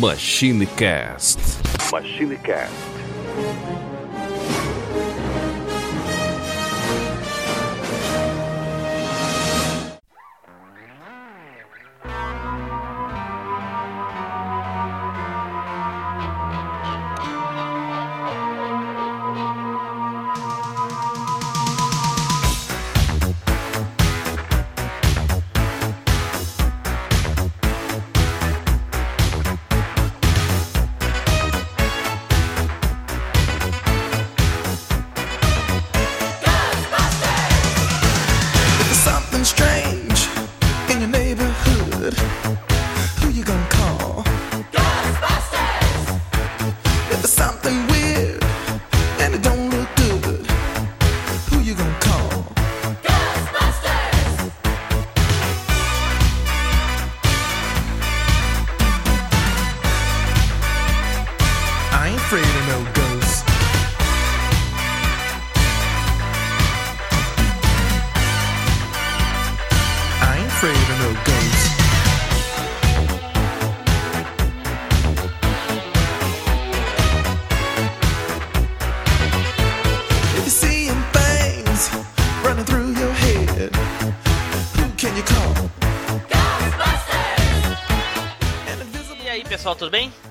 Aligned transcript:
MachineCast. 0.00 1.38
MachineCast. 1.92 3.91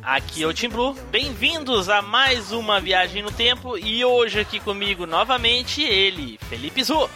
Aqui 0.04 0.42
é 0.42 0.48
o 0.48 0.54
Tim 0.54 0.70
Blue. 0.70 0.96
Bem-vindos 1.12 1.88
a 1.88 2.02
mais 2.02 2.52
uma 2.52 2.80
viagem 2.80 3.22
no 3.22 3.32
tempo 3.32 3.78
e 3.78 4.04
hoje 4.04 4.40
aqui 4.40 4.60
comigo 4.60 5.06
novamente 5.06 5.84
ele, 5.84 6.40
Felipe 6.50 6.84
Zu. 6.84 7.08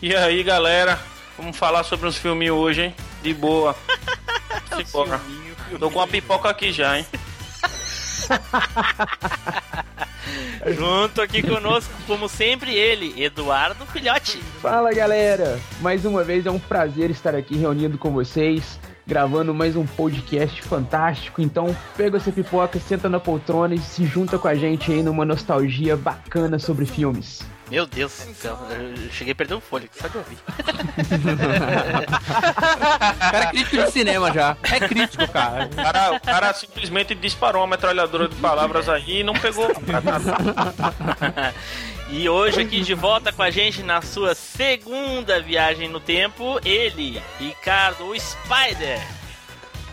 E 0.00 0.14
aí, 0.14 0.42
galera? 0.42 0.98
Vamos 1.36 1.56
falar 1.56 1.84
sobre 1.84 2.08
uns 2.08 2.16
filminhos 2.16 2.56
hoje, 2.56 2.82
hein? 2.82 2.94
De 3.22 3.32
boa. 3.32 3.76
Pipoca. 4.76 5.20
Tô 5.78 5.90
com 5.90 6.00
uma 6.00 6.08
pipoca 6.08 6.50
aqui 6.50 6.72
já, 6.72 6.98
hein? 6.98 7.06
Junto 10.66 11.22
aqui 11.22 11.42
conosco, 11.42 11.92
como 12.06 12.28
sempre, 12.28 12.74
ele, 12.74 13.22
Eduardo 13.22 13.86
Filhote. 13.86 14.38
Fala 14.60 14.92
galera! 14.92 15.60
Mais 15.80 16.04
uma 16.04 16.24
vez 16.24 16.46
é 16.46 16.50
um 16.50 16.58
prazer 16.58 17.10
estar 17.10 17.34
aqui 17.34 17.56
reunido 17.56 17.98
com 17.98 18.12
vocês, 18.12 18.78
gravando 19.06 19.54
mais 19.54 19.76
um 19.76 19.86
podcast 19.86 20.62
fantástico. 20.62 21.42
Então, 21.42 21.76
pega 21.96 22.16
essa 22.16 22.32
pipoca, 22.32 22.78
senta 22.78 23.08
na 23.08 23.20
poltrona 23.20 23.74
e 23.74 23.78
se 23.78 24.04
junta 24.06 24.38
com 24.38 24.48
a 24.48 24.54
gente 24.54 24.92
aí 24.92 25.02
numa 25.02 25.24
nostalgia 25.24 25.96
bacana 25.96 26.58
sobre 26.58 26.86
filmes. 26.86 27.42
Meu 27.70 27.86
Deus 27.86 28.12
do 28.26 28.34
céu, 28.34 28.58
eu 28.70 29.10
cheguei 29.10 29.32
a 29.32 29.34
perder 29.34 29.54
o 29.54 29.60
fôlego, 29.60 29.90
só 29.98 30.06
de 30.06 30.18
ouvir. 30.18 30.36
O 33.16 33.18
cara 33.32 33.44
é 33.44 33.46
crítico 33.46 33.76
de 33.82 33.90
cinema 33.90 34.30
já. 34.30 34.54
É 34.62 34.78
crítico, 34.86 35.26
cara. 35.32 35.70
O 35.72 35.76
cara, 35.76 36.12
o 36.12 36.20
cara 36.20 36.52
simplesmente 36.52 37.14
disparou 37.14 37.62
uma 37.62 37.68
metralhadora 37.68 38.28
de 38.28 38.36
palavras 38.36 38.90
aí 38.90 39.20
e 39.20 39.24
não 39.24 39.32
pegou. 39.32 39.72
E 42.14 42.28
hoje 42.28 42.60
aqui 42.60 42.82
de 42.82 42.92
volta 42.94 43.32
com 43.32 43.42
a 43.42 43.50
gente 43.50 43.82
na 43.82 44.02
sua 44.02 44.34
segunda 44.34 45.40
viagem 45.40 45.88
no 45.88 45.98
tempo, 45.98 46.60
ele, 46.64 47.20
Ricardo 47.40 48.04
o 48.06 48.14
Spider. 48.20 49.00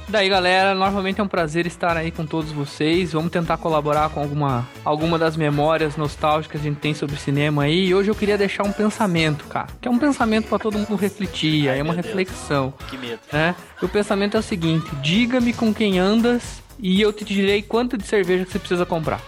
Daí, 0.09 0.27
galera, 0.27 0.73
novamente 0.75 1.21
é 1.21 1.23
um 1.23 1.27
prazer 1.27 1.65
estar 1.67 1.95
aí 1.95 2.09
com 2.11 2.25
todos 2.25 2.51
vocês. 2.51 3.13
Vamos 3.13 3.31
tentar 3.31 3.57
colaborar 3.57 4.09
com 4.09 4.19
alguma, 4.19 4.67
alguma 4.83 5.17
das 5.19 5.37
memórias 5.37 5.95
nostálgicas 5.95 6.59
que 6.59 6.67
a 6.67 6.69
gente 6.71 6.79
tem 6.81 6.93
sobre 6.95 7.15
cinema 7.15 7.63
aí. 7.63 7.85
E 7.85 7.95
hoje 7.95 8.09
eu 8.09 8.15
queria 8.15 8.35
deixar 8.37 8.63
um 8.65 8.71
pensamento, 8.71 9.45
cara. 9.45 9.67
Que 9.79 9.87
é 9.87 9.91
um 9.91 9.99
pensamento 9.99 10.47
pra 10.49 10.57
todo 10.59 10.77
mundo 10.79 10.95
refletir, 10.95 11.69
aí 11.69 11.79
é 11.79 11.83
uma 11.83 11.93
meu 11.93 12.01
Deus. 12.01 12.07
reflexão, 12.07 12.73
Que 12.89 12.97
medo. 12.97 13.19
né? 13.31 13.55
E 13.81 13.85
o 13.85 13.87
pensamento 13.89 14.35
é 14.35 14.39
o 14.39 14.43
seguinte: 14.43 14.89
diga-me 15.01 15.53
com 15.53 15.71
quem 15.71 15.99
andas 15.99 16.59
e 16.79 17.01
eu 17.01 17.11
te 17.11 17.25
direi 17.25 17.61
quanto 17.61 17.97
de 17.97 18.05
cerveja 18.07 18.45
que 18.45 18.51
você 18.51 18.59
precisa 18.59 18.85
comprar. 18.85 19.21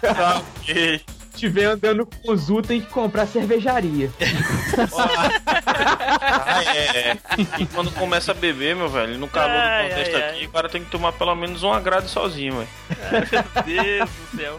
Tá, 0.00 0.42
ok. 0.60 1.00
Se 1.32 1.38
tiver 1.38 1.64
andando 1.64 2.04
com 2.04 2.32
o 2.32 2.36
Zu, 2.36 2.60
tem 2.60 2.80
que 2.80 2.88
comprar 2.88 3.26
cervejaria. 3.26 4.10
Ah, 6.42 6.62
é. 6.74 7.16
E 7.58 7.66
quando 7.66 7.90
começa 7.92 8.32
a 8.32 8.34
beber, 8.34 8.74
meu 8.74 8.88
velho, 8.88 9.18
no 9.18 9.28
calor 9.28 9.50
Ai, 9.56 9.84
do 9.84 9.88
contexto 9.90 10.16
ai, 10.16 10.22
aqui, 10.22 10.40
ai. 10.40 10.46
o 10.46 10.50
cara 10.50 10.68
tem 10.68 10.84
que 10.84 10.90
tomar 10.90 11.12
pelo 11.12 11.34
menos 11.34 11.62
uma 11.62 11.80
grade 11.80 12.08
sozinho, 12.08 12.54
velho. 12.54 12.68
Meu 13.30 13.64
Deus 13.64 14.10
do 14.10 14.36
céu. 14.36 14.56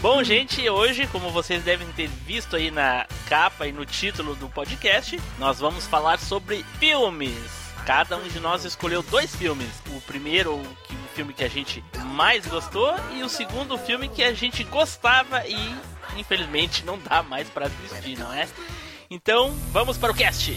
Bom, 0.00 0.22
gente, 0.22 0.68
hoje, 0.68 1.06
como 1.08 1.30
vocês 1.30 1.64
devem 1.64 1.88
ter 1.88 2.08
visto 2.08 2.54
aí 2.54 2.70
na 2.70 3.06
capa 3.28 3.66
e 3.66 3.72
no 3.72 3.84
título 3.84 4.36
do 4.36 4.48
podcast, 4.48 5.20
nós 5.38 5.58
vamos 5.58 5.86
falar 5.86 6.18
sobre 6.20 6.64
filmes. 6.78 7.34
Cada 7.84 8.16
um 8.16 8.28
de 8.28 8.38
nós 8.38 8.64
escolheu 8.64 9.02
dois 9.02 9.34
filmes. 9.34 9.82
O 9.88 10.00
primeiro, 10.02 10.54
o, 10.54 10.76
filme 11.14 11.34
que 11.34 11.42
a 11.42 11.48
gente 11.48 11.82
mais 12.14 12.46
gostou, 12.46 12.94
e 13.16 13.24
o 13.24 13.28
segundo 13.28 13.74
o 13.74 13.78
filme 13.78 14.08
que 14.08 14.22
a 14.22 14.32
gente 14.32 14.62
gostava 14.62 15.44
e, 15.48 15.56
infelizmente, 16.16 16.84
não 16.84 16.96
dá 16.96 17.24
mais 17.24 17.48
pra 17.48 17.66
assistir, 17.66 18.16
não 18.16 18.32
é? 18.32 18.46
Então, 19.10 19.50
vamos 19.72 19.98
para 19.98 20.12
o 20.12 20.14
cast. 20.14 20.56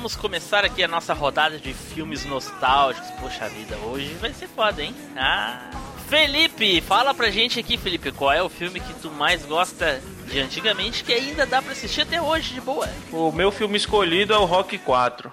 Vamos 0.00 0.16
começar 0.16 0.64
aqui 0.64 0.82
a 0.82 0.88
nossa 0.88 1.12
rodada 1.12 1.58
de 1.58 1.74
filmes 1.74 2.24
nostálgicos. 2.24 3.10
Poxa 3.20 3.46
vida, 3.50 3.76
hoje 3.84 4.14
vai 4.14 4.32
ser 4.32 4.48
foda, 4.48 4.82
hein? 4.82 4.94
Ah. 5.14 5.70
Felipe, 6.08 6.80
fala 6.80 7.12
pra 7.12 7.28
gente 7.28 7.60
aqui, 7.60 7.76
Felipe, 7.76 8.10
qual 8.10 8.32
é 8.32 8.42
o 8.42 8.48
filme 8.48 8.80
que 8.80 8.94
tu 8.94 9.10
mais 9.10 9.44
gosta 9.44 10.00
de 10.26 10.40
antigamente 10.40 11.04
que 11.04 11.12
ainda 11.12 11.44
dá 11.44 11.60
pra 11.60 11.72
assistir 11.72 12.00
até 12.00 12.20
hoje 12.20 12.54
de 12.54 12.62
boa? 12.62 12.88
O 13.12 13.30
meu 13.30 13.52
filme 13.52 13.76
escolhido 13.76 14.32
é 14.32 14.38
o 14.38 14.46
Rock 14.46 14.78
4. 14.78 15.30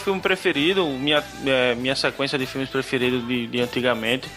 Filme 0.00 0.20
preferido, 0.20 0.84
minha, 0.86 1.22
é, 1.46 1.74
minha 1.74 1.94
sequência 1.94 2.38
de 2.38 2.46
filmes 2.46 2.68
preferidos 2.68 3.26
de, 3.26 3.46
de 3.46 3.60
antigamente. 3.60 4.28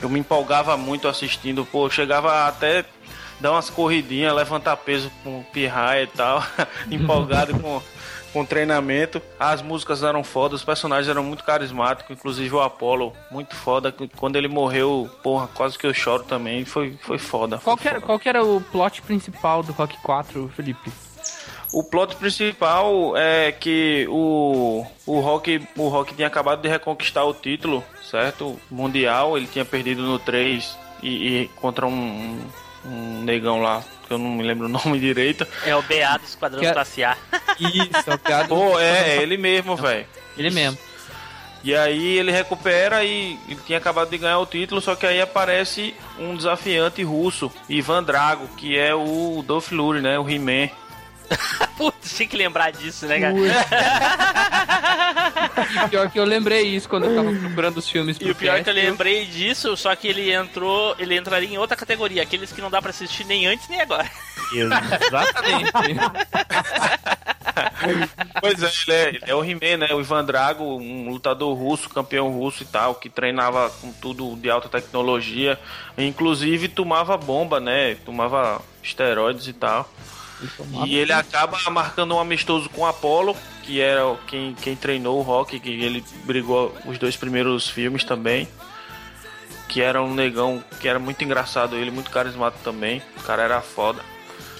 Eu 0.00 0.08
me 0.08 0.20
empolgava 0.20 0.76
muito 0.76 1.08
assistindo, 1.08 1.66
pô, 1.66 1.90
chegava 1.90 2.46
até 2.46 2.84
dar 3.40 3.52
umas 3.52 3.70
corridinhas, 3.70 4.34
levantar 4.34 4.76
peso 4.76 5.10
com 5.22 5.42
pirraia 5.52 6.04
e 6.04 6.06
tal, 6.06 6.42
empolgado 6.90 7.58
com, 7.58 7.82
com 8.32 8.44
treinamento. 8.44 9.20
As 9.38 9.62
músicas 9.62 10.02
eram 10.02 10.22
foda, 10.24 10.54
os 10.54 10.64
personagens 10.64 11.08
eram 11.08 11.22
muito 11.22 11.44
carismáticos, 11.44 12.16
inclusive 12.16 12.54
o 12.54 12.60
Apollo, 12.60 13.12
muito 13.30 13.54
foda. 13.54 13.94
Quando 14.16 14.36
ele 14.36 14.48
morreu, 14.48 15.10
porra, 15.22 15.48
quase 15.48 15.78
que 15.78 15.86
eu 15.86 15.94
choro 15.94 16.24
também. 16.24 16.64
Foi, 16.64 16.96
foi 17.02 17.18
foda. 17.18 17.58
Qual 17.58 17.76
foi 17.76 17.86
era, 17.88 17.96
foda. 17.96 18.06
qual 18.06 18.18
que 18.18 18.28
era 18.28 18.44
o 18.44 18.60
plot 18.60 19.02
principal 19.02 19.62
do 19.62 19.72
Rock 19.72 19.96
4, 20.02 20.50
Felipe? 20.54 20.90
O 21.72 21.82
plot 21.82 22.16
principal 22.16 23.14
é 23.16 23.52
que 23.52 24.06
o, 24.08 24.86
o, 25.06 25.20
Rock, 25.20 25.60
o 25.76 25.88
Rock 25.88 26.14
tinha 26.14 26.26
acabado 26.26 26.62
de 26.62 26.68
reconquistar 26.68 27.24
o 27.24 27.34
título, 27.34 27.84
certo? 28.02 28.58
Mundial, 28.70 29.36
ele 29.36 29.46
tinha 29.46 29.64
perdido 29.64 30.02
no 30.02 30.18
3 30.18 30.78
e, 31.02 31.08
e 31.42 31.48
contra 31.56 31.86
um, 31.86 32.40
um, 32.86 33.22
negão 33.22 33.60
lá, 33.60 33.84
que 34.06 34.14
eu 34.14 34.18
não 34.18 34.30
me 34.30 34.42
lembro 34.42 34.66
o 34.66 34.68
nome 34.70 34.98
direito. 34.98 35.46
É 35.66 35.76
o 35.76 35.82
BA 35.82 36.18
do 36.18 36.24
Esquadrão 36.24 36.60
Que 36.60 36.66
é- 36.66 36.72
Classe 36.72 37.04
A. 37.04 37.16
Isso, 37.60 38.10
é 38.10 38.14
o 38.14 38.18
piada. 38.18 38.48
Pô, 38.48 38.78
é, 38.78 39.16
é 39.16 39.22
ele 39.22 39.36
mesmo, 39.36 39.76
velho. 39.76 40.06
Ele 40.38 40.50
mesmo. 40.50 40.78
E 41.62 41.74
aí 41.74 42.16
ele 42.18 42.30
recupera 42.30 43.04
e 43.04 43.38
ele 43.48 43.60
tinha 43.66 43.78
acabado 43.78 44.08
de 44.08 44.16
ganhar 44.16 44.38
o 44.38 44.46
título, 44.46 44.80
só 44.80 44.94
que 44.94 45.04
aí 45.04 45.20
aparece 45.20 45.94
um 46.18 46.36
desafiante 46.36 47.02
russo, 47.02 47.50
Ivan 47.68 48.02
Drago, 48.02 48.48
que 48.56 48.78
é 48.78 48.94
o 48.94 49.42
Dolph 49.46 49.72
Lundgren, 49.72 50.02
né? 50.02 50.18
O 50.18 50.28
He-Man. 50.28 50.70
Putz, 51.76 52.16
tinha 52.16 52.28
que 52.28 52.36
lembrar 52.36 52.72
disso, 52.72 53.06
né, 53.06 53.20
cara? 53.20 53.34
E 55.84 55.88
pior 55.88 56.10
que 56.10 56.18
eu 56.18 56.24
lembrei 56.24 56.62
isso 56.62 56.88
quando 56.88 57.04
eu 57.04 57.16
tava 57.16 57.36
procurando 57.36 57.78
os 57.78 57.88
filmes 57.88 58.16
E 58.16 58.20
pro 58.20 58.32
o 58.32 58.34
pior 58.34 58.58
é 58.58 58.62
que 58.62 58.70
eu 58.70 58.74
cast, 58.74 58.86
lembrei 58.86 59.26
disso, 59.26 59.76
só 59.76 59.94
que 59.94 60.08
ele 60.08 60.32
entrou, 60.32 60.94
ele 60.98 61.16
entraria 61.16 61.48
em 61.48 61.58
outra 61.58 61.76
categoria, 61.76 62.22
aqueles 62.22 62.52
que 62.52 62.60
não 62.60 62.70
dá 62.70 62.80
pra 62.80 62.90
assistir 62.90 63.24
nem 63.24 63.46
antes 63.46 63.68
nem 63.68 63.80
agora. 63.80 64.08
Exatamente. 64.52 65.72
Pois 68.40 68.62
é, 68.62 68.66
ele 68.66 68.92
é, 68.92 69.08
ele 69.08 69.20
é 69.26 69.34
o 69.34 69.44
He-Man, 69.44 69.78
né? 69.78 69.94
O 69.94 70.00
Ivan 70.00 70.24
Drago, 70.24 70.64
um 70.64 71.10
lutador 71.10 71.56
russo, 71.56 71.88
campeão 71.88 72.30
russo 72.30 72.62
e 72.62 72.66
tal, 72.66 72.94
que 72.94 73.08
treinava 73.08 73.70
com 73.80 73.92
tudo 73.92 74.36
de 74.36 74.50
alta 74.50 74.68
tecnologia. 74.68 75.58
Inclusive 75.96 76.68
tomava 76.68 77.16
bomba, 77.16 77.58
né? 77.58 77.96
Tomava 78.04 78.60
esteroides 78.82 79.48
e 79.48 79.52
tal. 79.52 79.88
E 80.86 80.96
ele 80.96 81.12
acaba 81.12 81.58
marcando 81.70 82.14
um 82.14 82.20
amistoso 82.20 82.68
com 82.70 82.82
o 82.82 82.86
Apollo, 82.86 83.36
que 83.62 83.80
era 83.80 84.02
quem, 84.26 84.54
quem 84.54 84.74
treinou 84.76 85.18
o 85.18 85.22
Rock, 85.22 85.58
que 85.60 85.68
ele 85.70 86.04
brigou 86.24 86.74
os 86.86 86.98
dois 86.98 87.16
primeiros 87.16 87.68
filmes 87.68 88.04
também. 88.04 88.48
Que 89.68 89.82
era 89.82 90.02
um 90.02 90.14
negão 90.14 90.64
que 90.80 90.88
era 90.88 90.98
muito 90.98 91.22
engraçado, 91.22 91.76
ele 91.76 91.90
muito 91.90 92.10
carismático 92.10 92.62
também. 92.64 93.02
O 93.18 93.22
cara 93.22 93.42
era 93.42 93.60
foda. 93.60 94.00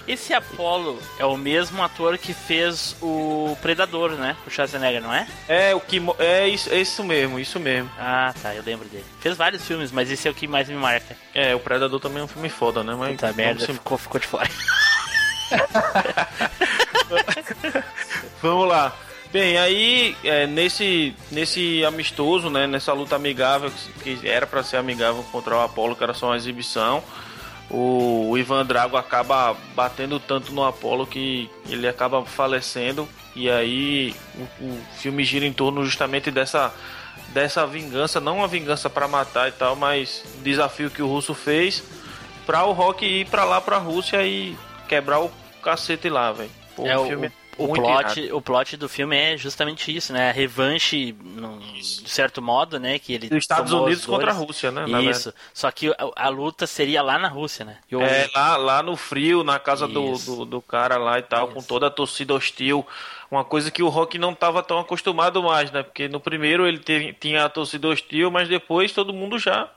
Esse 0.06 0.32
Apollo 0.32 0.98
é 1.18 1.24
o 1.26 1.36
mesmo 1.36 1.82
ator 1.82 2.16
que 2.16 2.32
fez 2.32 2.96
o 3.02 3.54
Predador, 3.60 4.12
né? 4.12 4.34
O 4.46 4.50
Schwarzenegger, 4.50 5.02
não 5.02 5.12
é? 5.12 5.26
É, 5.46 5.74
o 5.74 5.80
que 5.80 6.00
mo- 6.00 6.16
é 6.18 6.48
isso, 6.48 6.70
é 6.72 6.80
isso 6.80 7.04
mesmo, 7.04 7.38
isso 7.38 7.60
mesmo. 7.60 7.90
Ah, 7.98 8.32
tá, 8.42 8.54
eu 8.54 8.62
lembro 8.62 8.88
dele. 8.88 9.04
Fez 9.20 9.36
vários 9.36 9.62
filmes, 9.66 9.92
mas 9.92 10.10
esse 10.10 10.26
é 10.26 10.30
o 10.30 10.34
que 10.34 10.46
mais 10.48 10.66
me 10.66 10.76
marca. 10.76 11.14
É, 11.34 11.54
o 11.54 11.60
Predador 11.60 12.00
também 12.00 12.20
é 12.20 12.24
um 12.24 12.28
filme 12.28 12.48
foda, 12.48 12.82
né? 12.82 12.94
Mas 12.98 13.10
Puta 13.12 13.26
vamos 13.26 13.36
merda, 13.36 13.66
sim- 13.66 13.74
ficou, 13.74 13.98
ficou 13.98 14.18
de 14.18 14.26
fora. 14.26 14.48
Vamos 18.42 18.68
lá. 18.68 18.94
Bem, 19.30 19.58
aí 19.58 20.16
é, 20.24 20.46
nesse, 20.46 21.14
nesse 21.30 21.84
amistoso, 21.84 22.48
né, 22.48 22.66
nessa 22.66 22.94
luta 22.94 23.16
amigável, 23.16 23.70
que 24.02 24.26
era 24.26 24.46
pra 24.46 24.62
ser 24.62 24.78
amigável 24.78 25.22
contra 25.30 25.54
o 25.54 25.60
Apollo, 25.60 25.94
que 25.94 26.02
era 26.02 26.14
só 26.14 26.28
uma 26.28 26.36
exibição, 26.36 27.04
o, 27.70 28.30
o 28.30 28.38
Ivan 28.38 28.64
Drago 28.64 28.96
acaba 28.96 29.54
batendo 29.74 30.18
tanto 30.18 30.52
no 30.52 30.64
Apollo 30.64 31.06
que 31.06 31.50
ele 31.68 31.86
acaba 31.86 32.24
falecendo. 32.24 33.06
E 33.36 33.50
aí 33.50 34.14
o, 34.60 34.64
o 34.64 34.80
filme 34.96 35.22
gira 35.24 35.44
em 35.44 35.52
torno 35.52 35.84
justamente 35.84 36.30
dessa, 36.30 36.72
dessa 37.28 37.66
vingança, 37.66 38.20
não 38.20 38.38
uma 38.38 38.48
vingança 38.48 38.88
pra 38.88 39.06
matar 39.06 39.48
e 39.48 39.52
tal, 39.52 39.76
mas 39.76 40.24
desafio 40.42 40.90
que 40.90 41.02
o 41.02 41.06
russo 41.06 41.34
fez 41.34 41.84
pra 42.46 42.64
o 42.64 42.72
Rock 42.72 43.04
ir 43.04 43.26
pra 43.26 43.44
lá 43.44 43.60
pra 43.60 43.76
Rússia 43.76 44.24
e 44.24 44.56
quebrar 44.88 45.20
o 45.20 45.30
cacete 45.62 46.08
lá, 46.08 46.32
velho. 46.32 46.50
É, 46.78 46.96
o, 46.96 47.06
filme 47.06 47.32
o, 47.58 47.66
muito 47.66 47.84
irado. 47.84 48.14
plot, 48.14 48.32
o 48.32 48.40
plot 48.40 48.76
do 48.76 48.88
filme 48.88 49.16
é 49.16 49.36
justamente 49.36 49.94
isso, 49.94 50.12
né? 50.12 50.30
A 50.30 50.32
revanche, 50.32 51.14
num, 51.20 51.58
de 51.58 52.08
certo 52.08 52.40
modo, 52.40 52.78
né? 52.78 52.98
Que 53.00 53.12
ele 53.14 53.28
dos 53.28 53.38
Estados 53.38 53.72
Unidos 53.72 54.06
contra 54.06 54.30
a. 54.30 54.34
Rússia, 54.34 54.70
né? 54.70 54.86
na 54.86 55.02
Isso. 55.02 55.34
Só 55.52 55.68
que 55.70 55.88
a, 55.88 55.96
a 56.14 56.28
luta 56.28 56.66
seria 56.66 57.02
lá 57.02 57.18
na 57.18 57.28
Rússia, 57.28 57.64
né? 57.64 57.78
O- 57.92 58.00
É, 58.00 58.28
lá, 58.34 58.56
lá 58.56 58.82
no 58.82 58.96
frio, 58.96 59.42
na 59.42 59.58
casa 59.58 59.88
do, 59.88 60.12
Isso. 60.12 60.36
do, 60.36 60.44
do 60.44 60.62
cara 60.62 60.96
lá 60.96 61.18
e 61.18 61.22
tal, 61.22 61.48
com 61.48 61.60
toda 61.60 61.88
a 61.88 61.90
torcida 61.90 62.32
hostil. 62.32 62.86
Uma 63.30 63.44
coisa 63.44 63.70
que 63.70 63.82
o 63.82 63.88
Rock 63.88 64.16
não 64.18 64.32
estava 64.32 64.62
tão 64.62 64.78
acostumado 64.78 65.42
mais, 65.42 65.70
né? 65.72 65.82
Porque 65.82 66.08
no 66.08 66.20
primeiro 66.20 66.66
ele 66.66 66.78
teve, 66.78 67.12
tinha 67.12 67.44
a 67.44 67.48
torcida 67.48 67.88
hostil, 67.88 68.30
mas 68.30 68.48
depois 68.48 68.92
todo 68.92 69.12
mundo 69.12 69.38
já, 69.38 69.68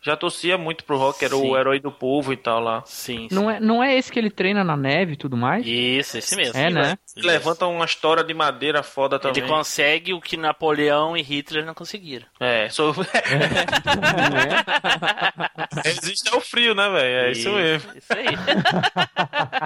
já 0.00 0.16
torcia 0.16 0.56
muito 0.56 0.84
pro 0.84 0.96
Rock, 0.96 1.24
era 1.24 1.34
Sim. 1.34 1.50
o 1.50 1.56
herói 1.56 1.80
do 1.80 1.90
povo 1.90 2.32
e 2.32 2.36
tal 2.36 2.60
lá. 2.60 2.82
Sim, 2.86 3.28
sim. 3.28 3.34
Não 3.34 3.50
é, 3.50 3.58
não 3.58 3.82
é 3.82 3.96
esse 3.96 4.12
que 4.12 4.18
ele 4.18 4.30
treina 4.30 4.62
na 4.62 4.76
neve 4.76 5.14
e 5.14 5.16
tudo 5.16 5.36
mais? 5.36 5.66
Isso, 5.66 6.18
esse 6.18 6.36
mesmo. 6.36 6.56
É, 6.56 6.70
né? 6.70 6.96
Isso. 7.04 7.26
Levanta 7.26 7.66
uma 7.66 7.84
história 7.84 8.22
de 8.22 8.32
madeira 8.32 8.82
foda 8.82 9.18
também. 9.18 9.42
Ele 9.42 9.50
consegue 9.52 10.12
o 10.12 10.20
que 10.20 10.36
Napoleão 10.36 11.16
e 11.16 11.22
Hitler 11.22 11.64
não 11.64 11.74
conseguiram. 11.74 12.26
É, 12.38 12.68
sou... 12.68 12.94
Resiste 15.84 16.32
ao 16.32 16.40
frio, 16.40 16.74
né, 16.76 16.88
velho? 16.88 17.26
É 17.26 17.32
isso 17.32 17.50
mesmo. 17.50 17.90
Isso 17.96 18.12
aí. 18.12 18.26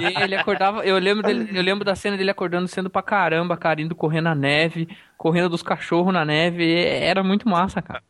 E 0.01 0.23
ele 0.23 0.35
acordava, 0.35 0.83
eu 0.85 0.99
lembro 0.99 1.23
dele, 1.23 1.51
eu 1.53 1.63
lembro 1.63 1.85
da 1.85 1.95
cena 1.95 2.17
dele 2.17 2.31
acordando 2.31 2.67
sendo 2.69 2.89
pra 2.89 3.03
caramba, 3.03 3.55
cara, 3.57 3.83
indo 3.83 3.95
correr 3.95 4.23
na 4.23 4.35
neve, 4.35 4.89
correndo 5.19 5.51
dos 5.51 5.63
cachorros 5.63 6.13
na 6.13 6.25
neve, 6.25 6.75
era 6.85 7.23
muito 7.23 7.47
massa, 7.49 7.83
cara. 7.83 8.03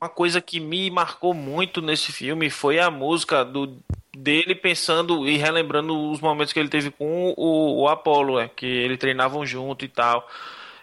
Uma 0.00 0.08
coisa 0.08 0.40
que 0.40 0.58
me 0.58 0.90
marcou 0.90 1.34
muito 1.34 1.82
nesse 1.82 2.10
filme 2.10 2.48
foi 2.48 2.78
a 2.78 2.90
música 2.90 3.44
do 3.44 3.76
dele 4.16 4.54
pensando 4.54 5.28
e 5.28 5.36
relembrando 5.36 6.10
os 6.10 6.20
momentos 6.20 6.54
que 6.54 6.58
ele 6.58 6.70
teve 6.70 6.90
com 6.90 7.34
o, 7.36 7.82
o 7.82 7.88
Apollo, 7.88 8.38
é, 8.38 8.48
que 8.48 8.66
eles 8.66 8.98
treinavam 8.98 9.44
junto 9.44 9.84
e 9.84 9.88
tal. 9.88 10.26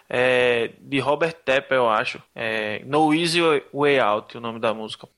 É, 0.08 0.70
de 0.80 1.00
Robert 1.00 1.34
Tepper, 1.44 1.78
eu 1.78 1.90
acho. 1.90 2.22
É, 2.32 2.80
no 2.86 3.12
Easy 3.12 3.40
Way 3.74 3.98
Out, 3.98 4.38
o 4.38 4.40
nome 4.40 4.60
da 4.60 4.72
música. 4.72 5.08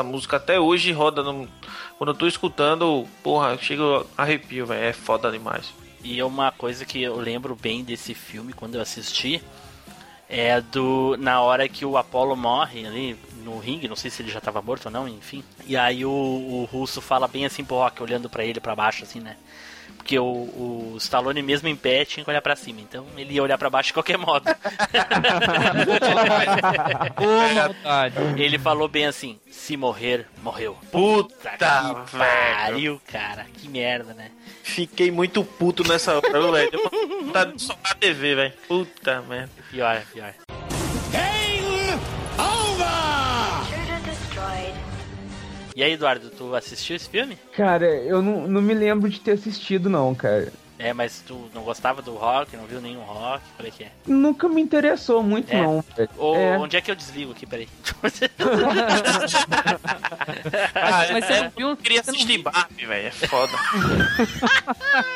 Essa 0.00 0.02
música 0.02 0.36
até 0.36 0.58
hoje 0.58 0.92
roda 0.92 1.22
no... 1.22 1.46
Quando 1.98 2.10
eu 2.10 2.16
tô 2.16 2.26
escutando, 2.26 3.06
porra, 3.22 3.56
chega 3.58 4.04
arrepio, 4.16 4.66
velho. 4.66 4.84
É 4.84 4.92
foda 4.92 5.30
demais. 5.30 5.72
E 6.02 6.18
é 6.18 6.24
uma 6.24 6.50
coisa 6.50 6.84
que 6.86 7.02
eu 7.02 7.16
lembro 7.16 7.54
bem 7.54 7.84
desse 7.84 8.14
filme 8.14 8.54
quando 8.54 8.76
eu 8.76 8.80
assisti 8.80 9.42
é 10.32 10.60
do 10.60 11.16
na 11.18 11.40
hora 11.40 11.68
que 11.68 11.84
o 11.84 11.96
Apollo 11.96 12.36
morre 12.36 12.86
ali 12.86 13.18
no 13.44 13.58
ringue, 13.58 13.88
não 13.88 13.96
sei 13.96 14.10
se 14.10 14.22
ele 14.22 14.30
já 14.30 14.40
tava 14.40 14.62
morto 14.62 14.86
ou 14.86 14.90
não, 14.92 15.08
enfim. 15.08 15.42
E 15.66 15.76
aí 15.76 16.04
o, 16.04 16.10
o 16.10 16.68
russo 16.70 17.00
fala 17.00 17.26
bem 17.26 17.44
assim 17.44 17.64
pro 17.64 17.76
Rock, 17.76 18.00
olhando 18.00 18.30
pra 18.30 18.44
ele 18.44 18.60
pra 18.60 18.76
baixo 18.76 19.02
assim, 19.02 19.18
né? 19.18 19.36
Porque 19.96 20.18
o, 20.18 20.24
o 20.24 20.94
Stallone 20.98 21.42
mesmo 21.42 21.68
em 21.68 21.76
pé 21.76 22.04
tinha 22.04 22.24
que 22.24 22.30
olhar 22.30 22.42
pra 22.42 22.56
cima, 22.56 22.80
então 22.80 23.06
ele 23.16 23.34
ia 23.34 23.42
olhar 23.42 23.58
pra 23.58 23.70
baixo 23.70 23.88
de 23.88 23.94
qualquer 23.94 24.18
modo. 24.18 24.44
Ele 28.36 28.58
falou 28.58 28.88
bem 28.88 29.06
assim: 29.06 29.38
se 29.50 29.76
morrer, 29.76 30.26
morreu. 30.42 30.76
Puta, 30.90 31.50
que 31.50 32.16
pariu, 32.16 33.00
cara. 33.06 33.46
Que 33.54 33.68
merda, 33.68 34.14
né? 34.14 34.30
Fiquei 34.62 35.10
muito 35.10 35.44
puto 35.44 35.86
nessa 35.86 36.16
hora, 36.16 36.52
velho. 36.52 36.70
Deu 36.70 36.90
vontade 37.24 37.54
de 37.54 37.62
socar 37.62 37.92
a 37.92 37.94
TV, 37.94 38.34
velho. 38.34 38.52
Puta 38.68 39.22
merda. 39.22 39.50
Pior, 39.70 40.02
pior. 40.12 40.34
E 45.80 45.82
aí, 45.82 45.92
Eduardo, 45.94 46.28
tu 46.28 46.54
assistiu 46.54 46.94
esse 46.94 47.08
filme? 47.08 47.38
Cara, 47.56 47.86
eu 47.86 48.20
não, 48.20 48.46
não 48.46 48.60
me 48.60 48.74
lembro 48.74 49.08
de 49.08 49.18
ter 49.18 49.30
assistido, 49.30 49.88
não, 49.88 50.14
cara. 50.14 50.52
É, 50.78 50.92
mas 50.92 51.24
tu 51.26 51.48
não 51.54 51.62
gostava 51.62 52.02
do 52.02 52.12
rock, 52.16 52.54
não 52.54 52.66
viu 52.66 52.82
nenhum 52.82 53.00
rock? 53.00 53.42
Qual 53.56 53.66
é 53.66 53.70
que 53.70 53.84
é? 53.84 53.90
Nunca 54.06 54.46
me 54.46 54.60
interessou 54.60 55.22
muito, 55.22 55.50
É. 55.50 55.62
não. 55.62 55.82
velho. 55.96 56.10
Ô, 56.18 56.34
É. 56.36 56.58
Onde 56.58 56.76
é 56.76 56.82
que 56.82 56.90
eu 56.90 56.94
desligo 56.94 57.32
aqui? 57.32 57.46
Peraí. 57.46 57.66
Ah, 60.74 61.06
Mas 61.14 61.24
você 61.24 61.40
não 61.44 61.50
viu? 61.56 61.68
eu 61.70 61.76
queria 61.78 62.02
não 62.06 62.12
assistir 62.14 62.38
Barbie, 62.42 62.84
velho. 62.86 63.06
É 63.06 63.10
foda. 63.10 63.52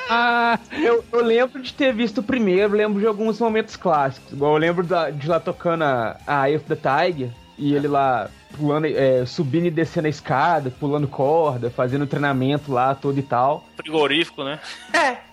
Ah, 0.09 0.59
Eu, 0.73 1.04
eu 1.12 1.23
lembro 1.23 1.61
de 1.61 1.75
ter 1.75 1.92
visto 1.92 2.18
o 2.18 2.23
primeiro, 2.23 2.73
lembro 2.75 3.00
de 3.00 3.06
alguns 3.06 3.38
momentos 3.38 3.76
clássicos. 3.76 4.33
Igual 4.33 4.52
eu 4.52 4.59
lembro 4.59 4.87
da- 4.87 5.11
de 5.11 5.28
lá 5.28 5.38
tocando 5.38 5.85
a, 5.85 6.16
a 6.26 6.49
Eye 6.49 6.56
of 6.56 6.64
the 6.66 6.76
Tiger 6.76 7.28
e 7.58 7.75
ele 7.75 7.88
lá 7.88 8.28
pulando, 8.56 8.87
é, 8.87 9.26
subindo 9.26 9.66
e 9.66 9.70
descendo 9.70 10.06
a 10.06 10.11
escada, 10.11 10.70
pulando 10.70 11.08
corda, 11.08 11.70
fazendo 11.70 12.06
treinamento 12.06 12.73
lá 12.73 12.94
todo 12.94 13.18
e 13.18 13.23
tal. 13.23 13.64
Frigorífico, 13.76 14.44
né? 14.44 14.61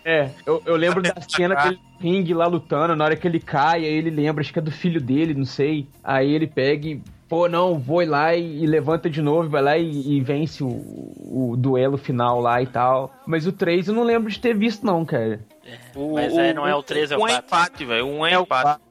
É, 0.03 0.29
eu, 0.45 0.61
eu 0.65 0.75
lembro 0.75 1.01
da 1.01 1.13
cena 1.27 1.55
dele 1.55 1.79
ringue 2.01 2.33
lá 2.33 2.47
lutando, 2.47 2.95
na 2.95 3.05
hora 3.05 3.15
que 3.15 3.27
ele 3.27 3.39
cai, 3.39 3.85
aí 3.85 3.93
ele 3.93 4.09
lembra, 4.09 4.41
acho 4.41 4.51
que 4.51 4.59
é 4.59 4.61
do 4.61 4.71
filho 4.71 4.99
dele, 4.99 5.33
não 5.33 5.45
sei. 5.45 5.87
Aí 6.03 6.31
ele 6.33 6.47
pega 6.47 6.87
e, 6.87 7.01
pô, 7.29 7.47
não, 7.47 7.77
vou 7.77 8.03
lá 8.05 8.35
e, 8.35 8.63
e 8.63 8.65
levanta 8.65 9.09
de 9.09 9.21
novo, 9.21 9.47
vai 9.47 9.61
lá 9.61 9.77
e, 9.77 10.17
e 10.17 10.21
vence 10.21 10.63
o, 10.63 10.67
o 10.67 11.55
duelo 11.55 11.97
final 11.97 12.41
lá 12.41 12.61
e 12.61 12.65
tal. 12.65 13.13
Mas 13.27 13.45
o 13.45 13.51
3 13.51 13.87
eu 13.87 13.93
não 13.93 14.03
lembro 14.03 14.31
de 14.31 14.39
ter 14.39 14.55
visto, 14.55 14.83
não, 14.83 15.05
cara. 15.05 15.39
O, 15.95 16.15
Mas 16.15 16.35
é, 16.35 16.53
não 16.53 16.67
é 16.67 16.75
o 16.75 16.81
3, 16.81 17.11
é 17.11 17.15
o 17.15 17.19
um 17.19 17.27
4. 17.27 17.45
empate, 17.45 17.85
velho. 17.85 18.07
Um 18.07 18.25
é 18.25 18.33
É 18.33 18.39
o 18.39 18.41
empate. 18.41 18.81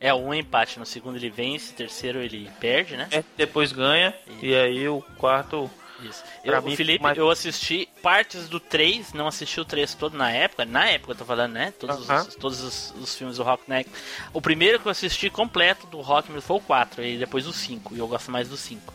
É 0.00 0.14
um 0.14 0.32
empate. 0.32 0.78
No 0.78 0.86
segundo 0.86 1.16
ele 1.16 1.28
vence, 1.28 1.74
terceiro 1.74 2.20
ele 2.20 2.50
perde, 2.58 2.96
né? 2.96 3.06
É, 3.10 3.22
depois 3.36 3.70
ganha. 3.70 4.14
E 4.42 4.54
aí 4.54 4.88
o 4.88 5.02
quarto. 5.18 5.70
Isso. 6.02 6.24
Eu, 6.42 6.62
mim, 6.62 6.72
o 6.72 6.76
Felipe, 6.76 7.02
mas- 7.02 7.18
eu 7.18 7.28
assisti 7.28 7.86
partes 8.02 8.48
do 8.48 8.58
3, 8.58 9.12
não 9.12 9.26
assisti 9.26 9.60
o 9.60 9.66
3 9.66 9.92
todo 9.92 10.16
na 10.16 10.30
época. 10.30 10.64
Na 10.64 10.86
época, 10.88 11.12
eu 11.12 11.16
tô 11.16 11.26
falando, 11.26 11.52
né? 11.52 11.74
Todos, 11.78 12.08
Aham. 12.08 12.22
os, 12.26 12.34
todos 12.36 12.60
os, 12.62 12.94
os 12.98 13.14
filmes 13.14 13.36
do 13.36 13.42
Rock 13.42 13.64
né? 13.68 13.84
O 14.32 14.40
primeiro 14.40 14.80
que 14.80 14.86
eu 14.86 14.90
assisti 14.90 15.28
completo 15.28 15.86
do 15.88 16.00
Rock 16.00 16.28
foi 16.40 16.56
o 16.56 16.60
4, 16.60 17.02
e 17.04 17.18
depois 17.18 17.46
o 17.46 17.52
5. 17.52 17.94
E 17.94 17.98
eu 17.98 18.08
gosto 18.08 18.30
mais 18.30 18.48
do 18.48 18.56
5. 18.56 18.94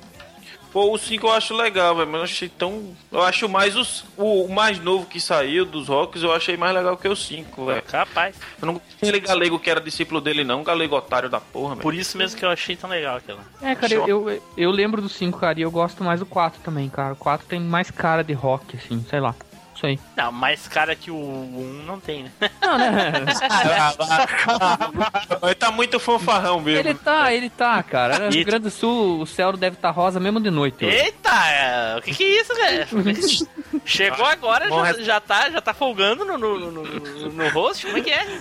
Pô, 0.76 0.94
o 0.94 0.98
5 0.98 1.26
eu 1.26 1.32
acho 1.32 1.56
legal, 1.56 1.96
velho. 1.96 2.12
Mas 2.12 2.18
eu 2.18 2.24
achei 2.26 2.50
tão. 2.50 2.94
Eu 3.10 3.22
acho 3.22 3.48
mais 3.48 3.78
os, 3.78 4.04
o, 4.18 4.46
mais 4.50 4.78
novo 4.78 5.06
que 5.06 5.22
saiu 5.22 5.64
dos 5.64 5.88
rocks, 5.88 6.22
eu 6.22 6.34
achei 6.34 6.58
mais 6.58 6.76
legal 6.76 6.98
que 6.98 7.08
o 7.08 7.16
5, 7.16 7.66
velho. 7.66 7.82
Capaz. 7.84 8.36
Eu 8.62 8.66
não 8.66 8.82
daquele 9.06 9.22
galego 9.22 9.58
que 9.58 9.70
era 9.70 9.80
discípulo 9.80 10.20
dele, 10.20 10.44
não. 10.44 10.66
Galego 10.66 10.98
otário 10.98 11.30
da 11.30 11.40
porra, 11.40 11.76
velho. 11.76 11.82
Por 11.82 11.94
isso 11.94 12.18
mesmo 12.18 12.38
que 12.38 12.44
eu 12.44 12.50
achei 12.50 12.76
tão 12.76 12.90
legal 12.90 13.16
aquela. 13.16 13.40
É, 13.62 13.74
cara, 13.74 13.94
eu, 13.94 14.06
eu, 14.30 14.44
eu 14.58 14.70
lembro 14.70 15.02
do 15.02 15.08
5, 15.08 15.40
cara, 15.40 15.58
e 15.58 15.62
eu 15.62 15.72
gosto 15.72 16.04
mais 16.04 16.20
do 16.20 16.26
4 16.26 16.60
também, 16.62 16.90
cara. 16.90 17.14
O 17.14 17.18
4 17.18 17.48
tem 17.48 17.60
mais 17.60 17.90
cara 17.90 18.22
de 18.22 18.34
rock, 18.34 18.76
assim, 18.76 19.02
sei 19.10 19.22
lá. 19.22 19.34
Isso 19.86 19.86
aí. 19.86 20.00
Não, 20.18 20.32
mais 20.32 20.68
cara 20.68 20.96
que 20.96 21.12
o 21.12 21.16
1 21.16 21.84
não 21.86 22.00
tem, 22.00 22.24
né? 22.24 22.32
Não, 22.62 22.78
né? 22.78 22.92
Ele 25.44 25.56
tá 25.56 25.72
muito 25.72 26.00
fanfarrão 26.00 26.60
mesmo. 26.60 26.80
ele 26.80 26.94
tá, 26.98 27.34
ele 27.34 27.50
tá, 27.50 27.82
cara. 27.84 28.20
No 28.20 28.30
Rio 28.32 28.46
Grande 28.46 28.64
do 28.64 28.72
Sul, 28.72 29.22
o 29.22 29.28
céu 29.28 29.54
deve 29.54 29.76
estar 29.76 29.92
rosa 29.92 30.20
mesmo 30.20 30.40
de 30.40 30.50
noite. 30.50 30.86
hoje. 30.86 30.96
Eita, 30.96 31.30
é, 31.50 31.98
o 31.98 32.02
que 32.02 32.14
que 32.14 32.24
é 32.24 32.42
isso, 32.42 32.54
cara? 32.56 32.88
Chegou 33.86 34.26
agora, 34.26 34.68
Bom, 34.68 34.84
já, 34.86 34.92
é- 34.92 35.04
já 35.04 35.20
tá, 35.20 35.50
já 35.50 35.62
tá 35.62 35.74
folgando 35.74 36.26
no, 36.26 36.38
no, 36.38 36.60
no, 36.72 36.84
no, 36.84 37.30
no 37.32 37.50
rosto? 37.50 37.86
Como 37.88 37.98
é 37.98 38.02
que 38.02 38.12
é? 38.12 38.26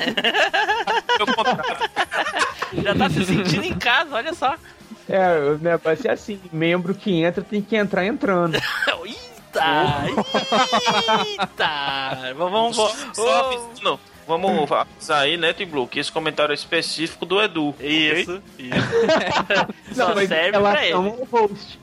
Já 2.83 2.95
tá 2.95 3.09
se 3.09 3.25
sentindo 3.25 3.65
em 3.65 3.75
casa, 3.75 4.15
olha 4.17 4.35
só. 4.35 4.55
É, 5.09 5.39
o 5.39 5.59
negócio 5.59 6.09
é 6.09 6.13
assim, 6.13 6.41
membro 6.53 6.95
que 6.95 7.23
entra 7.23 7.43
tem 7.43 7.63
que 7.63 7.77
entrar 7.77 8.05
entrando. 8.07 8.59
Eita! 9.55 11.25
Eita! 11.27 12.35
Vamos, 12.35 12.77
vamos, 12.77 13.17
Só 13.17 13.99
Vamos 14.27 14.73
avisar 14.73 15.21
aí, 15.23 15.37
né, 15.37 15.53
Tim 15.53 15.67
Blue, 15.67 15.87
que 15.87 15.99
esse 16.01 16.11
comentário 16.11 16.53
é 16.53 16.55
específico 16.55 17.27
do 17.27 17.43
Edu. 17.43 17.75
Isso, 17.79 18.43
isso. 18.59 18.75
Só 19.95 20.15
mas 20.15 20.29
serve 20.29 20.59
pra 20.59 20.83
ele. 20.85 20.95
ao 20.95 21.03
host. 21.31 21.79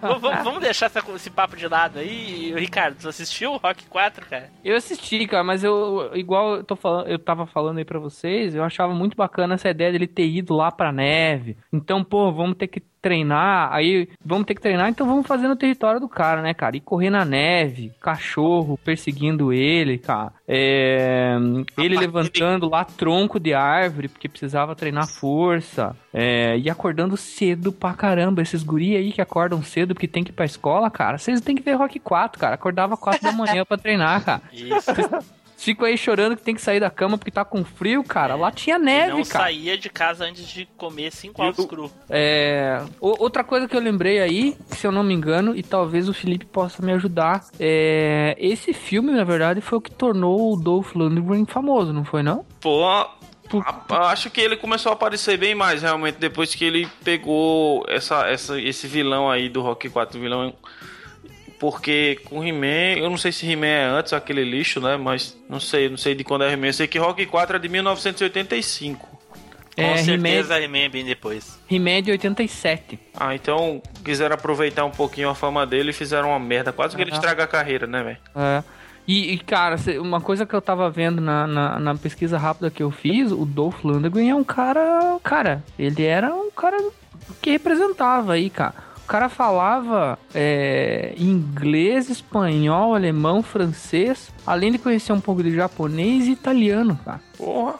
Vamos, 0.00 0.20
vamos- 0.20 0.44
vamos 0.44 0.60
deixar 0.60 0.86
essa- 0.86 1.02
esse 1.14 1.30
papo 1.30 1.56
de 1.56 1.66
lado 1.68 1.98
aí. 2.00 2.52
Ricardo, 2.56 2.96
tu 3.00 3.08
assistiu 3.08 3.52
o 3.52 3.56
Rock 3.58 3.86
4, 3.86 4.26
cara? 4.26 4.50
Eu 4.64 4.76
assisti, 4.76 5.24
cara, 5.26 5.44
mas 5.44 5.62
eu, 5.62 6.10
igual 6.14 6.56
eu, 6.56 6.64
tô 6.64 6.74
falando, 6.74 7.06
eu 7.08 7.18
tava 7.18 7.46
falando 7.46 7.78
aí 7.78 7.84
pra 7.84 7.98
vocês, 8.00 8.54
eu 8.56 8.64
achava 8.64 8.92
muito 8.92 9.16
bacana 9.16 9.54
essa 9.54 9.68
ideia 9.70 9.92
dele 9.92 10.06
ter 10.08 10.26
ido 10.26 10.54
lá 10.54 10.70
pra 10.72 10.90
neve. 10.92 11.56
Então, 11.72 12.02
pô, 12.02 12.32
vamos 12.32 12.56
ter 12.56 12.66
que 12.66 12.80
treinar, 13.00 13.72
aí 13.72 14.08
vamos 14.24 14.46
ter 14.46 14.54
que 14.54 14.60
treinar, 14.60 14.88
então 14.88 15.06
vamos 15.06 15.26
fazer 15.26 15.48
no 15.48 15.56
território 15.56 16.00
do 16.00 16.08
cara, 16.08 16.42
né, 16.42 16.52
cara? 16.54 16.76
E 16.76 16.80
correr 16.80 17.10
na 17.10 17.24
neve, 17.24 17.92
cachorro 18.00 18.78
perseguindo 18.84 19.52
ele, 19.52 19.98
cara. 19.98 20.32
É, 20.46 21.36
ele 21.76 21.98
levantando 21.98 22.68
lá 22.68 22.84
tronco 22.84 23.38
de 23.38 23.54
árvore, 23.54 24.08
porque 24.08 24.28
precisava 24.28 24.74
treinar 24.74 25.06
força. 25.06 25.94
É, 26.12 26.56
e 26.58 26.70
acordando 26.70 27.16
cedo 27.16 27.70
pra 27.70 27.92
caramba. 27.92 28.42
Esses 28.42 28.62
guri 28.62 28.96
aí 28.96 29.12
que 29.12 29.20
acordam 29.20 29.62
cedo 29.62 29.94
porque 29.94 30.08
tem 30.08 30.24
que 30.24 30.30
ir 30.30 30.34
pra 30.34 30.44
escola, 30.44 30.90
cara. 30.90 31.18
Vocês 31.18 31.40
têm 31.40 31.54
que 31.54 31.62
ver 31.62 31.74
Rock 31.74 31.98
4, 31.98 32.40
cara. 32.40 32.54
Acordava 32.54 32.96
4 32.96 33.22
da 33.22 33.32
manhã 33.32 33.64
pra 33.64 33.76
treinar, 33.76 34.24
cara. 34.24 34.42
Isso. 34.52 34.90
Ficam 35.58 35.86
aí 35.86 35.98
chorando 35.98 36.36
que 36.36 36.42
tem 36.42 36.54
que 36.54 36.60
sair 36.62 36.80
da 36.80 36.88
cama 36.88 37.18
porque 37.18 37.30
tá 37.30 37.44
com 37.44 37.64
frio, 37.64 38.02
cara. 38.02 38.34
Lá 38.34 38.50
tinha 38.50 38.78
neve, 38.78 39.10
não 39.12 39.22
cara. 39.24 39.44
saía 39.44 39.76
de 39.76 39.90
casa 39.90 40.24
antes 40.24 40.46
de 40.48 40.66
comer 40.76 41.12
cinco 41.12 41.42
ovos 41.42 41.66
cru. 41.66 41.90
É, 42.08 42.82
o- 43.00 43.22
outra 43.22 43.44
coisa 43.44 43.68
que 43.68 43.76
eu 43.76 43.80
lembrei 43.80 44.20
aí, 44.20 44.56
se 44.68 44.86
eu 44.86 44.92
não 44.92 45.02
me 45.02 45.12
engano, 45.12 45.54
e 45.54 45.62
talvez 45.62 46.08
o 46.08 46.14
Felipe 46.14 46.46
possa 46.46 46.82
me 46.82 46.92
ajudar, 46.92 47.44
é 47.60 48.34
esse 48.38 48.72
filme, 48.72 49.12
na 49.12 49.24
verdade, 49.24 49.60
foi 49.60 49.78
o 49.78 49.80
que 49.80 49.90
tornou 49.90 50.52
o 50.54 50.56
Dolph 50.56 50.94
Lundgren 50.94 51.44
famoso, 51.44 51.92
não 51.92 52.04
foi 52.04 52.22
não? 52.22 52.46
Pô, 52.60 53.04
Por- 53.50 53.64
acho 53.90 54.30
que 54.30 54.42
ele 54.42 54.56
começou 54.58 54.90
a 54.90 54.94
aparecer 54.94 55.38
bem 55.38 55.54
mais 55.54 55.80
realmente 55.80 56.16
depois 56.16 56.54
que 56.54 56.64
ele 56.66 56.86
pegou 57.02 57.82
essa, 57.88 58.26
essa, 58.28 58.60
esse 58.60 58.86
vilão 58.86 59.30
aí 59.30 59.48
do 59.48 59.62
Rock 59.62 59.88
4, 59.88 60.20
vilão. 60.20 60.52
Porque 61.58 62.20
com 62.24 62.44
He-Man, 62.44 62.98
eu 62.98 63.10
não 63.10 63.16
sei 63.16 63.32
se 63.32 63.50
He-Man 63.50 63.66
é 63.66 63.84
antes 63.84 64.12
aquele 64.12 64.44
lixo, 64.44 64.80
né? 64.80 64.96
Mas 64.96 65.36
não 65.48 65.58
sei, 65.58 65.88
não 65.88 65.96
sei 65.96 66.14
de 66.14 66.22
quando 66.22 66.44
é 66.44 66.52
He-Man. 66.52 66.68
Eu 66.68 66.72
sei 66.72 66.86
que 66.86 66.98
Rock 66.98 67.26
4 67.26 67.56
é 67.56 67.58
de 67.58 67.68
1985. 67.68 69.18
Com 69.78 69.82
é, 69.82 69.96
certeza 69.98 70.54
a 70.54 70.60
He-Man 70.60 70.78
é 70.78 70.88
bem 70.88 71.04
depois. 71.04 71.58
He-Man 71.70 72.02
de 72.02 72.10
87. 72.10 72.98
Ah, 73.14 73.34
então 73.34 73.80
quiseram 74.04 74.34
aproveitar 74.34 74.84
um 74.84 74.90
pouquinho 74.90 75.28
a 75.28 75.34
fama 75.34 75.64
dele 75.64 75.90
e 75.90 75.92
fizeram 75.92 76.30
uma 76.30 76.38
merda. 76.38 76.72
Quase 76.72 76.96
que 76.96 77.02
ele 77.02 77.12
estraga 77.12 77.44
a 77.44 77.46
carreira, 77.46 77.86
né, 77.86 78.02
velho? 78.02 78.18
É. 78.34 78.62
E, 79.06 79.32
e, 79.32 79.38
cara, 79.38 79.76
uma 80.00 80.20
coisa 80.20 80.44
que 80.44 80.52
eu 80.52 80.60
tava 80.60 80.90
vendo 80.90 81.20
na, 81.20 81.46
na, 81.46 81.78
na 81.78 81.94
pesquisa 81.94 82.36
rápida 82.36 82.70
que 82.70 82.82
eu 82.82 82.90
fiz, 82.90 83.32
o 83.32 83.46
Dolph 83.46 83.82
Lundgren 83.82 84.30
é 84.30 84.34
um 84.34 84.44
cara. 84.44 85.18
Cara, 85.24 85.64
ele 85.78 86.04
era 86.04 86.34
um 86.34 86.50
cara 86.50 86.76
que 87.40 87.50
representava 87.50 88.34
aí, 88.34 88.50
cara. 88.50 88.74
O 89.08 89.10
cara 89.10 89.30
falava 89.30 90.18
é, 90.34 91.14
inglês, 91.16 92.10
espanhol, 92.10 92.94
alemão, 92.94 93.42
francês, 93.42 94.30
além 94.46 94.70
de 94.70 94.76
conhecer 94.76 95.14
um 95.14 95.20
pouco 95.20 95.42
de 95.42 95.54
japonês 95.56 96.26
e 96.26 96.32
italiano, 96.32 97.00
cara. 97.02 97.18
Porra. 97.34 97.76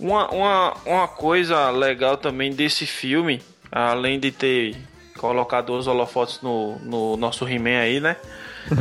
Uma, 0.00 0.28
uma, 0.32 0.74
uma 0.84 1.06
coisa 1.06 1.70
legal 1.70 2.16
também 2.16 2.52
desse 2.52 2.86
filme, 2.86 3.40
além 3.70 4.18
de 4.18 4.32
ter 4.32 4.76
colocado 5.16 5.70
os 5.78 5.86
holofotes 5.86 6.40
no, 6.42 6.76
no 6.80 7.16
nosso 7.16 7.48
He-Man 7.48 7.78
aí, 7.78 8.00
né? 8.00 8.16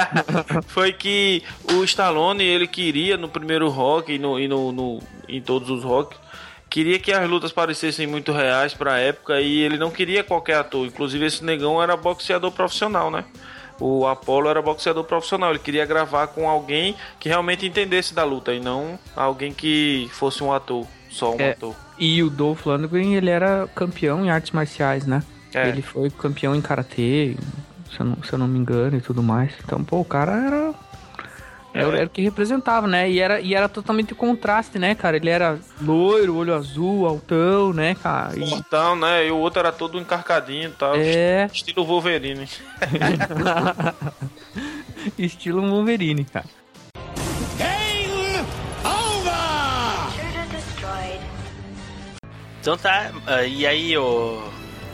Foi 0.68 0.90
que 0.90 1.42
o 1.74 1.84
Stallone, 1.84 2.42
ele 2.44 2.66
queria 2.66 3.18
no 3.18 3.28
primeiro 3.28 3.68
rock 3.68 4.10
e, 4.14 4.18
no, 4.18 4.40
e 4.40 4.48
no, 4.48 4.72
no- 4.72 5.02
em 5.28 5.42
todos 5.42 5.68
os 5.68 5.84
rocks, 5.84 6.18
queria 6.76 6.98
que 6.98 7.10
as 7.10 7.26
lutas 7.26 7.52
parecessem 7.52 8.06
muito 8.06 8.32
reais 8.32 8.74
pra 8.74 8.98
época 8.98 9.40
e 9.40 9.62
ele 9.62 9.78
não 9.78 9.90
queria 9.90 10.22
qualquer 10.22 10.56
ator. 10.58 10.86
Inclusive 10.86 11.24
esse 11.24 11.42
negão 11.42 11.82
era 11.82 11.96
boxeador 11.96 12.52
profissional, 12.52 13.10
né? 13.10 13.24
O 13.80 14.06
Apollo 14.06 14.50
era 14.50 14.60
boxeador 14.60 15.02
profissional, 15.04 15.48
ele 15.50 15.58
queria 15.58 15.86
gravar 15.86 16.26
com 16.26 16.46
alguém 16.46 16.94
que 17.18 17.30
realmente 17.30 17.64
entendesse 17.66 18.12
da 18.12 18.24
luta 18.24 18.52
e 18.52 18.60
não 18.60 18.98
alguém 19.14 19.54
que 19.54 20.06
fosse 20.12 20.44
um 20.44 20.52
ator, 20.52 20.86
só 21.08 21.34
um 21.34 21.40
É. 21.40 21.52
ator. 21.52 21.74
E 21.98 22.22
o 22.22 22.28
Dolph 22.28 22.66
Lundgren, 22.66 23.14
ele 23.14 23.30
era 23.30 23.66
campeão 23.74 24.22
em 24.22 24.28
artes 24.28 24.50
marciais, 24.50 25.06
né? 25.06 25.22
É. 25.54 25.70
Ele 25.70 25.80
foi 25.80 26.10
campeão 26.10 26.54
em 26.54 26.60
karatê, 26.60 27.36
se 27.90 28.00
eu, 28.00 28.04
não, 28.04 28.22
se 28.22 28.32
eu 28.34 28.38
não 28.38 28.46
me 28.46 28.58
engano, 28.58 28.98
e 28.98 29.00
tudo 29.00 29.22
mais. 29.22 29.50
Então, 29.64 29.82
pô, 29.82 30.00
o 30.00 30.04
cara 30.04 30.32
era. 30.32 30.74
Era, 31.76 31.96
era 31.98 32.06
o 32.06 32.10
que 32.10 32.22
representava, 32.22 32.86
né? 32.86 33.10
E 33.10 33.20
era, 33.20 33.40
e 33.40 33.54
era 33.54 33.68
totalmente 33.68 34.12
o 34.12 34.16
contraste, 34.16 34.78
né, 34.78 34.94
cara? 34.94 35.16
Ele 35.16 35.28
era 35.30 35.58
loiro, 35.80 36.36
olho 36.36 36.54
azul, 36.54 37.06
altão, 37.06 37.72
né, 37.72 37.94
cara? 37.94 38.32
E- 38.38 38.96
né? 38.98 39.26
E 39.26 39.30
o 39.30 39.36
outro 39.36 39.60
era 39.60 39.72
todo 39.72 39.98
encarcadinho 39.98 40.70
e 40.70 40.72
tal. 40.72 40.94
é, 40.96 41.48
Estilo 41.52 41.84
Wolverine. 41.84 42.48
estilo 45.18 45.62
Wolverine, 45.68 46.24
cara. 46.24 46.46
Então 52.60 52.76
tá, 52.76 53.12
ah, 53.26 53.44
e 53.44 53.64
aí, 53.66 53.96
ô. 53.96 54.42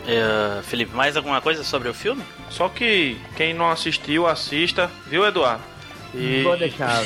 eh, 0.07 0.61
Felipe, 0.63 0.95
mais 0.95 1.17
alguma 1.17 1.41
coisa 1.41 1.63
sobre 1.63 1.89
o 1.89 1.93
filme? 1.93 2.23
Só 2.49 2.69
que 2.69 3.17
quem 3.35 3.53
não 3.53 3.67
assistiu, 3.69 4.27
assista, 4.27 4.91
viu, 5.07 5.25
Eduardo? 5.25 5.63
E, 6.13 6.43
Vou 6.43 6.57
deixar. 6.57 7.03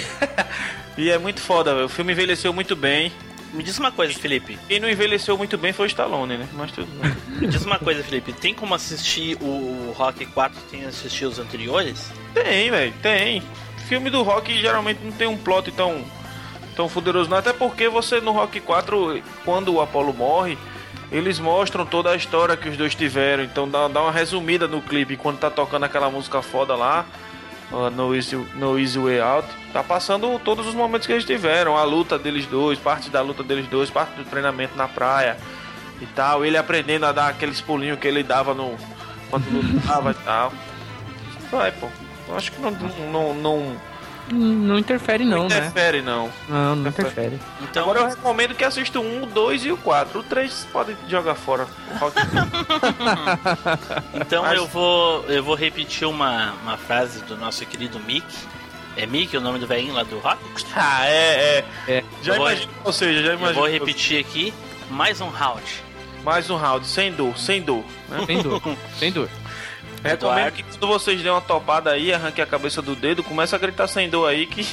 e 0.97 1.09
é 1.09 1.17
muito 1.17 1.39
foda, 1.39 1.73
velho. 1.73 1.85
O 1.85 1.89
filme 1.89 2.11
envelheceu 2.11 2.53
muito 2.53 2.75
bem. 2.75 3.11
Me 3.53 3.63
diz 3.63 3.79
uma 3.79 3.91
coisa, 3.91 4.13
Felipe. 4.13 4.59
Quem 4.67 4.79
não 4.79 4.89
envelheceu 4.89 5.37
muito 5.37 5.57
bem 5.57 5.71
foi 5.71 5.85
o 5.85 5.87
Stallone, 5.87 6.37
né? 6.37 6.47
Mas 6.53 6.71
tudo 6.71 6.87
bem. 6.99 7.15
Me 7.39 7.47
diz 7.47 7.65
uma 7.65 7.79
coisa, 7.79 8.03
Felipe. 8.03 8.33
Tem 8.33 8.53
como 8.53 8.75
assistir 8.75 9.37
o, 9.41 9.93
Rock 9.95 10.25
4 10.25 10.59
sem 10.69 10.85
assistir 10.85 11.25
os 11.25 11.39
anteriores? 11.39 12.11
Tem, 12.33 12.69
velho, 12.69 12.93
tem. 13.01 13.41
Filme 13.87 14.09
do 14.09 14.21
Rock 14.21 14.55
geralmente 14.59 14.99
não 15.03 15.11
tem 15.11 15.27
um 15.27 15.37
plot 15.37 15.71
tão, 15.71 16.03
tão 16.75 16.89
poderoso, 16.89 17.29
não. 17.29 17.37
Até 17.37 17.53
porque 17.53 17.87
você 17.87 18.19
no 18.19 18.31
Rock 18.31 18.59
4, 18.59 19.21
quando 19.45 19.73
o 19.73 19.81
Apollo 19.81 20.13
morre, 20.13 20.57
eles 21.11 21.39
mostram 21.39 21.85
toda 21.85 22.11
a 22.11 22.15
história 22.15 22.57
que 22.57 22.67
os 22.67 22.75
dois 22.75 22.93
tiveram. 22.93 23.43
Então 23.43 23.67
dá, 23.67 23.87
dá 23.87 24.01
uma 24.01 24.11
resumida 24.11 24.67
no 24.67 24.81
clipe 24.81 25.15
quando 25.15 25.39
tá 25.39 25.49
tocando 25.49 25.85
aquela 25.85 26.09
música 26.09 26.41
foda 26.41 26.75
lá. 26.75 27.05
No 27.69 28.15
Easy, 28.15 28.35
no 28.55 28.79
Easy 28.79 28.97
Way 28.97 29.19
Out, 29.19 29.47
tá 29.73 29.83
passando 29.83 30.39
todos 30.39 30.65
os 30.65 30.73
momentos 30.73 31.05
que 31.05 31.11
eles 31.11 31.25
tiveram, 31.25 31.75
a 31.75 31.83
luta 31.83 32.17
deles 32.17 32.45
dois, 32.45 32.79
parte 32.79 33.09
da 33.09 33.21
luta 33.21 33.43
deles 33.43 33.67
dois, 33.67 33.89
parte 33.89 34.15
do 34.15 34.23
treinamento 34.23 34.77
na 34.77 34.87
praia 34.87 35.37
e 36.01 36.05
tal, 36.05 36.45
ele 36.45 36.57
aprendendo 36.57 37.05
a 37.05 37.11
dar 37.11 37.27
aqueles 37.27 37.59
pulinhos 37.59 37.99
que 37.99 38.07
ele 38.07 38.23
dava 38.23 38.53
no 38.53 38.77
quando 39.29 39.49
lutava 39.49 40.11
e 40.11 40.13
tal. 40.13 40.53
Vai, 41.51 41.71
pô. 41.71 41.87
Eu 42.29 42.37
acho 42.37 42.51
que 42.51 42.61
não, 42.61 42.71
não, 42.71 43.33
não, 43.33 43.77
Não 44.31 44.77
interfere 44.77 45.23
não, 45.23 45.43
não 45.43 45.47
né? 45.47 45.57
interfere, 45.57 46.01
não. 46.01 46.29
Não, 46.49 46.75
não 46.75 46.89
interfere. 46.89 47.39
Então, 47.61 47.83
Agora 47.83 47.99
eu 48.01 48.07
recomendo 48.07 48.55
que 48.55 48.63
assista 48.63 48.99
o 48.99 49.03
1, 49.03 49.23
o 49.23 49.25
2 49.27 49.65
e 49.65 49.71
o 49.71 49.77
4. 49.77 50.19
O 50.19 50.23
3 50.23 50.67
pode 50.71 50.95
jogar 51.07 51.35
fora. 51.35 51.67
então 54.13 54.43
Mas- 54.43 54.57
eu 54.57 54.67
vou 54.67 55.23
eu 55.25 55.43
vou 55.43 55.55
repetir 55.55 56.07
uma, 56.07 56.53
uma 56.63 56.77
frase 56.77 57.21
do 57.23 57.35
nosso 57.37 57.65
querido 57.65 57.99
Mick. 57.99 58.25
É 58.95 59.05
Mick 59.05 59.35
o 59.37 59.41
nome 59.41 59.59
do 59.59 59.67
velhinho 59.67 59.93
lá 59.93 60.03
do 60.03 60.17
Rock? 60.19 60.39
ah, 60.75 61.05
é, 61.05 61.63
é. 61.87 61.93
É. 61.97 62.03
Já 62.23 62.33
Eu 62.33 62.37
vou- 62.39 62.47
imagino, 62.51 62.71
ou 62.83 62.91
seja, 62.91 63.21
já 63.21 63.31
Eu 63.33 63.37
imagino. 63.37 63.59
vou 63.61 63.69
repetir 63.69 64.19
aqui. 64.19 64.53
Mais 64.89 65.21
um 65.21 65.29
round. 65.29 65.61
Mais 66.23 66.49
um 66.49 66.55
round, 66.57 66.85
sem 66.87 67.11
dor, 67.11 67.37
sem 67.37 67.61
dor. 67.61 67.83
Né? 68.09 68.25
Sem 68.25 68.41
dor, 68.41 68.61
sem 68.97 69.11
dor. 69.11 69.29
Recomendo 70.03 70.13
Eduardo. 70.13 70.51
que 70.51 70.63
quando 70.63 70.87
vocês 70.87 71.21
dêem 71.21 71.33
uma 71.33 71.41
topada 71.41 71.91
aí, 71.91 72.13
arranque 72.13 72.41
a 72.41 72.45
cabeça 72.45 72.81
do 72.81 72.95
dedo, 72.95 73.23
começa 73.23 73.55
a 73.55 73.59
gritar 73.59 73.87
sem 73.87 74.09
dor 74.09 74.27
aí 74.29 74.45
que. 74.45 74.63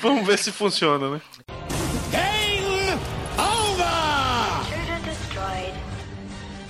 Vamos 0.00 0.26
ver 0.26 0.38
se 0.38 0.52
funciona, 0.52 1.10
né? 1.10 1.20
Intruder 4.66 5.00
destroyed. 5.02 5.74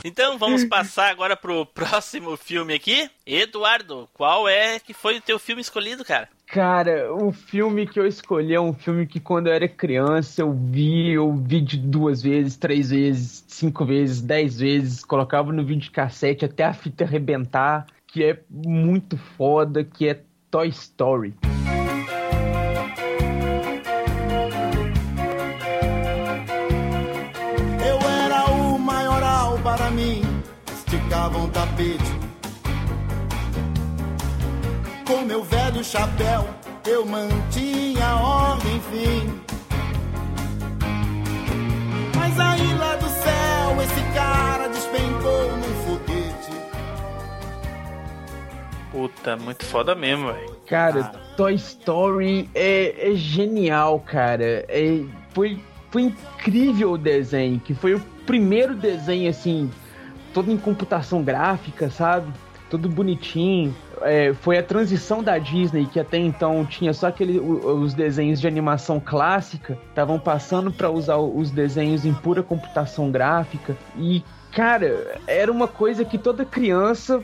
Então 0.04 0.38
vamos 0.38 0.64
passar 0.64 1.10
agora 1.10 1.36
pro 1.36 1.66
próximo 1.66 2.36
filme 2.36 2.74
aqui. 2.74 3.10
Eduardo, 3.26 4.08
qual 4.14 4.48
é 4.48 4.78
que 4.78 4.94
foi 4.94 5.18
o 5.18 5.20
teu 5.20 5.38
filme 5.38 5.60
escolhido, 5.60 6.04
cara? 6.04 6.28
Cara, 6.46 7.12
o 7.12 7.32
filme 7.32 7.88
que 7.88 7.98
eu 7.98 8.06
escolhi 8.06 8.54
é 8.54 8.60
um 8.60 8.72
filme 8.72 9.04
que 9.04 9.18
quando 9.18 9.48
eu 9.48 9.52
era 9.52 9.68
criança 9.68 10.42
eu 10.42 10.52
vi, 10.52 11.10
eu 11.10 11.34
vi 11.34 11.60
de 11.60 11.76
duas 11.76 12.22
vezes, 12.22 12.56
três 12.56 12.90
vezes, 12.90 13.44
cinco 13.48 13.84
vezes, 13.84 14.22
dez 14.22 14.60
vezes, 14.60 15.04
colocava 15.04 15.52
no 15.52 15.64
videocassete 15.64 16.44
até 16.44 16.64
a 16.64 16.72
fita 16.72 17.02
arrebentar, 17.02 17.86
que 18.06 18.22
é 18.22 18.40
muito 18.48 19.18
foda, 19.36 19.82
que 19.82 20.08
é 20.08 20.20
Toy 20.48 20.68
Story. 20.68 21.34
Eu 27.84 28.08
era 28.08 28.44
o 28.52 28.78
maioral 28.78 29.58
para 29.58 29.90
mim, 29.90 30.22
esticava 30.72 31.38
um 31.38 31.50
tapete. 31.50 32.15
Com 35.16 35.24
meu 35.24 35.42
velho 35.42 35.82
chapéu, 35.82 36.46
eu 36.86 37.06
mantinha 37.06 38.04
a 38.06 38.20
ordem, 38.20 38.76
enfim. 38.76 39.40
Mas 42.14 42.38
aí 42.38 42.74
lá 42.74 42.96
do 42.96 43.08
céu, 43.08 43.82
esse 43.82 44.14
cara 44.14 44.68
despencou 44.68 45.56
num 45.56 45.74
foguete. 45.86 46.52
Puta, 48.92 49.38
muito 49.38 49.64
foda 49.64 49.94
mesmo, 49.94 50.30
velho. 50.30 50.54
Cara, 50.66 51.04
Toy 51.34 51.54
Story 51.54 52.50
é, 52.54 53.10
é 53.10 53.14
genial, 53.14 54.00
cara. 54.00 54.66
É, 54.68 55.02
foi, 55.30 55.58
foi 55.90 56.02
incrível 56.02 56.92
o 56.92 56.98
desenho, 56.98 57.58
que 57.58 57.72
foi 57.72 57.94
o 57.94 58.00
primeiro 58.26 58.74
desenho, 58.74 59.30
assim, 59.30 59.70
todo 60.34 60.52
em 60.52 60.58
computação 60.58 61.22
gráfica, 61.22 61.88
sabe? 61.88 62.30
Todo 62.68 62.88
bonitinho. 62.88 63.74
É, 64.02 64.34
foi 64.34 64.58
a 64.58 64.62
transição 64.62 65.22
da 65.22 65.38
Disney, 65.38 65.86
que 65.86 65.98
até 65.98 66.18
então 66.18 66.64
tinha 66.66 66.92
só 66.92 67.08
aquele, 67.08 67.38
os 67.38 67.94
desenhos 67.94 68.40
de 68.40 68.46
animação 68.46 69.00
clássica, 69.00 69.78
estavam 69.88 70.18
passando 70.18 70.70
para 70.70 70.90
usar 70.90 71.16
os 71.16 71.50
desenhos 71.50 72.04
em 72.04 72.12
pura 72.12 72.42
computação 72.42 73.10
gráfica. 73.10 73.76
E, 73.96 74.22
cara, 74.52 75.18
era 75.26 75.50
uma 75.50 75.66
coisa 75.66 76.04
que 76.04 76.18
toda 76.18 76.44
criança 76.44 77.22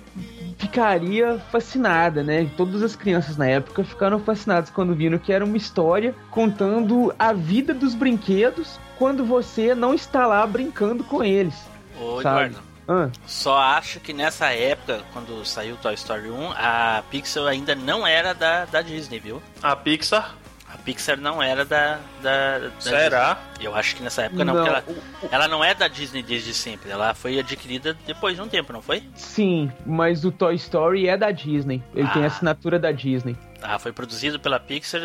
ficaria 0.57 1.39
fascinada, 1.51 2.23
né? 2.23 2.49
Todas 2.57 2.83
as 2.83 2.97
crianças 2.97 3.37
na 3.37 3.47
época 3.47 3.85
ficaram 3.85 4.19
fascinadas 4.21 4.71
quando 4.71 4.95
viram 4.95 5.19
que 5.19 5.33
era 5.33 5.45
uma 5.45 5.57
história 5.57 6.15
contando 6.31 7.13
a 7.19 7.33
vida 7.33 7.75
dos 7.75 7.95
brinquedos 7.95 8.79
quando 8.97 9.25
você 9.25 9.75
não 9.75 9.93
está 9.93 10.27
lá 10.27 10.47
brincando 10.47 11.03
com 11.03 11.23
eles. 11.23 11.55
Ô, 12.01 12.23
Sabe. 12.23 12.47
Eduardo, 12.47 12.72
Ah, 12.93 13.11
só 13.27 13.59
acho 13.59 14.01
que 14.01 14.13
nessa 14.13 14.47
época, 14.53 15.03
quando 15.13 15.45
saiu 15.45 15.77
Toy 15.77 15.95
Story 15.95 16.31
1, 16.31 16.53
a 16.57 17.03
Pixar 17.11 17.47
ainda 17.47 17.75
não 17.75 18.07
era 18.07 18.35
da, 18.35 18.65
da 18.67 18.83
Disney, 18.83 19.19
viu? 19.19 19.43
A 19.63 19.75
Pixar? 19.77 20.37
A 20.73 20.79
Pixar 20.79 21.19
não 21.21 21.43
era 21.43 21.65
da, 21.67 21.99
da, 22.23 22.59
da 22.61 22.71
Será? 22.81 23.35
Disney. 23.53 23.67
Eu 23.67 23.75
acho 23.75 23.95
que 23.95 24.03
nessa 24.03 24.23
época 24.23 24.43
não, 24.43 24.55
Não, 24.55 24.65
porque 24.65 24.91
ela, 24.91 25.31
ela 25.31 25.49
não 25.49 25.63
é 25.63 25.75
da 25.75 25.87
Disney 25.87 26.23
desde 26.23 26.55
sempre. 26.55 26.91
Ela 26.91 27.13
foi 27.13 27.39
adquirida 27.39 27.95
depois 28.07 28.37
de 28.37 28.43
um 28.43 28.49
tempo, 28.49 28.73
não 28.73 28.81
foi? 28.81 29.03
sim, 29.15 29.71
mas 29.85 30.25
o 30.25 30.33
Toy 30.33 30.55
Story 30.55 31.09
é 31.09 31.17
da 31.17 31.31
Disney. 31.31 31.83
Ele 31.95 32.09
tem 32.09 32.23
Ah. 32.23 32.25
a 32.25 32.29
assinatura 32.29 32.79
da 32.79 32.91
Disney. 32.91 33.37
Ah, 33.63 33.79
foi 33.79 33.93
produzido 33.93 34.41
pela 34.41 34.59
Pixar, 34.59 35.03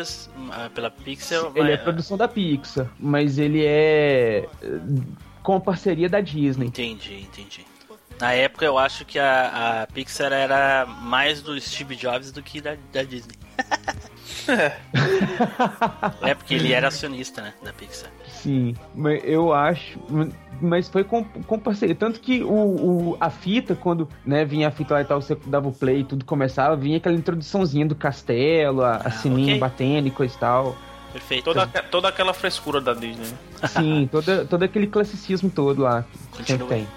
ah, 0.52 0.70
pela 0.74 0.90
Pixar. 0.90 1.52
Ele 1.54 1.70
é 1.72 1.74
mas- 1.76 1.82
produção 1.84 2.16
da 2.16 2.26
Pixar, 2.26 2.86
mas 2.98 3.38
ele 3.38 3.62
é 3.64 4.48
com 5.42 5.60
parceria 5.60 6.08
da 6.08 6.20
Disney. 6.22 6.66
Entendi, 6.66 7.20
entendi. 7.20 7.64
Na 8.20 8.32
época 8.32 8.64
eu 8.64 8.76
acho 8.78 9.04
que 9.04 9.18
a, 9.18 9.82
a 9.82 9.86
Pixar 9.92 10.32
era 10.32 10.84
mais 10.86 11.40
do 11.40 11.58
Steve 11.60 11.94
Jobs 11.96 12.32
do 12.32 12.42
que 12.42 12.60
da, 12.60 12.76
da 12.92 13.02
Disney. 13.02 13.36
é 16.22 16.34
porque 16.34 16.54
ele 16.54 16.72
era 16.72 16.88
acionista, 16.88 17.42
né, 17.42 17.54
da 17.62 17.72
Pixar. 17.72 18.10
Sim, 18.28 18.74
mas 18.94 19.22
eu 19.24 19.52
acho. 19.52 19.98
Mas 20.60 20.88
foi 20.88 21.04
com, 21.04 21.24
com 21.24 21.58
parceria. 21.58 21.94
Tanto 21.94 22.18
que 22.20 22.42
o, 22.42 22.52
o- 23.12 23.16
a 23.20 23.30
fita, 23.30 23.74
quando 23.74 24.08
né, 24.24 24.44
vinha 24.44 24.68
a 24.68 24.70
fita 24.70 24.94
lá 24.94 25.00
e 25.00 25.04
tal, 25.04 25.20
você 25.20 25.36
dava 25.46 25.68
o 25.68 25.72
play 25.72 26.00
e 26.00 26.04
tudo 26.04 26.24
começava, 26.24 26.76
vinha 26.76 26.96
aquela 26.96 27.14
introduçãozinha 27.16 27.86
do 27.86 27.94
castelo, 27.94 28.82
a, 28.82 28.96
a 28.96 29.02
Ah, 29.06 29.10
sininho 29.10 29.48
ok. 29.50 29.58
batendo 29.58 30.08
e 30.08 30.10
coisa 30.10 30.34
e 30.34 30.38
tal. 30.38 30.76
Perfeito. 31.12 31.44
Toda, 31.44 31.66
toda 31.66 32.08
aquela 32.08 32.32
frescura 32.34 32.80
da 32.80 32.92
Disney. 32.94 33.26
né? 33.26 33.68
Sim, 33.68 34.08
toda, 34.10 34.44
todo 34.44 34.62
aquele 34.62 34.86
classicismo 34.86 35.50
todo 35.50 35.82
lá. 35.82 36.04
Sempre 36.36 36.58
Continue. 36.58 36.68
tem. 36.68 36.88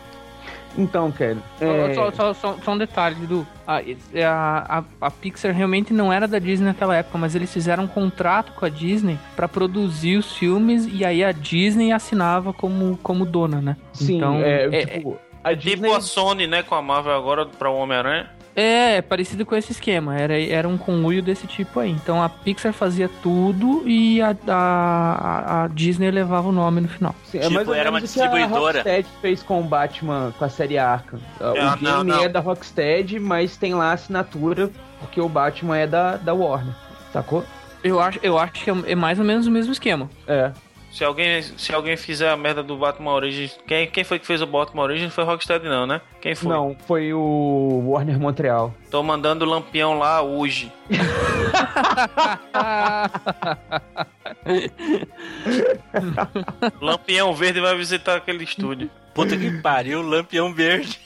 Então, 0.77 1.11
cara. 1.11 1.37
é, 1.59 1.93
Só, 1.93 2.11
só- 2.11 2.33
só- 2.33 2.57
só 2.63 2.71
um 2.71 2.77
detalhe, 2.77 3.15
Dudu. 3.15 3.45
A, 3.67 3.77
a, 4.25 4.77
a- 4.79 4.83
a 5.01 5.11
Pixar 5.11 5.53
realmente 5.53 5.93
não 5.93 6.11
era 6.11 6.27
da 6.27 6.39
Disney 6.39 6.67
naquela 6.67 6.95
época, 6.95 7.17
mas 7.17 7.35
eles 7.35 7.51
fizeram 7.51 7.83
um 7.83 7.87
contrato 7.87 8.53
com 8.53 8.65
a 8.65 8.69
Disney 8.69 9.17
pra 9.35 9.47
produzir 9.47 10.17
os 10.17 10.35
filmes 10.35 10.87
e 10.91 11.03
aí 11.05 11.23
a 11.23 11.31
Disney 11.31 11.91
assinava 11.91 12.53
como, 12.53 12.97
como 13.03 13.25
dona, 13.25 13.61
né? 13.61 13.77
Sim, 13.93 14.17
então, 14.17 14.35
é, 14.41 14.65
é, 14.71 14.85
tipo, 14.85 15.17
a 15.43 15.53
Disney. 15.53 15.87
Tipo 15.89 15.93
a 15.95 16.01
Sony, 16.01 16.47
né, 16.47 16.63
com 16.63 16.75
a 16.75 16.81
Marvel 16.81 17.13
agora 17.15 17.45
pra 17.45 17.69
o 17.69 17.75
Homem-Aranha. 17.75 18.29
É, 18.61 18.95
é 18.97 19.01
parecido 19.01 19.45
com 19.45 19.55
esse 19.55 19.71
esquema. 19.71 20.17
Era, 20.17 20.39
era 20.39 20.67
um 20.67 20.77
conluio 20.77 21.21
desse 21.21 21.47
tipo 21.47 21.79
aí. 21.79 21.91
Então 21.91 22.21
a 22.21 22.29
Pixar 22.29 22.73
fazia 22.73 23.09
tudo 23.21 23.83
e 23.87 24.21
a, 24.21 24.35
a, 24.47 25.63
a 25.63 25.67
Disney 25.67 26.11
levava 26.11 26.49
o 26.49 26.51
nome 26.51 26.81
no 26.81 26.87
final. 26.87 27.15
Sim, 27.25 27.39
é 27.39 27.41
Tipo, 27.41 27.53
mais 27.53 27.67
ou 27.67 27.73
era 27.73 27.89
uma 27.89 27.97
menos 27.99 28.11
o 28.11 28.13
que 28.13 28.19
a 28.21 28.23
distribuidora. 28.27 28.79
Rocksteady 28.79 29.07
fez 29.21 29.43
com 29.43 29.59
o 29.59 29.63
Batman, 29.63 30.33
com 30.37 30.45
a 30.45 30.49
série 30.49 30.77
Arkham. 30.77 31.19
O 31.39 31.43
Ah, 31.45 31.53
game 31.75 31.81
não, 31.81 32.03
não. 32.03 32.23
é 32.23 32.29
da 32.29 32.39
Rocksteady, 32.39 33.19
mas 33.19 33.57
tem 33.57 33.73
lá 33.73 33.91
a 33.91 33.93
assinatura, 33.93 34.69
porque 34.99 35.19
o 35.19 35.27
Batman 35.29 35.77
é 35.77 35.87
da, 35.87 36.17
da 36.17 36.33
Warner, 36.33 36.73
sacou? 37.11 37.43
Eu 37.83 37.99
acho, 37.99 38.19
eu 38.21 38.37
acho 38.37 38.53
que 38.53 38.69
é 38.69 38.73
é 38.91 38.95
mais 38.95 39.17
ou 39.17 39.25
menos 39.25 39.47
o 39.47 39.51
mesmo 39.51 39.71
esquema. 39.71 40.07
É. 40.27 40.51
Se 40.91 41.03
alguém, 41.05 41.41
se 41.41 41.73
alguém 41.73 41.95
fizer 41.95 42.29
a 42.29 42.35
merda 42.35 42.61
do 42.61 42.75
Batman 42.77 43.11
Origins. 43.11 43.57
Quem, 43.65 43.87
quem 43.87 44.03
foi 44.03 44.19
que 44.19 44.27
fez 44.27 44.41
o 44.41 44.45
Batman 44.45 44.83
Origins? 44.83 45.05
Não 45.05 45.11
foi 45.11 45.23
Rocksteady, 45.23 45.69
não, 45.69 45.87
né? 45.87 46.01
Quem 46.19 46.35
foi? 46.35 46.51
Não, 46.51 46.75
foi 46.85 47.13
o 47.13 47.85
Warner 47.87 48.19
Montreal. 48.19 48.75
Tô 48.89 49.01
mandando 49.01 49.45
o 49.45 49.47
lampião 49.47 49.97
lá 49.97 50.21
hoje. 50.21 50.69
Lampião 56.81 57.33
Verde 57.33 57.61
vai 57.61 57.77
visitar 57.77 58.17
aquele 58.17 58.43
estúdio. 58.43 58.91
Puta 59.13 59.37
que 59.37 59.61
pariu, 59.61 60.01
Lampião 60.01 60.53
Verde. 60.53 60.99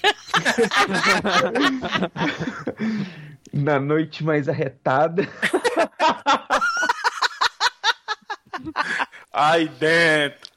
Na 3.54 3.80
noite 3.80 4.24
mais 4.24 4.50
arretada. 4.50 5.30
Ai, 9.38 9.70
dentro. 9.78 10.50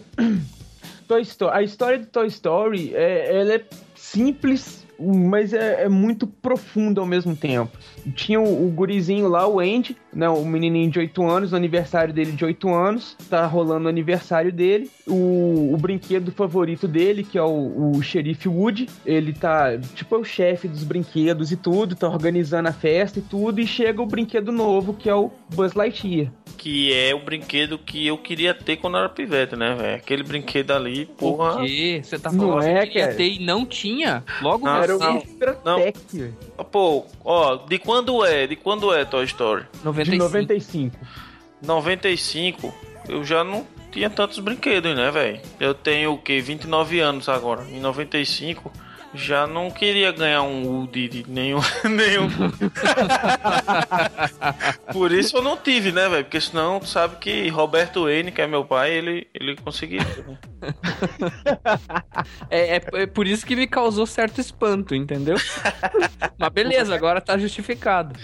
Toy 1.08 1.22
Story, 1.22 1.56
a 1.56 1.62
história 1.62 1.98
do 2.00 2.04
Toy 2.04 2.26
Story 2.26 2.94
é, 2.94 3.34
ela 3.34 3.54
é 3.54 3.64
simples, 3.94 4.86
mas 4.98 5.54
é, 5.54 5.84
é 5.84 5.88
muito 5.88 6.26
profunda 6.26 7.00
ao 7.00 7.06
mesmo 7.06 7.34
tempo. 7.34 7.74
Tinha 8.14 8.38
o, 8.42 8.66
o 8.66 8.70
gurizinho 8.70 9.26
lá, 9.26 9.48
o 9.48 9.58
Andy, 9.58 9.96
né, 10.12 10.28
o 10.28 10.44
menininho 10.44 10.90
de 10.90 10.98
8 10.98 11.22
anos, 11.26 11.52
o 11.52 11.56
aniversário 11.56 12.12
dele 12.12 12.32
de 12.32 12.44
8 12.44 12.68
anos, 12.68 13.16
tá 13.28 13.46
rolando 13.46 13.86
o 13.86 13.88
aniversário 13.88 14.52
dele. 14.52 14.90
O, 15.06 15.72
o 15.72 15.76
brinquedo 15.76 16.32
favorito 16.32 16.86
dele, 16.88 17.24
que 17.24 17.38
é 17.38 17.42
o, 17.42 17.92
o 17.96 18.02
xerife 18.02 18.48
Woody, 18.48 18.88
ele 19.04 19.32
tá, 19.32 19.76
tipo, 19.94 20.14
é 20.14 20.18
o 20.18 20.24
chefe 20.24 20.68
dos 20.68 20.84
brinquedos 20.84 21.52
e 21.52 21.56
tudo, 21.56 21.94
tá 21.94 22.08
organizando 22.08 22.68
a 22.68 22.72
festa 22.72 23.18
e 23.18 23.22
tudo, 23.22 23.60
e 23.60 23.66
chega 23.66 24.02
o 24.02 24.06
brinquedo 24.06 24.52
novo, 24.52 24.94
que 24.94 25.08
é 25.08 25.14
o 25.14 25.30
Buzz 25.54 25.74
Lightyear. 25.74 26.30
Que 26.56 26.92
é 26.92 27.14
o 27.14 27.20
brinquedo 27.24 27.78
que 27.78 28.06
eu 28.06 28.18
queria 28.18 28.52
ter 28.52 28.76
quando 28.76 28.98
era 28.98 29.08
pivete, 29.08 29.56
né, 29.56 29.74
velho? 29.74 29.96
Aquele 29.96 30.22
brinquedo 30.22 30.72
ali, 30.72 31.06
porra. 31.06 31.62
O 31.62 31.64
quê? 31.64 32.00
Você 32.02 32.18
tá 32.18 32.30
Não 32.30 32.50
falando 32.50 32.66
é, 32.66 32.86
que 32.86 32.98
ia 32.98 33.04
cara. 33.04 33.16
ter 33.16 33.32
e 33.32 33.38
não 33.38 33.64
tinha? 33.64 34.22
Logo 34.42 34.66
Não, 34.66 34.82
Era 34.82 34.96
o 34.96 34.98
não. 34.98 35.22
Não. 35.64 36.64
Pô, 36.70 37.06
ó, 37.24 37.56
de 37.56 37.78
quando 37.78 38.24
é? 38.24 38.46
De 38.46 38.56
quando 38.56 38.92
é 38.92 39.04
Toy 39.04 39.24
Story? 39.24 39.64
de 39.99 39.99
95. 40.04 40.18
95. 40.18 40.96
95, 41.62 42.74
eu 43.08 43.24
já 43.24 43.44
não 43.44 43.66
tinha 43.90 44.08
tantos 44.08 44.38
brinquedos, 44.38 44.94
né, 44.96 45.10
velho? 45.10 45.40
Eu 45.58 45.74
tenho 45.74 46.12
o 46.12 46.18
quê? 46.18 46.40
29 46.40 47.00
anos 47.00 47.28
agora. 47.28 47.64
Em 47.70 47.80
95, 47.80 48.72
já 49.12 49.46
não 49.46 49.70
queria 49.70 50.12
ganhar 50.12 50.42
um 50.42 50.64
Woody 50.66 51.08
de 51.08 51.24
nenhum. 51.28 51.60
nenhum. 51.90 52.28
Por 54.92 55.12
isso 55.12 55.36
eu 55.36 55.42
não 55.42 55.56
tive, 55.56 55.92
né, 55.92 56.08
velho? 56.08 56.24
Porque 56.24 56.40
senão 56.40 56.80
tu 56.80 56.86
sabe 56.88 57.16
que 57.16 57.48
Roberto 57.48 58.04
Wayne, 58.04 58.32
que 58.32 58.40
é 58.40 58.46
meu 58.46 58.64
pai, 58.64 58.90
ele, 58.92 59.26
ele 59.34 59.56
conseguiria. 59.56 60.06
né? 60.26 60.38
É, 62.50 62.76
é- 62.76 62.82
é 63.02 63.06
por 63.06 63.26
isso 63.26 63.46
que 63.46 63.56
me 63.56 63.66
causou 63.66 64.06
certo 64.06 64.40
espanto, 64.40 64.94
entendeu? 64.94 65.36
Mas 66.38 66.48
beleza, 66.50 66.94
agora 66.94 67.20
tá 67.20 67.38
justificado. 67.38 68.14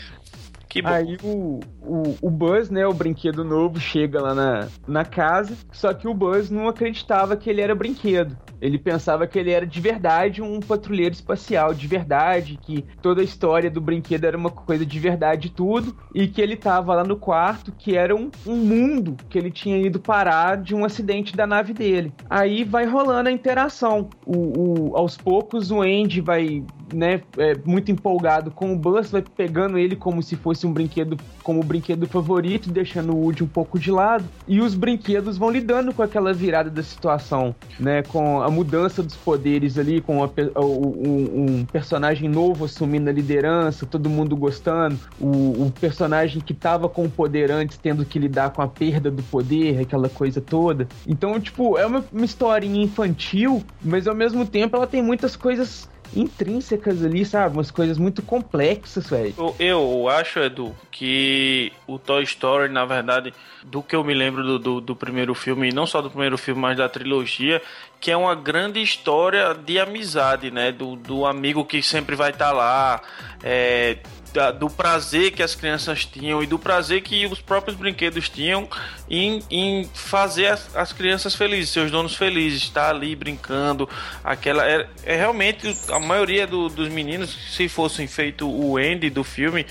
Que 0.77 0.83
bom. 0.83 0.89
Aí 0.91 1.17
o, 1.23 1.61
o, 1.81 2.17
o 2.21 2.31
Buzz, 2.31 2.69
né, 2.69 2.87
o 2.87 2.93
brinquedo 2.93 3.43
novo, 3.43 3.81
chega 3.81 4.21
lá 4.21 4.35
na, 4.35 4.69
na 4.87 5.05
casa, 5.07 5.57
só 5.73 5.95
que 5.95 6.07
o 6.07 6.13
Buzz 6.13 6.51
não 6.51 6.69
acreditava 6.69 7.35
que 7.37 7.49
ele 7.49 7.63
era 7.63 7.75
brinquedo. 7.75 8.37
Ele 8.61 8.79
pensava 8.79 9.27
que 9.27 9.39
ele 9.39 9.51
era 9.51 9.67
de 9.67 9.81
verdade 9.81 10.43
um 10.43 10.61
patrulheiro 10.61 11.15
espacial, 11.15 11.73
de 11.75 11.87
verdade, 11.87 12.59
que 12.61 12.83
toda 13.03 13.21
a 13.21 13.25
história 13.25 13.71
do 13.71 13.81
brinquedo 13.81 14.25
era 14.25 14.37
uma 14.37 14.51
coisa 14.51 14.85
de 14.85 14.99
verdade 14.99 15.51
tudo, 15.51 15.95
e 16.15 16.27
que 16.27 16.41
ele 16.41 16.57
tava 16.57 16.95
lá 16.95 17.05
no 17.05 17.17
quarto, 17.17 17.73
que 17.73 17.97
era 17.97 18.15
um, 18.15 18.31
um 18.47 18.57
mundo 18.57 19.17
que 19.31 19.39
ele 19.39 19.51
tinha 19.51 19.79
ido 19.79 19.99
parar 20.01 20.57
de 20.57 20.75
um 20.75 20.85
acidente 20.85 21.35
da 21.37 21.47
nave 21.47 21.73
dele. 21.73 22.13
Aí 22.29 22.65
vai 22.65 22.85
rolando 22.87 23.29
a 23.29 23.33
interação. 23.33 24.09
O, 24.27 24.91
o- 24.91 24.97
aos 24.97 25.17
poucos 25.17 25.71
o 25.71 25.81
Andy 25.83 26.21
vai, 26.23 26.65
né, 26.93 27.21
é, 27.39 27.55
muito 27.65 27.91
empolgado 27.93 28.51
com 28.51 28.73
o 28.73 28.79
Buzz, 28.79 29.11
vai 29.11 29.23
pegando 29.23 29.79
ele 29.79 29.97
como 29.97 30.23
se 30.23 30.35
fosse 30.35 30.66
um 30.67 30.73
brinquedo, 30.73 31.17
como 31.43 31.63
brinquedo 31.63 32.07
favorito, 32.07 32.71
deixando 32.71 33.15
o 33.15 33.21
Woody 33.21 33.45
um 33.45 33.49
pouco 33.49 33.79
de 33.79 33.91
lado. 33.91 34.25
E 34.47 34.61
os 34.61 34.75
brinquedos 34.75 35.39
vão 35.39 35.51
lidando 35.51 35.93
com 35.93 36.03
aquela 36.03 36.33
virada 36.33 36.71
da 36.71 36.83
situação, 36.83 37.55
né, 37.79 38.03
com 38.03 38.43
a 38.43 38.51
mudança 38.51 39.03
dos 39.03 39.17
poderes 39.17 39.79
ali, 39.79 40.01
com 40.01 40.23
a 40.23 40.31
um, 40.61 41.61
um 41.61 41.65
personagem 41.65 42.29
novo 42.29 42.65
assumindo 42.65 43.09
a 43.09 43.13
liderança, 43.13 43.87
todo 43.87 44.11
mundo 44.11 44.37
gostando, 44.37 44.99
o, 45.21 45.67
o 45.67 45.73
personagem 45.81 46.41
que 46.41 46.55
tava 46.55 46.89
com 46.89 47.05
o 47.05 47.11
poder 47.11 47.51
antes 47.51 47.79
tendo 47.79 48.05
que 48.05 48.19
lidar 48.19 48.51
com 48.51 48.63
a 48.63 48.69
perda 48.69 49.11
do 49.11 49.23
poder, 49.23 49.81
aquela 49.81 50.09
coisa 50.09 50.41
toda. 50.41 50.89
Então, 51.07 51.39
tipo, 51.41 51.79
é 51.79 51.87
uma, 51.87 52.05
uma 52.13 52.25
historinha 52.25 52.83
infantil, 52.83 53.63
mas 53.83 54.07
ao 54.07 54.15
mesmo 54.15 54.45
tempo 54.47 54.77
ela 54.77 54.87
tem 54.87 55.03
muitas 55.03 55.37
coisas 55.37 55.89
intrínsecas 56.15 57.05
ali, 57.05 57.25
sabe? 57.25 57.57
Umas 57.57 57.71
coisas 57.71 57.99
muito 57.99 58.23
complexas, 58.23 59.09
velho. 59.09 59.35
Eu, 59.39 59.57
eu 59.59 60.09
acho, 60.09 60.39
Edu, 60.41 60.75
que 60.91 61.73
o 61.87 61.99
Toy 61.99 62.23
Story, 62.25 62.73
na 62.73 62.85
verdade, 62.85 63.33
do 63.65 63.83
que 63.83 63.97
eu 63.97 64.05
me 64.05 64.15
lembro 64.15 64.43
do, 64.43 64.59
do, 64.59 64.81
do 64.81 64.97
primeiro 64.97 65.35
filme, 65.35 65.69
e 65.69 65.73
não 65.73 65.87
só 65.87 66.01
do 66.01 66.11
primeiro 66.11 66.39
filme, 66.39 66.61
mas 66.61 66.77
da 66.77 66.89
trilogia, 66.89 67.61
que 68.01 68.11
é 68.11 68.17
uma 68.17 68.35
grande 68.35 68.81
história 68.81 69.55
de 69.55 69.79
amizade, 69.79 70.51
né? 70.51 70.73
Do, 70.73 70.97
do 70.97 71.27
amigo 71.27 71.65
que 71.65 71.83
sempre 71.83 72.15
vai 72.15 72.31
estar 72.31 72.53
lá. 72.53 73.01
É, 73.43 73.99
da- 74.37 74.51
do 74.53 74.69
prazer 74.69 75.31
que 75.33 75.43
as 75.43 75.55
crianças 75.55 76.05
tinham 76.05 76.43
e 76.43 76.47
do 76.47 76.59
prazer 76.59 77.01
que 77.01 77.25
os 77.27 77.41
próprios 77.41 77.75
brinquedos 77.77 78.29
tinham 78.29 78.69
em, 79.09 79.43
em 79.51 79.89
fazer 79.95 80.49
as, 80.49 80.77
as 80.77 80.93
crianças 80.93 81.35
felizes, 81.35 81.71
seus 81.71 81.91
donos 81.91 82.15
felizes, 82.15 82.63
estar 82.63 82.91
ali 82.91 83.17
brincando. 83.17 83.89
Aquela 84.23 84.69
é, 84.69 84.87
é 85.05 85.17
realmente 85.17 85.75
a 85.91 85.99
maioria 85.99 86.47
do- 86.47 86.69
dos 86.69 86.89
meninos, 86.91 87.35
se 87.57 87.67
fossem 87.67 88.07
feito 88.07 88.47
o 88.47 88.77
Andy 88.77 89.09
do 89.09 89.25
filme, 89.25 89.65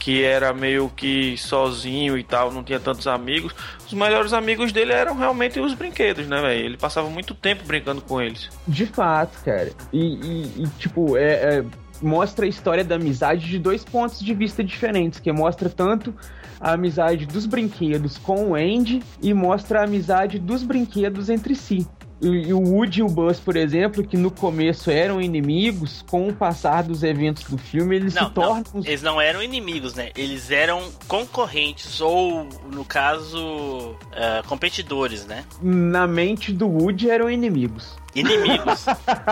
que 0.00 0.22
era 0.22 0.52
meio 0.52 0.88
que 0.96 1.36
sozinho 1.36 2.16
e 2.16 2.22
tal, 2.24 2.52
não 2.52 2.62
tinha 2.64 2.78
tantos 2.80 3.06
amigos. 3.06 3.52
Os 3.86 3.92
melhores 3.92 4.32
amigos 4.32 4.70
dele 4.72 4.92
eram 4.92 5.16
realmente 5.16 5.58
os 5.60 5.74
brinquedos, 5.74 6.26
né, 6.26 6.40
velho? 6.40 6.64
Ele 6.66 6.76
passava 6.76 7.08
muito 7.10 7.34
tempo 7.34 7.64
brincando 7.64 8.00
com 8.00 8.20
eles. 8.22 8.48
De 8.66 8.86
fato, 8.86 9.42
cara. 9.44 9.72
E, 9.92 10.00
e- 10.00 10.62
e, 10.62 10.68
tipo, 10.78 11.16
é, 11.16 11.32
é, 11.58 11.64
mostra 12.02 12.46
a 12.46 12.48
história 12.48 12.84
da 12.84 12.96
amizade 12.96 13.46
de 13.46 13.58
dois 13.58 13.84
pontos 13.84 14.20
de 14.20 14.34
vista 14.34 14.62
diferentes, 14.62 15.20
que 15.20 15.32
mostra 15.32 15.68
tanto 15.68 16.14
a 16.60 16.72
amizade 16.72 17.26
dos 17.26 17.46
brinquedos 17.46 18.18
com 18.18 18.50
o 18.50 18.54
Andy 18.54 19.02
e 19.22 19.32
mostra 19.32 19.80
a 19.80 19.84
amizade 19.84 20.38
dos 20.38 20.62
brinquedos 20.62 21.28
entre 21.28 21.54
si. 21.54 21.86
E, 22.20 22.52
o 22.52 22.58
Woody 22.58 22.98
e 22.98 23.02
o 23.04 23.06
Buzz, 23.06 23.38
por 23.38 23.56
exemplo, 23.56 24.02
que 24.04 24.16
no 24.16 24.28
começo 24.30 24.90
eram 24.90 25.20
inimigos, 25.20 26.04
com 26.10 26.26
o 26.28 26.34
passar 26.34 26.82
dos 26.82 27.04
eventos 27.04 27.44
do 27.44 27.56
filme, 27.56 27.94
eles 27.94 28.14
Não, 28.14 28.26
se 28.26 28.34
tornam. 28.34 28.64
não, 28.74 28.84
eles 28.84 29.02
não 29.02 29.20
eram 29.20 29.40
inimigos, 29.40 29.94
né? 29.94 30.10
Eles 30.16 30.50
eram 30.50 30.82
concorrentes, 31.06 32.00
ou, 32.00 32.48
no 32.72 32.84
caso, 32.84 33.94
ah, 34.12 34.42
competidores, 34.48 35.26
né? 35.26 35.44
Na 35.62 36.08
mente 36.08 36.52
do 36.52 36.66
Woody 36.66 37.08
eram 37.08 37.30
inimigos. 37.30 37.96
Inimigos. 38.20 38.84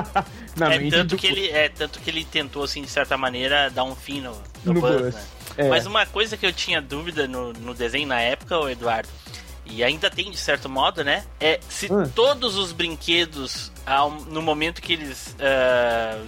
Na 0.56 0.72
é, 0.74 0.90
tanto 0.90 1.16
que 1.16 1.26
ele, 1.26 1.48
é 1.50 1.68
tanto 1.68 2.00
que 2.00 2.10
ele 2.10 2.24
tentou, 2.24 2.64
assim, 2.64 2.82
de 2.82 2.88
certa 2.88 3.16
maneira, 3.16 3.70
dar 3.70 3.84
um 3.84 3.94
fim 3.94 4.20
no, 4.20 4.32
no, 4.64 4.72
No 4.74 4.80
Buzz, 4.80 5.00
Buzz. 5.02 5.14
né? 5.14 5.24
É. 5.58 5.68
Mas 5.68 5.86
uma 5.86 6.04
coisa 6.06 6.36
que 6.36 6.44
eu 6.46 6.52
tinha 6.52 6.80
dúvida 6.82 7.26
no, 7.26 7.52
no 7.52 7.72
desenho 7.74 8.06
na 8.08 8.20
época, 8.20 8.58
o 8.58 8.68
Eduardo, 8.68 9.08
e 9.64 9.82
ainda 9.82 10.08
tem 10.10 10.30
de 10.30 10.36
certo 10.36 10.68
modo, 10.68 11.02
né? 11.02 11.24
É 11.40 11.58
se 11.68 11.92
Hum. 11.92 12.08
todos 12.14 12.56
os 12.56 12.72
brinquedos, 12.72 13.72
ao- 13.86 14.10
no 14.10 14.40
momento 14.42 14.80
que 14.82 14.92
eles 14.92 15.34
ah, 15.40 16.18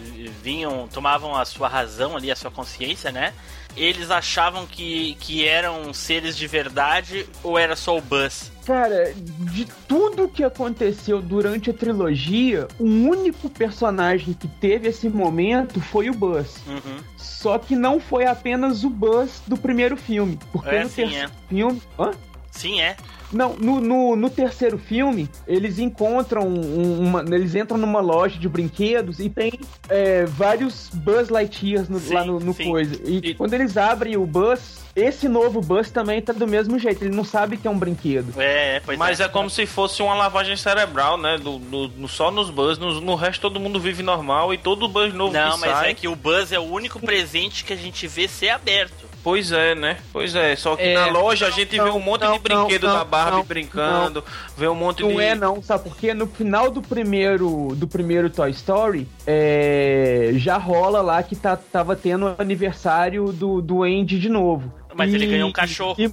vinham, 0.43 0.89
tomavam 0.89 1.37
a 1.37 1.45
sua 1.45 1.69
razão 1.69 2.17
ali, 2.17 2.31
a 2.33 2.37
sua 2.37 2.51
consciência, 2.51 3.13
né? 3.13 3.33
Eles 3.77 4.11
achavam 4.11 4.67
que, 4.67 5.17
que 5.21 5.47
eram 5.47 5.93
seres 5.95 6.37
de 6.37 6.47
verdade 6.47 7.27
ou 7.43 7.59
era 7.59 7.77
só 7.77 7.97
o 7.97 8.01
Buzz? 8.01 8.51
Cara, 8.67 9.15
de 9.15 9.65
tudo 9.87 10.29
que 10.29 10.45
aconteceu 10.45 11.23
durante 11.23 11.71
a 11.71 11.73
trilogia, 11.75 12.69
o 12.79 12.85
único 12.85 13.49
personagem 13.49 14.35
que 14.35 14.47
teve 14.47 14.89
esse 14.89 15.09
momento 15.09 15.81
foi 15.81 16.11
o 16.11 16.15
Buzz. 16.15 16.57
Uhum. 16.67 16.99
Só 17.17 17.59
que 17.59 17.75
não 17.77 17.99
foi 18.01 18.27
apenas 18.27 18.85
o 18.85 18.91
Buzz 18.91 19.41
do 19.47 19.57
primeiro 19.57 19.97
filme. 19.97 20.39
Porque 20.53 20.69
É, 20.75 20.83
no 20.83 20.89
sim, 20.91 21.03
terceiro 21.03 21.31
filme. 21.49 21.83
Hã? 21.99 22.11
Sim, 22.51 22.81
é. 22.81 22.97
Não, 23.33 23.55
no, 23.57 23.81
no, 23.81 24.17
no 24.17 24.31
terceiro 24.31 24.79
filme, 24.79 25.29
eles 25.47 25.79
encontram 25.79 26.47
um- 26.49 27.01
uma. 27.01 27.21
Eles 27.35 27.55
entram 27.55 27.77
numa 27.77 28.01
loja 28.01 28.39
de 28.39 28.49
brinquedos 28.49 29.19
e 29.21 29.29
tem 29.29 29.53
é, 29.89 30.25
vários 30.25 30.89
Buzz 30.93 31.29
Lightyears 31.29 31.89
no- 31.89 32.01
Sim, 32.01 32.15
lá 32.15 32.25
no, 32.25 32.41
no 32.41 32.55
coisa. 32.55 32.99
E, 33.05 33.19
E- 33.19 33.35
quando 33.35 33.53
eles 33.55 33.77
abrem 33.77 34.17
o 34.17 34.27
Buzz, 34.27 34.79
esse 34.99 35.29
novo 35.29 35.61
Buzz 35.61 35.91
também 35.91 36.21
tá 36.21 36.33
do 36.33 36.47
mesmo 36.47 36.79
jeito. 36.79 37.05
Ele 37.05 37.15
não 37.15 37.25
sabe 37.25 37.57
que 37.57 37.67
é 37.67 37.71
um 37.71 37.79
brinquedo. 37.79 38.33
É, 38.41 38.81
pois 38.85 38.99
Mas 38.99 39.21
é. 39.21 39.25
é. 39.25 39.29
como 39.29 39.49
se 39.49 39.67
fosse 39.67 40.03
uma 40.03 40.15
lavagem 40.15 40.57
cerebral, 40.57 41.17
né? 41.17 41.39
Do, 41.39 42.09
só 42.09 42.31
nos 42.31 42.51
Buzz, 42.51 42.79
no, 42.79 43.01
no 43.01 43.15
resto 43.15 43.43
todo 43.43 43.61
mundo 43.61 43.79
vive 43.79 44.03
normal 44.03 44.53
e 44.53 44.59
todo 44.59 44.89
Buzz 44.89 45.15
novo 45.15 45.33
Não, 45.33 45.53
que 45.55 45.61
mas 45.61 45.71
sai. 45.71 45.91
é 45.91 45.95
que 45.95 46.09
o 46.09 46.17
Buzz 46.17 46.53
é 46.53 46.59
o 46.59 46.63
único 46.65 46.99
presente 47.01 47.65
que 47.65 47.73
a 47.73 47.77
gente 47.77 48.07
vê 48.07 48.27
ser 48.27 48.51
aberto. 48.51 49.09
Pois 49.23 49.51
é, 49.53 49.75
né? 49.75 49.99
Pois 50.13 50.35
é. 50.35 50.55
Só 50.57 50.77
que 50.77 50.83
É. 50.83 50.95
na 50.95 51.07
loja 51.09 51.49
a 51.49 51.51
gente 51.51 51.73
vê 51.73 51.77
Não, 51.79 51.97
um 51.97 52.01
monte 52.01 52.23
não, 52.23 52.33
de 52.35 52.39
brinquedo 52.39 52.87
não, 52.87 52.95
da 52.95 53.05
Barbie 53.05 53.37
não, 53.37 53.45
brincando, 53.45 54.25
vê 54.57 54.69
um 54.69 54.75
monte 54.75 55.03
Não 55.03 55.09
de. 55.11 55.21
é 55.21 55.35
não, 55.35 55.61
sabe 55.61 55.85
por 55.85 55.97
quê? 55.97 56.15
No 56.15 56.27
final 56.27 56.71
do 56.71 56.81
primeiro 56.81 57.75
do 57.75 57.87
primeiro 57.87 58.31
Toy 58.31 58.51
Story, 58.53 59.09
é, 59.27 60.31
já 60.37 60.57
rola 60.57 61.03
lá 61.03 61.23
que 61.23 61.35
tá, 61.37 61.57
tava 61.57 61.95
tendo 61.97 62.27
o 62.27 62.35
aniversário 62.39 63.33
do, 63.33 63.61
do 63.61 63.83
Andy 63.83 64.19
de 64.19 64.29
novo. 64.29 64.73
Mas 64.99 65.15
ele 65.15 65.27
ganhou 65.27 65.49
um 65.49 65.53
cachorro. 65.53 65.97
e 65.99 66.11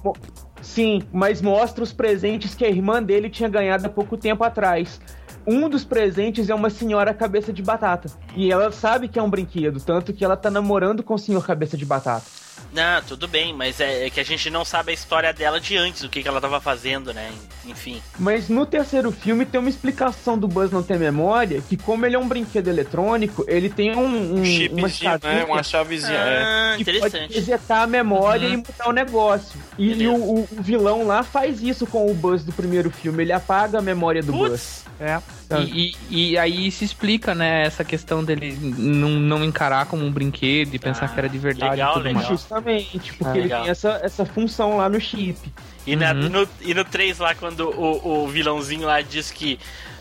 sim, 0.62 1.02
mas 1.12 1.42
mostra 1.42 1.82
os 1.82 1.92
presentes 1.92 2.54
que 2.54 2.64
a 2.64 2.68
irmã 2.68 3.02
dele 3.02 3.28
tinha 3.28 3.48
ganhado 3.48 3.86
há 3.86 3.88
pouco 3.88 4.16
tempo 4.16 4.44
atrás. 4.44 5.00
Um 5.46 5.68
dos 5.68 5.84
presentes 5.84 6.50
é 6.50 6.54
uma 6.54 6.70
senhora 6.70 7.14
cabeça 7.14 7.52
de 7.52 7.62
batata. 7.62 8.10
E 8.34 8.50
ela 8.50 8.72
sabe 8.72 9.06
que 9.06 9.18
é 9.18 9.22
um 9.22 9.30
brinquedo, 9.30 9.80
tanto 9.80 10.12
que 10.12 10.24
ela 10.24 10.36
tá 10.36 10.50
namorando 10.50 11.02
com 11.02 11.14
o 11.14 11.18
senhor 11.18 11.46
cabeça 11.46 11.76
de 11.76 11.84
batata. 11.84 12.45
Não, 12.72 13.02
tudo 13.02 13.26
bem, 13.26 13.54
mas 13.54 13.80
é, 13.80 14.06
é 14.06 14.10
que 14.10 14.20
a 14.20 14.24
gente 14.24 14.50
não 14.50 14.64
sabe 14.64 14.90
a 14.90 14.94
história 14.94 15.32
dela 15.32 15.58
de 15.60 15.76
antes, 15.76 16.02
o 16.02 16.08
que, 16.08 16.22
que 16.22 16.28
ela 16.28 16.40
tava 16.40 16.60
fazendo, 16.60 17.12
né? 17.14 17.30
Enfim. 17.64 18.02
Mas 18.18 18.48
no 18.48 18.66
terceiro 18.66 19.10
filme 19.10 19.46
tem 19.46 19.58
uma 19.58 19.70
explicação 19.70 20.38
do 20.38 20.46
Buzz 20.46 20.70
não 20.70 20.82
ter 20.82 20.98
memória, 20.98 21.62
que 21.66 21.76
como 21.76 22.04
ele 22.04 22.16
é 22.16 22.18
um 22.18 22.28
brinquedo 22.28 22.68
eletrônico, 22.68 23.44
ele 23.48 23.68
tem 23.70 23.96
um, 23.96 24.04
um 24.06 24.42
Um 24.42 24.78
uma 24.78 24.88
chavinha 24.88 25.32
né? 25.34 25.44
Uma 25.44 25.62
chavezinha. 25.62 26.12
é. 26.18 26.42
Ah, 26.42 26.74
que 26.76 26.84
pode 26.84 26.98
interessante. 26.98 27.34
resetar 27.34 27.82
a 27.82 27.86
memória 27.86 28.46
e 28.46 28.56
mudar 28.56 28.88
o 28.88 28.92
negócio. 28.92 29.58
E, 29.78 29.92
e 30.02 30.06
o, 30.08 30.14
o- 30.14 30.48
vilão 30.52 31.06
lá 31.06 31.22
faz 31.22 31.62
isso 31.62 31.86
com 31.86 32.10
o 32.10 32.14
Buzz 32.14 32.44
do 32.44 32.52
primeiro 32.52 32.90
filme, 32.90 33.22
ele 33.22 33.32
apaga 33.32 33.78
a 33.78 33.82
memória 33.82 34.22
do 34.22 34.32
Buzz. 34.32 34.82
Putz, 34.84 34.84
É. 35.00 35.20
E, 35.50 35.94
e, 36.10 36.30
e 36.32 36.38
aí 36.38 36.70
se 36.72 36.84
explica, 36.84 37.34
né, 37.34 37.62
essa 37.64 37.84
questão 37.84 38.24
dele 38.24 38.58
não, 38.60 39.10
não 39.10 39.44
encarar 39.44 39.86
como 39.86 40.04
um 40.04 40.10
brinquedo 40.10 40.74
e 40.74 40.78
pensar 40.78 41.04
Ah, 41.04 41.08
que 41.08 41.18
era 41.18 41.28
de 41.28 41.38
verdade 41.38 41.70
legal, 41.72 41.92
tudo 41.94 42.02
legal. 42.02 42.22
mais. 42.22 42.28
Justamente, 42.28 43.12
porque 43.14 43.38
Ah, 43.38 43.42
ele 43.42 43.48
tem 43.48 43.68
essa, 43.68 44.00
essa 44.02 44.26
função 44.26 44.76
lá 44.78 44.88
no 44.88 45.00
chip. 45.00 45.38
E, 45.86 45.94
na- 45.94 46.12
Uhum. 46.12 46.28
no, 46.28 46.48
e 46.60 46.74
no 46.74 46.84
3 46.84 47.18
lá, 47.18 47.34
quando 47.34 47.68
o, 47.70 48.24
o 48.24 48.28
vilãozinho 48.28 48.86
lá 48.86 49.00
diz 49.02 49.30
que. 49.30 49.58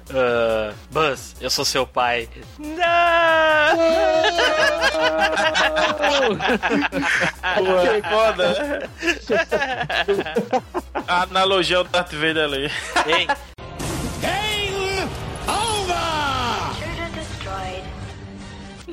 ah, 0.09 0.73
Buzz, 0.91 1.35
eu 1.39 1.49
sou 1.51 1.63
seu 1.63 1.85
pai. 1.85 2.27
Não! 2.57 2.75
Que 7.91 8.09
foda, 8.09 8.89
analogia 11.07 11.77
é 11.77 11.79
o 11.79 11.83
Darth 11.83 12.13
Vader 12.13 12.43
ali. 12.45 12.71
Ei, 13.05 13.27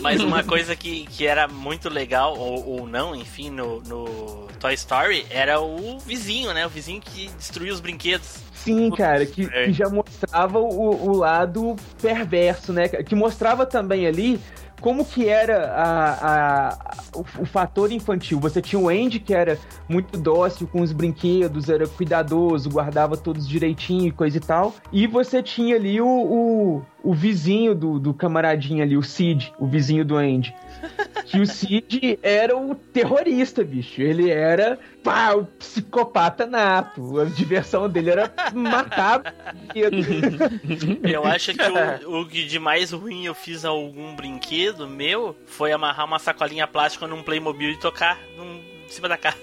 mas 0.03 0.21
uma 0.21 0.43
coisa 0.45 0.75
que, 0.77 1.07
que 1.07 1.27
era 1.27 1.49
muito 1.49 1.88
legal, 1.88 2.37
ou, 2.38 2.81
ou 2.81 2.87
não, 2.87 3.15
enfim, 3.15 3.49
no, 3.51 3.81
no 3.83 4.49
Toy 4.61 4.75
Story, 4.75 5.25
era 5.31 5.61
o 5.61 5.99
vizinho, 6.01 6.53
né? 6.53 6.67
O 6.67 6.69
vizinho 6.69 7.01
que 7.01 7.29
destruía 7.38 7.73
os 7.73 7.81
brinquedos. 7.81 8.38
Sim, 8.53 8.91
cara, 8.91 9.25
que, 9.25 9.49
É. 9.53 9.65
que 9.67 9.73
já 9.73 9.88
mostrava 9.88 10.59
o, 10.59 11.11
o 11.11 11.17
lado 11.17 11.75
perverso, 12.01 12.73
né? 12.73 12.88
Que 12.88 13.15
mostrava 13.15 13.65
também 13.67 14.07
ali 14.07 14.38
como 14.81 15.05
que 15.05 15.29
era 15.29 15.69
a, 15.77 16.69
a- 16.71 16.79
o, 17.15 17.21
o 17.43 17.47
fator 17.47 17.93
infantil. 17.93 18.41
Você 18.41 18.61
tinha 18.61 18.81
o 18.81 18.88
Andy, 18.88 19.21
que 19.21 19.33
era 19.33 19.57
muito 19.88 20.19
dócil 20.19 20.67
com 20.67 20.81
os 20.81 20.93
brinquedos, 20.93 21.69
era 21.69 21.87
cuidadoso, 21.87 22.69
guardava 22.69 23.17
todos 23.17 23.47
direitinho 23.49 24.09
e 24.09 24.11
coisa 24.11 24.38
e 24.38 24.41
tal. 24.41 24.75
E 24.93 25.07
você 25.07 25.41
tinha 25.41 25.77
ali 25.77 26.01
o, 26.01 26.07
o, 26.09 26.83
o 27.03 27.12
vizinho 27.12 27.75
do, 27.75 27.99
do 27.99 28.15
camaradinho 28.15 28.83
ali, 28.83 28.97
o 28.97 29.03
Cid, 29.03 29.53
o 29.59 29.67
vizinho 29.67 30.05
do 30.05 30.17
Andy. 30.17 30.55
Que 31.27 31.41
o 31.41 31.47
Cid 31.47 32.19
era 32.23 32.57
o 32.57 32.75
terrorista, 32.75 33.65
bicho. 33.65 34.01
Ele 34.01 34.31
era 34.31 34.79
pá, 35.03 35.33
o 35.35 35.45
psicopata 35.45 36.47
nato. 36.47 37.21
A 37.21 37.25
diversão 37.25 37.88
dele 37.88 38.11
era 38.11 38.33
matar. 38.53 39.35
Eu 41.03 41.25
acho 41.25 41.55
que 41.55 42.07
o, 42.07 42.21
o 42.21 42.27
que 42.27 42.45
de 42.45 42.59
mais 42.59 42.93
ruim 42.93 43.25
eu 43.25 43.35
fiz 43.35 43.65
a 43.65 43.69
algum 43.69 44.15
brinquedo 44.15 44.88
meu 44.88 45.37
foi 45.47 45.73
amarrar 45.73 46.07
uma 46.07 46.19
sacolinha 46.19 46.67
plástica 46.67 47.07
num 47.07 47.23
Playmobil 47.23 47.71
e 47.71 47.79
tocar 47.79 48.19
num, 48.37 48.61
em 48.92 48.94
cima 48.94 49.09
da 49.09 49.16
casa. 49.16 49.38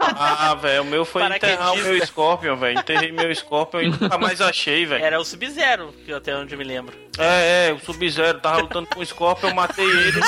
Ah, 0.00 0.54
velho, 0.54 0.82
o 0.82 0.86
meu 0.86 1.04
foi 1.04 1.22
enterrar 1.24 1.72
o 1.74 1.76
meu 1.76 2.06
Scorpion, 2.06 2.56
velho. 2.56 2.78
Enterrei 2.78 3.10
meu 3.12 3.34
Scorpion 3.34 3.80
e 3.80 3.88
nunca 3.90 4.16
mais 4.18 4.40
achei, 4.40 4.86
velho. 4.86 5.04
Era 5.04 5.20
o 5.20 5.24
Sub-Zero, 5.24 5.92
até 6.16 6.34
onde 6.36 6.54
eu 6.54 6.58
me 6.58 6.64
lembro. 6.64 6.96
É, 7.18 7.68
é, 7.68 7.72
o 7.72 7.78
Sub-Zero 7.80 8.38
tava 8.40 8.60
lutando 8.60 8.86
com 8.86 9.00
o 9.00 9.06
Scorpion, 9.06 9.48
eu 9.50 9.54
matei 9.54 9.84
ele. 9.84 10.20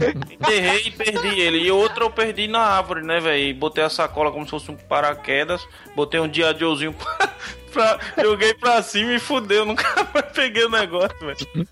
Eu 0.00 0.10
enterrei 0.32 0.82
e 0.86 0.90
perdi 0.90 1.40
ele. 1.40 1.58
E 1.58 1.70
outro 1.70 2.04
eu 2.06 2.10
perdi 2.10 2.46
na 2.48 2.60
árvore, 2.60 3.02
né, 3.02 3.20
velho? 3.20 3.54
Botei 3.54 3.84
a 3.84 3.90
sacola 3.90 4.30
como 4.32 4.44
se 4.44 4.50
fosse 4.50 4.70
um 4.70 4.76
paraquedas, 4.76 5.66
botei 5.94 6.18
um 6.20 6.28
dia 6.28 6.54
Joezinho 6.56 6.94
pra- 7.72 7.98
Joguei 8.20 8.54
pra 8.54 8.82
cima 8.82 9.12
e 9.14 9.18
fudeu. 9.20 9.64
Nunca 9.64 9.84
mais 10.12 10.26
peguei 10.32 10.64
o 10.64 10.70
negócio, 10.70 11.16
velho. 11.20 11.68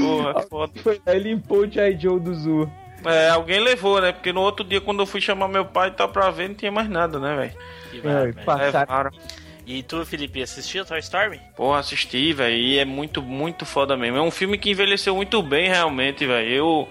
Porra, 0.00 0.42
foda. 0.42 0.72
Foi 0.82 1.00
lá 1.06 1.14
e 1.14 1.18
limpou 1.18 1.60
o 1.60 1.70
G.I. 1.70 1.98
Joe 1.98 2.20
do 2.20 2.34
Zu. 2.34 2.70
É, 3.04 3.30
alguém 3.30 3.60
levou, 3.60 4.00
né? 4.00 4.12
Porque 4.12 4.32
no 4.32 4.42
outro 4.42 4.64
dia, 4.64 4.80
quando 4.80 5.00
eu 5.00 5.06
fui 5.06 5.20
chamar 5.20 5.48
meu 5.48 5.64
pai, 5.64 5.90
tá 5.90 6.06
pra 6.06 6.30
ver, 6.30 6.48
não 6.48 6.54
tinha 6.54 6.70
mais 6.70 6.88
nada, 6.88 7.18
né, 7.18 7.34
velho? 7.34 7.52
Que 7.90 8.06
É. 8.06 8.56
Levaram. 8.56 9.10
E 9.66 9.82
tu, 9.82 10.04
Felipe, 10.04 10.42
assistiu 10.42 10.84
Toy 10.84 10.98
Story? 10.98 11.40
Porra, 11.56 11.78
assisti, 11.78 12.32
velho, 12.32 12.56
e 12.56 12.78
é 12.78 12.84
muito, 12.84 13.22
muito 13.22 13.64
foda 13.64 13.96
mesmo. 13.96 14.18
É 14.18 14.22
um 14.22 14.30
filme 14.30 14.58
que 14.58 14.70
envelheceu 14.70 15.14
muito 15.14 15.40
bem, 15.42 15.68
realmente, 15.68 16.26
velho. 16.26 16.48
Eu, 16.50 16.88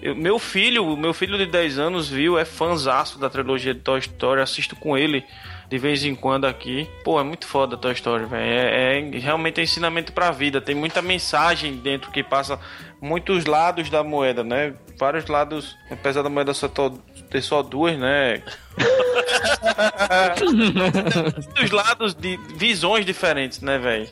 eu- 0.00 0.14
meu 0.16 0.38
filho, 0.38 0.96
meu 0.96 1.12
filho 1.12 1.36
de 1.36 1.44
10 1.46 1.78
anos 1.78 2.08
viu, 2.08 2.38
é 2.38 2.44
fãzaço 2.44 3.18
da 3.18 3.28
trilogia 3.28 3.74
de 3.74 3.80
Toy 3.80 3.98
Story, 3.98 4.40
assisto 4.40 4.76
com 4.76 4.96
ele 4.96 5.24
de 5.70 5.78
vez 5.78 6.04
em 6.04 6.14
quando 6.16 6.46
aqui. 6.46 6.90
Pô, 7.04 7.20
é 7.20 7.22
muito 7.22 7.46
foda 7.46 7.76
Toy 7.76 7.92
Story, 7.92 8.24
velho. 8.24 8.42
É, 8.42 8.98
é 8.98 9.02
realmente 9.20 9.60
é 9.60 9.62
ensinamento 9.62 10.12
pra 10.12 10.32
vida. 10.32 10.60
Tem 10.60 10.74
muita 10.74 11.00
mensagem 11.00 11.76
dentro 11.76 12.10
que 12.10 12.24
passa 12.24 12.58
muitos 13.00 13.46
lados 13.46 13.88
da 13.88 14.02
moeda, 14.02 14.42
né? 14.42 14.74
Vários 14.98 15.28
lados, 15.28 15.76
apesar 15.88 16.22
da 16.22 16.28
moeda 16.28 16.52
só 16.52 16.68
ter 16.68 17.40
só 17.40 17.62
duas, 17.62 17.96
né? 17.96 18.42
dos 21.54 21.70
lados 21.70 22.14
de 22.14 22.36
visões 22.56 23.06
diferentes, 23.06 23.60
né, 23.60 23.78
velho? 23.78 24.08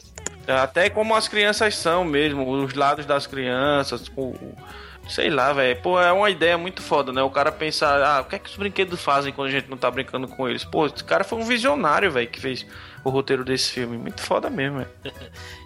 Até 0.47 0.89
como 0.89 1.17
as 1.17 1.27
crianças 1.27 1.75
são 1.75 2.05
mesmo, 2.05 2.49
os 2.49 2.73
lados 2.73 3.05
das 3.05 3.27
crianças, 3.27 4.09
o, 4.17 4.33
sei 5.09 5.31
lá, 5.31 5.53
velho. 5.53 5.81
Pô, 5.83 6.01
é 6.01 6.13
uma 6.13 6.31
ideia 6.31 6.57
muito 6.59 6.83
foda, 6.83 7.13
né? 7.13 7.23
O 7.23 7.31
cara 7.31 7.51
pensar, 7.51 8.03
ah, 8.03 8.21
o 8.21 8.25
que 8.25 8.37
é 8.37 8.39
que 8.39 8.51
os 8.51 8.57
brinquedos 8.57 9.03
fazem 9.03 9.33
quando 9.33 9.49
a 9.49 9.51
gente 9.51 9.69
não 9.71 9.77
tá 9.77 9.91
brincando 9.91 10.29
com 10.29 10.49
eles? 10.49 10.65
Pô, 10.65 10.87
esse 10.87 11.03
cara 11.03 11.25
foi 11.25 11.39
um 11.39 11.45
visionário, 11.45 12.11
velho, 12.11 12.29
que 12.29 12.41
fez 12.41 12.67
o 13.05 13.11
roteiro 13.11 13.45
desse 13.45 13.73
filme. 13.73 13.97
Muito 13.97 14.21
foda 14.23 14.49
mesmo, 14.51 14.79
velho. 14.79 14.91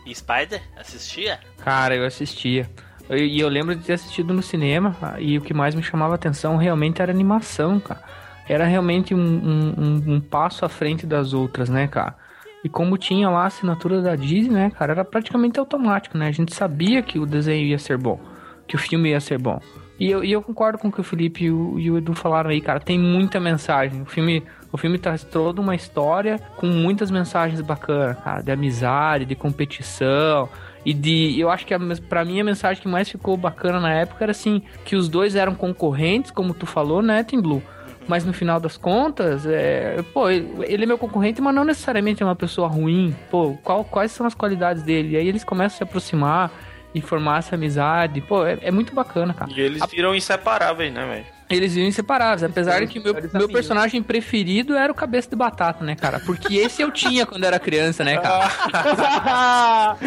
E 0.06 0.14
Spider? 0.14 0.60
Assistia? 0.76 1.38
Cara, 1.64 1.94
eu 1.94 2.04
assistia. 2.04 2.68
E 3.10 3.38
eu, 3.40 3.48
lembro 3.48 3.74
de 3.76 3.84
ter 3.84 3.92
assistido 3.92 4.32
no 4.34 4.42
cinema, 4.42 4.96
e 5.18 5.36
o 5.38 5.40
que 5.40 5.52
mais 5.54 5.74
me 5.74 5.82
chamava 5.82 6.14
atenção 6.14 6.56
realmente 6.56 7.00
era 7.02 7.12
a 7.12 7.14
animação, 7.14 7.78
cara. 7.78 8.02
Era 8.48 8.64
realmente 8.64 9.14
um, 9.14 9.18
um- 9.20 9.74
um- 9.78 10.14
um 10.14 10.20
passo 10.20 10.64
à 10.64 10.68
frente 10.68 11.06
das 11.06 11.32
outras, 11.32 11.68
né, 11.68 11.86
cara? 11.86 12.16
E 12.64 12.68
como 12.68 12.96
tinha 12.98 13.28
lá 13.28 13.42
a 13.44 13.46
assinatura 13.46 14.00
da 14.00 14.16
Disney, 14.16 14.50
né, 14.54 14.70
cara, 14.70 14.92
era 14.92 15.04
praticamente 15.04 15.58
automático, 15.60 16.16
né? 16.18 16.28
A 16.28 16.32
gente 16.32 16.54
sabia 16.54 17.02
que 17.02 17.18
o 17.18 17.26
desenho 17.26 17.66
ia 17.66 17.78
ser 17.78 17.96
bom, 17.98 18.20
que 18.66 18.76
o 18.76 18.78
filme 18.78 19.10
ia 19.10 19.20
ser 19.20 19.38
bom. 19.38 19.60
E 20.00 20.10
eu, 20.10 20.24
e 20.24 20.32
eu 20.32 20.42
concordo 20.42 20.78
com 20.78 20.88
o 20.88 20.92
que 20.92 21.00
o 21.00 21.04
Felipe 21.04 21.44
e 21.44 21.50
o, 21.50 21.78
e 21.78 21.90
o 21.90 21.96
Edu 21.98 22.12
falaram 22.14 22.50
aí, 22.50 22.60
cara. 22.60 22.80
Tem 22.80 22.98
muita 22.98 23.38
mensagem. 23.38 24.02
O 24.02 24.06
filme, 24.06 24.42
o 24.72 24.76
filme 24.76 24.98
traz 24.98 25.22
toda 25.22 25.60
uma 25.60 25.74
história 25.76 26.40
com 26.56 26.66
muitas 26.66 27.08
mensagens 27.10 27.60
bacanas, 27.60 28.18
cara. 28.18 28.42
De 28.42 28.50
amizade, 28.50 29.24
de 29.24 29.36
competição. 29.36 30.48
E 30.84 30.92
de. 30.92 31.38
Eu 31.38 31.50
acho 31.50 31.64
que 31.64 31.72
a, 31.72 31.78
mes- 31.78 32.00
pra 32.00 32.24
mim 32.24 32.40
a 32.40 32.44
mensagem 32.44 32.82
que 32.82 32.88
mais 32.88 33.08
ficou 33.08 33.36
bacana 33.36 33.78
na 33.78 33.92
época 33.92 34.24
era 34.24 34.32
assim: 34.32 34.62
que 34.84 34.96
os 34.96 35.08
dois 35.08 35.36
eram 35.36 35.54
concorrentes, 35.54 36.32
como 36.32 36.52
tu 36.52 36.66
falou, 36.66 37.00
né, 37.00 37.22
Tim 37.22 37.40
Blue? 37.40 37.62
Mas 38.08 38.24
no 38.24 38.32
final 38.32 38.58
das 38.58 38.76
contas, 38.76 39.46
é, 39.46 40.02
pô, 40.12 40.28
ele 40.28 40.82
é 40.82 40.86
meu 40.86 40.98
concorrente, 40.98 41.40
mas 41.40 41.54
não 41.54 41.62
necessariamente 41.64 42.20
é 42.20 42.26
uma 42.26 42.34
pessoa 42.34 42.66
ruim. 42.66 43.14
Pô, 43.30 43.56
qual- 43.62 43.84
quais 43.84 44.10
são 44.10 44.26
as 44.26 44.34
qualidades 44.34 44.82
dele? 44.82 45.10
E 45.10 45.16
aí 45.16 45.28
eles 45.28 45.44
começam 45.44 45.76
a 45.76 45.78
se 45.78 45.82
aproximar 45.84 46.50
e 46.94 47.00
formar 47.00 47.38
essa 47.38 47.54
amizade. 47.54 48.20
Pô, 48.20 48.44
é, 48.46 48.58
é 48.62 48.70
muito 48.70 48.94
bacana, 48.94 49.32
cara. 49.34 49.50
E 49.50 49.60
eles 49.60 49.82
viram 49.90 50.14
inseparáveis, 50.14 50.92
né, 50.92 51.06
velho? 51.06 51.24
Eles 51.50 51.74
viram 51.74 51.86
inseparáveis, 51.88 52.42
apesar 52.42 52.80
de 52.80 52.86
que 52.86 52.98
meu, 52.98 53.14
meu 53.34 53.46
personagem 53.48 54.02
preferido 54.02 54.74
era 54.74 54.90
o 54.90 54.94
Cabeça 54.94 55.28
de 55.28 55.36
Batata, 55.36 55.84
né, 55.84 55.94
cara? 55.94 56.18
Porque 56.20 56.56
esse 56.56 56.80
eu 56.80 56.90
tinha 56.90 57.26
quando 57.26 57.44
era 57.44 57.58
criança, 57.58 58.02
né, 58.02 58.16
cara? 58.16 58.48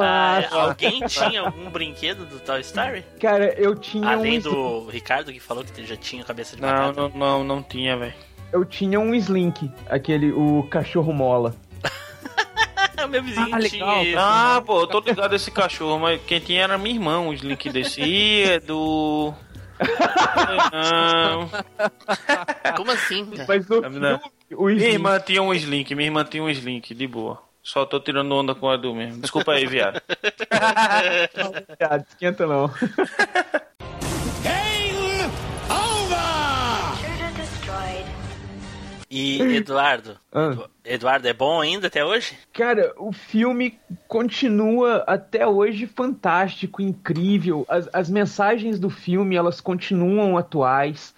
Ah, 0.00 0.42
alguém 0.50 1.00
tinha 1.06 1.40
algum 1.42 1.70
brinquedo 1.70 2.24
do 2.26 2.38
Toy 2.40 2.60
Story? 2.60 3.04
cara, 3.20 3.54
eu 3.56 3.74
tinha 3.76 4.08
Além 4.10 4.38
um 4.38 4.42
do 4.42 4.86
Ricardo 4.88 5.32
que 5.32 5.40
falou 5.40 5.64
que 5.64 5.84
já 5.86 5.96
tinha 5.96 6.24
cabeça 6.24 6.56
de 6.56 6.62
Não, 6.62 6.68
batata. 6.68 7.00
não, 7.00 7.08
não, 7.10 7.44
não 7.44 7.62
tinha, 7.62 7.96
velho. 7.96 8.14
eu 8.52 8.64
tinha 8.64 8.98
um 8.98 9.14
Slink, 9.14 9.70
aquele 9.88 10.32
o 10.32 10.64
cachorro 10.70 11.12
mola. 11.12 11.54
meu 13.08 13.22
vizinho 13.22 13.46
Ah, 13.54 13.60
tinha 13.60 13.84
legal, 13.86 14.02
isso. 14.04 14.18
Ah, 14.18 14.62
pô, 14.64 14.80
eu 14.80 14.86
tô 14.86 15.00
ligado 15.00 15.34
esse 15.34 15.50
cachorro, 15.50 15.98
mas 15.98 16.20
quem 16.22 16.40
tinha 16.40 16.62
era 16.62 16.78
minha 16.78 16.94
irmã, 16.94 17.20
o 17.20 17.32
Slink 17.32 17.70
desse. 17.70 18.00
Ih, 18.00 18.42
é 18.44 18.60
do. 18.60 19.32
Não. 20.72 21.48
Como 22.76 22.90
assim, 22.90 23.26
cara? 23.26 23.46
Mas 23.46 23.66
filme, 23.66 24.20
o 24.52 24.64
Minha 24.66 24.88
irmã 24.88 25.20
tinha 25.20 25.42
um 25.42 25.54
Slink, 25.54 25.94
minha 25.94 26.08
irmã 26.08 26.24
tinha 26.24 26.42
um 26.42 26.50
Slink, 26.50 26.94
de 26.94 27.06
boa. 27.06 27.40
Só 27.62 27.84
tô 27.84 28.00
tirando 28.00 28.32
onda 28.34 28.54
com 28.54 28.66
o 28.66 28.74
Edu 28.74 28.94
mesmo. 28.94 29.20
Desculpa 29.20 29.52
aí, 29.52 29.66
viado. 29.66 30.00
ah, 30.50 31.96
esquenta 32.08 32.46
não. 32.46 32.70
E 39.10 39.40
Eduardo? 39.56 40.18
Ah. 40.32 40.50
Edu- 40.52 40.70
Eduardo 40.84 41.28
é 41.28 41.32
bom 41.32 41.60
ainda 41.60 41.86
até 41.86 42.04
hoje? 42.04 42.36
Cara, 42.52 42.92
o 42.98 43.12
filme 43.12 43.78
continua 44.06 45.04
até 45.06 45.46
hoje 45.46 45.86
fantástico, 45.86 46.82
incrível. 46.82 47.64
As, 47.68 47.88
as 47.92 48.10
mensagens 48.10 48.78
do 48.78 48.90
filme, 48.90 49.34
elas 49.34 49.60
continuam 49.60 50.36
atuais. 50.36 51.14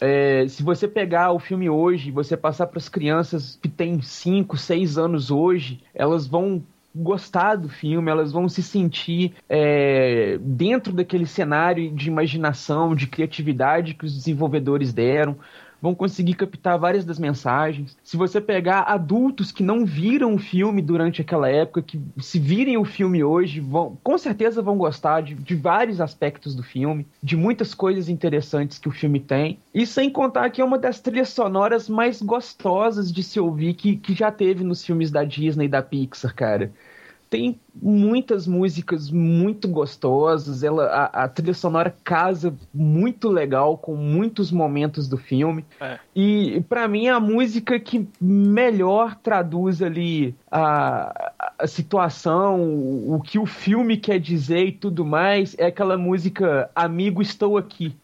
É, 0.00 0.46
se 0.48 0.62
você 0.62 0.88
pegar 0.88 1.32
o 1.32 1.38
filme 1.38 1.68
hoje, 1.68 2.10
você 2.10 2.36
passar 2.36 2.66
para 2.66 2.78
as 2.78 2.88
crianças 2.88 3.58
que 3.62 3.68
têm 3.68 4.00
5, 4.00 4.56
6 4.56 4.98
anos 4.98 5.30
hoje, 5.30 5.80
elas 5.94 6.26
vão 6.26 6.62
gostar 6.92 7.54
do 7.54 7.68
filme, 7.68 8.10
elas 8.10 8.32
vão 8.32 8.48
se 8.48 8.62
sentir 8.62 9.34
é, 9.48 10.38
dentro 10.40 10.92
daquele 10.92 11.26
cenário 11.26 11.92
de 11.92 12.08
imaginação, 12.08 12.96
de 12.96 13.06
criatividade 13.06 13.94
que 13.94 14.04
os 14.04 14.12
desenvolvedores 14.12 14.92
deram 14.92 15.36
vão 15.80 15.94
conseguir 15.94 16.34
captar 16.34 16.78
várias 16.78 17.04
das 17.04 17.18
mensagens. 17.18 17.96
Se 18.02 18.16
você 18.16 18.40
pegar 18.40 18.82
adultos 18.82 19.50
que 19.52 19.62
não 19.62 19.84
viram 19.84 20.34
o 20.34 20.38
filme 20.38 20.82
durante 20.82 21.20
aquela 21.20 21.48
época, 21.48 21.82
que 21.82 22.00
se 22.18 22.38
virem 22.38 22.76
o 22.76 22.84
filme 22.84 23.22
hoje, 23.24 23.60
vão, 23.60 23.98
com 24.02 24.18
certeza 24.18 24.62
vão 24.62 24.76
gostar 24.76 25.22
de, 25.22 25.34
de 25.34 25.54
vários 25.54 26.00
aspectos 26.00 26.54
do 26.54 26.62
filme, 26.62 27.06
de 27.22 27.36
muitas 27.36 27.74
coisas 27.74 28.08
interessantes 28.08 28.78
que 28.78 28.88
o 28.88 28.92
filme 28.92 29.20
tem. 29.20 29.58
E 29.74 29.86
sem 29.86 30.10
contar 30.10 30.50
que 30.50 30.60
é 30.60 30.64
uma 30.64 30.78
das 30.78 31.00
trilhas 31.00 31.30
sonoras 31.30 31.88
mais 31.88 32.20
gostosas 32.20 33.12
de 33.12 33.22
se 33.22 33.40
ouvir 33.40 33.74
que, 33.74 33.96
que 33.96 34.14
já 34.14 34.30
teve 34.30 34.64
nos 34.64 34.84
filmes 34.84 35.10
da 35.10 35.24
Disney 35.24 35.66
e 35.66 35.68
da 35.68 35.82
Pixar, 35.82 36.34
cara 36.34 36.72
tem 37.30 37.60
muitas 37.80 38.44
músicas 38.44 39.08
muito 39.08 39.68
gostosas, 39.68 40.64
ela, 40.64 40.86
a, 40.86 41.24
a 41.24 41.28
trilha 41.28 41.54
sonora 41.54 41.94
casa 42.02 42.52
muito 42.74 43.28
legal 43.28 43.78
com 43.78 43.94
muitos 43.94 44.50
momentos 44.50 45.08
do 45.08 45.16
filme. 45.16 45.64
É. 45.80 45.98
E 46.14 46.60
pra 46.68 46.88
mim 46.88 47.06
a 47.06 47.20
música 47.20 47.78
que 47.78 48.08
melhor 48.20 49.14
traduz 49.14 49.80
ali 49.80 50.34
a, 50.50 51.32
a 51.56 51.66
situação, 51.68 52.60
o, 52.60 53.14
o 53.14 53.20
que 53.20 53.38
o 53.38 53.46
filme 53.46 53.96
quer 53.96 54.18
dizer 54.18 54.66
e 54.66 54.72
tudo 54.72 55.04
mais, 55.04 55.54
é 55.56 55.66
aquela 55.66 55.96
música 55.96 56.68
Amigo 56.74 57.22
Estou 57.22 57.56
Aqui. 57.56 57.94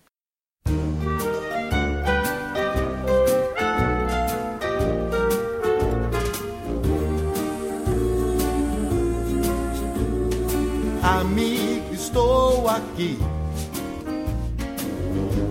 Amigo, 11.37 11.93
estou 11.93 12.67
aqui. 12.67 13.19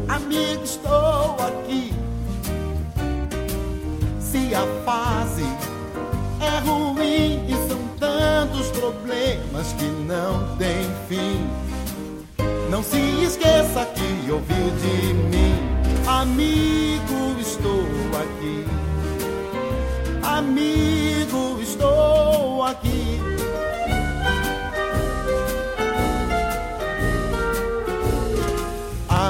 Amigo, 0.08 0.64
estou 0.64 1.36
aqui. 1.40 1.94
Se 4.20 4.56
a 4.56 4.66
fase 4.84 5.46
é 6.42 6.58
ruim 6.68 7.46
e 7.48 7.54
são 7.70 7.78
tantos 8.00 8.72
problemas 8.72 9.74
que 9.74 9.86
não 9.86 10.58
tem 10.58 10.90
fim. 11.08 11.48
Não 12.72 12.82
se 12.82 12.98
esqueça 13.24 13.86
que 13.86 14.32
ouviu 14.32 14.72
de 14.82 15.14
mim. 15.14 15.54
Amigo, 16.08 17.40
estou 17.40 17.86
aqui. 18.24 18.66
Amigo, 20.24 21.62
estou 21.62 22.64
aqui. 22.64 23.15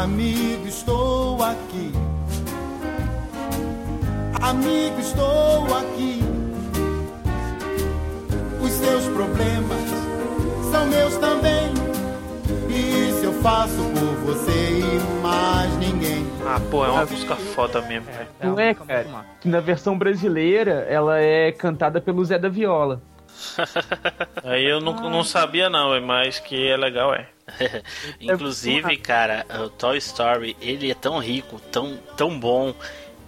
Amigo, 0.05 0.67
estou 0.67 1.41
aqui. 1.41 1.91
Amigo, 4.39 4.99
estou 4.99 5.65
aqui. 5.75 6.19
Os 8.61 8.71
seus 8.71 9.05
problemas 9.05 9.89
são 10.71 10.85
meus 10.85 11.17
também. 11.17 11.73
E 12.69 13.09
isso 13.09 13.25
eu 13.25 13.33
faço 13.41 13.77
por 13.77 14.33
você 14.33 14.51
e 14.51 15.23
mais 15.23 15.75
ninguém. 15.77 16.23
Ah, 16.45 16.61
pô, 16.69 16.85
é 16.85 16.89
uma 16.91 17.05
música 17.07 17.35
foda 17.35 17.81
mesmo, 17.81 18.05
velho. 18.05 18.27
Não 18.43 18.59
é, 18.59 18.73
música 18.73 18.85
cara? 18.85 19.07
massa. 19.09 19.29
Que 19.41 19.47
na 19.47 19.59
versão 19.59 19.97
brasileira 19.97 20.85
ela 20.87 21.19
é 21.19 21.51
cantada 21.51 21.99
pelo 21.99 22.23
Zé 22.23 22.37
da 22.37 22.47
Viola. 22.47 23.01
Aí 24.45 24.65
eu 24.65 24.79
não, 24.79 24.93
não 25.09 25.23
sabia 25.23 25.67
não, 25.67 25.99
mas 25.99 26.37
que 26.37 26.67
é 26.67 26.77
legal, 26.77 27.11
é. 27.11 27.25
Inclusive, 28.19 28.97
cara, 28.97 29.45
o 29.63 29.69
Toy 29.69 29.97
Story, 29.97 30.55
ele 30.59 30.91
é 30.91 30.95
tão 30.95 31.19
rico, 31.19 31.59
tão, 31.71 31.97
tão 32.17 32.39
bom. 32.39 32.73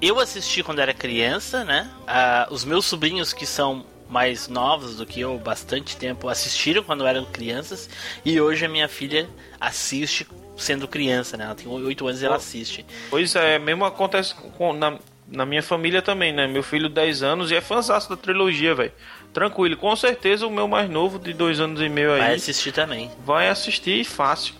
Eu 0.01 0.20
assisti 0.20 0.63
quando 0.63 0.80
era 0.80 0.93
criança, 0.93 1.63
né? 1.63 1.89
Ah, 2.05 2.47
os 2.51 2.63
meus 2.63 2.86
sobrinhos 2.86 3.34
que 3.34 3.45
são 3.45 3.86
mais 4.09 4.47
novos 4.47 4.95
do 4.97 5.05
que 5.05 5.20
eu, 5.20 5.38
bastante 5.38 5.97
tempo, 5.97 6.30
assistiram 6.30 6.84
quando 6.84 7.05
eram 7.05 7.26
crianças. 7.26 7.89
E 8.24 8.39
hoje 8.39 8.65
a 8.65 8.70
minha 8.70 8.88
filha 8.88 9.30
assiste 9.59 10.28
sendo 10.55 10.88
criança, 10.88 11.38
né? 11.38 11.45
Ela 11.45 11.55
tem 11.55 11.68
8 11.68 12.07
anos 12.07 12.22
e 12.22 12.26
ela 12.26 12.36
assiste. 12.36 12.86
Pois 13.09 13.36
é, 13.36 13.59
mesmo 13.59 13.86
acontece 13.86 14.34
com, 14.36 14.74
na, 14.74 14.97
na 15.28 15.45
minha 15.45 15.61
família 15.61 16.01
também, 16.01 16.34
né? 16.34 16.47
Meu 16.47 16.63
filho 16.63 16.89
10 16.89 17.24
anos 17.24 17.51
e 17.51 17.55
é 17.55 17.61
fãzaço 17.61 18.09
da 18.09 18.18
trilogia, 18.18 18.74
velho. 18.74 18.91
Tranquilo, 19.38 19.78
com 19.78 19.96
certeza 19.96 20.48
o 20.48 20.50
meu 20.50 20.68
mais 20.68 20.90
novo, 20.90 21.20
de 21.20 21.32
dois 21.32 21.60
anos 21.60 21.80
e 21.80 21.88
meio 21.88 22.12
aí, 22.12 22.22
Vai 22.22 22.34
assistir 22.34 22.72
também. 22.72 23.12
vai 23.24 23.50
assistir 23.50 24.04
fácil. 24.04 24.56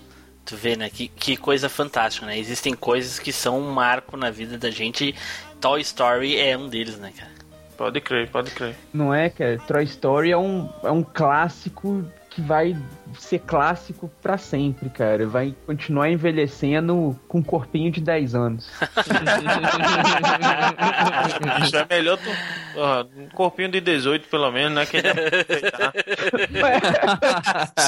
Tu 0.46 0.56
vê, 0.56 0.76
né? 0.76 0.88
Que, 0.88 1.08
que 1.08 1.36
coisa 1.36 1.68
fantástica, 1.68 2.28
né? 2.28 2.38
Existem 2.38 2.76
coisas 2.76 3.18
que 3.18 3.34
são 3.34 3.60
um 3.60 3.72
marco 3.72 4.16
na 4.16 4.30
vida 4.30 4.56
da 4.56 4.70
gente. 4.70 5.16
Toy 5.60 5.82
Story 5.82 6.38
é 6.38 6.56
um 6.56 6.70
deles, 6.70 6.96
né, 7.00 7.12
cara? 7.18 7.32
Pode 7.76 8.00
crer, 8.02 8.30
pode 8.30 8.52
crer. 8.52 8.76
Não 8.94 9.12
é, 9.12 9.32
cara? 9.32 9.58
Toy 9.68 9.84
Story 9.84 10.30
é 10.30 10.38
um, 10.38 10.70
é 10.84 10.92
um 10.92 11.02
clássico 11.02 12.06
que 12.38 12.42
vai 12.42 12.78
ser 13.18 13.40
clássico 13.40 14.08
pra 14.22 14.38
sempre, 14.38 14.92
cara. 14.92 15.26
Vai 15.26 15.56
continuar 15.66 16.12
envelhecendo 16.12 17.20
com 17.28 17.40
um 17.40 17.44
corpinho 17.44 17.92
de 17.92 18.00
10 18.00 18.36
anos. 18.36 18.72
Isso 21.66 21.76
é 21.76 21.88
melhor 21.90 22.20
tu, 22.20 22.30
ó, 22.76 23.04
um 23.18 23.28
corpinho 23.30 23.72
de 23.72 23.82
18 23.82 24.28
pelo 24.28 24.52
menos, 24.52 24.74
né? 24.76 24.86
Que 24.86 24.98
ele 24.98 25.10
aproveitar. 25.10 25.94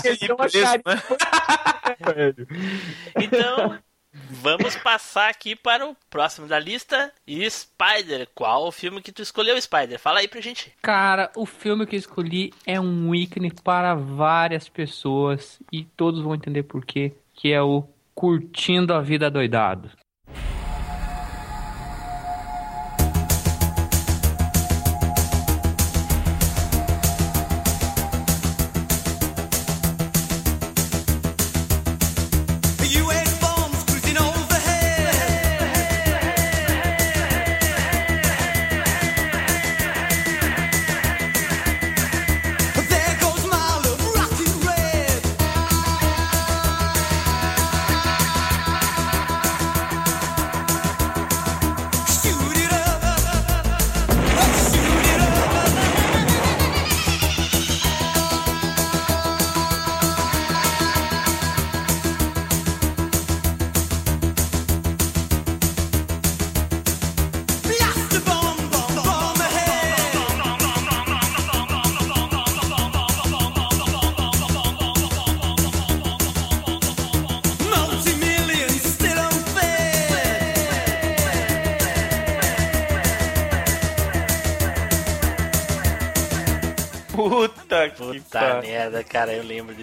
Ele 0.04 0.18
tem 0.18 0.32
uma 0.32 0.50
carinha, 0.50 0.82
né? 0.84 1.00
Então, 3.22 3.78
vamos 4.14 4.76
passar 4.78 5.30
aqui 5.30 5.55
para 5.55 5.88
o 5.88 5.95
próximo 6.10 6.47
da 6.47 6.60
lista. 6.60 7.12
Spider. 7.28 8.28
Qual 8.34 8.68
o 8.68 8.72
filme 8.72 9.01
que 9.01 9.12
tu 9.12 9.22
escolheu, 9.22 9.60
Spider? 9.62 9.99
Fala 9.99 10.20
aí 10.20 10.28
pra 10.28 10.41
gente. 10.41 10.74
Cara, 10.82 11.32
o 11.36 11.45
filme 11.45 11.86
que 11.86 11.95
eu 11.95 11.99
escolhi 11.99 12.53
é 12.66 12.80
um 12.80 13.14
ícone 13.14 13.51
para 13.51 13.95
várias 13.95 14.68
pessoas 14.68 15.60
e 15.72 15.84
todos 15.84 16.22
vão 16.22 16.36
entender 16.36 16.64
por 16.64 16.86
quê, 16.86 17.14
que 17.34 17.51
é 17.51 17.62
o 17.62 17.84
Curtindo 18.14 18.93
a 18.93 19.01
Vida 19.01 19.30
Doidado. 19.30 19.91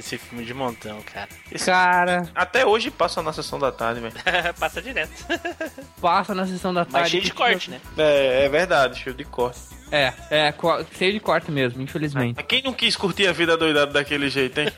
Desse 0.07 0.19
filme 0.19 0.45
de 0.45 0.55
montão, 0.55 1.01
cara. 1.03 1.29
Cara, 1.65 2.29
Até 2.33 2.65
hoje 2.65 2.93
passa 2.93 3.21
na 3.25 3.33
sessão 3.33 3.59
da 3.59 3.73
tarde, 3.73 3.99
velho. 4.01 4.15
Passa 4.57 4.81
direto. 4.81 5.11
passa 6.01 6.33
na 6.33 6.47
sessão 6.47 6.73
da 6.73 6.85
tarde. 6.85 7.01
Mas 7.01 7.11
cheio 7.11 7.23
de 7.25 7.33
corte, 7.33 7.71
né? 7.73 7.81
É, 7.99 8.45
é 8.45 8.49
verdade, 8.49 9.01
cheio 9.01 9.17
de 9.17 9.25
corte. 9.25 9.59
É, 9.91 10.13
é, 10.31 10.55
cheio 10.97 11.13
de 11.13 11.19
corte 11.19 11.51
mesmo, 11.51 11.83
infelizmente. 11.83 12.37
Mas 12.37 12.47
quem 12.47 12.63
não 12.63 12.73
quis 12.73 12.95
curtir 12.95 13.27
a 13.27 13.33
vida 13.33 13.57
doidada 13.57 13.91
daquele 13.95 14.29
jeito, 14.31 14.61
hein? 14.61 14.69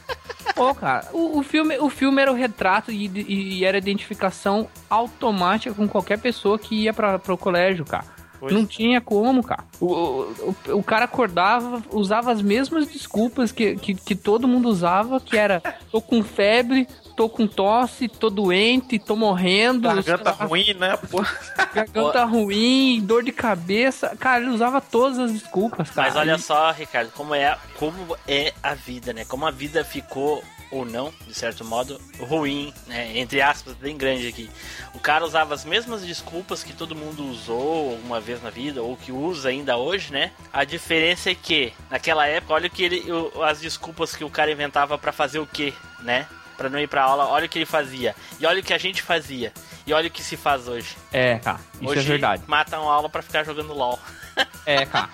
Pô, 0.54 0.74
cara, 0.74 1.08
o, 1.14 1.38
o 1.38 1.42
filme, 1.42 1.78
o 1.78 1.88
filme 1.88 2.20
era 2.20 2.30
o 2.30 2.34
retrato 2.34 2.92
e, 2.92 3.06
e- 3.06 3.58
e 3.60 3.64
era 3.64 3.78
identificação 3.78 4.68
automática 4.90 5.74
com 5.74 5.88
qualquer 5.88 6.18
pessoa 6.18 6.58
que 6.58 6.74
ia 6.82 6.92
pra, 6.92 7.18
pro 7.18 7.38
colégio, 7.38 7.86
cara. 7.86 8.04
Pois. 8.40 8.52
Não 8.52 8.66
tinha 8.66 9.00
como, 9.00 9.42
cara. 9.42 9.64
O, 9.80 9.86
o, 9.86 10.56
o- 10.68 10.78
o 10.78 10.82
cara 10.82 11.04
acordava, 11.04 11.82
usava 11.90 12.32
as 12.32 12.42
mesmas 12.42 12.86
desculpas 12.86 13.52
que, 13.52 13.76
que, 13.76 13.94
que 13.94 14.14
todo 14.14 14.48
mundo 14.48 14.68
usava, 14.68 15.20
que 15.20 15.36
era 15.36 15.62
tô 15.90 16.00
com 16.00 16.22
febre, 16.22 16.86
tô 17.16 17.28
com 17.28 17.46
tosse, 17.46 18.08
tô 18.08 18.28
doente, 18.28 18.98
tô 18.98 19.14
morrendo, 19.16 19.82
Garganta 19.88 20.36
lá, 20.38 20.46
ruim, 20.46 20.74
né? 20.74 20.96
Pô. 21.10 21.24
garganta 21.72 22.24
ruim, 22.24 23.00
dor 23.02 23.22
de 23.22 23.32
cabeça. 23.32 24.16
Cara, 24.18 24.42
ele 24.42 24.50
usava 24.50 24.80
todas 24.80 25.18
as 25.18 25.32
desculpas, 25.32 25.90
cara. 25.90 26.08
Mas 26.08 26.16
olha 26.16 26.38
só, 26.38 26.70
Ricardo, 26.72 27.10
como 27.12 27.34
é, 27.34 27.56
como 27.78 28.16
é 28.26 28.52
a 28.62 28.74
vida, 28.74 29.12
né? 29.12 29.24
Como 29.24 29.46
a 29.46 29.50
vida 29.50 29.84
ficou, 29.84 30.42
ou 30.74 30.84
não, 30.84 31.12
de 31.26 31.34
certo 31.34 31.64
modo, 31.64 32.00
ruim, 32.18 32.72
né? 32.86 33.16
Entre 33.16 33.40
aspas, 33.40 33.74
bem 33.74 33.96
grande 33.96 34.26
aqui. 34.26 34.50
O 34.94 34.98
cara 34.98 35.24
usava 35.24 35.54
as 35.54 35.64
mesmas 35.64 36.02
desculpas 36.04 36.62
que 36.64 36.72
todo 36.72 36.94
mundo 36.94 37.24
usou 37.24 37.92
alguma 37.92 38.20
vez 38.20 38.42
na 38.42 38.50
vida, 38.50 38.82
ou 38.82 38.96
que 38.96 39.12
usa 39.12 39.48
ainda 39.50 39.76
hoje, 39.76 40.12
né? 40.12 40.32
A 40.52 40.64
diferença 40.64 41.30
é 41.30 41.34
que, 41.34 41.72
naquela 41.90 42.26
época, 42.26 42.54
olha 42.54 42.66
o 42.66 42.70
que 42.70 42.82
ele, 42.84 43.04
as 43.44 43.60
desculpas 43.60 44.16
que 44.16 44.24
o 44.24 44.30
cara 44.30 44.50
inventava 44.50 44.98
pra 44.98 45.12
fazer 45.12 45.38
o 45.38 45.46
quê, 45.46 45.72
né? 46.00 46.26
Pra 46.56 46.68
não 46.68 46.78
ir 46.78 46.88
pra 46.88 47.02
aula, 47.02 47.26
olha 47.26 47.46
o 47.46 47.48
que 47.48 47.58
ele 47.58 47.66
fazia. 47.66 48.14
E 48.38 48.46
olha 48.46 48.60
o 48.60 48.62
que 48.62 48.72
a 48.72 48.78
gente 48.78 49.02
fazia. 49.02 49.52
E 49.86 49.92
olha 49.92 50.08
o 50.08 50.10
que 50.10 50.22
se 50.22 50.36
faz 50.36 50.68
hoje. 50.68 50.96
É, 51.12 51.38
cara, 51.38 51.60
isso 51.80 51.90
hoje 51.90 52.00
é 52.00 52.02
verdade. 52.02 52.42
matam 52.46 52.88
aula 52.88 53.08
pra 53.08 53.22
ficar 53.22 53.44
jogando 53.44 53.72
LOL. 53.72 53.98
É, 54.66 54.86
cara. 54.86 55.10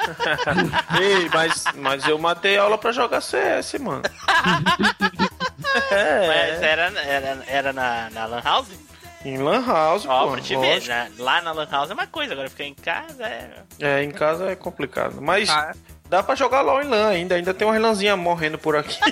Ei, 0.98 1.28
mas, 1.34 1.64
mas 1.74 2.06
eu 2.06 2.16
matei 2.18 2.56
aula 2.56 2.78
pra 2.78 2.92
jogar 2.92 3.20
CS, 3.20 3.74
mano. 3.80 4.02
é, 5.90 6.26
Mas 6.26 6.62
era, 6.62 6.92
era, 7.00 7.38
era 7.46 7.72
na, 7.72 8.10
na 8.10 8.26
Lan 8.26 8.40
House? 8.42 8.68
em 9.24 9.36
Lan 9.36 9.62
House, 9.66 10.06
Ó, 10.06 10.24
pô. 10.26 10.32
pra 10.32 10.40
te 10.40 10.56
ver, 10.56 10.82
né? 10.86 11.10
Lá 11.18 11.42
na 11.42 11.52
Lan 11.52 11.68
House 11.70 11.90
é 11.90 11.94
uma 11.94 12.06
coisa, 12.06 12.32
agora 12.32 12.48
ficar 12.48 12.64
em 12.64 12.74
casa 12.74 13.22
é. 13.26 13.50
É, 13.78 14.02
em 14.02 14.10
casa 14.10 14.50
é 14.50 14.56
complicado. 14.56 15.20
Mas 15.20 15.50
Ah. 15.50 15.72
dá 16.08 16.22
pra 16.22 16.34
jogar 16.34 16.62
LOL 16.62 16.80
em 16.82 16.86
LAN 16.88 17.08
ainda. 17.08 17.34
Ainda 17.34 17.52
tem 17.52 17.68
umas 17.68 17.80
lãzinhas 17.80 18.18
morrendo 18.18 18.56
por 18.58 18.76
aqui. 18.76 18.98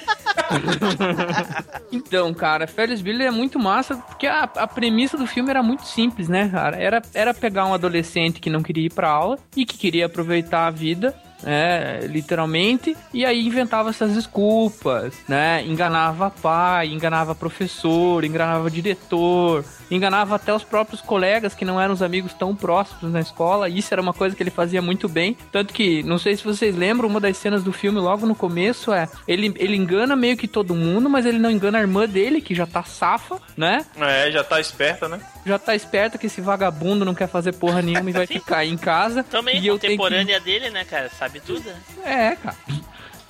Então, 1.92 2.32
cara, 2.34 2.66
Ferris 2.66 3.00
Bueller 3.00 3.28
é 3.28 3.30
muito 3.30 3.58
massa, 3.58 3.96
porque 3.96 4.26
a, 4.26 4.42
a 4.44 4.66
premissa 4.66 5.16
do 5.16 5.26
filme 5.26 5.50
era 5.50 5.62
muito 5.62 5.84
simples, 5.86 6.28
né, 6.28 6.48
cara? 6.48 6.76
Era, 6.76 7.02
era 7.14 7.34
pegar 7.34 7.66
um 7.66 7.74
adolescente 7.74 8.40
que 8.40 8.50
não 8.50 8.62
queria 8.62 8.86
ir 8.86 8.92
pra 8.92 9.08
aula 9.08 9.38
e 9.56 9.64
que 9.64 9.76
queria 9.76 10.06
aproveitar 10.06 10.66
a 10.66 10.70
vida, 10.70 11.14
né, 11.42 12.00
literalmente, 12.06 12.96
e 13.12 13.24
aí 13.24 13.46
inventava 13.46 13.90
essas 13.90 14.12
desculpas, 14.14 15.14
né? 15.28 15.64
Enganava 15.66 16.30
pai, 16.30 16.88
enganava 16.88 17.34
professor, 17.34 18.24
enganava 18.24 18.70
diretor, 18.70 19.64
enganava 19.90 20.34
até 20.36 20.52
os 20.52 20.64
próprios 20.64 21.00
colegas 21.00 21.54
que 21.54 21.64
não 21.64 21.80
eram 21.80 21.94
os 21.94 22.02
amigos 22.02 22.34
tão 22.34 22.54
próximos 22.54 23.12
na 23.12 23.20
escola. 23.20 23.68
Isso 23.68 23.92
era 23.94 24.02
uma 24.02 24.12
coisa 24.12 24.34
que 24.36 24.42
ele 24.42 24.50
fazia 24.50 24.82
muito 24.82 25.08
bem. 25.08 25.36
Tanto 25.52 25.72
que, 25.72 26.02
não 26.02 26.18
sei 26.18 26.36
se 26.36 26.44
vocês 26.44 26.74
lembram, 26.76 27.08
uma 27.08 27.20
das 27.20 27.36
cenas 27.36 27.62
do 27.62 27.72
filme 27.72 27.98
logo 28.00 28.26
no 28.26 28.34
começo 28.34 28.92
é 28.92 29.08
ele, 29.26 29.52
ele 29.56 29.76
engana 29.76 30.16
meio 30.16 30.36
que 30.36 30.48
todo 30.48 30.74
mundo, 30.74 31.08
mas 31.08 31.24
ele 31.24 31.38
não 31.38 31.50
engana 31.50 31.78
a 31.78 31.80
irmã 31.80 32.06
dele, 32.08 32.40
que 32.40 32.54
já 32.54 32.66
tá 32.66 32.82
safa, 32.82 33.40
né? 33.56 33.84
É, 33.98 34.30
já 34.30 34.42
tá 34.44 34.60
esperta, 34.60 35.08
né? 35.08 35.20
Já 35.46 35.58
tá 35.58 35.74
esperto 35.74 36.18
que 36.18 36.26
esse 36.26 36.40
vagabundo 36.40 37.04
não 37.04 37.14
quer 37.14 37.28
fazer 37.28 37.54
porra 37.54 37.80
nenhuma 37.80 38.10
e 38.10 38.12
vai 38.12 38.26
ficar 38.28 38.58
aí 38.58 38.70
em 38.70 38.76
casa. 38.76 39.22
Também 39.24 39.60
e 39.60 39.66
eu 39.66 39.78
tenho 39.78 39.92
que- 39.92 39.96
contemporânea 39.98 40.40
dele, 40.40 40.68
né, 40.70 40.84
cara? 40.84 41.08
Sabe 41.08 41.27
tudo. 41.40 41.64
né? 41.64 41.80
é, 42.04 42.36
cara. 42.36 42.56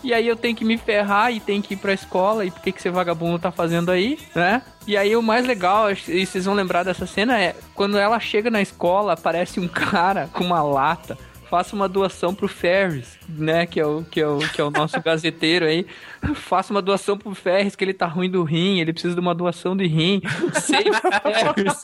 E 0.02 0.14
aí 0.14 0.28
eu 0.28 0.36
tenho 0.36 0.54
que 0.54 0.64
me 0.64 0.78
ferrar 0.78 1.32
e 1.32 1.40
tenho 1.40 1.62
que 1.62 1.74
ir 1.74 1.76
pra 1.76 1.92
escola. 1.92 2.44
E 2.44 2.50
por 2.50 2.62
que 2.62 2.70
que 2.70 2.78
esse 2.78 2.88
vagabundo 2.88 3.38
tá 3.38 3.50
fazendo 3.50 3.90
aí, 3.90 4.18
né? 4.34 4.62
E 4.86 4.96
aí 4.96 5.16
o 5.16 5.22
mais 5.22 5.44
legal, 5.44 5.90
e 5.90 6.24
vocês 6.24 6.44
vão 6.44 6.54
lembrar 6.54 6.84
dessa 6.84 7.06
cena, 7.06 7.38
é 7.38 7.54
quando 7.74 7.98
ela 7.98 8.18
chega 8.20 8.50
na 8.50 8.62
escola, 8.62 9.14
aparece 9.14 9.58
um 9.58 9.66
cara 9.68 10.28
com 10.32 10.44
uma 10.44 10.62
lata 10.62 11.18
faça 11.48 11.74
uma 11.74 11.88
doação 11.88 12.34
pro 12.34 12.46
Ferris, 12.46 13.18
né? 13.28 13.66
Que 13.66 13.80
é 13.80 13.86
o, 13.86 14.04
que 14.04 14.20
é 14.20 14.26
o, 14.26 14.38
que 14.38 14.60
é 14.60 14.64
o 14.64 14.70
nosso 14.70 15.00
gazeteiro 15.02 15.64
aí. 15.64 15.86
Faça 16.34 16.72
uma 16.72 16.82
doação 16.82 17.16
pro 17.16 17.34
Ferris, 17.34 17.74
que 17.74 17.84
ele 17.84 17.94
tá 17.94 18.06
ruim 18.06 18.30
do 18.30 18.42
rim, 18.42 18.80
ele 18.80 18.92
precisa 18.92 19.14
de 19.14 19.20
uma 19.20 19.34
doação 19.34 19.76
de 19.76 19.86
rim. 19.86 20.20
Save 20.54 20.90
Ferris. 20.92 21.80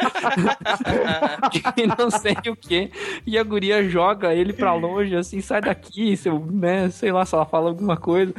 e 1.76 1.86
não 1.86 2.10
sei 2.10 2.36
o 2.50 2.56
que. 2.56 2.90
E 3.26 3.38
a 3.38 3.42
guria 3.42 3.88
joga 3.88 4.34
ele 4.34 4.52
pra 4.52 4.74
longe, 4.74 5.16
assim, 5.16 5.40
sai 5.40 5.60
daqui, 5.60 6.16
seu, 6.16 6.38
né? 6.50 6.90
Sei 6.90 7.10
lá 7.10 7.24
se 7.24 7.34
ela 7.34 7.46
fala 7.46 7.68
alguma 7.68 7.96
coisa. 7.96 8.34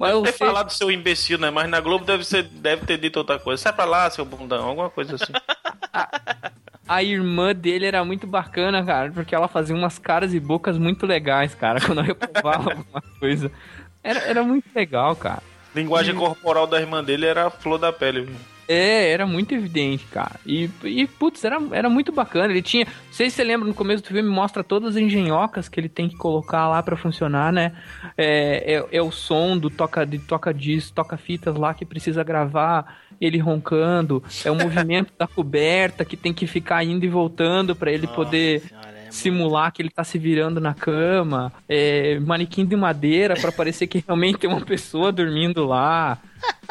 Mas 0.00 0.10
eu 0.12 0.24
sei- 0.24 0.32
falado 0.32 0.70
seu 0.72 0.90
imbecil, 0.90 1.38
né? 1.38 1.50
Mas 1.50 1.68
na 1.68 1.78
Globo 1.80 2.04
deve, 2.06 2.24
ser, 2.24 2.44
deve 2.44 2.86
ter 2.86 2.96
dito 2.96 3.18
outra 3.18 3.38
coisa. 3.38 3.62
Sai 3.62 3.72
pra 3.72 3.84
lá, 3.84 4.08
seu 4.08 4.24
bundão, 4.24 4.66
alguma 4.66 4.88
coisa 4.88 5.14
assim. 5.16 5.32
a 6.88 7.02
irmã 7.02 7.54
dele 7.54 7.84
era 7.86 8.02
muito 8.04 8.26
bacana, 8.26 8.82
cara, 8.84 9.12
porque 9.12 9.34
ela 9.34 9.46
fazia 9.46 9.76
umas 9.76 9.98
caras 9.98 10.32
e 10.32 10.40
bocas 10.40 10.78
muito 10.78 11.06
legais, 11.06 11.54
cara, 11.54 11.78
quando 11.84 11.98
eu 11.98 12.04
reprovava 12.04 12.70
alguma 12.70 13.02
coisa. 13.18 13.52
Era, 14.02 14.20
era 14.20 14.42
muito 14.42 14.64
legal, 14.74 15.14
cara. 15.14 15.42
Linguagem 15.74 16.14
corporal 16.14 16.66
da 16.66 16.80
irmã 16.80 17.04
dele 17.04 17.26
era 17.26 17.46
a 17.46 17.50
flor 17.50 17.78
da 17.78 17.92
pele. 17.92 18.22
viu? 18.22 18.36
É, 18.72 19.10
era 19.10 19.26
muito 19.26 19.52
evidente, 19.52 20.04
cara. 20.12 20.38
E, 20.46 20.70
e 20.84 21.04
putz, 21.04 21.42
era, 21.44 21.58
era 21.72 21.90
muito 21.90 22.12
bacana. 22.12 22.52
Ele 22.52 22.62
tinha. 22.62 22.84
Não 22.84 23.12
sei 23.12 23.28
se 23.28 23.34
você 23.34 23.42
lembra, 23.42 23.66
no 23.66 23.74
começo 23.74 24.00
do 24.00 24.06
filme 24.06 24.30
mostra 24.30 24.62
todas 24.62 24.90
as 24.90 25.02
engenhocas 25.02 25.68
que 25.68 25.80
ele 25.80 25.88
tem 25.88 26.08
que 26.08 26.14
colocar 26.14 26.68
lá 26.68 26.80
pra 26.80 26.96
funcionar, 26.96 27.52
né? 27.52 27.72
É, 28.16 28.76
é, 28.76 28.96
é 28.98 29.02
o 29.02 29.10
som 29.10 29.58
do 29.58 29.68
toca, 29.68 30.06
de 30.06 30.20
toca 30.20 30.54
disco, 30.54 30.94
toca 30.94 31.16
fitas 31.16 31.56
lá 31.56 31.74
que 31.74 31.84
precisa 31.84 32.22
gravar, 32.22 33.00
ele 33.20 33.38
roncando. 33.38 34.22
É 34.44 34.52
o 34.52 34.54
movimento 34.54 35.12
da 35.18 35.26
coberta 35.26 36.04
que 36.04 36.16
tem 36.16 36.32
que 36.32 36.46
ficar 36.46 36.84
indo 36.84 37.04
e 37.04 37.08
voltando 37.08 37.74
pra 37.74 37.90
ele 37.90 38.06
poder 38.06 38.60
Senhora, 38.60 38.98
é 38.98 39.10
simular 39.10 39.72
que 39.72 39.82
ele 39.82 39.90
tá 39.90 40.04
se 40.04 40.16
virando 40.16 40.60
na 40.60 40.74
cama, 40.74 41.52
é, 41.68 42.20
manequim 42.20 42.64
de 42.64 42.76
madeira 42.76 43.34
pra 43.34 43.50
parecer 43.50 43.88
que 43.88 44.02
realmente 44.06 44.38
tem 44.38 44.48
uma 44.48 44.60
pessoa 44.60 45.10
dormindo 45.10 45.66
lá. 45.66 46.18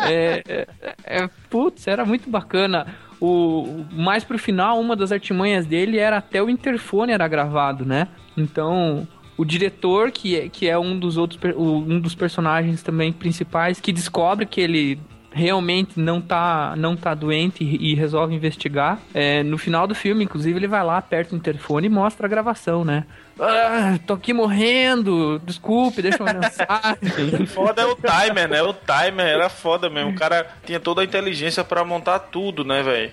É, 0.02 0.44
é, 0.48 0.68
é, 1.04 1.30
putz, 1.50 1.88
era 1.88 2.06
muito 2.06 2.30
bacana. 2.30 2.88
O, 3.20 3.86
mais 3.92 4.24
pro 4.24 4.40
final, 4.40 4.80
uma 4.80 4.96
das 4.96 5.12
artimanhas 5.12 5.66
dele 5.66 5.98
era 5.98 6.18
até 6.18 6.42
o 6.42 6.50
interfone 6.50 7.12
era 7.12 7.28
gravado, 7.28 7.86
né? 7.86 8.08
Então, 8.38 9.08
o 9.38 9.44
diretor, 9.44 10.12
que 10.12 10.38
é, 10.38 10.50
que 10.50 10.68
é 10.68 10.78
um 10.80 10.98
dos 10.98 11.18
outros, 11.18 11.40
um 11.58 12.00
dos 12.00 12.16
personagens 12.16 12.82
também 12.82 13.12
principais, 13.12 13.80
que 13.80 13.92
descobre 13.92 14.46
que 14.46 14.62
ele 14.62 15.00
realmente 15.32 16.00
não 16.00 16.20
tá, 16.20 16.74
não 16.76 16.96
tá 16.96 17.14
doente 17.14 17.64
e, 17.64 17.94
resolve 17.94 18.34
investigar. 18.34 19.00
É, 19.14 19.44
no 19.44 19.58
final 19.58 19.86
do 19.86 19.94
filme, 19.94 20.24
inclusive, 20.24 20.58
ele 20.58 20.68
vai 20.68 20.84
lá, 20.84 20.98
aperta 20.98 21.34
o 21.34 21.38
interfone 21.38 21.88
e 21.88 21.90
mostra 21.90 22.26
a 22.26 22.30
gravação, 22.30 22.84
né? 22.84 23.06
Ah, 23.40 23.98
tô 24.06 24.14
aqui 24.14 24.34
morrendo, 24.34 25.40
desculpe, 25.46 26.02
deixa 26.02 26.22
uma 26.22 26.34
mensagem. 26.34 27.46
Foda 27.48 27.82
é 27.82 27.86
o 27.86 27.96
timer, 27.96 28.50
né? 28.50 28.62
O 28.62 28.74
timer 28.74 29.26
era 29.26 29.50
foda 29.50 29.90
mesmo. 29.90 30.12
O 30.12 30.16
cara 30.16 30.46
tinha 30.66 30.80
toda 30.80 31.02
a 31.02 31.06
inteligência 31.06 31.64
pra 31.64 31.86
montar 31.86 32.20
tudo, 32.20 32.66
né, 32.66 32.84
velho? 32.84 33.12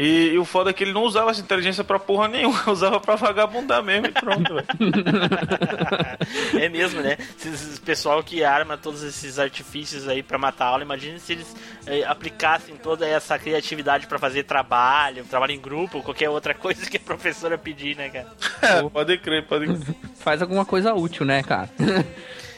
E, 0.00 0.28
e 0.28 0.38
o 0.38 0.44
foda 0.44 0.70
é 0.70 0.72
que 0.72 0.84
ele 0.84 0.92
não 0.92 1.02
usava 1.02 1.32
essa 1.32 1.40
inteligência 1.40 1.82
pra 1.82 1.98
porra 1.98 2.28
nenhuma, 2.28 2.62
usava 2.70 3.00
pra 3.00 3.16
vagabundar 3.16 3.82
mesmo 3.82 4.06
e 4.06 4.12
pronto, 4.12 4.54
velho. 4.54 4.66
É 6.56 6.68
mesmo, 6.68 7.00
né? 7.00 7.16
Esse 7.44 7.80
pessoal 7.80 8.22
que 8.22 8.44
arma 8.44 8.76
todos 8.76 9.02
esses 9.02 9.40
artifícios 9.40 10.06
aí 10.06 10.22
pra 10.22 10.38
matar 10.38 10.66
a 10.66 10.68
aula, 10.68 10.84
imagina 10.84 11.18
se 11.18 11.32
eles 11.32 11.56
eh, 11.84 12.04
aplicassem 12.04 12.76
toda 12.76 13.08
essa 13.08 13.36
criatividade 13.38 14.06
pra 14.06 14.20
fazer 14.20 14.44
trabalho, 14.44 15.24
trabalho 15.24 15.52
em 15.52 15.60
grupo, 15.60 16.00
qualquer 16.02 16.30
outra 16.30 16.54
coisa 16.54 16.88
que 16.88 16.96
a 16.96 17.00
professora 17.00 17.58
pedir, 17.58 17.96
né, 17.96 18.08
cara? 18.08 18.28
É, 18.62 18.82
pode 18.88 19.18
crer, 19.18 19.46
pode 19.46 19.66
crer. 19.66 19.96
Faz 20.20 20.40
alguma 20.40 20.64
coisa 20.64 20.94
útil, 20.94 21.26
né, 21.26 21.42
cara? 21.42 21.68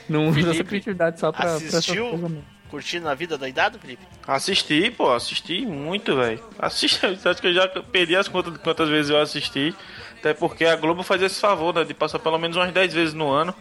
Não 0.06 0.28
usa 0.28 0.50
essa 0.50 0.64
criatividade 0.64 1.20
só 1.20 1.32
pra, 1.32 1.44
pra 1.44 1.54
assistiu? 1.54 2.18
mesmo. 2.18 2.44
Curtindo 2.70 3.08
a 3.08 3.14
vida 3.14 3.36
doidado, 3.36 3.78
Felipe? 3.78 4.02
Assisti, 4.26 4.90
pô, 4.90 5.12
assisti 5.12 5.66
muito, 5.66 6.14
velho. 6.16 6.40
Assisti, 6.58 7.04
acho 7.24 7.40
que 7.40 7.48
eu 7.48 7.54
já 7.54 7.66
perdi 7.68 8.14
as 8.16 8.28
contas 8.28 8.52
de 8.52 8.58
quantas 8.60 8.88
vezes 8.88 9.10
eu 9.10 9.20
assisti. 9.20 9.74
Até 10.18 10.34
porque 10.34 10.66
a 10.66 10.76
Globo 10.76 11.02
faz 11.02 11.20
esse 11.22 11.40
favor, 11.40 11.74
né? 11.74 11.82
De 11.82 11.94
passar 11.94 12.18
pelo 12.18 12.38
menos 12.38 12.56
umas 12.56 12.70
10 12.72 12.92
vezes 12.92 13.14
no 13.14 13.30
ano. 13.30 13.54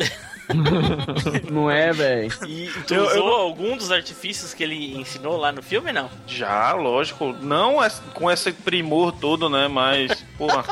Não 1.52 1.70
é, 1.72 1.92
velho? 1.94 2.32
E 2.48 2.70
tu 2.86 2.94
Eu- 2.94 3.04
usou 3.06 3.28
eu- 3.28 3.34
algum 3.36 3.78
dos 3.78 3.92
artifícios 3.92 4.54
que 4.54 4.64
ele 4.64 4.98
ensinou 4.98 5.38
lá 5.38 5.52
no 5.52 5.62
filme, 5.62 5.92
não? 5.92 6.10
Já, 6.28 6.74
lógico. 6.74 7.34
Não 7.42 7.82
é- 7.84 7.90
com 8.14 8.30
esse 8.30 8.52
primor 8.52 9.12
todo, 9.14 9.50
né? 9.50 9.68
Mas, 9.68 10.24
porra. 10.38 10.64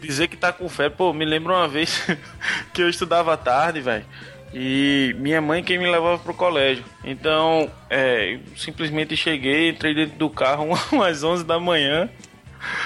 dizer 0.00 0.28
que 0.28 0.36
tá 0.36 0.52
com 0.52 0.68
febre, 0.68 0.96
pô, 0.96 1.12
me 1.12 1.24
lembra 1.24 1.52
uma 1.54 1.68
vez 1.68 2.02
que 2.72 2.82
eu 2.82 2.88
estudava 2.88 3.32
à 3.34 3.36
tarde, 3.36 3.80
velho. 3.80 4.06
E 4.52 5.14
minha 5.18 5.40
mãe 5.40 5.62
quem 5.62 5.78
me 5.78 5.90
levava 5.90 6.18
pro 6.18 6.34
colégio. 6.34 6.84
Então, 7.04 7.70
é, 7.90 8.34
eu 8.34 8.40
simplesmente 8.56 9.16
cheguei, 9.16 9.70
entrei 9.70 9.94
dentro 9.94 10.16
do 10.18 10.30
carro 10.30 10.68
umas 10.92 11.22
11 11.22 11.44
da 11.44 11.58
manhã. 11.58 12.08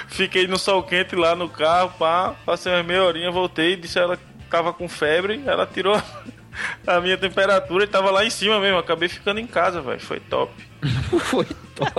Fiquei 0.09 0.47
no 0.47 0.59
sol 0.59 0.83
quente 0.83 1.17
lá 1.17 1.35
no 1.35 1.49
carro, 1.49 1.93
pá, 1.99 2.35
passei 2.45 2.73
umas 2.73 2.85
meia 2.85 3.03
horinha, 3.03 3.31
voltei, 3.31 3.75
disse 3.75 3.99
ela 3.99 4.17
que 4.17 4.23
tava 4.51 4.73
com 4.73 4.87
febre, 4.87 5.43
ela 5.47 5.67
tirou 5.67 5.97
a 6.87 7.01
minha 7.01 7.17
temperatura 7.17 7.85
e 7.85 7.87
tava 7.87 8.11
lá 8.11 8.25
em 8.25 8.31
cima 8.31 8.61
mesmo. 8.61 8.79
Acabei 8.79 9.09
ficando 9.09 9.41
em 9.41 9.47
casa, 9.47 9.81
velho. 9.81 10.01
Foi 10.01 10.21
top. 10.21 10.53
Foi 11.21 11.47
top. 11.75 11.93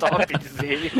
Top, 0.00 0.38
diz 0.38 0.58
ele. 0.62 0.92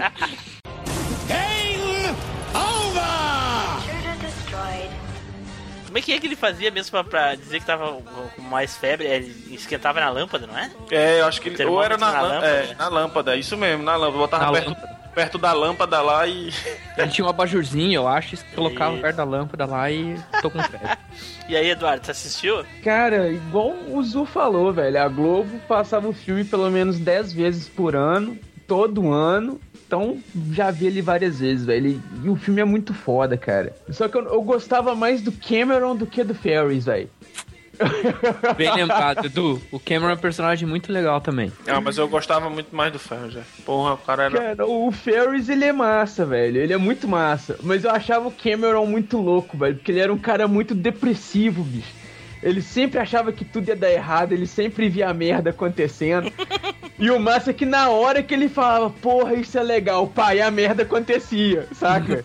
Como 5.90 5.98
é 5.98 6.02
que 6.02 6.12
é 6.12 6.20
que 6.20 6.26
ele 6.28 6.36
fazia 6.36 6.70
mesmo 6.70 6.92
pra, 6.92 7.02
pra 7.02 7.34
dizer 7.34 7.58
que 7.58 7.66
tava 7.66 7.94
com 8.36 8.42
mais 8.42 8.76
febre? 8.76 9.08
Ele 9.08 9.34
esquentava 9.50 9.98
na 9.98 10.08
lâmpada, 10.08 10.46
não 10.46 10.56
é? 10.56 10.70
É, 10.88 11.20
eu 11.20 11.26
acho 11.26 11.40
que 11.40 11.48
ele. 11.48 11.64
Ou 11.64 11.82
era 11.82 11.98
na, 11.98 12.12
na 12.12 12.20
lâmpada. 12.20 12.34
lâmpada. 12.46 12.72
É, 12.72 12.74
na 12.76 12.88
lâmpada, 12.88 13.36
isso 13.36 13.56
mesmo, 13.56 13.82
na 13.82 13.96
lâmpada. 13.96 14.18
Botava 14.18 14.44
Na 14.44 14.52
perto, 14.52 14.76
perto 15.12 15.38
da 15.38 15.52
lâmpada 15.52 16.00
lá 16.00 16.28
e. 16.28 16.52
Ele 16.96 17.08
tinha 17.08 17.26
um 17.26 17.28
abajurzinho, 17.28 17.92
eu 17.94 18.06
acho, 18.06 18.36
e 18.36 18.38
colocava 18.54 18.96
E- 18.96 19.00
perto 19.00 19.16
da 19.16 19.24
lâmpada 19.24 19.66
lá 19.66 19.90
e 19.90 20.16
tô 20.40 20.48
com 20.48 20.62
febre. 20.62 20.96
E 21.48 21.56
aí, 21.56 21.70
Eduardo, 21.70 22.04
você 22.06 22.12
assistiu? 22.12 22.64
Cara, 22.84 23.28
igual 23.28 23.72
o 23.88 24.00
Zu 24.04 24.24
falou, 24.24 24.72
velho, 24.72 25.02
a 25.02 25.08
Globo 25.08 25.58
passava 25.66 26.06
o 26.06 26.12
filme 26.12 26.44
pelo 26.44 26.70
menos 26.70 27.00
10 27.00 27.32
vezes 27.32 27.68
por 27.68 27.96
ano, 27.96 28.38
todo 28.68 29.12
ano. 29.12 29.60
Então, 29.90 30.18
já 30.52 30.70
vi 30.70 30.86
ele 30.86 31.02
várias 31.02 31.40
vezes, 31.40 31.66
velho. 31.66 32.00
E- 32.24 32.28
o 32.28 32.36
filme 32.36 32.60
é 32.60 32.64
muito 32.64 32.94
foda, 32.94 33.36
cara. 33.36 33.74
Só 33.90 34.06
que 34.06 34.16
eu, 34.16 34.22
eu 34.24 34.40
gostava 34.40 34.94
mais 34.94 35.20
do 35.20 35.32
Cameron 35.32 35.96
do 35.96 36.06
que 36.06 36.22
do 36.22 36.32
Ferris, 36.32 36.84
velho. 36.84 37.10
Bem 38.56 38.72
lembrado, 38.72 39.24
Edu. 39.26 39.60
O 39.72 39.80
Cameron 39.80 40.10
é 40.10 40.14
um 40.14 40.18
personagem 40.18 40.68
muito 40.68 40.92
legal 40.92 41.20
também. 41.20 41.50
Ah, 41.66 41.80
mas 41.80 41.98
eu 41.98 42.06
gostava 42.06 42.48
muito 42.48 42.68
mais 42.76 42.92
do 42.92 43.00
ferro 43.00 43.30
já. 43.32 43.40
Porra, 43.66 43.94
o 43.94 43.98
cara 43.98 44.24
era. 44.26 44.38
Cara, 44.38 44.66
o 44.66 44.92
Ferris, 44.92 45.48
ele 45.48 45.64
é 45.64 45.72
massa, 45.72 46.24
velho. 46.24 46.58
Ele 46.58 46.72
é 46.72 46.76
muito 46.76 47.08
massa. 47.08 47.58
Mas 47.60 47.82
eu 47.82 47.90
achava 47.90 48.28
o 48.28 48.32
Cameron 48.32 48.86
muito 48.86 49.16
louco, 49.18 49.58
velho. 49.58 49.74
Porque 49.74 49.90
ele 49.90 49.98
era 49.98 50.12
um 50.12 50.18
cara 50.18 50.46
muito 50.46 50.72
depressivo, 50.72 51.64
bicho. 51.64 51.98
Ele 52.42 52.62
sempre 52.62 52.98
achava 52.98 53.32
que 53.32 53.44
tudo 53.44 53.68
ia 53.68 53.76
dar 53.76 53.90
errado, 53.90 54.32
ele 54.32 54.46
sempre 54.46 54.88
via 54.88 55.10
a 55.10 55.14
merda 55.14 55.50
acontecendo. 55.50 56.32
E 56.98 57.10
o 57.10 57.18
massa 57.18 57.50
é 57.50 57.54
que 57.54 57.64
na 57.64 57.88
hora 57.88 58.22
que 58.22 58.34
ele 58.34 58.48
falava, 58.48 58.90
porra, 58.90 59.34
isso 59.34 59.58
é 59.58 59.62
legal, 59.62 60.06
pai, 60.06 60.40
a 60.40 60.50
merda 60.50 60.82
acontecia, 60.82 61.66
saca? 61.72 62.22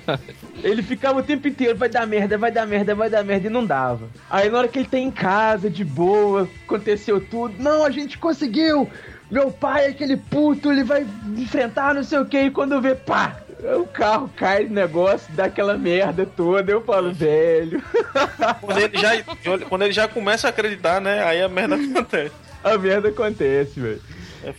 ele 0.62 0.82
ficava 0.82 1.20
o 1.20 1.22
tempo 1.22 1.48
inteiro, 1.48 1.76
vai 1.76 1.88
dar 1.88 2.06
merda, 2.06 2.36
vai 2.36 2.50
dar 2.52 2.66
merda, 2.66 2.94
vai 2.94 3.08
dar 3.08 3.24
merda, 3.24 3.46
e 3.46 3.50
não 3.50 3.64
dava. 3.64 4.08
Aí 4.28 4.50
na 4.50 4.58
hora 4.58 4.68
que 4.68 4.78
ele 4.78 4.88
tá 4.88 4.98
em 4.98 5.10
casa, 5.10 5.70
de 5.70 5.84
boa, 5.84 6.48
aconteceu 6.66 7.20
tudo, 7.20 7.54
não, 7.58 7.84
a 7.84 7.90
gente 7.90 8.18
conseguiu! 8.18 8.88
Meu 9.30 9.50
pai 9.50 9.86
é 9.86 9.88
aquele 9.90 10.16
puto, 10.16 10.72
ele 10.72 10.82
vai 10.82 11.06
enfrentar 11.38 11.94
não 11.94 12.02
sei 12.02 12.18
o 12.18 12.26
que, 12.26 12.40
e 12.42 12.50
quando 12.50 12.80
vê, 12.80 12.94
pá! 12.94 13.40
O 13.78 13.86
carro 13.86 14.30
cai 14.36 14.64
no 14.64 14.74
negócio, 14.74 15.32
dá 15.34 15.44
aquela 15.44 15.76
merda 15.76 16.24
toda, 16.26 16.70
eu 16.72 16.80
falo, 16.82 17.12
velho. 17.12 17.82
Quando 18.60 18.78
ele, 18.78 18.96
já, 18.98 19.10
quando 19.68 19.82
ele 19.82 19.92
já 19.92 20.08
começa 20.08 20.46
a 20.46 20.50
acreditar, 20.50 21.00
né? 21.00 21.22
Aí 21.24 21.42
a 21.42 21.48
merda 21.48 21.74
acontece. 21.76 22.32
A 22.62 22.76
merda 22.78 23.08
acontece, 23.08 23.78
velho. 23.80 24.00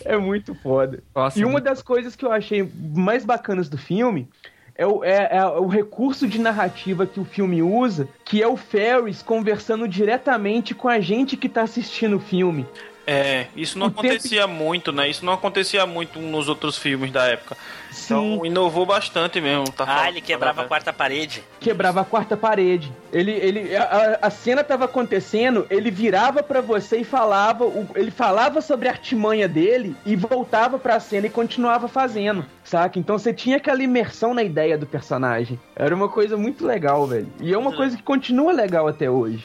É 0.05 0.15
muito 0.17 0.53
foda. 0.55 1.01
Nossa, 1.15 1.39
e 1.39 1.43
uma 1.43 1.53
muito- 1.53 1.63
das 1.63 1.81
coisas 1.81 2.15
que 2.15 2.23
eu 2.25 2.31
achei 2.31 2.69
mais 2.95 3.25
bacanas 3.25 3.67
do 3.67 3.77
filme 3.77 4.29
é 4.75 4.85
o, 4.85 5.03
é- 5.03 5.29
é 5.37 5.45
o 5.45 5.67
recurso 5.67 6.27
de 6.27 6.39
narrativa 6.39 7.05
que 7.07 7.19
o 7.19 7.25
filme 7.25 7.61
usa, 7.63 8.07
que 8.23 8.41
é 8.43 8.47
o 8.47 8.55
Ferris 8.57 9.21
conversando 9.23 9.87
diretamente 9.87 10.73
com 10.75 10.87
a 10.87 10.99
gente 10.99 11.35
que 11.35 11.49
tá 11.49 11.63
assistindo 11.63 12.17
o 12.17 12.19
filme. 12.19 12.65
É, 13.07 13.47
isso 13.55 13.79
não 13.79 13.87
O 13.87 13.89
tempo- 13.89 14.07
acontecia 14.07 14.45
muito, 14.45 14.91
né? 14.91 15.09
Isso 15.09 15.25
não 15.25 15.33
acontecia 15.33 15.85
muito 15.87 16.19
nos 16.19 16.47
outros 16.47 16.77
filmes 16.77 17.11
da 17.11 17.25
época. 17.25 17.57
Então 18.05 18.45
inovou 18.45 18.85
bastante 18.85 19.41
mesmo. 19.41 19.65
Tá 19.71 19.83
Ah, 19.83 19.87
falando- 19.87 20.07
ele 20.09 20.21
quebrava 20.21 20.61
a 20.61 20.65
quarta 20.65 20.93
parede. 20.93 21.43
quebrava 21.59 22.01
a 22.01 22.05
quarta 22.05 22.37
parede. 22.37 22.91
Ele, 23.11 23.31
ele, 23.31 23.75
a, 23.75 23.83
a- 23.83 24.27
a 24.27 24.29
cena 24.29 24.63
tava 24.63 24.85
acontecendo, 24.85 25.65
ele 25.69 25.89
virava 25.89 26.43
pra 26.43 26.61
você 26.61 26.97
e 26.99 27.03
falava, 27.03 27.65
ele 27.95 28.11
falava 28.11 28.61
sobre 28.61 28.87
a 28.87 28.91
artimanha 28.91 29.47
dele 29.47 29.95
e 30.05 30.15
voltava 30.15 30.77
pra 30.77 30.99
cena 30.99 31.25
e 31.27 31.29
continuava 31.29 31.87
fazendo, 31.87 32.45
saca? 32.63 32.99
Então 32.99 33.17
você 33.17 33.33
tinha 33.33 33.57
aquela 33.57 33.81
imersão 33.81 34.33
na 34.33 34.43
ideia 34.43 34.77
do 34.77 34.85
personagem. 34.85 35.59
Era 35.75 35.93
uma 35.95 36.07
coisa 36.07 36.37
muito 36.37 36.65
legal, 36.65 37.05
velho. 37.07 37.27
E 37.41 37.51
é 37.51 37.57
uma 37.57 37.73
coisa 37.73 37.97
que 37.97 38.03
continua 38.03 38.51
legal 38.53 38.87
até 38.87 39.09
hoje. 39.09 39.43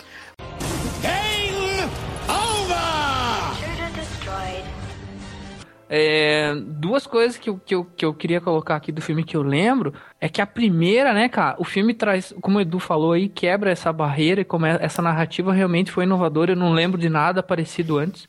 É, 5.88 6.52
duas 6.54 7.06
coisas 7.06 7.38
que 7.38 7.48
eu, 7.48 7.60
que, 7.64 7.74
eu, 7.74 7.84
que 7.84 8.04
eu 8.04 8.12
queria 8.12 8.40
colocar 8.40 8.74
aqui 8.76 8.90
do 8.90 9.00
filme 9.00 9.22
que 9.22 9.36
eu 9.36 9.42
lembro 9.42 9.94
é 10.20 10.28
que 10.28 10.40
a 10.40 10.46
primeira, 10.46 11.12
né, 11.12 11.28
cara, 11.28 11.56
o 11.58 11.64
filme 11.64 11.94
traz, 11.94 12.34
como 12.40 12.58
o 12.58 12.60
Edu 12.60 12.78
falou 12.78 13.12
aí, 13.12 13.28
quebra 13.28 13.70
essa 13.70 13.92
barreira 13.92 14.40
e 14.40 14.44
come, 14.44 14.68
essa 14.80 15.00
narrativa 15.00 15.52
realmente 15.52 15.92
foi 15.92 16.04
inovadora. 16.04 16.52
Eu 16.52 16.56
não 16.56 16.72
lembro 16.72 17.00
de 17.00 17.08
nada 17.08 17.42
parecido 17.42 17.98
antes. 17.98 18.26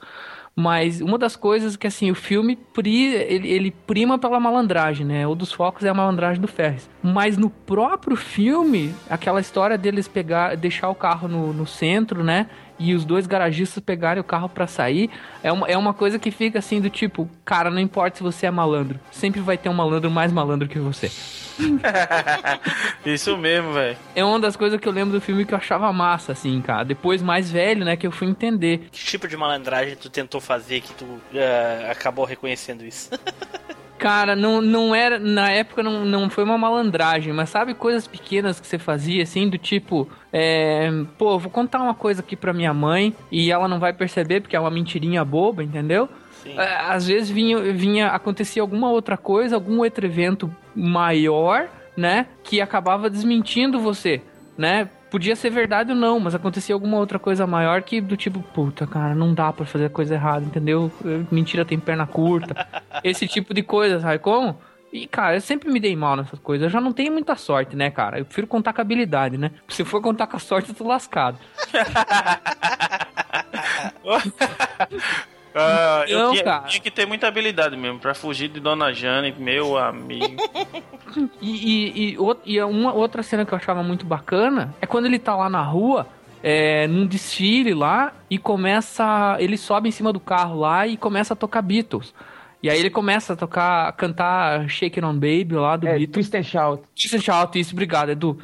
Mas 0.60 1.02
uma 1.02 1.20
das 1.20 1.36
coisas 1.36 1.76
que, 1.76 1.86
assim, 1.86 2.10
o 2.10 2.16
filme 2.16 2.56
pri, 2.56 3.14
ele, 3.14 3.48
ele 3.48 3.70
prima 3.70 4.18
pela 4.18 4.40
malandragem, 4.40 5.06
né? 5.06 5.28
Um 5.28 5.36
dos 5.36 5.52
focos 5.52 5.84
é 5.84 5.90
a 5.90 5.94
malandragem 5.94 6.42
do 6.42 6.48
Ferris. 6.48 6.90
Mas 7.04 7.38
no 7.38 7.48
próprio 7.48 8.16
filme, 8.16 8.92
aquela 9.08 9.40
história 9.40 9.78
deles 9.78 10.08
pegar, 10.08 10.58
deixar 10.58 10.90
o 10.90 10.96
carro 10.96 11.28
no, 11.28 11.54
no 11.54 11.68
centro, 11.68 12.24
né? 12.24 12.48
E 12.80 12.94
os 12.94 13.06
dois 13.06 13.26
garagistas 13.26 13.84
pegarem 13.84 14.22
o 14.22 14.24
carro 14.24 14.48
pra 14.50 14.68
sair, 14.68 15.10
é 15.44 15.52
uma, 15.52 15.68
é 15.68 15.78
uma 15.78 15.94
coisa 15.94 16.20
que 16.20 16.32
fica 16.32 16.60
assim 16.60 16.80
do 16.80 16.90
tipo, 16.90 17.30
cara, 17.44 17.70
não 17.70 17.80
importa 17.80 18.18
se 18.18 18.24
você 18.24 18.46
é 18.46 18.52
malandro, 18.52 19.00
sempre 19.12 19.42
vai 19.42 19.58
ter 19.58 19.70
um 19.70 19.74
malandro 19.74 20.12
mais 20.12 20.32
malandro 20.32 20.68
que 20.68 20.80
você. 20.80 21.12
Isso 23.06 23.36
mesmo, 23.38 23.74
velho. 23.74 23.98
É 24.16 24.24
uma 24.24 24.40
das 24.40 24.56
coisas 24.56 24.80
que 24.80 24.88
eu 24.88 24.92
lembro 24.92 25.14
do 25.14 25.22
filme 25.22 25.46
que 25.46 25.54
eu 25.54 25.58
achava 25.58 25.92
massa, 25.92 26.34
assim, 26.34 26.62
cara. 26.62 26.84
Depois, 26.84 27.22
mais 27.22 27.50
velho, 27.50 27.84
né, 27.84 27.96
que 27.96 28.06
eu 28.06 28.12
fui 28.12 28.28
entender. 28.28 28.88
Que 28.92 29.04
tipo 29.04 29.28
de 29.28 29.36
malandragem 29.36 29.96
tu 29.96 30.10
tentou 30.10 30.40
fazer 30.40 30.82
que 30.82 30.94
tu 30.94 31.06
eh, 31.34 31.88
acabou 31.92 32.26
reconhecendo 32.26 32.86
isso? 32.86 33.10
Cara, 33.98 34.36
não, 34.36 34.62
não 34.62 34.94
era. 34.94 35.18
Na 35.18 35.50
época 35.52 35.82
não, 35.82 36.06
não 36.06 36.30
foi 36.30 36.44
uma 36.44 36.58
malandragem, 36.58 37.34
mas 37.34 37.50
sabe 37.50 37.74
coisas 37.74 38.08
pequenas 38.08 38.60
que 38.60 38.68
você 38.68 38.78
fazia, 38.78 39.24
assim, 39.24 39.50
do 39.50 39.58
tipo. 39.58 40.08
É, 40.32 40.90
pô, 41.18 41.40
vou 41.40 41.52
contar 41.52 41.82
uma 41.82 41.94
coisa 41.96 42.22
aqui 42.22 42.36
pra 42.36 42.54
minha 42.54 42.74
mãe 42.74 43.16
e 43.32 43.52
ela 43.52 43.68
não 43.68 43.80
vai 43.80 43.94
perceber 43.94 44.42
porque 44.42 44.56
é 44.56 44.60
uma 44.60 44.70
mentirinha 44.70 45.26
boba, 45.26 45.64
entendeu? 45.64 46.08
Sim. 46.44 46.58
É, 46.58 46.76
Às 46.82 47.08
vezes 47.08 47.30
vinha, 47.30 47.58
vinha 47.74 48.08
acontecia 48.10 48.62
alguma 48.62 48.90
outra 48.90 49.18
coisa, 49.18 49.56
algum 49.56 49.80
outro 49.80 50.06
evento 50.06 50.54
maior, 50.76 51.68
né? 51.96 52.28
Que 52.44 52.62
acabava 52.62 53.10
desmentindo 53.10 53.80
você, 53.80 54.22
né? 54.58 54.90
Podia 55.10 55.36
ser 55.36 55.50
verdade 55.50 55.92
ou 55.92 55.98
não, 55.98 56.20
mas 56.20 56.36
acontecia 56.36 56.76
alguma 56.76 56.98
outra 56.98 57.18
coisa 57.18 57.48
maior 57.48 57.82
que 57.82 58.02
do 58.02 58.18
tipo, 58.18 58.42
puta, 58.42 58.86
cara, 58.86 59.16
não 59.16 59.34
dá 59.34 59.54
pra 59.54 59.66
fazer 59.66 59.90
coisa 59.90 60.16
errada, 60.16 60.46
entendeu? 60.46 60.92
Mentira 61.32 61.64
tem 61.64 61.80
perna 61.80 62.06
curta. 62.06 62.68
Esse 63.04 63.28
tipo 63.28 63.54
de 63.54 63.64
coisa, 63.64 64.00
sabe 64.00 64.20
como? 64.20 64.60
E, 64.92 65.08
cara, 65.08 65.36
eu 65.36 65.42
sempre 65.42 65.72
me 65.72 65.80
dei 65.80 65.96
mal 65.96 66.16
nessas 66.16 66.40
coisas. 66.40 66.66
Eu 66.66 66.70
já 66.70 66.82
não 66.82 66.94
tenho 66.94 67.12
muita 67.12 67.36
sorte, 67.36 67.76
né, 67.76 67.90
cara? 67.90 68.20
Eu 68.20 68.26
prefiro 68.26 68.48
contar 68.48 68.74
com 68.74 68.82
habilidade, 68.82 69.38
né? 69.38 69.52
Se 69.68 69.84
for 69.84 70.02
contar 70.02 70.28
com 70.28 70.38
a 70.38 70.40
sorte, 70.40 70.70
eu 70.70 70.76
tô 70.76 70.88
lascado. 70.88 71.38
Ah, 75.60 76.06
eu 76.08 76.20
Não, 76.20 76.32
tinha, 76.32 76.44
cara. 76.44 76.64
tinha 76.68 76.82
que 76.82 76.92
ter 76.92 77.06
muita 77.06 77.28
habilidade 77.28 77.76
mesmo 77.76 78.00
pra 78.00 78.14
fugir 78.14 78.48
de 78.50 78.60
Dona 78.60 78.92
Jane, 78.94 79.34
meu 79.38 79.78
amigo. 79.78 80.36
E, 81.42 81.50
e, 81.50 82.12
e, 82.14 82.18
o- 82.20 82.38
e 82.46 82.62
uma 82.62 82.94
outra 82.94 83.24
cena 83.24 83.44
que 83.46 83.52
eu 83.52 83.58
achava 83.58 83.82
muito 83.82 84.06
bacana 84.06 84.76
é 84.82 84.86
quando 84.86 85.06
ele 85.06 85.18
tá 85.18 85.36
lá 85.36 85.50
na 85.50 85.62
rua, 85.64 86.06
é, 86.44 86.86
num 86.88 87.08
desfile 87.08 87.74
lá, 87.74 88.14
e 88.30 88.38
começa. 88.38 89.36
Ele 89.40 89.58
sobe 89.58 89.88
em 89.90 89.92
cima 89.92 90.14
do 90.14 90.20
carro 90.20 90.60
lá 90.60 90.86
e 90.86 90.96
começa 90.98 91.34
a 91.34 91.36
tocar 91.38 91.62
Beatles. 91.64 92.14
E 92.62 92.70
aí 92.70 92.78
ele 92.80 92.90
começa 92.90 93.34
a 93.34 93.36
tocar, 93.36 93.88
a 93.88 93.92
cantar 93.92 94.70
Shaking 94.70 95.04
on 95.06 95.14
Baby 95.14 95.54
lá 95.56 95.76
do 95.78 95.88
É, 95.88 95.98
Beatles. 95.98 96.28
twist 96.30 96.38
and 96.38 96.44
shout. 96.44 96.84
Twist 96.96 97.16
and 97.16 97.22
Shout, 97.22 97.58
isso, 97.60 97.74
obrigado, 97.74 98.10
Edu. 98.10 98.38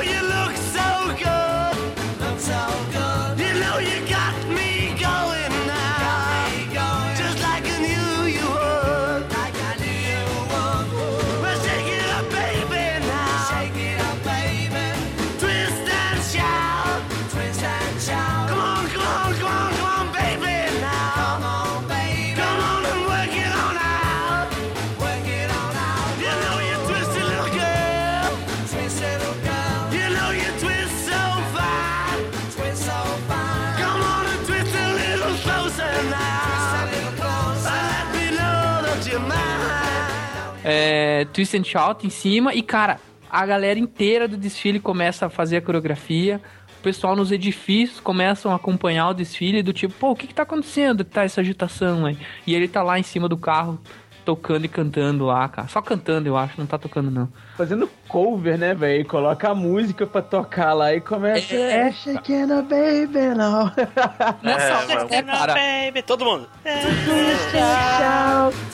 you 0.00 0.22
love. 0.22 0.47
Twist 41.38 41.56
and 41.56 41.62
Shout 41.62 42.04
em 42.04 42.10
cima 42.10 42.52
e, 42.52 42.62
cara, 42.62 42.98
a 43.30 43.46
galera 43.46 43.78
inteira 43.78 44.26
do 44.26 44.36
desfile 44.36 44.80
começa 44.80 45.26
a 45.26 45.30
fazer 45.30 45.58
a 45.58 45.62
coreografia. 45.62 46.40
O 46.80 46.82
pessoal 46.82 47.14
nos 47.14 47.30
edifícios 47.30 48.00
começam 48.00 48.50
a 48.50 48.56
acompanhar 48.56 49.10
o 49.10 49.14
desfile 49.14 49.62
do 49.62 49.72
tipo, 49.72 49.94
pô, 49.94 50.10
o 50.10 50.16
que 50.16 50.26
que 50.26 50.34
tá 50.34 50.42
acontecendo? 50.42 51.04
Tá 51.04 51.22
essa 51.22 51.40
agitação 51.40 52.06
aí? 52.06 52.18
E 52.44 52.56
ele 52.56 52.66
tá 52.66 52.82
lá 52.82 52.98
em 52.98 53.04
cima 53.04 53.28
do 53.28 53.36
carro 53.36 53.78
tocando 54.28 54.66
e 54.66 54.68
cantando 54.68 55.24
lá, 55.24 55.48
cara. 55.48 55.68
Só 55.68 55.80
cantando, 55.80 56.28
eu 56.28 56.36
acho, 56.36 56.52
não 56.58 56.66
tá 56.66 56.76
tocando 56.76 57.10
não. 57.10 57.30
Fazendo 57.56 57.88
cover, 58.06 58.58
né, 58.58 58.74
velho? 58.74 59.02
Coloca 59.06 59.48
a 59.48 59.54
música 59.54 60.06
pra 60.06 60.20
tocar 60.20 60.74
lá 60.74 60.92
e 60.92 61.00
começa. 61.00 61.54
É. 61.54 61.88
É, 61.88 61.92
shaking 61.92 62.42
a 62.52 62.60
baby 62.60 63.34
now. 63.34 63.72
Nessa 64.42 64.64
É, 64.64 64.74
hora, 64.76 65.04
né, 65.06 65.22
cara? 65.22 65.54
baby, 65.54 66.02
todo 66.02 66.26
mundo. 66.26 66.46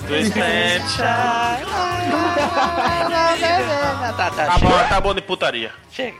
Twist 0.08 0.40
and 0.40 0.88
shout. 0.88 1.64
Tá, 4.16 4.30
tá, 4.30 4.42
Acabou, 4.44 4.76
acabou 4.76 5.14
de 5.14 5.22
putaria. 5.22 5.70
chega. 5.90 6.16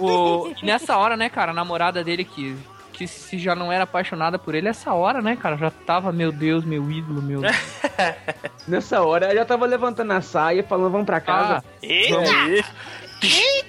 O- 0.00 0.52
nessa 0.62 0.96
hora, 0.98 1.16
né, 1.16 1.28
cara, 1.30 1.52
a 1.52 1.54
namorada 1.54 2.02
dele 2.04 2.24
que, 2.24 2.56
que 2.96 3.06
se 3.06 3.38
já 3.38 3.54
não 3.54 3.70
era 3.70 3.84
apaixonada 3.84 4.38
por 4.38 4.54
ele, 4.54 4.68
essa 4.68 4.92
hora, 4.94 5.20
né, 5.20 5.36
cara, 5.36 5.56
já 5.58 5.70
tava, 5.70 6.10
meu 6.10 6.32
Deus, 6.32 6.64
meu 6.64 6.90
ídolo, 6.90 7.20
meu. 7.20 7.42
Nessa 8.66 9.02
hora, 9.02 9.30
eu 9.30 9.36
já 9.36 9.44
tava 9.44 9.66
levantando 9.66 10.12
a 10.12 10.22
saia, 10.22 10.64
falando, 10.64 10.90
vamos 10.90 11.06
pra 11.06 11.20
casa. 11.20 11.58
Ah, 11.58 11.62
Eita! 11.82 12.16
E- 13.22 13.64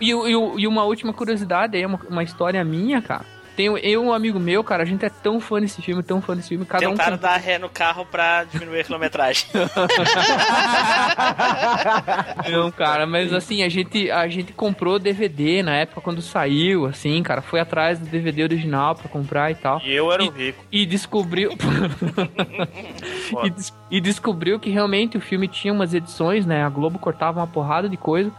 E, 0.00 0.10
e 0.12 0.60
e 0.62 0.66
uma 0.66 0.84
última 0.84 1.12
curiosidade 1.12 1.76
aí, 1.76 1.84
uma, 1.84 2.00
uma 2.08 2.22
história 2.22 2.64
minha, 2.64 3.02
cara. 3.02 3.24
Tem, 3.58 3.66
eu 3.66 3.76
e 3.82 3.98
um 3.98 4.12
amigo 4.12 4.38
meu, 4.38 4.62
cara, 4.62 4.84
a 4.84 4.86
gente 4.86 5.04
é 5.04 5.10
tão 5.10 5.40
fã 5.40 5.60
desse 5.60 5.82
filme, 5.82 6.00
tão 6.00 6.22
fã 6.22 6.36
desse 6.36 6.50
filme, 6.50 6.64
cada 6.64 6.86
um. 6.86 6.92
Tentaram 6.92 7.16
com- 7.16 7.22
dar 7.22 7.36
ré 7.38 7.58
no 7.58 7.68
carro 7.68 8.06
pra 8.06 8.44
diminuir 8.44 8.82
a 8.82 8.84
quilometragem. 8.84 9.46
Não, 12.50 12.70
cara, 12.70 13.04
mas 13.04 13.32
assim, 13.32 13.64
a 13.64 13.68
gente, 13.68 14.08
a 14.12 14.28
gente 14.28 14.52
comprou 14.52 14.96
DVD 14.98 15.60
na 15.62 15.74
época 15.74 16.00
quando 16.00 16.22
saiu, 16.22 16.86
assim, 16.86 17.20
cara, 17.22 17.42
foi 17.42 17.58
atrás 17.58 17.98
do 17.98 18.06
DVD 18.06 18.44
original 18.44 18.94
pra 18.94 19.08
comprar 19.08 19.50
e 19.50 19.56
tal. 19.56 19.80
E 19.84 19.92
eu 19.92 20.12
era 20.12 20.22
o 20.24 20.30
rico. 20.30 20.64
E 20.70 20.86
descobriu. 20.86 21.50
e, 23.44 23.50
des- 23.50 23.74
e 23.90 24.00
descobriu 24.00 24.60
que 24.60 24.70
realmente 24.70 25.16
o 25.16 25.20
filme 25.20 25.48
tinha 25.48 25.72
umas 25.72 25.92
edições, 25.94 26.46
né? 26.46 26.62
A 26.64 26.68
Globo 26.68 26.98
cortava 27.00 27.40
uma 27.40 27.46
porrada 27.48 27.88
de 27.88 27.96
coisa. 27.96 28.30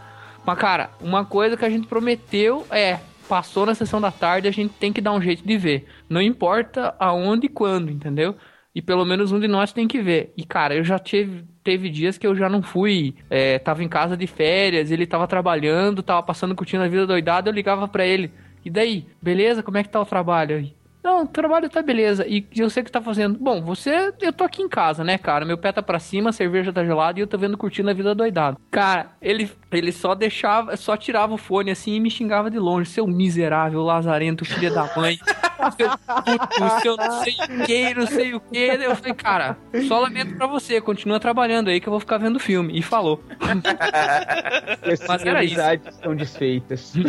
Mas, 0.46 0.58
cara, 0.58 0.88
uma 1.00 1.24
coisa 1.26 1.54
que 1.56 1.64
a 1.66 1.70
gente 1.70 1.86
prometeu 1.86 2.66
é. 2.70 2.98
Passou 3.30 3.64
na 3.64 3.76
sessão 3.76 4.00
da 4.00 4.10
tarde, 4.10 4.48
a 4.48 4.50
gente 4.50 4.74
tem 4.74 4.92
que 4.92 5.00
dar 5.00 5.12
um 5.12 5.22
jeito 5.22 5.46
de 5.46 5.56
ver. 5.56 5.86
Não 6.08 6.20
importa 6.20 6.96
aonde 6.98 7.46
e 7.46 7.48
quando, 7.48 7.88
entendeu? 7.88 8.34
E 8.74 8.82
pelo 8.82 9.04
menos 9.04 9.30
um 9.30 9.38
de 9.38 9.46
nós 9.46 9.72
tem 9.72 9.86
que 9.86 10.02
ver. 10.02 10.32
E, 10.36 10.44
cara, 10.44 10.74
eu 10.74 10.82
já 10.82 10.98
tive, 10.98 11.44
teve 11.62 11.88
dias 11.90 12.18
que 12.18 12.26
eu 12.26 12.34
já 12.34 12.48
não 12.48 12.60
fui. 12.60 13.14
É, 13.30 13.60
tava 13.60 13.84
em 13.84 13.88
casa 13.88 14.16
de 14.16 14.26
férias, 14.26 14.90
ele 14.90 15.06
tava 15.06 15.28
trabalhando, 15.28 16.02
tava 16.02 16.24
passando 16.24 16.56
curtindo 16.56 16.82
a 16.82 16.88
vida 16.88 17.06
doidada, 17.06 17.48
eu 17.48 17.54
ligava 17.54 17.86
pra 17.86 18.04
ele. 18.04 18.32
E 18.64 18.68
daí? 18.68 19.06
Beleza? 19.22 19.62
Como 19.62 19.78
é 19.78 19.84
que 19.84 19.88
tá 19.90 20.00
o 20.00 20.04
trabalho? 20.04 20.68
Não, 21.02 21.22
o 21.22 21.26
trabalho 21.26 21.68
tá 21.68 21.82
beleza. 21.82 22.26
E 22.26 22.46
eu 22.56 22.68
sei 22.68 22.82
que 22.82 22.92
tá 22.92 23.00
fazendo. 23.00 23.38
Bom, 23.38 23.62
você. 23.62 24.12
Eu 24.20 24.32
tô 24.32 24.44
aqui 24.44 24.62
em 24.62 24.68
casa, 24.68 25.02
né, 25.02 25.16
cara? 25.16 25.44
Meu 25.44 25.56
pé 25.56 25.72
tá 25.72 25.82
pra 25.82 25.98
cima, 25.98 26.30
a 26.30 26.32
cerveja 26.32 26.72
tá 26.72 26.84
gelada 26.84 27.18
e 27.18 27.22
eu 27.22 27.26
tô 27.26 27.38
vendo 27.38 27.56
curtindo 27.56 27.90
a 27.90 27.94
vida 27.94 28.14
doidada. 28.14 28.56
Cara, 28.70 29.12
ele, 29.20 29.50
ele 29.72 29.92
só 29.92 30.14
deixava. 30.14 30.76
Só 30.76 30.96
tirava 30.96 31.34
o 31.34 31.38
fone 31.38 31.70
assim 31.70 31.94
e 31.94 32.00
me 32.00 32.10
xingava 32.10 32.50
de 32.50 32.58
longe. 32.58 32.90
Seu 32.90 33.06
miserável, 33.06 33.82
lazarento, 33.82 34.44
filho 34.44 34.72
da 34.72 34.90
mãe. 34.94 35.18
Puto, 35.60 36.80
seu 36.82 36.96
não 36.96 37.22
sei 37.22 37.34
o 37.34 37.64
que, 37.64 37.94
não 37.94 38.06
sei 38.06 38.34
o 38.34 38.40
que. 38.40 38.58
Eu 38.58 38.96
falei, 38.96 39.14
cara, 39.14 39.56
só 39.86 39.98
lamento 40.00 40.36
pra 40.36 40.46
você. 40.46 40.80
Continua 40.80 41.20
trabalhando 41.20 41.68
aí 41.68 41.80
que 41.80 41.86
eu 41.88 41.90
vou 41.92 42.00
ficar 42.00 42.18
vendo 42.18 42.38
filme. 42.38 42.78
E 42.78 42.82
falou. 42.82 43.22
Essas 44.82 45.06
Mas 45.08 45.24
era 45.26 45.44
isso. 45.44 45.54
amizades 45.60 45.94
estão 45.94 46.14
desfeitas. 46.16 46.92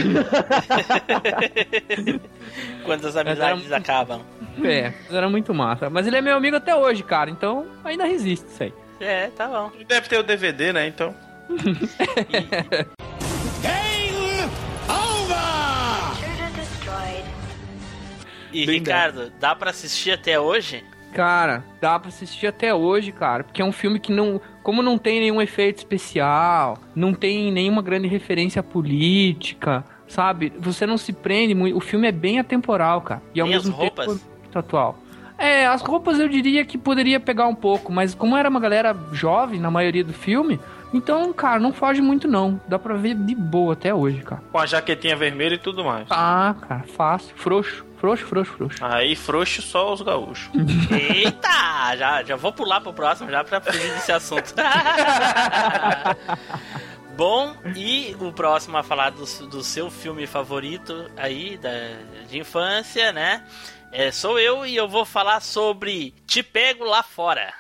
Quando 2.85 3.07
as 3.07 3.15
amizades 3.15 3.65
era- 3.67 3.77
acabam. 3.77 4.21
É, 4.63 4.93
era 5.09 5.29
muito 5.29 5.53
massa. 5.53 5.89
Mas 5.89 6.07
ele 6.07 6.17
é 6.17 6.21
meu 6.21 6.35
amigo 6.35 6.57
até 6.57 6.75
hoje, 6.75 7.03
cara. 7.03 7.29
Então 7.29 7.65
ainda 7.83 8.05
resiste 8.05 8.45
isso 8.47 8.63
aí. 8.63 8.73
É, 8.99 9.27
tá 9.29 9.47
bom. 9.47 9.71
Deve 9.87 10.07
ter 10.07 10.19
o 10.19 10.23
DVD, 10.23 10.73
né? 10.73 10.87
Então. 10.87 11.15
E 18.51 18.65
Bem 18.65 18.79
Ricardo, 18.79 19.31
dá 19.39 19.55
pra 19.55 19.69
assistir 19.69 20.11
até 20.11 20.39
hoje? 20.39 20.83
Cara, 21.13 21.63
dá 21.81 21.99
pra 21.99 22.07
assistir 22.09 22.47
até 22.47 22.73
hoje, 22.73 23.11
cara. 23.11 23.43
Porque 23.43 23.61
é 23.61 23.65
um 23.65 23.71
filme 23.71 23.99
que 23.99 24.11
não. 24.11 24.39
Como 24.63 24.81
não 24.81 24.97
tem 24.97 25.19
nenhum 25.19 25.41
efeito 25.41 25.79
especial, 25.79 26.77
não 26.95 27.13
tem 27.13 27.51
nenhuma 27.51 27.81
grande 27.81 28.07
referência 28.07 28.63
política, 28.63 29.83
sabe? 30.07 30.53
Você 30.59 30.85
não 30.85 30.97
se 30.97 31.11
prende 31.11 31.53
muito. 31.53 31.75
O 31.77 31.81
filme 31.81 32.07
é 32.07 32.11
bem 32.11 32.39
atemporal, 32.39 33.01
cara. 33.01 33.21
E 33.35 33.41
ao 33.41 33.47
Nem 33.47 33.55
as 33.57 33.63
mesmo 33.65 33.77
roupas? 33.77 34.05
tempo 34.07 34.21
muito 34.41 34.59
atual. 34.59 34.97
É, 35.37 35.65
as 35.65 35.81
roupas 35.81 36.19
eu 36.19 36.29
diria 36.29 36.63
que 36.63 36.77
poderia 36.77 37.19
pegar 37.19 37.47
um 37.47 37.55
pouco, 37.55 37.91
mas 37.91 38.13
como 38.13 38.37
era 38.37 38.47
uma 38.47 38.59
galera 38.59 38.95
jovem 39.11 39.59
na 39.59 39.71
maioria 39.71 40.03
do 40.03 40.13
filme, 40.13 40.59
então, 40.93 41.33
cara, 41.33 41.59
não 41.59 41.73
foge 41.73 41.99
muito 41.99 42.27
não. 42.27 42.61
Dá 42.67 42.77
pra 42.77 42.93
ver 42.93 43.15
de 43.15 43.33
boa 43.33 43.73
até 43.73 43.91
hoje, 43.91 44.21
cara. 44.21 44.43
Com 44.51 44.59
a 44.59 44.67
jaquetinha 44.67 45.15
vermelha 45.15 45.55
e 45.55 45.57
tudo 45.57 45.83
mais. 45.83 46.05
Ah, 46.11 46.53
cara, 46.61 46.83
fácil. 46.83 47.33
Frouxo, 47.35 47.83
frouxo, 48.01 48.25
frouxo, 48.25 48.53
frouxo. 48.53 48.83
Aí 48.83 49.15
frouxo 49.15 49.61
só 49.61 49.93
os 49.93 50.01
gaúchos. 50.01 50.49
Eita! 50.91 51.95
Já, 51.95 52.23
já 52.23 52.35
vou 52.35 52.51
pular 52.51 52.81
pro 52.81 52.91
próximo 52.91 53.29
já 53.29 53.43
pra 53.43 53.61
fugir 53.61 53.93
desse 53.93 54.11
assunto. 54.11 54.55
Bom, 57.15 57.55
e 57.75 58.15
o 58.19 58.33
próximo 58.33 58.77
a 58.77 58.83
falar 58.83 59.11
do, 59.11 59.25
do 59.47 59.63
seu 59.63 59.91
filme 59.91 60.25
favorito 60.25 61.11
aí, 61.15 61.57
da, 61.57 61.69
de 62.27 62.39
infância, 62.39 63.11
né? 63.11 63.43
É, 63.91 64.11
sou 64.11 64.39
eu 64.39 64.65
e 64.65 64.75
eu 64.75 64.87
vou 64.87 65.05
falar 65.05 65.41
sobre 65.41 66.15
Te 66.25 66.41
Pego 66.41 66.85
Lá 66.85 67.03
Fora. 67.03 67.53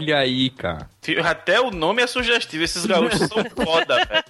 Olha 0.00 0.18
aí, 0.18 0.50
cara. 0.50 0.88
Até 1.24 1.60
o 1.60 1.70
nome 1.70 2.02
é 2.02 2.06
sugestivo. 2.06 2.64
Esses 2.64 2.84
gaúchos 2.86 3.18
são 3.28 3.44
foda, 3.64 3.96
velho. 4.04 4.24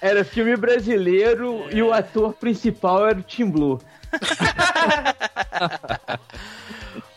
Era 0.00 0.24
filme 0.24 0.56
brasileiro 0.56 1.66
e 1.70 1.82
o 1.82 1.92
ator 1.92 2.34
principal 2.34 3.06
era 3.08 3.18
o 3.18 3.22
Tim 3.22 3.50
Blue. 3.50 3.80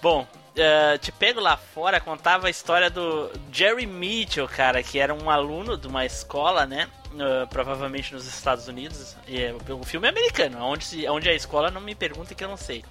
Bom, 0.01 0.27
eh, 0.55 0.97
Te 0.97 1.11
Pego 1.11 1.39
Lá 1.39 1.55
Fora 1.57 1.99
contava 1.99 2.47
a 2.47 2.49
história 2.49 2.89
do 2.89 3.31
Jerry 3.51 3.85
Mitchell, 3.85 4.47
cara, 4.47 4.83
que 4.83 4.99
era 4.99 5.13
um 5.13 5.29
aluno 5.29 5.77
de 5.77 5.87
uma 5.87 6.05
escola, 6.05 6.65
né? 6.65 6.87
eh, 7.17 7.45
provavelmente 7.49 8.13
nos 8.13 8.25
Estados 8.27 8.67
Unidos. 8.67 9.15
E, 9.27 9.39
eh, 9.41 9.55
o 9.69 9.83
filme 9.83 10.07
é 10.07 10.09
americano, 10.09 10.57
onde, 10.63 10.83
se- 10.83 11.07
onde 11.07 11.29
é 11.29 11.31
a 11.31 11.35
escola 11.35 11.71
não 11.71 11.79
me 11.81 11.95
perguntem 11.95 12.35
que 12.35 12.43
eu 12.43 12.49
não 12.49 12.57
sei. 12.57 12.83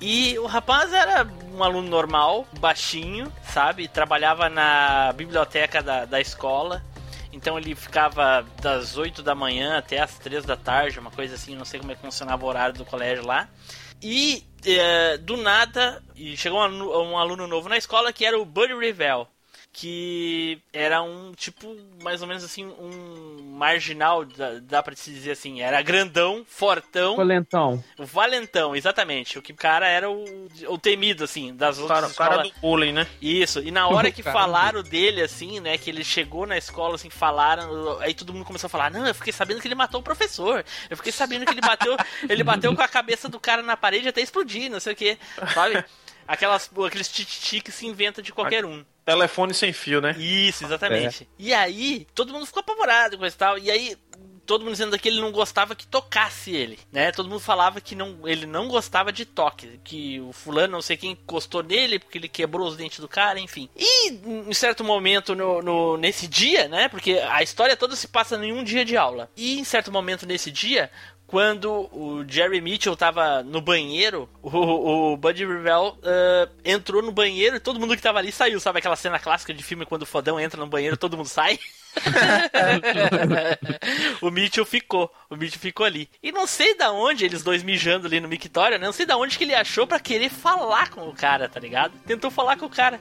E 0.00 0.38
o 0.38 0.46
rapaz 0.46 0.92
era 0.92 1.26
um 1.52 1.62
aluno 1.62 1.88
normal, 1.88 2.46
baixinho, 2.60 3.32
sabe? 3.42 3.88
Trabalhava 3.88 4.48
na 4.48 5.12
biblioteca 5.12 5.82
da, 5.82 6.04
da 6.04 6.20
escola. 6.20 6.84
Então 7.32 7.58
ele 7.58 7.74
ficava 7.74 8.46
das 8.62 8.96
8 8.96 9.22
da 9.22 9.34
manhã 9.34 9.76
até 9.76 10.00
as 10.00 10.18
3 10.18 10.44
da 10.44 10.56
tarde, 10.56 10.98
uma 10.98 11.10
coisa 11.10 11.34
assim, 11.34 11.54
não 11.54 11.64
sei 11.64 11.80
como 11.80 11.92
é 11.92 11.94
que 11.94 12.00
funcionava 12.00 12.44
o 12.44 12.48
horário 12.48 12.74
do 12.74 12.84
colégio 12.84 13.26
lá. 13.26 13.48
E 14.00 14.44
eh, 14.64 15.18
do 15.18 15.36
nada, 15.36 16.02
chegou 16.36 16.60
um 16.60 16.62
aluno, 16.62 17.02
um 17.02 17.18
aluno 17.18 17.46
novo 17.46 17.68
na 17.68 17.76
escola 17.76 18.12
que 18.12 18.24
era 18.24 18.38
o 18.38 18.44
Buddy 18.44 18.74
Revell. 18.74 19.28
Que 19.80 20.60
era 20.72 21.00
um 21.02 21.32
tipo, 21.32 21.76
mais 22.02 22.20
ou 22.20 22.26
menos 22.26 22.42
assim, 22.42 22.66
um 22.66 23.52
marginal, 23.52 24.24
dá, 24.24 24.58
dá 24.60 24.82
pra 24.82 24.96
se 24.96 25.12
dizer 25.12 25.30
assim. 25.32 25.60
Era 25.60 25.80
grandão, 25.82 26.44
fortão. 26.44 27.14
Valentão. 27.14 27.84
O 27.96 28.04
Valentão, 28.04 28.74
exatamente. 28.74 29.38
O 29.38 29.42
que 29.42 29.52
o 29.52 29.54
cara 29.54 29.86
era 29.86 30.10
o, 30.10 30.48
o 30.66 30.78
temido, 30.78 31.22
assim, 31.22 31.54
das 31.54 31.78
outras 31.78 32.00
cara, 32.00 32.12
o 32.12 32.14
cara 32.16 32.30
escolas. 32.34 32.52
do 32.52 32.60
bullying, 32.60 32.92
né? 32.92 33.06
Isso, 33.22 33.60
e 33.60 33.70
na 33.70 33.86
hora 33.86 34.10
que 34.12 34.22
falaram 34.22 34.82
dele, 34.82 35.22
assim, 35.22 35.60
né, 35.60 35.78
que 35.78 35.88
ele 35.88 36.02
chegou 36.02 36.44
na 36.44 36.58
escola, 36.58 36.96
assim, 36.96 37.08
falaram, 37.10 38.00
aí 38.00 38.14
todo 38.14 38.32
mundo 38.32 38.44
começou 38.44 38.66
a 38.66 38.70
falar, 38.70 38.90
não, 38.90 39.06
eu 39.06 39.14
fiquei 39.14 39.32
sabendo 39.32 39.60
que 39.60 39.68
ele 39.68 39.76
matou 39.76 40.00
o 40.00 40.04
professor, 40.04 40.64
eu 40.90 40.96
fiquei 40.96 41.12
sabendo 41.12 41.44
que 41.46 41.52
ele 41.52 41.60
bateu, 41.60 41.96
ele 42.28 42.42
bateu 42.42 42.74
com 42.74 42.82
a 42.82 42.88
cabeça 42.88 43.28
do 43.28 43.38
cara 43.38 43.62
na 43.62 43.76
parede 43.76 44.08
até 44.08 44.20
explodir, 44.20 44.68
não 44.68 44.80
sei 44.80 44.92
o 44.92 44.96
que, 44.96 45.16
sabe? 45.54 45.84
Aquelas, 46.26 46.70
aqueles 46.86 47.08
tititi 47.08 47.60
que 47.60 47.72
se 47.72 47.86
inventa 47.86 48.20
de 48.20 48.32
qualquer 48.32 48.64
um. 48.64 48.84
Telefone 49.12 49.54
sem 49.54 49.72
fio, 49.72 50.00
né? 50.02 50.14
Isso, 50.18 50.64
exatamente. 50.64 51.26
E 51.38 51.54
aí, 51.54 52.06
todo 52.14 52.30
mundo 52.32 52.44
ficou 52.44 52.60
apavorado 52.60 53.16
com 53.16 53.24
isso 53.24 53.36
e 53.36 53.38
tal. 53.38 53.58
E 53.58 53.70
aí, 53.70 53.96
todo 54.44 54.60
mundo 54.62 54.72
dizendo 54.72 54.98
que 54.98 55.08
ele 55.08 55.18
não 55.20 55.32
gostava 55.32 55.74
que 55.74 55.86
tocasse 55.86 56.54
ele, 56.54 56.78
né? 56.92 57.10
Todo 57.12 57.26
mundo 57.28 57.40
falava 57.40 57.80
que 57.80 57.94
não, 57.94 58.28
ele 58.28 58.44
não 58.44 58.68
gostava 58.68 59.10
de 59.10 59.24
toque, 59.24 59.80
que 59.82 60.20
o 60.20 60.30
fulano, 60.32 60.72
não 60.72 60.82
sei 60.82 60.96
quem, 60.98 61.12
encostou 61.12 61.62
nele 61.62 61.98
porque 61.98 62.18
ele 62.18 62.28
quebrou 62.28 62.66
os 62.68 62.76
dentes 62.76 62.98
do 63.00 63.08
cara, 63.08 63.40
enfim. 63.40 63.68
E 63.74 64.10
em 64.10 64.52
certo 64.52 64.84
momento 64.84 65.34
no, 65.34 65.62
no- 65.62 65.96
nesse 65.96 66.26
dia, 66.26 66.68
né? 66.68 66.88
Porque 66.88 67.12
a 67.30 67.42
história 67.42 67.76
toda 67.78 67.96
se 67.96 68.08
passa 68.08 68.36
em 68.44 68.52
um 68.52 68.62
dia 68.62 68.84
de 68.84 68.94
aula. 68.96 69.30
E 69.34 69.58
em 69.58 69.64
certo 69.64 69.90
momento 69.90 70.26
nesse 70.26 70.50
dia, 70.50 70.90
quando 71.28 71.90
o 71.92 72.24
Jerry 72.26 72.58
Mitchell 72.58 72.96
tava 72.96 73.42
no 73.42 73.60
banheiro, 73.60 74.26
o, 74.42 75.12
o 75.12 75.16
Buddy 75.16 75.44
Revell 75.44 75.98
ah, 76.02 76.48
entrou 76.64 77.02
no 77.02 77.12
banheiro 77.12 77.56
e 77.56 77.60
todo 77.60 77.78
mundo 77.78 77.94
que 77.94 78.02
tava 78.02 78.18
ali 78.18 78.32
saiu. 78.32 78.58
Sabe 78.58 78.78
aquela 78.78 78.96
cena 78.96 79.18
clássica 79.18 79.52
de 79.52 79.62
filme 79.62 79.84
quando 79.84 80.02
o 80.02 80.06
fodão 80.06 80.40
entra 80.40 80.58
no 80.58 80.66
banheiro 80.66 80.96
todo 80.96 81.18
mundo 81.18 81.28
sai? 81.28 81.60
o 84.22 84.30
Mitchell 84.30 84.64
ficou. 84.64 85.12
O 85.28 85.36
Mitchell 85.36 85.60
ficou 85.60 85.84
ali. 85.84 86.08
E 86.22 86.32
não 86.32 86.46
sei 86.46 86.74
da 86.74 86.92
onde, 86.92 87.26
eles 87.26 87.42
dois 87.42 87.62
mijando 87.62 88.06
ali 88.06 88.20
no 88.20 88.28
mictório, 88.28 88.78
né? 88.78 88.86
Não 88.86 88.92
sei 88.92 89.04
da 89.04 89.18
onde 89.18 89.36
que 89.36 89.44
ele 89.44 89.54
achou 89.54 89.86
pra 89.86 90.00
querer 90.00 90.30
falar 90.30 90.88
com 90.88 91.06
o 91.06 91.14
cara, 91.14 91.46
tá 91.46 91.60
ligado? 91.60 91.92
Tentou 92.06 92.30
falar 92.30 92.56
com 92.56 92.64
o 92.64 92.70
cara. 92.70 92.98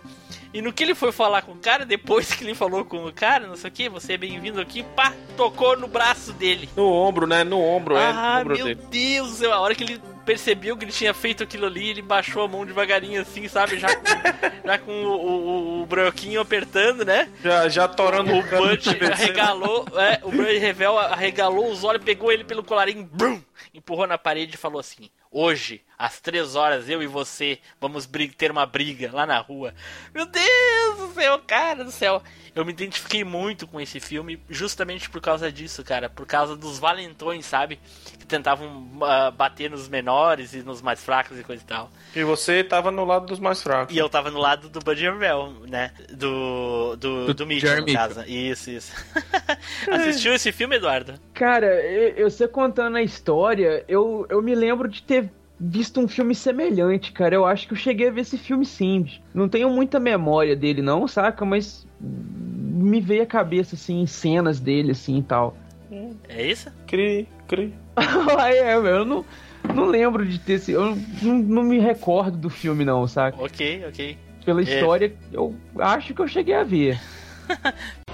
E 0.57 0.61
no 0.61 0.73
que 0.73 0.81
ele 0.81 0.95
foi 0.95 1.11
falar 1.11 1.43
com 1.43 1.51
o 1.51 1.57
cara, 1.57 1.85
depois 1.85 2.33
que 2.33 2.43
ele 2.43 2.55
falou 2.55 2.83
com 2.83 3.05
o 3.05 3.13
cara, 3.13 3.45
não 3.45 3.55
sei 3.55 3.69
o 3.69 3.71
que, 3.71 3.87
você 3.87 4.13
é 4.13 4.17
bem-vindo 4.17 4.59
aqui, 4.59 4.81
pá, 4.95 5.13
tocou 5.35 5.77
no 5.77 5.87
braço 5.87 6.33
dele. 6.33 6.67
No 6.75 6.91
ombro, 6.91 7.27
né? 7.27 7.43
No 7.43 7.61
ombro, 7.61 7.95
é. 7.95 8.07
Ah, 8.07 8.39
ombro 8.41 8.55
meu 8.55 8.65
dele. 8.65 8.81
Deus 8.89 9.29
do 9.29 9.35
céu. 9.35 9.53
A 9.53 9.59
hora 9.59 9.75
que 9.75 9.83
ele 9.83 10.01
percebeu 10.25 10.75
que 10.75 10.83
ele 10.83 10.91
tinha 10.91 11.13
feito 11.13 11.43
aquilo 11.43 11.67
ali, 11.67 11.89
ele 11.89 12.01
baixou 12.01 12.41
a 12.41 12.47
mão 12.47 12.65
devagarinho 12.65 13.21
assim, 13.21 13.47
sabe? 13.47 13.77
Já 13.77 13.95
com, 13.95 14.03
já 14.65 14.77
com 14.79 14.91
o, 14.91 15.27
o, 15.27 15.81
o 15.83 15.85
broquinho 15.85 16.41
apertando, 16.41 17.05
né? 17.05 17.29
Já, 17.43 17.69
já 17.69 17.87
torando 17.87 18.31
O 18.33 18.39
o 18.39 19.13
arregalou, 19.13 19.85
é, 19.95 20.19
o 20.23 20.31
Buddy 20.31 20.57
Revel 20.57 20.97
arregalou 20.97 21.71
os 21.71 21.83
olhos, 21.83 22.03
pegou 22.03 22.31
ele 22.31 22.43
pelo 22.43 22.63
colarinho, 22.63 23.03
brum, 23.03 23.39
empurrou 23.75 24.07
na 24.07 24.17
parede 24.17 24.55
e 24.55 24.57
falou 24.57 24.79
assim: 24.79 25.07
hoje, 25.37 25.81
às 25.97 26.19
três 26.19 26.55
horas, 26.55 26.89
eu 26.89 27.01
e 27.01 27.07
você 27.07 27.59
vamos 27.79 28.09
ter 28.37 28.49
uma 28.49 28.65
briga 28.65 29.11
lá 29.13 29.25
na 29.25 29.39
rua. 29.39 29.73
Meu 30.13 30.25
Deus 30.25 30.97
do 30.97 31.13
céu, 31.13 31.39
cara 31.45 31.83
do 31.83 31.91
céu. 31.91 32.23
Eu 32.55 32.65
me 32.65 32.71
identifiquei 32.71 33.23
muito 33.23 33.67
com 33.67 33.79
esse 33.79 33.99
filme 33.99 34.39
justamente 34.49 35.09
por 35.09 35.21
causa 35.21 35.51
disso, 35.51 35.83
cara. 35.83 36.09
Por 36.09 36.25
causa 36.25 36.55
dos 36.55 36.79
valentões, 36.79 37.45
sabe? 37.45 37.79
Que 38.19 38.25
tentavam 38.25 38.89
ah, 39.01 39.29
bater 39.29 39.69
nos 39.69 39.87
menores 39.87 40.53
e 40.53 40.63
nos 40.63 40.81
mais 40.81 41.03
fracos 41.03 41.39
e 41.39 41.43
coisa 41.43 41.61
e 41.61 41.65
tal. 41.65 41.91
E 42.15 42.23
você 42.23 42.63
tava 42.63 42.89
no 42.89 43.05
lado 43.05 43.27
dos 43.27 43.39
mais 43.39 43.61
fracos. 43.61 43.95
E 43.95 43.97
eu 43.99 44.09
tava 44.09 44.31
no 44.31 44.39
lado 44.39 44.69
do 44.69 44.79
Buddy 44.79 45.03
Rebel, 45.03 45.53
né? 45.67 45.91
Do. 46.09 46.95
Do, 46.95 47.25
Do 47.27 47.33
do, 47.33 47.45
Mitchell, 47.45 47.81
no 47.81 47.93
caso. 47.93 48.23
Isso, 48.25 48.71
isso. 48.71 48.93
Assistiu 49.91 50.33
esse 50.33 50.51
filme, 50.51 50.77
Eduardo? 50.77 51.13
Cara, 51.33 51.67
eu, 51.85 52.09
eu 52.15 52.31
você 52.31 52.47
contando 52.47 52.97
a 52.97 53.03
história, 53.03 53.85
eu, 53.87 54.25
eu 54.29 54.41
me 54.41 54.55
lembro 54.55 54.87
de 54.87 55.03
ter 55.03 55.26
visto 55.59 55.99
um 55.99 56.07
filme 56.07 56.35
semelhante, 56.35 57.11
cara. 57.11 57.35
Eu 57.35 57.45
acho 57.45 57.67
que 57.67 57.73
eu 57.73 57.77
cheguei 57.77 58.07
a 58.07 58.11
ver 58.11 58.21
esse 58.21 58.37
filme 58.37 58.65
sim. 58.65 59.07
Não 59.33 59.49
tenho 59.49 59.69
muita 59.69 59.99
memória 59.99 60.55
dele, 60.55 60.81
não, 60.81 61.07
saca? 61.07 61.43
Mas 61.45 61.87
me 61.99 63.01
veio 63.01 63.23
a 63.23 63.25
cabeça, 63.25 63.75
assim, 63.75 64.05
cenas 64.05 64.59
dele, 64.59 64.91
assim 64.91 65.17
e 65.17 65.23
tal. 65.23 65.57
É 66.29 66.45
isso? 66.45 66.69
Cri, 66.85 67.27
cri. 67.47 67.73
Ah, 68.39 68.53
é, 68.53 68.75
meu, 68.79 68.85
eu 68.97 69.05
não, 69.05 69.25
não 69.73 69.85
lembro 69.85 70.25
de 70.25 70.37
ter 70.39 70.53
esse. 70.53 70.71
Eu 70.71 70.95
não, 71.21 71.37
não 71.39 71.63
me 71.63 71.79
recordo 71.79 72.37
do 72.37 72.49
filme, 72.49 72.85
não, 72.85 73.07
saca? 73.07 73.41
Ok, 73.41 73.83
ok. 73.87 74.17
Pela 74.45 74.61
É. 74.61 74.63
história, 74.63 75.13
eu 75.33 75.55
acho 75.79 76.13
que 76.13 76.21
eu 76.21 76.27
cheguei 76.27 76.53
a 76.53 76.63
ver. 76.63 76.99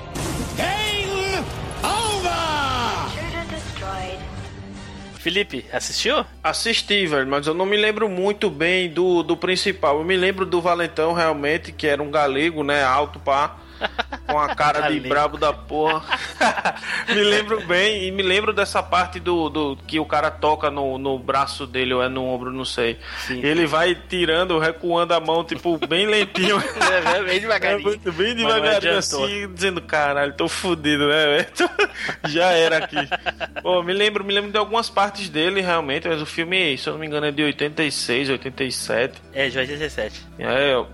Felipe, 5.23 5.65
assistiu? 5.71 6.25
Assisti, 6.43 7.07
velho, 7.07 7.25
mas 7.25 7.47
eu 7.47 7.53
não 7.53 7.65
me 7.65 7.77
lembro 7.77 8.09
muito 8.09 8.49
bem 8.49 8.89
do, 8.89 9.23
do 9.23 9.37
principal. 9.37 9.99
Eu 9.99 10.03
me 10.03 10.17
lembro 10.17 10.45
do 10.45 10.59
Valentão, 10.59 11.13
realmente, 11.13 11.71
que 11.71 11.87
era 11.87 12.03
um 12.03 12.11
galego, 12.11 12.61
né? 12.61 12.83
Alto, 12.83 13.21
pá. 13.21 13.55
Com 14.27 14.39
a 14.39 14.55
cara 14.55 14.81
de 14.81 14.87
Galego. 14.95 15.09
brabo 15.09 15.37
da 15.37 15.51
porra. 15.51 16.01
me 17.09 17.21
lembro 17.23 17.65
bem, 17.65 18.05
e 18.07 18.11
me 18.11 18.23
lembro 18.23 18.53
dessa 18.53 18.81
parte 18.81 19.19
do, 19.19 19.49
do 19.49 19.77
que 19.87 19.99
o 19.99 20.05
cara 20.05 20.31
toca 20.31 20.69
no, 20.71 20.97
no 20.97 21.19
braço 21.19 21.67
dele, 21.67 21.93
ou 21.93 22.01
é 22.03 22.07
no 22.07 22.23
ombro, 22.25 22.51
não 22.51 22.63
sei. 22.65 22.97
Sim. 23.19 23.41
Ele 23.43 23.65
vai 23.65 23.95
tirando, 23.95 24.57
recuando 24.59 25.13
a 25.13 25.19
mão, 25.19 25.43
tipo, 25.43 25.77
bem 25.87 26.05
lentinho. 26.07 26.61
É, 26.93 27.23
bem 27.23 27.37
É 27.37 27.39
devagarinho. 27.39 27.83
muito 27.83 28.11
bem 28.11 28.35
devagarinho 28.35 28.97
assim, 28.97 29.51
dizendo, 29.53 29.81
caralho, 29.81 30.33
tô 30.33 30.47
fudido, 30.47 31.07
né? 31.07 31.45
Já 32.29 32.51
era 32.51 32.77
aqui. 32.77 32.95
Pô, 33.61 33.81
me 33.83 33.93
lembro, 33.93 34.23
me 34.23 34.33
lembro 34.33 34.51
de 34.51 34.57
algumas 34.57 34.89
partes 34.89 35.29
dele, 35.29 35.61
realmente, 35.61 36.07
mas 36.07 36.21
o 36.21 36.25
filme, 36.25 36.77
se 36.77 36.87
eu 36.87 36.93
não 36.93 36.99
me 36.99 37.07
engano, 37.07 37.25
é 37.25 37.31
de 37.31 37.43
86, 37.43 38.29
87. 38.29 39.21
É, 39.33 39.49
de 39.49 39.57
87. 39.57 40.25
É, 40.39 40.73
eu 40.73 40.87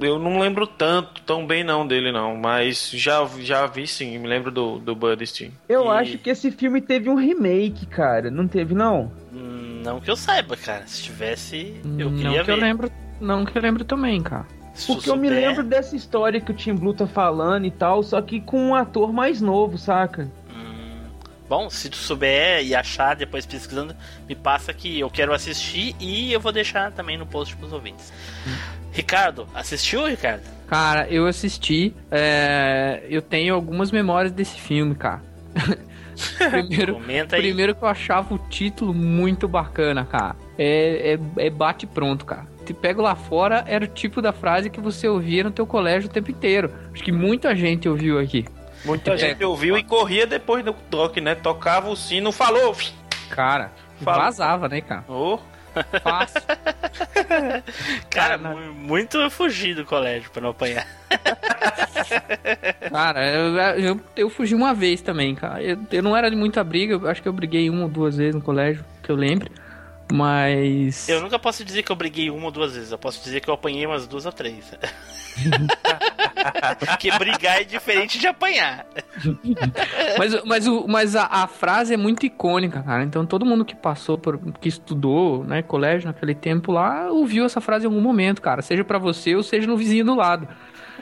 eu 0.00 0.18
não 0.18 0.38
lembro 0.38 0.66
tanto, 0.66 1.20
tão 1.22 1.46
bem 1.46 1.62
não 1.64 1.86
dele, 1.86 2.10
não. 2.12 2.36
Mas 2.36 2.55
já, 2.64 3.26
já 3.40 3.66
vi 3.66 3.86
sim, 3.86 4.18
me 4.18 4.26
lembro 4.28 4.50
do, 4.50 4.78
do 4.78 4.94
Buddy 4.94 5.26
Steam. 5.26 5.50
Eu 5.68 5.84
E- 5.86 5.88
acho 5.88 6.18
que 6.18 6.30
esse 6.30 6.50
filme 6.50 6.80
teve 6.80 7.08
um 7.08 7.14
remake, 7.16 7.86
cara. 7.86 8.30
Não 8.30 8.46
teve, 8.48 8.74
não? 8.74 9.10
Hum, 9.32 9.82
Não 9.84 10.00
que 10.00 10.10
eu 10.10 10.16
saiba, 10.16 10.56
cara. 10.56 10.84
Se 10.86 11.02
tivesse, 11.02 11.80
eu 11.98 12.10
não 12.10 12.16
queria 12.16 12.44
que 12.44 12.50
eu 12.50 12.56
ver. 12.56 12.60
lembro, 12.62 12.90
não 13.20 13.44
que 13.44 13.56
eu 13.56 13.62
lembro 13.62 13.84
também, 13.84 14.22
cara. 14.22 14.46
Se 14.74 14.86
Porque 14.88 15.08
eu 15.08 15.16
me 15.16 15.30
lembro 15.30 15.62
dessa 15.64 15.96
história 15.96 16.40
que 16.40 16.50
o 16.50 16.54
Tim 16.54 16.74
Blue 16.74 16.92
tá 16.92 17.06
falando 17.06 17.64
e 17.66 17.70
tal, 17.70 18.02
só 18.02 18.20
que 18.20 18.40
com 18.40 18.60
um 18.60 18.74
ator 18.74 19.10
mais 19.12 19.40
novo, 19.40 19.78
saca? 19.78 20.30
Hum, 20.50 21.08
Bom, 21.48 21.70
se 21.70 21.88
tu 21.88 21.96
souber 21.96 22.62
e 22.62 22.74
achar 22.74 23.14
depois 23.16 23.46
pesquisando, 23.46 23.94
me 24.28 24.34
passa 24.34 24.74
que 24.74 24.98
eu 25.00 25.08
quero 25.08 25.32
assistir 25.32 25.94
e 25.98 26.30
eu 26.32 26.40
vou 26.40 26.52
deixar 26.52 26.92
também 26.92 27.16
no 27.16 27.24
post 27.24 27.56
pros 27.56 27.72
ouvintes. 27.72 28.12
Ricardo, 28.96 29.46
assistiu, 29.54 30.06
Ricardo? 30.06 30.42
Cara, 30.66 31.06
eu 31.08 31.26
assisti. 31.26 31.94
é, 32.10 33.02
eu 33.08 33.20
tenho 33.22 33.54
algumas 33.54 33.90
memórias 33.92 34.32
desse 34.32 34.58
filme, 34.58 34.94
cara. 34.94 35.22
primeiro, 36.50 36.94
Comenta 36.94 37.36
aí. 37.36 37.42
primeiro 37.42 37.74
que 37.74 37.82
eu 37.84 37.88
achava 37.88 38.34
o 38.34 38.38
título 38.38 38.94
muito 38.94 39.46
bacana, 39.46 40.04
cara. 40.04 40.34
É, 40.58 41.18
é, 41.38 41.46
é 41.46 41.50
bate 41.50 41.86
pronto, 41.86 42.24
cara. 42.24 42.46
Te 42.64 42.72
pego 42.74 43.02
lá 43.02 43.14
fora 43.14 43.62
era 43.66 43.84
o 43.84 43.88
tipo 43.88 44.20
da 44.20 44.32
frase 44.32 44.70
que 44.70 44.80
você 44.80 45.06
ouvia 45.06 45.44
no 45.44 45.50
teu 45.50 45.66
colégio 45.66 46.08
o 46.08 46.12
tempo 46.12 46.30
inteiro. 46.30 46.72
Acho 46.92 47.02
que 47.04 47.12
muita 47.12 47.54
gente 47.54 47.88
ouviu 47.88 48.18
aqui. 48.18 48.44
Muita 48.84 49.12
É. 49.12 49.16
gente 49.18 49.44
ouviu 49.44 49.76
e 49.78 49.84
corria 49.84 50.26
depois 50.26 50.64
do 50.64 50.72
toque, 50.72 51.20
né? 51.20 51.34
Tocava 51.34 51.88
o 51.88 51.96
sino, 51.96 52.32
falou. 52.32 52.74
Cara, 53.30 53.70
Fala. 54.02 54.24
vazava, 54.24 54.68
né, 54.68 54.80
cara? 54.80 55.04
Ô, 55.08 55.38
Fácil. 56.02 56.40
Cara, 58.10 58.38
Cara, 58.38 58.38
mu- 58.38 58.72
muito 58.74 59.28
fugir 59.30 59.74
do 59.74 59.84
colégio 59.84 60.30
pra 60.30 60.40
não 60.42 60.50
apanhar. 60.50 60.86
Cara, 62.90 63.26
eu, 63.26 63.56
eu, 63.80 64.00
eu 64.16 64.30
fugi 64.30 64.54
uma 64.54 64.72
vez 64.74 65.00
também, 65.00 65.34
cara. 65.34 65.62
Eu, 65.62 65.78
eu 65.92 66.02
não 66.02 66.16
era 66.16 66.30
de 66.30 66.36
muita 66.36 66.62
briga, 66.64 66.94
eu 66.94 67.08
acho 67.08 67.22
que 67.22 67.28
eu 67.28 67.32
briguei 67.32 67.68
uma 67.68 67.82
ou 67.84 67.88
duas 67.88 68.16
vezes 68.16 68.34
no 68.34 68.40
colégio, 68.40 68.84
que 69.02 69.10
eu 69.10 69.16
lembro. 69.16 69.50
Mas. 70.12 71.08
Eu 71.08 71.20
nunca 71.20 71.38
posso 71.38 71.64
dizer 71.64 71.82
que 71.82 71.90
eu 71.90 71.96
briguei 71.96 72.30
uma 72.30 72.46
ou 72.46 72.50
duas 72.50 72.74
vezes. 72.74 72.92
Eu 72.92 72.98
posso 72.98 73.22
dizer 73.22 73.40
que 73.40 73.50
eu 73.50 73.54
apanhei 73.54 73.86
umas 73.86 74.06
duas 74.06 74.24
ou 74.24 74.32
três. 74.32 74.72
Porque 76.78 77.10
brigar 77.18 77.60
é 77.60 77.64
diferente 77.64 78.18
de 78.18 78.26
apanhar. 78.26 78.86
Mas, 80.18 80.44
mas, 80.44 80.66
mas 80.86 81.16
a, 81.16 81.26
a 81.26 81.46
frase 81.46 81.92
é 81.92 81.96
muito 81.96 82.24
icônica, 82.24 82.82
cara. 82.82 83.02
Então 83.02 83.26
todo 83.26 83.44
mundo 83.44 83.64
que 83.64 83.74
passou 83.74 84.16
por. 84.16 84.38
que 84.60 84.68
estudou, 84.68 85.44
né, 85.44 85.62
colégio 85.62 86.06
naquele 86.06 86.34
tempo 86.34 86.70
lá, 86.70 87.10
ouviu 87.10 87.44
essa 87.44 87.60
frase 87.60 87.84
em 87.84 87.88
algum 87.88 88.00
momento, 88.00 88.40
cara. 88.40 88.62
Seja 88.62 88.84
pra 88.84 88.98
você 88.98 89.34
ou 89.34 89.42
seja 89.42 89.66
no 89.66 89.76
vizinho 89.76 90.04
do 90.04 90.14
lado. 90.14 90.48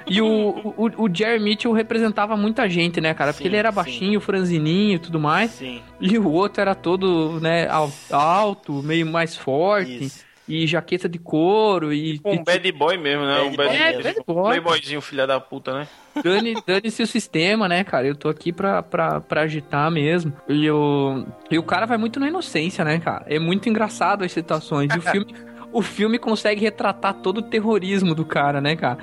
E 0.07 0.21
o, 0.21 0.75
o, 0.77 1.05
o 1.05 1.09
Jerry 1.15 1.41
Mitchell 1.43 1.73
representava 1.73 2.37
muita 2.37 2.69
gente, 2.69 3.01
né, 3.01 3.15
cara? 3.15 3.33
Porque 3.33 3.45
Sim, 3.45 3.49
ele 3.51 3.57
era 3.57 3.71
sim. 3.71 3.77
baixinho, 3.77 4.21
franzininho 4.21 4.97
e 4.97 4.99
tudo 4.99 5.19
mais. 5.19 5.51
Sim. 5.53 5.81
E 6.01 6.19
o 6.19 6.31
outro 6.31 6.61
era 6.61 6.75
todo, 6.75 7.41
né, 7.41 7.69
al- 7.69 7.91
alto, 8.11 8.83
meio 8.83 9.07
mais 9.07 9.37
forte. 9.37 10.05
Isso. 10.05 10.25
E 10.47 10.67
jaqueta 10.67 11.09
de 11.09 11.19
couro 11.19 11.91
e. 11.91 12.21
um 12.23 12.35
e 12.35 12.45
bad 12.45 12.73
boy 12.73 12.99
mesmo, 12.99 13.25
né? 13.25 13.35
Bad 13.37 13.49
um 13.49 13.57
bad 13.57 13.69
boy 13.71 13.77
É, 13.79 14.03
bad 14.03 14.21
boy. 14.27 14.45
Playboyzinho, 14.51 15.01
filha 15.01 15.27
da 15.27 15.41
puta, 15.41 15.73
né? 15.73 15.89
Dane, 16.23 16.55
dane-se 16.67 17.03
o 17.03 17.07
sistema, 17.07 17.67
né, 17.67 17.83
cara? 17.83 18.07
Eu 18.07 18.15
tô 18.15 18.29
aqui 18.29 18.53
pra, 18.53 18.83
pra, 18.83 19.23
pra 19.23 19.41
agitar 19.41 19.91
mesmo. 19.91 20.35
E 20.47 20.71
o, 20.71 21.25
e 21.51 21.59
o 21.59 21.63
cara 21.63 21.87
vai 21.87 21.97
muito 21.97 22.21
na 22.21 22.29
inocência, 22.29 22.85
né, 22.85 22.99
cara? 23.01 23.25
É 23.27 23.39
muito 23.39 23.71
engraçado 23.71 24.23
as 24.23 24.33
situações. 24.33 24.95
E 24.95 24.99
o 24.99 25.01
filme, 25.01 25.35
o 25.75 25.83
filme 25.83 26.19
consegue 26.19 26.61
retratar 26.63 27.15
todo 27.15 27.39
o 27.39 27.43
terrorismo 27.43 28.15
do 28.15 28.25
cara, 28.25 28.61
né, 28.61 28.77
cara? 28.77 28.99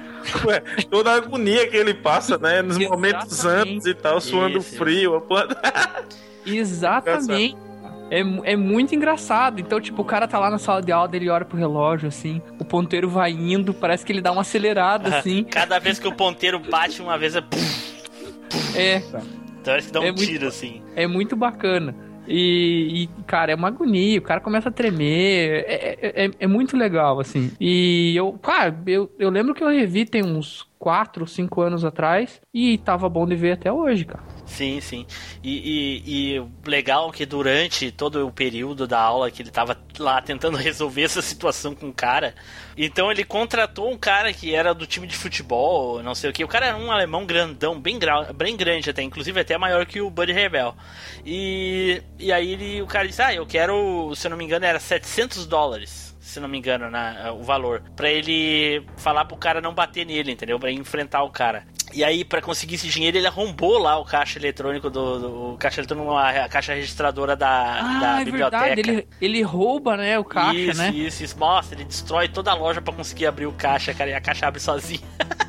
Ué, 0.46 0.62
toda 0.90 1.12
a 1.12 1.16
agonia 1.16 1.68
que 1.68 1.76
ele 1.78 1.94
passa, 1.94 2.38
né? 2.38 2.62
Nos 2.62 2.78
momentos 2.78 3.46
antes 3.46 3.86
e 3.86 3.94
tal, 3.94 4.20
suando 4.22 4.58
Isso, 4.60 4.78
frio. 4.78 5.16
a 5.16 5.22
porra- 5.22 5.48
Exatamente. 6.46 7.56
É, 8.10 8.20
é 8.52 8.56
muito 8.58 8.94
engraçado. 8.94 9.60
Então, 9.62 9.80
tipo, 9.80 10.02
o 10.02 10.06
cara 10.06 10.28
tá 10.28 10.38
lá 10.38 10.50
na 10.50 10.58
sala 10.58 10.82
de 10.82 10.92
aula, 10.92 11.10
ele 11.14 11.30
olha 11.30 11.46
pro 11.46 11.58
relógio, 11.58 12.08
assim, 12.10 12.42
o 12.60 12.66
ponteiro 12.66 13.10
vai 13.10 13.32
indo, 13.32 13.74
parece 13.74 14.06
que 14.06 14.12
ele 14.12 14.22
dá 14.22 14.32
uma 14.32 14.42
acelerada, 14.42 15.18
assim. 15.18 15.44
Cada 15.46 15.80
vez 15.80 15.98
que 16.00 16.08
o 16.08 16.12
ponteiro 16.14 16.60
bate 16.60 17.02
uma 17.02 17.18
vez 17.18 17.36
é. 17.36 17.44
É, 18.76 19.00
cara. 19.00 19.24
Parece 19.64 19.88
que 19.88 19.94
dá 19.94 20.00
um 20.00 20.04
É 20.04 20.12
muito- 20.12 20.26
tiro 20.26 20.48
assim. 20.48 20.82
É 20.96 21.08
muito 21.08 21.36
bacana. 21.36 21.96
E, 22.32 23.04
e, 23.04 23.24
cara, 23.26 23.52
é 23.52 23.56
uma 23.56 23.68
agonia, 23.68 24.20
o 24.20 24.22
cara 24.22 24.40
começa 24.40 24.70
a 24.70 24.72
tremer, 24.72 25.66
é, 25.68 25.98
é, 26.02 26.26
é- 26.26 26.32
é 26.40 26.48
muito 26.48 26.78
legal, 26.78 27.20
assim. 27.20 27.52
E 27.60 28.14
eu, 28.16 28.34
cara, 28.34 28.76
eu, 28.88 29.12
eu 29.20 29.30
lembro 29.30 29.54
que 29.54 29.64
eu 29.64 29.68
revi 29.70 30.06
tem 30.06 30.24
uns 30.24 30.66
4 30.80 31.24
ou 31.24 31.28
5 31.28 31.62
anos 31.62 31.84
atrás 31.86 32.40
e 32.54 32.78
tava 32.80 33.08
bom 33.10 33.28
de 33.28 33.36
ver 33.36 33.52
até 33.54 33.72
hoje, 33.72 34.06
cara. 34.06 34.24
Sim, 34.52 34.82
sim. 34.82 35.06
E, 35.42 36.02
e, 36.06 36.36
e 36.38 36.46
legal 36.70 37.10
que 37.10 37.26
durante 37.26 37.90
todo 37.90 38.28
o 38.28 38.32
período 38.34 38.86
da 38.86 39.00
aula 39.00 39.32
que 39.32 39.42
ele 39.42 39.50
tava 39.50 39.78
lá 39.98 40.22
tentando 40.22 40.58
resolver 40.60 41.04
essa 41.04 41.22
situação 41.22 41.74
com 41.74 41.88
o 41.88 41.94
cara, 41.94 42.36
então 42.76 43.10
ele 43.10 43.24
contratou 43.24 43.90
um 43.90 43.98
cara 43.98 44.34
que 44.34 44.54
era 44.54 44.74
do 44.74 44.86
time 44.86 45.08
de 45.08 45.16
futebol, 45.16 46.04
não 46.04 46.14
sei 46.14 46.30
o 46.30 46.34
que. 46.34 46.44
O 46.44 46.50
cara 46.50 46.66
era 46.68 46.78
um 46.78 46.92
alemão 46.92 47.26
grandão, 47.26 47.80
bem, 47.80 47.98
gra- 47.98 48.34
bem 48.34 48.58
grande 48.58 48.90
até, 48.90 49.02
inclusive 49.02 49.40
até 49.40 49.58
maior 49.58 49.86
que 49.86 50.02
o 50.02 50.10
Buddy 50.10 50.34
Rebel. 50.34 50.76
E, 51.26 52.04
e 52.20 52.32
aí 52.32 52.52
ele, 52.52 52.82
o 52.82 52.88
cara 52.88 53.08
disse: 53.08 53.22
Ah, 53.22 53.34
eu 53.34 53.46
quero, 53.46 54.14
se 54.16 54.28
eu 54.28 54.32
não 54.32 54.38
me 54.38 54.44
engano, 54.44 54.66
era 54.66 54.80
700 54.80 55.46
dólares. 55.46 56.12
Se 56.20 56.40
não 56.40 56.48
me 56.48 56.58
engano, 56.58 56.90
na, 56.90 57.34
o 57.34 57.42
valor. 57.44 57.82
Pra 57.96 58.10
ele 58.10 58.86
falar 58.96 59.26
pro 59.26 59.36
cara 59.36 59.60
não 59.60 59.74
bater 59.74 60.06
nele, 60.06 60.32
entendeu? 60.32 60.60
Pra 60.60 60.72
enfrentar 60.72 61.24
o 61.24 61.30
cara. 61.32 61.66
E 61.94 62.04
aí, 62.04 62.24
pra 62.24 62.42
conseguir 62.42 62.76
esse 62.76 62.88
dinheiro, 62.88 63.18
ele 63.18 63.28
arrombou 63.28 63.78
lá 63.78 63.98
o 63.98 64.06
caixa 64.06 64.40
eletrônico 64.40 64.90
do. 64.90 65.20
do 65.20 65.54
o 65.54 65.58
caixa 65.58 65.82
eletrônico, 65.82 66.12
a, 66.12 66.46
a 66.46 66.50
caixa 66.50 66.74
registradora 66.74 67.36
da, 67.36 68.00
da 68.00 68.22
é 68.22 68.26
biblioteca. 68.26 68.66
verdade, 68.66 68.90
ele, 68.90 69.08
ele 69.22 69.42
rouba, 69.42 69.98
né, 69.98 70.18
o 70.18 70.24
caixa, 70.24 70.58
isso, 70.58 70.78
né? 70.78 70.90
isso, 70.92 71.24
isso. 71.24 71.40
Nossa, 71.40 71.74
ele 71.76 71.84
destrói 71.84 72.28
toda 72.28 72.52
a 72.52 72.54
loja 72.54 72.82
pra 72.82 72.94
conseguir 72.94 73.26
abrir 73.26 73.46
o 73.46 73.52
caixa, 73.52 73.94
cara, 73.94 74.10
e 74.10 74.14
a 74.14 74.22
caixa 74.22 74.48
abre 74.48 74.60
sozinha. 74.60 75.02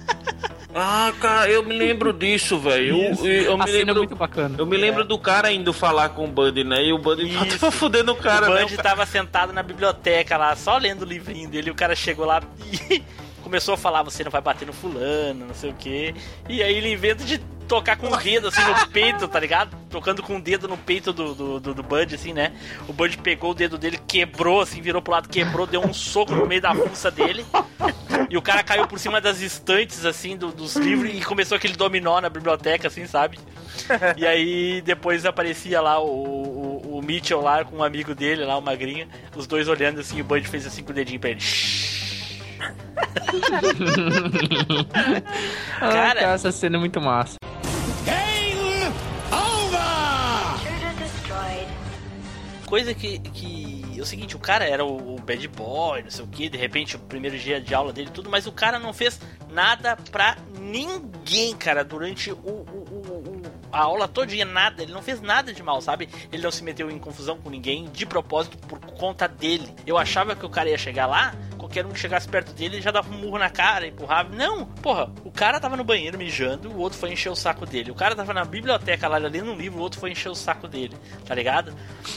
Ah, 0.74 1.12
cara, 1.20 1.50
eu 1.50 1.62
me 1.62 1.76
lembro 1.76 2.12
disso, 2.14 2.58
velho. 2.58 2.96
Eu, 2.96 3.26
eu, 3.26 3.42
eu 3.42 3.58
me 3.58 3.64
é 3.64 3.72
lembro. 3.72 3.94
muito 3.96 4.16
bacana. 4.16 4.54
Eu 4.58 4.64
me 4.64 4.76
lembro 4.76 5.04
do 5.04 5.18
cara 5.18 5.52
indo 5.52 5.70
falar 5.72 6.08
com 6.10 6.24
o 6.24 6.28
Buddy, 6.28 6.64
né? 6.64 6.82
E 6.82 6.92
o 6.94 6.98
Buddy 6.98 7.28
Isso. 7.28 7.58
tava 7.58 7.70
fudendo 7.70 8.12
o 8.12 8.16
cara, 8.16 8.50
o 8.50 8.54
né? 8.54 8.62
Bud 8.62 8.76
tava 8.78 9.04
sentado 9.04 9.52
na 9.52 9.62
biblioteca 9.62 10.36
lá, 10.38 10.56
só 10.56 10.78
lendo 10.78 11.02
o 11.02 11.04
livrinho 11.04 11.48
dele, 11.48 11.68
e 11.68 11.70
o 11.70 11.74
cara 11.74 11.94
chegou 11.94 12.24
lá 12.24 12.40
e 12.90 13.02
começou 13.52 13.74
a 13.74 13.76
falar, 13.76 14.02
você 14.02 14.24
não 14.24 14.30
vai 14.30 14.40
bater 14.40 14.64
no 14.66 14.72
fulano, 14.72 15.46
não 15.46 15.54
sei 15.54 15.70
o 15.70 15.74
quê. 15.74 16.14
E 16.48 16.62
aí 16.62 16.74
ele 16.74 16.90
inventa 16.90 17.22
de 17.22 17.36
tocar 17.68 17.96
com 17.96 18.08
o 18.08 18.16
dedo 18.16 18.48
assim 18.48 18.62
no 18.64 18.88
peito, 18.88 19.28
tá 19.28 19.38
ligado? 19.38 19.76
Tocando 19.90 20.22
com 20.22 20.38
o 20.38 20.40
dedo 20.40 20.66
no 20.66 20.78
peito 20.78 21.12
do, 21.12 21.34
do, 21.34 21.60
do, 21.60 21.74
do 21.74 21.82
Bud, 21.82 22.14
assim, 22.14 22.32
né? 22.32 22.52
O 22.88 22.94
Bud 22.94 23.18
pegou 23.18 23.50
o 23.50 23.54
dedo 23.54 23.76
dele, 23.76 24.00
quebrou, 24.08 24.62
assim, 24.62 24.80
virou 24.80 25.02
pro 25.02 25.12
lado, 25.12 25.28
quebrou, 25.28 25.66
deu 25.66 25.84
um 25.84 25.92
soco 25.92 26.34
no 26.34 26.46
meio 26.46 26.62
da 26.62 26.74
fuça 26.74 27.10
dele. 27.10 27.44
E 28.30 28.38
o 28.38 28.42
cara 28.42 28.62
caiu 28.62 28.86
por 28.86 28.98
cima 28.98 29.20
das 29.20 29.42
estantes, 29.42 30.06
assim, 30.06 30.34
do- 30.34 30.50
dos 30.50 30.74
livros 30.76 31.12
e 31.14 31.20
começou 31.20 31.54
aquele 31.56 31.74
dominó 31.76 32.22
na 32.22 32.30
biblioteca, 32.30 32.88
assim, 32.88 33.06
sabe? 33.06 33.38
E 34.16 34.26
aí 34.26 34.80
depois 34.80 35.26
aparecia 35.26 35.78
lá 35.82 35.98
o, 36.00 36.06
o, 36.06 36.98
o 36.98 37.02
Mitchell 37.02 37.42
lá 37.42 37.64
com 37.66 37.76
um 37.76 37.84
amigo 37.84 38.14
dele 38.14 38.46
lá, 38.46 38.56
o 38.56 38.62
Magrinho, 38.62 39.06
os 39.36 39.46
dois 39.46 39.68
olhando 39.68 40.00
assim, 40.00 40.22
o 40.22 40.24
Bud 40.24 40.48
fez 40.48 40.66
assim 40.66 40.82
com 40.82 40.90
o 40.90 40.94
dedinho 40.94 41.20
pra 41.20 41.30
ele. 41.30 41.40
Ah, 41.40 42.01
Cara. 45.78 45.92
cara, 45.92 46.20
essa 46.20 46.52
cena 46.52 46.76
é 46.76 46.80
muito 46.80 47.00
massa. 47.00 47.36
Game 48.04 48.92
over! 49.32 49.80
Coisa 52.66 52.94
que, 52.94 53.18
que. 53.18 53.82
É 53.98 54.02
o 54.02 54.06
seguinte, 54.06 54.34
o 54.34 54.38
cara 54.38 54.64
era 54.64 54.84
o, 54.84 55.14
o 55.14 55.20
bad 55.20 55.46
boy, 55.48 56.02
não 56.02 56.10
sei 56.10 56.24
o 56.24 56.28
que, 56.28 56.48
de 56.48 56.58
repente 56.58 56.96
o 56.96 56.98
primeiro 56.98 57.38
dia 57.38 57.60
de 57.60 57.72
aula 57.74 57.92
dele 57.92 58.08
e 58.08 58.12
tudo, 58.12 58.28
mas 58.28 58.46
o 58.48 58.52
cara 58.52 58.76
não 58.78 58.92
fez 58.92 59.20
nada 59.52 59.96
pra 60.10 60.36
ninguém, 60.58 61.54
cara, 61.56 61.84
durante 61.84 62.32
o, 62.32 62.36
o- 62.36 62.84
o- 62.90 63.28
o- 63.28 63.42
a 63.70 63.78
aula 63.80 64.08
todinha, 64.08 64.44
nada. 64.44 64.82
Ele 64.82 64.92
não 64.92 65.02
fez 65.02 65.20
nada 65.20 65.52
de 65.52 65.62
mal, 65.62 65.80
sabe? 65.80 66.08
Ele 66.32 66.42
não 66.42 66.50
se 66.50 66.64
meteu 66.64 66.90
em 66.90 66.98
confusão 66.98 67.38
com 67.38 67.48
ninguém 67.48 67.84
de 67.92 68.04
propósito 68.04 68.58
por 68.66 68.80
conta 68.80 69.28
dele. 69.28 69.72
Eu 69.86 69.96
achava 69.96 70.34
que 70.34 70.44
o 70.44 70.50
cara 70.50 70.68
ia 70.68 70.76
chegar 70.78 71.06
lá, 71.06 71.32
qualquer 71.72 71.86
um 71.86 71.90
que 71.90 71.98
chegasse 71.98 72.28
perto 72.28 72.52
dele 72.52 72.76
ele 72.76 72.82
já 72.82 72.90
dava 72.90 73.10
um 73.10 73.16
murro 73.18 73.38
na 73.38 73.48
cara, 73.48 73.86
empurrava. 73.86 74.28
Não, 74.34 74.66
porra, 74.66 75.10
o 75.24 75.30
cara 75.30 75.58
tava 75.58 75.74
no 75.76 75.82
banheiro 75.82 76.18
mijando, 76.18 76.70
o 76.70 76.78
outro 76.78 76.98
foi 76.98 77.10
encher 77.10 77.30
o 77.30 77.34
saco 77.34 77.64
dele. 77.64 77.90
O 77.90 77.94
cara 77.94 78.14
tava 78.14 78.34
na 78.34 78.44
biblioteca 78.44 79.08
lá 79.08 79.16
lendo 79.16 79.50
um 79.52 79.56
livro, 79.56 79.78
o 79.78 79.82
outro 79.82 79.98
foi 79.98 80.10
encher 80.10 80.28
o 80.28 80.34
saco 80.34 80.68
dele, 80.68 80.94
tá 81.26 81.34
ligado? 81.34 81.74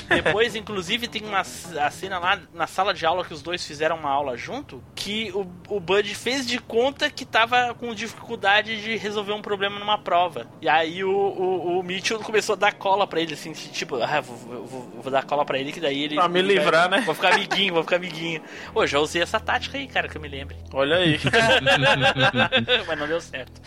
Depois, 0.10 0.56
inclusive, 0.58 1.08
tem 1.08 1.24
uma 1.24 1.40
a 1.40 1.92
cena 1.92 2.20
lá 2.20 2.40
na 2.54 2.68
sala 2.68 2.94
de 2.94 3.06
aula 3.06 3.24
que 3.24 3.34
os 3.34 3.42
dois 3.42 3.66
fizeram 3.66 3.96
uma 3.98 4.10
aula 4.10 4.36
junto, 4.36 4.84
que 4.94 5.32
o, 5.34 5.48
o 5.70 5.80
Bud 5.80 6.14
fez 6.16 6.46
de 6.46 6.60
conta 6.60 7.10
que 7.10 7.24
tava 7.26 7.74
com 7.76 7.94
dificuldade 7.94 8.82
de 8.82 8.98
resolver 8.98 9.32
um 9.34 9.42
problema 9.42 9.80
numa 9.80 9.98
prova. 9.98 10.48
E 10.62 10.68
aí 10.68 11.02
o, 11.04 11.10
o, 11.12 11.80
o 11.80 11.84
Mitchell 11.84 12.20
começou 12.20 12.54
a 12.54 12.58
dar 12.58 12.74
cola 12.74 13.08
pra 13.08 13.22
ele, 13.22 13.34
assim, 13.34 13.54
tipo, 13.54 13.96
ah, 14.02 14.20
vou, 14.22 14.36
vou, 14.36 14.66
vou- 15.02 15.12
dar 15.12 15.24
cola 15.24 15.46
pra 15.46 15.58
ele, 15.58 15.72
que 15.72 15.80
daí 15.80 16.04
ele. 16.04 16.16
Pra 16.16 16.28
me 16.28 16.40
ele 16.40 16.56
vai- 16.56 16.64
livrar, 16.64 16.90
né? 16.90 17.02
Vou 17.06 17.16
ficar 17.16 17.34
amiguinho, 17.36 17.74
vou 17.74 17.84
ficar 17.84 17.96
amiguinho. 17.98 18.42
Pô, 18.74 18.86
já 18.88 19.00
usei 19.00 19.22
essa 19.22 19.40
tática 19.46 19.78
aí, 19.78 19.88
cara, 19.88 20.08
que 20.10 20.18
eu 20.18 20.22
me 20.22 20.28
lembre. 20.28 20.58
Olha 20.74 20.98
aí. 20.98 21.20
Mas 22.88 23.00
não 23.00 23.08
deu 23.08 23.22
certo. 23.22 23.62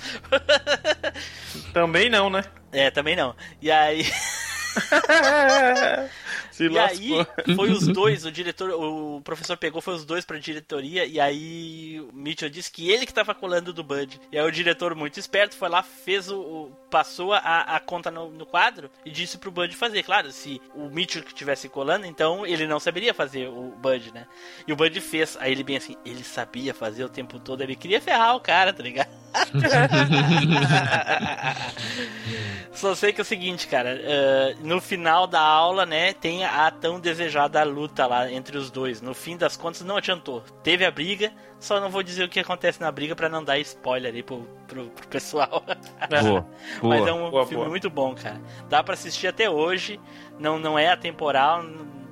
Também 1.73 2.11
não, 2.11 2.29
né? 2.29 2.45
É, 2.73 2.91
também 2.91 3.17
não. 3.17 3.35
E 3.63 3.71
aí. 3.71 4.05
E 6.61 6.69
lascou. 6.69 7.21
aí, 7.47 7.55
foi 7.55 7.71
os 7.71 7.87
dois, 7.87 8.25
o 8.27 8.33
diretor, 8.33 8.71
o 8.71 9.21
professor 9.23 9.57
pegou, 9.57 9.81
foi 9.81 9.95
os 9.95 10.05
dois 10.05 10.25
pra 10.25 10.39
diretoria, 10.39 11.05
e 11.07 11.21
aí 11.21 12.01
o 12.01 12.13
Mitchell 12.13 12.51
disse 12.51 12.69
que 12.71 12.91
ele 12.91 13.07
que 13.07 13.15
tava 13.15 13.33
colando 13.33 13.73
do 13.73 13.85
Bud. 13.85 14.21
E 14.33 14.37
aí 14.39 14.45
o 14.45 14.51
diretor, 14.51 14.93
muito 14.97 15.21
esperto, 15.21 15.55
foi 15.57 15.69
lá, 15.69 15.85
fez 15.85 16.29
o. 16.29 16.37
o- 16.41 16.73
passou 16.91 17.33
a, 17.33 17.39
a 17.39 17.81
conta 17.81 18.11
no, 18.11 18.31
no 18.31 18.47
quadro 18.47 18.91
e 19.05 19.11
disse 19.11 19.39
pro 19.39 19.51
Bud 19.51 19.75
fazer. 19.77 20.03
Claro, 20.03 20.31
se 20.33 20.61
o 20.75 20.89
Mitchell 20.89 21.23
que 21.23 21.35
tivesse 21.35 21.69
colando, 21.69 22.07
então 22.07 22.47
ele 22.47 22.67
não 22.67 22.81
saberia 22.81 23.15
fazer 23.15 23.49
o 23.49 23.73
Bud, 23.77 24.13
né? 24.13 24.27
E 24.67 24.73
o 24.73 24.77
Bud 24.77 25.01
fez. 25.01 25.37
Aí 25.41 25.53
ele 25.53 25.63
bem 25.63 25.77
assim, 25.77 25.97
ele 26.05 26.25
sabia 26.25 26.75
fazer 26.75 27.05
o 27.05 27.09
tempo 27.09 27.39
todo, 27.39 27.63
ele 27.63 27.77
queria 27.77 28.01
ferrar 28.01 28.37
o 28.37 28.41
cara, 28.41 28.73
tá 28.73 28.83
ligado? 28.83 29.09
Só 32.73 32.95
sei 32.95 33.13
que 33.13 33.21
é 33.21 33.23
o 33.23 33.25
seguinte, 33.25 33.67
cara. 33.67 33.99
eh, 34.01 34.57
no 34.61 34.81
final 34.81 35.27
da 35.27 35.41
aula, 35.41 35.85
né, 35.85 36.13
tem 36.13 36.45
a 36.45 36.71
tão 36.71 37.01
desejada 37.01 37.63
luta 37.65 38.07
lá 38.07 38.31
entre 38.31 38.57
os 38.57 38.71
dois. 38.71 39.01
No 39.01 39.15
fim 39.15 39.37
das 39.37 39.57
contas, 39.57 39.83
não 39.83 39.97
adiantou. 39.97 40.43
Teve 40.63 40.85
a 40.85 40.91
briga, 40.91 41.33
só 41.61 41.81
não 41.81 41.91
vou 41.91 42.03
dizer 42.03 42.25
o 42.25 42.29
que 42.29 42.41
acontece 42.41 42.81
na 42.81 42.91
briga 42.93 43.15
pra 43.17 43.29
não 43.29 43.43
dar 43.43 43.59
spoiler 43.59 44.15
aí 44.15 44.23
pro, 44.23 44.43
pro, 44.67 44.87
pro 44.91 45.09
pessoal. 45.09 45.63
Boa, 46.09 46.47
Mas 46.83 47.01
boa. 47.01 47.09
é 47.09 47.13
um 47.13 47.31
boa, 47.31 47.43
filme 47.47 47.57
boa. 47.65 47.69
muito 47.69 47.91
bom, 47.91 48.15
cara. 48.15 48.41
Dá 48.69 48.83
pra 48.83 48.95
assistir 48.95 49.27
até 49.27 49.49
hoje. 49.51 50.01
Não, 50.39 50.59
não 50.59 50.79
é 50.79 50.89
atemporal, 50.89 51.65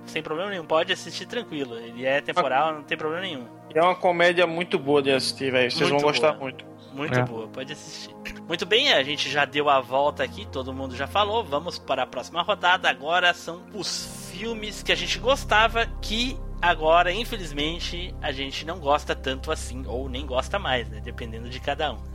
sem 0.07 0.22
problema 0.22 0.51
nenhum. 0.51 0.64
Pode 0.66 0.92
assistir 0.92 1.26
tranquilo. 1.26 1.76
Ele 1.78 2.05
é 2.05 2.20
temporal, 2.20 2.72
não 2.74 2.82
tem 2.82 2.97
problema 2.99 3.22
nenhum. 3.22 3.47
É 3.74 3.82
uma 3.82 3.94
comédia 3.94 4.47
muito 4.47 4.78
boa 4.78 5.03
de 5.03 5.12
assistir, 5.12 5.51
velho. 5.53 5.70
Vocês 5.70 5.88
Muito 5.90 6.01
vão 6.03 6.11
gostar 6.11 6.32
boa. 6.32 6.42
muito. 6.42 6.64
Muito 6.92 7.18
É. 7.18 7.22
boa, 7.24 7.47
pode 7.49 7.72
assistir. 7.74 8.14
Muito 8.49 8.64
bem, 8.64 8.90
a 8.92 9.03
gente 9.03 9.28
já 9.28 9.44
deu 9.44 9.68
a 9.68 9.80
volta 9.80 10.22
aqui, 10.24 10.47
todo 10.47 10.72
mundo 10.72 10.97
já 10.97 11.07
falou. 11.07 11.44
Vamos 11.44 11.78
para 11.78 12.05
a 12.05 12.07
próxima 12.07 12.40
rodada. 12.42 12.88
Agora 12.88 13.34
são 13.34 13.62
os 13.74 14.30
filmes 14.32 14.82
que 14.82 14.90
a 14.92 14.94
gente 14.94 15.18
gostava 15.18 15.84
que 16.01 16.38
agora, 16.61 17.12
infelizmente, 17.12 18.14
a 18.22 18.32
gente 18.32 18.64
não 18.66 18.78
gosta 18.78 19.14
tanto 19.14 19.50
assim, 19.52 19.84
ou 19.86 20.09
nem 20.09 20.24
gosta 20.26 20.59
mais, 20.59 20.88
né? 20.88 21.00
Dependendo 21.04 21.48
de 21.48 21.61
cada 21.61 21.92
um. 21.92 21.98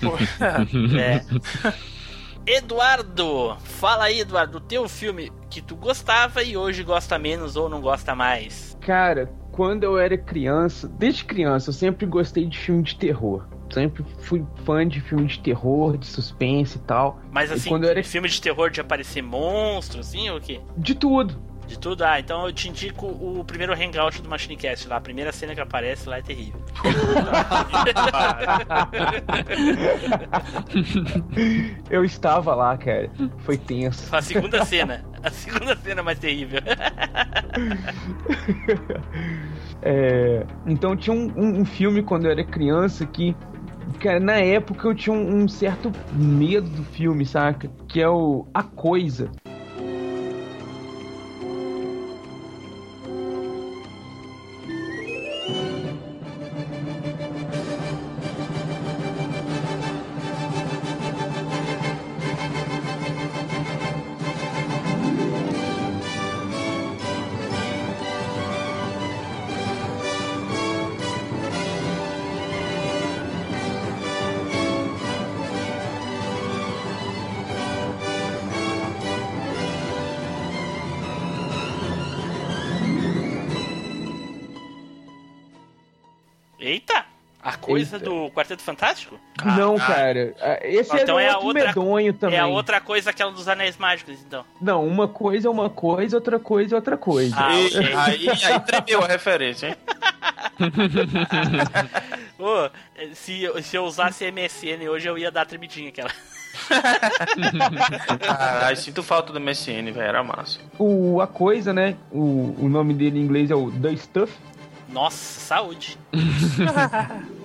É. 0.98 1.24
Eduardo, 2.46 3.56
fala 3.62 4.04
aí, 4.04 4.20
Eduardo, 4.20 4.56
o 4.58 4.60
teu 4.60 4.88
filme 4.88 5.30
que 5.50 5.60
tu 5.60 5.76
gostava 5.76 6.42
e 6.42 6.56
hoje 6.56 6.82
gosta 6.82 7.18
menos 7.18 7.56
ou 7.56 7.68
não 7.68 7.80
gosta 7.80 8.14
mais. 8.14 8.76
Cara, 8.80 9.30
quando 9.52 9.84
eu 9.84 9.98
era 9.98 10.16
criança, 10.16 10.88
desde 10.88 11.24
criança, 11.24 11.68
eu 11.68 11.74
sempre 11.74 12.06
gostei 12.06 12.46
de 12.46 12.56
filme 12.58 12.82
de 12.82 12.96
terror. 12.96 13.44
Sempre 13.70 14.02
fui 14.20 14.42
fã 14.64 14.86
de 14.88 14.98
filme 14.98 15.26
de 15.26 15.40
terror, 15.40 15.98
de 15.98 16.06
suspense 16.06 16.78
e 16.78 16.80
tal. 16.80 17.20
Mas 17.30 17.50
E 17.50 17.54
assim, 17.54 17.68
quando 17.68 17.84
eu 17.84 17.90
era- 17.90 18.02
filme 18.02 18.26
de 18.28 18.40
terror 18.40 18.70
de 18.70 18.80
aparecer 18.80 19.20
monstro, 19.20 20.00
assim, 20.00 20.30
ou 20.30 20.38
o 20.38 20.40
quê? 20.40 20.58
De 20.74 20.94
tudo. 20.94 21.38
De 21.68 21.78
tudo? 21.78 22.02
Ah, 22.02 22.18
então 22.18 22.46
eu 22.46 22.52
te 22.52 22.68
indico 22.68 23.06
o 23.06 23.44
primeiro 23.44 23.72
hangout 23.74 24.20
do 24.22 24.28
Machinecast 24.28 24.88
lá. 24.88 24.96
A 24.96 25.00
primeira 25.00 25.30
cena 25.32 25.54
que 25.54 25.60
aparece 25.60 26.08
lá 26.08 26.18
é 26.18 26.22
terrível. 26.22 26.60
Eu 31.90 32.04
estava 32.04 32.54
lá, 32.54 32.76
cara. 32.76 33.10
Foi 33.38 33.56
tenso. 33.56 34.14
A 34.14 34.22
segunda 34.22 34.64
cena. 34.64 35.04
A 35.22 35.30
segunda 35.30 35.76
cena 35.76 36.02
mais 36.02 36.18
terrível. 36.18 36.60
É, 39.80 40.44
então 40.66 40.96
tinha 40.96 41.14
um, 41.14 41.32
um- 41.36 41.60
um 41.60 41.64
filme 41.64 42.02
quando 42.02 42.24
eu 42.24 42.32
era 42.32 42.42
criança 42.44 43.06
que. 43.06 43.34
Cara, 44.00 44.18
na 44.18 44.36
época 44.38 44.88
eu 44.88 44.94
tinha 44.94 45.14
um, 45.14 45.42
um 45.44 45.48
certo 45.48 45.92
medo 46.12 46.68
do 46.68 46.82
filme, 46.82 47.24
saca? 47.24 47.70
Que 47.86 48.02
é 48.02 48.08
o 48.08 48.44
A 48.52 48.64
Coisa. 48.64 49.30
Coisa 87.86 87.98
do 87.98 88.30
Quarteto 88.30 88.62
Fantástico? 88.62 89.18
Não, 89.56 89.76
cara. 89.78 90.34
ah, 90.40 90.58
Esse 90.62 90.94
Então 90.96 91.18
é, 91.18 91.24
é 91.24 91.28
a 91.30 91.34
outro 91.34 91.48
outra- 91.48 91.66
medonho 91.66 92.12
também. 92.12 92.36
É 92.38 92.40
a 92.40 92.46
outra 92.46 92.80
coisa, 92.80 93.10
aquela 93.10 93.32
dos 93.32 93.48
Anéis 93.48 93.76
Mágicos, 93.76 94.18
então. 94.26 94.44
Não, 94.60 94.86
uma 94.86 95.08
coisa 95.08 95.48
é 95.48 95.50
uma 95.50 95.70
coisa, 95.70 96.16
outra 96.16 96.38
coisa 96.38 96.74
é 96.74 96.76
outra 96.76 96.96
coisa. 96.96 97.34
Ah, 97.38 97.54
E- 97.58 97.66
ok. 97.66 97.94
aí, 97.94 98.28
aí 98.28 98.60
tremeu 98.60 99.02
a 99.02 99.06
referência, 99.06 99.68
hein? 99.68 99.76
Se, 103.14 103.42
eu- 103.42 103.62
se 103.62 103.76
eu 103.76 103.84
usasse 103.84 104.24
MSN 104.30 104.88
hoje, 104.88 105.08
eu 105.08 105.16
ia 105.18 105.30
dar 105.30 105.42
a 105.42 105.46
tremidinha 105.46 105.88
aquela. 105.88 106.10
Ah, 108.28 108.66
aí 108.66 108.76
sinto 108.76 109.02
falta 109.02 109.32
do 109.32 109.40
MSN, 109.40 109.92
velho. 109.92 110.00
Era 110.00 110.22
massa. 110.24 110.58
O 110.78 111.20
A 111.20 111.26
Coisa, 111.26 111.72
né? 111.72 111.96
O, 112.10 112.54
o 112.58 112.68
nome 112.68 112.94
dele 112.94 113.18
em 113.18 113.22
inglês 113.22 113.50
é 113.50 113.54
o 113.54 113.70
The 113.70 113.96
Stuff. 113.96 114.32
Nossa, 114.92 115.40
saúde. 115.40 115.98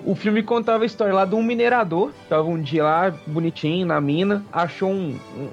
O 0.06 0.14
filme 0.14 0.42
contava 0.42 0.82
a 0.82 0.86
história 0.86 1.14
lá 1.14 1.24
de 1.24 1.34
um 1.34 1.42
minerador. 1.42 2.12
Tava 2.28 2.46
um 2.46 2.60
dia 2.60 2.84
lá, 2.84 3.10
bonitinho, 3.26 3.86
na 3.86 3.98
mina. 4.02 4.44
Achou 4.52 4.90
um. 4.90 5.18
um, 5.38 5.48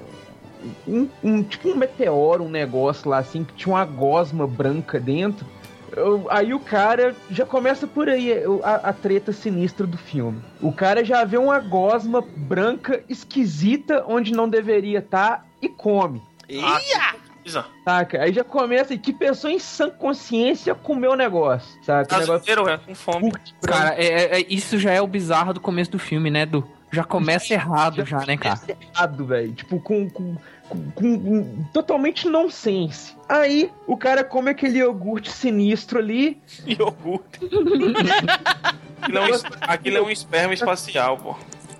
um- 0.86 1.08
um- 1.24 1.42
tipo 1.42 1.70
um 1.70 1.74
meteoro, 1.74 2.44
um 2.44 2.50
negócio 2.50 3.08
lá 3.08 3.16
assim, 3.18 3.44
que 3.44 3.54
tinha 3.54 3.74
uma 3.74 3.84
gosma 3.86 4.46
branca 4.46 5.00
dentro. 5.00 5.46
Eu- 5.96 6.26
aí 6.30 6.52
o 6.52 6.60
cara 6.60 7.14
já 7.30 7.46
começa 7.46 7.86
por 7.86 8.10
aí 8.10 8.28
eu- 8.28 8.60
a, 8.62 8.74
a 8.74 8.92
treta 8.92 9.32
sinistra 9.32 9.86
do 9.86 9.96
filme. 9.96 10.38
O 10.60 10.70
cara 10.70 11.02
já 11.02 11.24
vê 11.24 11.38
uma 11.38 11.58
gosma 11.58 12.22
branca 12.36 13.02
esquisita 13.08 14.04
onde 14.06 14.32
não 14.32 14.48
deveria 14.50 14.98
estar 14.98 15.46
e 15.62 15.68
come. 15.68 16.20
Ia! 16.48 17.14
Isa. 17.44 17.64
Saca? 17.84 18.22
Aí 18.22 18.32
já 18.32 18.44
começa, 18.44 18.94
e 18.94 18.98
que 18.98 19.12
pessoa 19.12 19.52
em 19.52 19.58
sã 19.58 19.90
consciência 19.90 20.74
comeu 20.74 21.12
o 21.12 21.16
negócio, 21.16 21.78
saca? 21.84 22.16
O 22.16 22.20
negócio 22.20 22.68
é 22.68 22.78
com 22.78 22.94
fome. 22.94 23.32
Cara, 23.62 23.94
é- 23.96 24.06
é- 24.06 24.40
é- 24.40 24.46
isso 24.48 24.78
já 24.78 24.92
é 24.92 25.00
o 25.00 25.06
bizarro 25.06 25.52
do 25.52 25.60
começo 25.60 25.90
do 25.90 25.98
filme, 25.98 26.30
né, 26.30 26.46
Du? 26.46 26.66
Já 26.94 27.02
começa 27.04 27.54
errado 27.54 28.04
já, 28.04 28.18
né, 28.26 28.36
cara? 28.36 28.60
errado, 28.94 29.24
velho. 29.24 29.52
Tipo, 29.54 29.80
com, 29.80 30.10
com, 30.10 30.36
com- 30.68 30.90
com- 30.90 31.18
com- 31.20 31.64
totalmente 31.72 32.28
nonsense. 32.28 33.16
Aí, 33.26 33.70
o 33.86 33.96
cara 33.96 34.22
come 34.22 34.50
aquele 34.50 34.78
iogurte 34.78 35.30
sinistro 35.30 35.98
ali. 35.98 36.38
Iogurte. 36.66 37.40
Aquilo 39.00 39.18
é 39.18 39.22
um 39.22 39.40
Aquilo 39.62 39.96
é 39.96 40.02
um 40.02 40.10
esperma 40.10 40.54
espacial, 40.54 41.16
pô. 41.16 41.34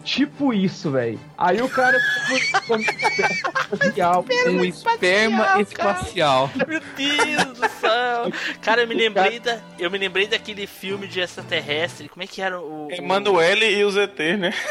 Tipo 0.04 0.52
isso, 0.52 0.90
velho. 0.90 1.18
Aí 1.38 1.62
o 1.62 1.68
cara 1.68 1.96
come, 2.26 2.40
come 2.66 2.84
espacial. 2.84 4.24
Um 4.48 4.64
esperma 4.64 5.60
espacial. 5.62 6.50
Meu 6.66 6.80
Deus 6.96 7.58
do 7.58 7.68
céu. 7.80 8.32
Cara, 8.60 8.82
eu 8.82 8.88
me 8.88 8.94
lembrei 8.94 9.38
da. 9.38 9.60
Eu 9.78 9.90
me 9.90 9.98
lembrei 9.98 10.26
daquele 10.26 10.66
filme 10.66 11.06
de 11.06 11.20
extraterrestre. 11.20 12.08
Como 12.08 12.22
é 12.22 12.26
que 12.26 12.42
era 12.42 12.60
o. 12.60 12.88
o- 12.88 12.92
Emanuele 12.92 13.66
e 13.78 13.84
os 13.84 13.96
ET, 13.96 14.18
né? 14.38 14.52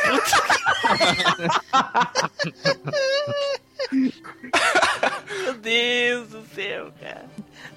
Meu 5.44 5.54
Deus 5.56 6.28
do 6.30 6.44
céu, 6.54 6.92
cara. 7.00 7.26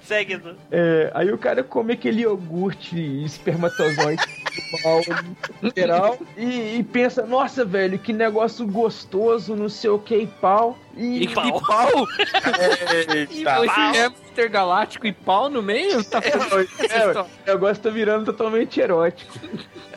Segue, 0.05 0.33
Edu. 0.33 0.55
É, 0.71 1.11
aí 1.13 1.31
o 1.31 1.37
cara 1.37 1.63
come 1.63 1.93
aquele 1.93 2.21
iogurte 2.21 2.97
espermatozoide 3.25 4.23
literal, 5.61 6.17
e, 6.37 6.77
e 6.77 6.83
pensa, 6.83 7.25
nossa, 7.25 7.65
velho, 7.65 7.99
que 7.99 8.13
negócio 8.13 8.65
gostoso, 8.67 9.55
não 9.55 9.69
sei 9.69 9.89
o 9.89 9.99
que 9.99 10.15
e 10.15 10.27
pau. 10.27 10.77
E, 10.95 11.23
E 11.23 11.33
pau. 11.33 11.61
pau? 11.61 12.07
Eita. 13.13 13.59
O 13.59 13.65
esperma 13.65 14.15
intergaláctico 14.31 15.07
e 15.07 15.11
pau 15.13 15.49
no 15.49 15.61
meio? 15.61 16.03
Tá 16.03 16.19
é, 16.19 17.21
o 17.21 17.27
negócio 17.45 17.83
tá 17.83 17.89
virando 17.89 18.25
totalmente 18.25 18.79
erótico. 18.79 19.33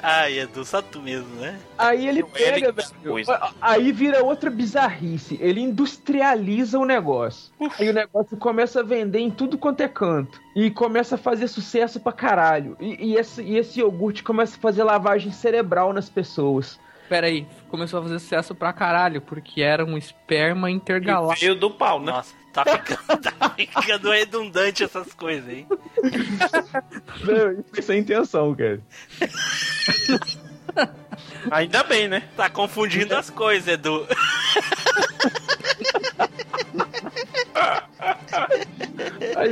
Ai, 0.02 0.38
Edu, 0.40 0.64
só 0.64 0.80
tu 0.80 1.00
mesmo, 1.00 1.28
né? 1.36 1.58
Aí 1.76 2.06
ele 2.06 2.22
pega, 2.22 2.68
Ele 2.68 2.72
velho. 2.72 3.24
Aí 3.60 3.90
vira 3.92 4.24
outra 4.24 4.48
bizarrice. 4.50 5.36
Ele 5.40 5.60
industrializa 5.60 6.78
o 6.78 6.84
negócio. 6.84 7.52
Aí 7.78 7.88
o 7.90 7.92
negócio 7.92 8.36
começa 8.36 8.80
a 8.80 8.84
vender 8.84 9.18
em 9.18 9.30
tudo 9.30 9.58
quanto 9.58 9.80
é 9.82 9.88
canto. 9.88 10.40
E 10.54 10.70
começa 10.70 11.16
a 11.16 11.18
fazer 11.18 11.48
sucesso 11.48 12.00
pra 12.00 12.12
caralho. 12.12 12.76
E, 12.80 13.10
e 13.12 13.16
esse, 13.16 13.42
e 13.42 13.56
esse 13.56 13.80
iogurte 13.80 14.22
começa 14.22 14.56
a 14.56 14.60
fazer 14.60 14.82
lavagem 14.84 15.32
cerebral 15.32 15.92
nas 15.92 16.08
pessoas. 16.08 16.78
Pera 17.08 17.26
aí, 17.26 17.46
começou 17.68 18.00
a 18.00 18.02
fazer 18.02 18.18
sucesso 18.18 18.54
pra 18.54 18.72
caralho, 18.72 19.22
porque 19.22 19.62
era 19.62 19.84
um 19.84 19.96
esperma 19.96 20.70
intergaláctico. 20.70 21.40
Veio 21.40 21.54
do 21.54 21.70
pau, 21.70 21.98
né? 22.00 22.12
Nossa, 22.12 22.34
tá 22.52 22.64
ficando, 22.64 23.22
tá 23.22 23.50
ficando 23.50 24.10
redundante 24.10 24.84
essas 24.84 25.14
coisas, 25.14 25.48
hein? 25.48 25.66
Não, 27.24 27.64
é 27.76 27.82
sem 27.82 28.00
intenção, 28.00 28.54
cara. 28.54 28.80
Ainda 31.50 31.82
bem, 31.82 32.08
né? 32.08 32.22
Tá 32.36 32.50
confundindo 32.50 33.16
as 33.16 33.30
coisas, 33.30 33.66
Edu. 33.68 34.06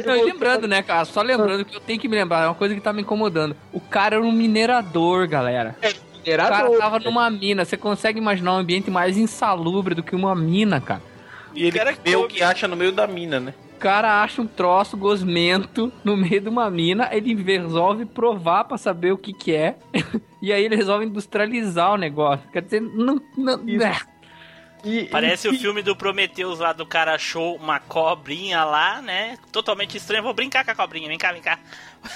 Não, 0.05 0.25
lembrando, 0.25 0.69
né, 0.69 0.83
cara? 0.83 1.05
Só 1.05 1.23
lembrando 1.23 1.65
que 1.65 1.75
eu 1.75 1.81
tenho 1.81 1.99
que 1.99 2.09
me 2.09 2.17
lembrar, 2.17 2.45
é 2.45 2.47
uma 2.49 2.55
coisa 2.55 2.75
que 2.75 2.81
tá 2.81 2.93
me 2.93 3.03
incomodando. 3.03 3.57
O 3.73 3.81
cara 3.81 4.17
era 4.17 4.25
um 4.25 4.33
minerador, 4.33 5.27
galera. 5.27 5.77
O 6.35 6.37
cara 6.37 6.70
tava 6.79 6.99
numa 6.99 7.31
mina. 7.31 7.64
Você 7.64 7.77
consegue 7.77 8.18
imaginar 8.18 8.55
um 8.55 8.59
ambiente 8.59 8.91
mais 8.91 9.16
insalubre 9.16 9.95
do 9.95 10.03
que 10.03 10.14
uma 10.14 10.35
mina, 10.35 10.81
cara? 10.81 11.03
E 11.55 11.62
ele 11.62 11.79
cara 11.79 11.97
vê 12.05 12.16
o 12.16 12.27
que 12.29 12.43
acha 12.43 12.68
no 12.68 12.77
meio 12.77 12.93
da 12.93 13.07
mina, 13.07 13.41
né? 13.41 13.55
O 13.77 13.79
cara 13.79 14.22
acha 14.22 14.41
um 14.41 14.47
troço 14.47 14.97
gosmento 14.97 15.93
no 16.03 16.16
meio 16.16 16.41
de 16.41 16.49
uma 16.49 16.70
mina, 16.70 17.09
ele 17.12 17.35
resolve 17.35 18.07
provar 18.07 18.64
pra 18.64 18.79
saber 18.79 19.12
o 19.12 19.18
que 19.18 19.33
que 19.33 19.55
é. 19.55 19.77
e 20.41 20.53
aí 20.53 20.64
ele 20.64 20.77
resolve 20.77 21.05
industrializar 21.05 21.93
o 21.93 21.97
negócio. 21.97 22.49
Quer 22.51 22.62
dizer, 22.62 22.81
não... 22.81 23.20
não 23.37 23.62
Isso. 23.68 23.85
é. 23.85 23.97
E- 24.85 25.05
Parece 25.05 25.49
e- 25.49 25.51
o 25.51 25.59
filme 25.59 25.83
do 25.83 25.97
Prometheus 25.97 26.59
lá 26.59 26.72
do 26.72 26.87
cara 26.87 27.14
achou 27.14 27.57
uma 27.57 27.81
cobrinha 27.81 28.64
lá, 28.64 29.03
né? 29.03 29.37
Totalmente 29.51 29.97
estranho. 29.97 30.22
Vou 30.22 30.33
brincar 30.35 30.64
com 30.64 30.70
a 30.70 30.74
cobrinha. 30.74 31.09
Vem 31.09 31.18
cá, 31.18 31.33
vem 31.33 31.43
cá. 31.43 31.59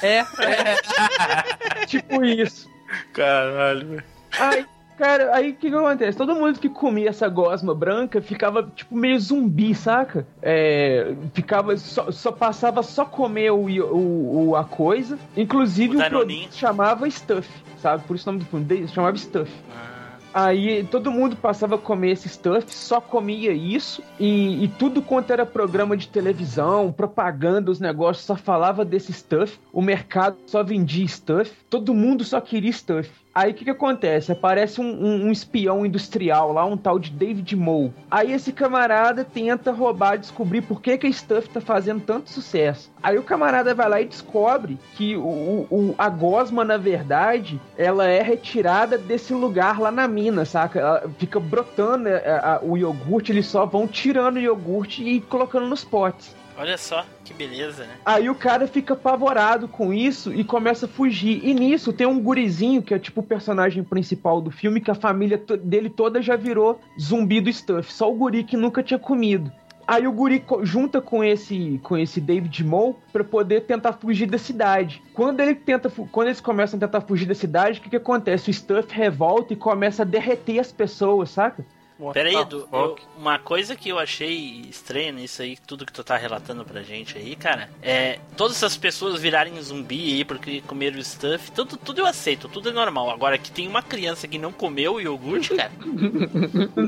É, 0.02 0.18
é. 0.40 1.84
Tipo 1.86 2.24
isso. 2.24 2.70
Caralho, 3.12 3.86
velho. 3.88 4.04
Aí, 4.38 4.66
cara, 4.98 5.34
aí 5.34 5.50
o 5.50 5.54
que 5.54 5.70
que 5.70 5.76
acontece? 5.76 6.16
Todo 6.18 6.34
mundo 6.34 6.58
que 6.58 6.68
comia 6.68 7.08
essa 7.10 7.28
gosma 7.28 7.74
branca 7.74 8.20
ficava, 8.22 8.62
tipo, 8.74 8.94
meio 8.96 9.18
zumbi, 9.18 9.74
saca? 9.74 10.26
É, 10.42 11.14
ficava, 11.34 11.76
só, 11.76 12.10
só 12.10 12.30
passava 12.32 12.82
só 12.82 13.04
comer 13.04 13.50
o, 13.50 13.66
o, 13.66 14.48
o- 14.50 14.56
a 14.56 14.64
coisa. 14.64 15.18
Inclusive 15.36 15.96
O 15.96 16.00
o, 16.00 16.08
produto 16.10 16.54
chamava 16.54 17.08
Stuff, 17.10 17.48
sabe? 17.78 18.04
Por 18.06 18.16
isso 18.16 18.28
o 18.28 18.32
nome 18.32 18.44
do 18.44 18.50
filme, 18.50 18.88
chamava 18.88 19.16
Stuff. 19.16 19.50
Ah, 19.74 19.89
Aí 20.32 20.84
todo 20.84 21.10
mundo 21.10 21.36
passava 21.36 21.74
a 21.74 21.78
comer 21.78 22.12
esse 22.12 22.28
stuff, 22.28 22.72
só 22.72 23.00
comia 23.00 23.52
isso, 23.52 24.02
e, 24.18 24.64
e 24.64 24.68
tudo 24.68 25.02
quanto 25.02 25.32
era 25.32 25.44
programa 25.44 25.96
de 25.96 26.08
televisão, 26.08 26.92
propaganda, 26.92 27.70
os 27.70 27.80
negócios 27.80 28.24
só 28.24 28.36
falava 28.36 28.84
desse 28.84 29.12
stuff, 29.12 29.58
o 29.72 29.82
mercado 29.82 30.36
só 30.46 30.62
vendia 30.62 31.06
stuff, 31.08 31.50
todo 31.68 31.94
mundo 31.94 32.24
só 32.24 32.40
queria 32.40 32.72
stuff. 32.72 33.10
Aí 33.34 33.52
o 33.52 33.54
que, 33.54 33.64
que 33.64 33.70
acontece? 33.70 34.32
Aparece 34.32 34.80
um, 34.80 34.84
um- 34.84 35.26
um 35.26 35.30
espião 35.32 35.86
industrial 35.86 36.52
lá, 36.52 36.64
um 36.64 36.76
tal 36.76 36.98
de 36.98 37.10
David 37.10 37.54
Moe. 37.56 37.92
Aí 38.10 38.32
esse 38.32 38.52
camarada 38.52 39.24
tenta 39.24 39.70
roubar, 39.70 40.16
descobrir 40.18 40.62
por 40.62 40.82
que, 40.82 40.98
que 40.98 41.06
a 41.06 41.12
Stuff 41.12 41.48
tá 41.48 41.60
fazendo 41.60 42.00
tanto 42.00 42.28
sucesso. 42.30 42.90
Aí 43.02 43.16
o 43.18 43.22
camarada 43.22 43.74
vai 43.74 43.88
lá 43.88 44.00
e 44.00 44.04
descobre 44.06 44.78
que 44.96 45.16
o, 45.16 45.66
o- 45.70 45.94
a 45.96 46.08
gosma, 46.08 46.64
na 46.64 46.76
verdade, 46.76 47.60
ela 47.78 48.06
é 48.08 48.20
retirada 48.20 48.98
desse 48.98 49.32
lugar 49.32 49.78
lá 49.80 49.90
na 49.92 50.08
mina, 50.08 50.44
saca? 50.44 50.80
Ela 50.80 51.10
fica 51.18 51.38
brotando 51.38 52.08
é, 52.08 52.28
a- 52.30 52.54
a- 52.56 52.60
o 52.64 52.76
iogurte, 52.76 53.30
eles 53.32 53.46
só 53.46 53.64
vão 53.64 53.86
tirando 53.86 54.36
o 54.36 54.40
iogurte 54.40 55.04
e 55.04 55.20
colocando 55.20 55.66
nos 55.66 55.84
potes. 55.84 56.34
Olha 56.60 56.76
só, 56.76 57.06
que 57.24 57.32
beleza, 57.32 57.84
né? 57.84 57.94
Aí 58.04 58.28
o 58.28 58.34
cara 58.34 58.66
fica 58.66 58.92
apavorado 58.92 59.66
com 59.66 59.94
isso 59.94 60.32
e 60.32 60.44
começa 60.44 60.84
a 60.84 60.88
fugir. 60.88 61.40
E 61.42 61.54
nisso 61.54 61.90
tem 61.90 62.06
um 62.06 62.20
gurizinho, 62.20 62.82
que 62.82 62.92
é 62.92 62.98
tipo 62.98 63.20
o 63.20 63.24
personagem 63.24 63.82
principal 63.82 64.42
do 64.42 64.50
filme, 64.50 64.80
que 64.80 64.90
a 64.90 64.94
família 64.94 65.42
dele 65.62 65.88
toda 65.88 66.20
já 66.20 66.36
virou 66.36 66.78
zumbi 67.00 67.40
do 67.40 67.50
stuff. 67.50 67.90
Só 67.90 68.12
o 68.12 68.14
guri 68.14 68.44
que 68.44 68.58
nunca 68.58 68.82
tinha 68.82 68.98
comido. 68.98 69.50
Aí 69.86 70.06
o 70.06 70.12
guri 70.12 70.44
junta 70.62 71.00
com 71.00 71.24
esse 71.24 71.80
com 71.82 71.96
esse 71.96 72.20
David 72.20 72.62
Moe 72.62 72.94
pra 73.12 73.24
poder 73.24 73.62
tentar 73.62 73.94
fugir 73.94 74.26
da 74.26 74.38
cidade. 74.38 75.02
Quando 75.14 75.40
ele 75.40 75.54
tenta 75.54 75.90
quando 76.12 76.28
eles 76.28 76.40
começam 76.40 76.76
a 76.76 76.80
tentar 76.80 77.00
fugir 77.00 77.26
da 77.26 77.34
cidade, 77.34 77.80
o 77.80 77.82
que 77.82 77.90
que 77.90 77.96
acontece? 77.96 78.50
O 78.50 78.54
Stuff 78.54 78.94
revolta 78.94 79.54
e 79.54 79.56
começa 79.56 80.02
a 80.02 80.06
derreter 80.06 80.60
as 80.60 80.70
pessoas, 80.70 81.30
saca? 81.30 81.64
Pera 82.12 82.28
aí, 82.28 82.36
Ah, 82.36 82.40
Edu. 82.40 82.68
eu- 82.72 82.96
uma 83.18 83.38
coisa 83.38 83.76
que 83.76 83.90
eu 83.90 83.98
achei 83.98 84.62
estranha 84.70 85.12
nisso 85.12 85.42
aí, 85.42 85.58
tudo 85.66 85.84
que 85.84 85.92
tu 85.92 86.02
tá 86.02 86.16
relatando 86.16 86.64
pra 86.64 86.82
gente 86.82 87.18
aí, 87.18 87.36
cara, 87.36 87.68
é 87.82 88.18
todas 88.36 88.56
essas 88.56 88.76
pessoas 88.76 89.20
virarem 89.20 89.60
zumbi 89.60 90.14
aí 90.14 90.24
porque 90.24 90.62
comeram 90.62 91.02
stuff, 91.02 91.50
tudo, 91.52 91.76
tudo 91.76 91.98
eu 92.00 92.06
aceito, 92.06 92.48
tudo 92.48 92.70
é 92.70 92.72
normal. 92.72 93.10
Agora 93.10 93.36
que 93.36 93.50
tem 93.50 93.68
uma 93.68 93.82
criança 93.82 94.26
que 94.26 94.38
não 94.38 94.52
comeu 94.52 94.94
o 94.94 95.00
iogurte, 95.00 95.50
cara, 95.54 95.70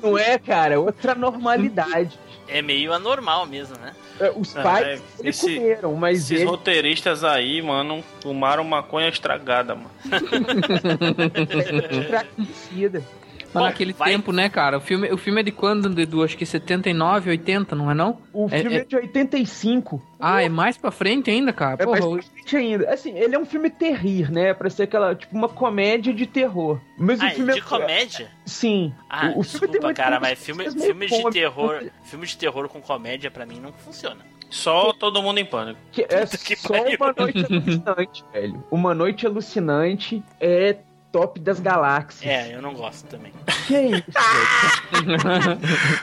Não 0.03 0.17
é, 0.17 0.39
cara, 0.39 0.75
é 0.75 0.79
outra 0.79 1.15
normalidade. 1.15 2.19
é 2.49 2.63
meio 2.63 2.93
anormal 2.93 3.47
mesmo, 3.47 3.77
né? 3.79 3.95
É, 4.21 4.31
Os 4.35 4.55
Ah, 4.57 4.63
pais 4.63 4.87
é, 4.87 5.01
ele 5.21 5.29
esse- 5.31 5.55
comeram, 5.57 5.95
mas 5.95 6.19
Esses 6.21 6.31
ele 6.41 6.45
roteiristas 6.45 7.25
aí, 7.25 7.61
mano, 7.63 8.05
fumaram 8.23 8.63
maconha 8.65 9.09
estragada, 9.09 9.75
mano. 9.75 9.91
Mas 13.55 13.63
Bom, 13.63 13.69
naquele 13.69 13.93
vai- 13.93 14.11
tempo, 14.11 14.33
né, 14.33 14.49
cara? 14.49 14.79
O 14.79 14.81
filme, 14.81 15.13
o 15.13 15.19
filme 15.19 15.41
é 15.41 15.45
de 15.45 15.53
quando, 15.53 16.01
Edu? 16.01 16.23
Acho 16.25 16.37
que 16.39 16.47
79, 16.47 17.29
80, 17.31 17.75
não 17.77 17.91
é 17.91 17.95
não? 17.95 18.19
O 18.33 18.47
É- 18.51 18.61
filme 18.61 18.77
é, 18.77 18.81
é- 18.81 18.85
de 18.85 18.97
85. 18.97 20.03
Ah, 20.19 20.43
é 20.43 20.49
mais 20.49 20.79
pra 20.79 20.91
frente 20.91 21.31
ainda, 21.31 21.53
cara? 21.53 21.83
É 21.83 21.85
Porra, 21.85 22.01
mais 22.01 22.25
pra 22.27 22.35
frente 22.35 22.57
ainda. 22.57 22.91
Assim, 22.91 23.17
ele 23.19 23.35
é 23.35 23.39
um 23.39 23.45
filme 23.45 23.69
terrir, 23.69 24.31
né? 24.31 24.55
Pra 24.55 24.71
ser 24.71 24.85
aquela, 24.85 25.15
tipo, 25.15 25.37
uma 25.37 25.49
comédia 25.49 26.15
de 26.15 26.27
terror. 26.27 26.81
Mas 26.97 27.21
Ah, 27.21 27.27
o 27.27 27.31
filme 27.31 27.53
de 27.53 27.59
é... 27.59 27.63
comédia? 27.63 28.31
Sim. 28.47 28.93
Ah, 29.11 29.27
o, 29.37 29.41
o 29.41 29.43
filme 29.43 29.67
desculpa, 29.69 29.93
cara, 29.95 30.19
mas 30.19 30.39
filme, 30.43 30.65
coisas 30.65 30.95
meio 30.97 31.09
filme 31.11 31.25
de 31.25 31.31
terror, 31.41 31.75
muito- 31.81 31.93
filme 32.05 32.27
de 32.27 32.37
terror 32.39 32.69
com 32.69 32.81
comédia 32.81 33.31
pra 33.31 33.45
mim 33.45 33.61
não 33.61 33.73
funciona. 33.73 34.21
Só 34.49 34.93
todo 34.93 35.23
mundo 35.23 35.39
em 35.39 35.45
pânico. 35.47 35.79
Que 35.91 36.03
é 36.03 36.27
que 36.27 36.57
só 36.57 36.69
pariu. 36.75 36.99
uma 37.01 37.15
noite 37.17 37.45
alucinante, 37.47 38.25
velho. 38.33 38.65
Uma 38.71 38.95
noite 38.95 39.27
alucinante 39.27 40.23
é 40.39 40.77
top 41.13 41.39
das 41.39 41.61
galáxias. 41.61 42.29
É, 42.29 42.57
eu 42.57 42.63
não 42.63 42.75
gosto 42.75 43.07
também. 43.07 43.33
Que 43.67 43.79
isso? 43.79 44.05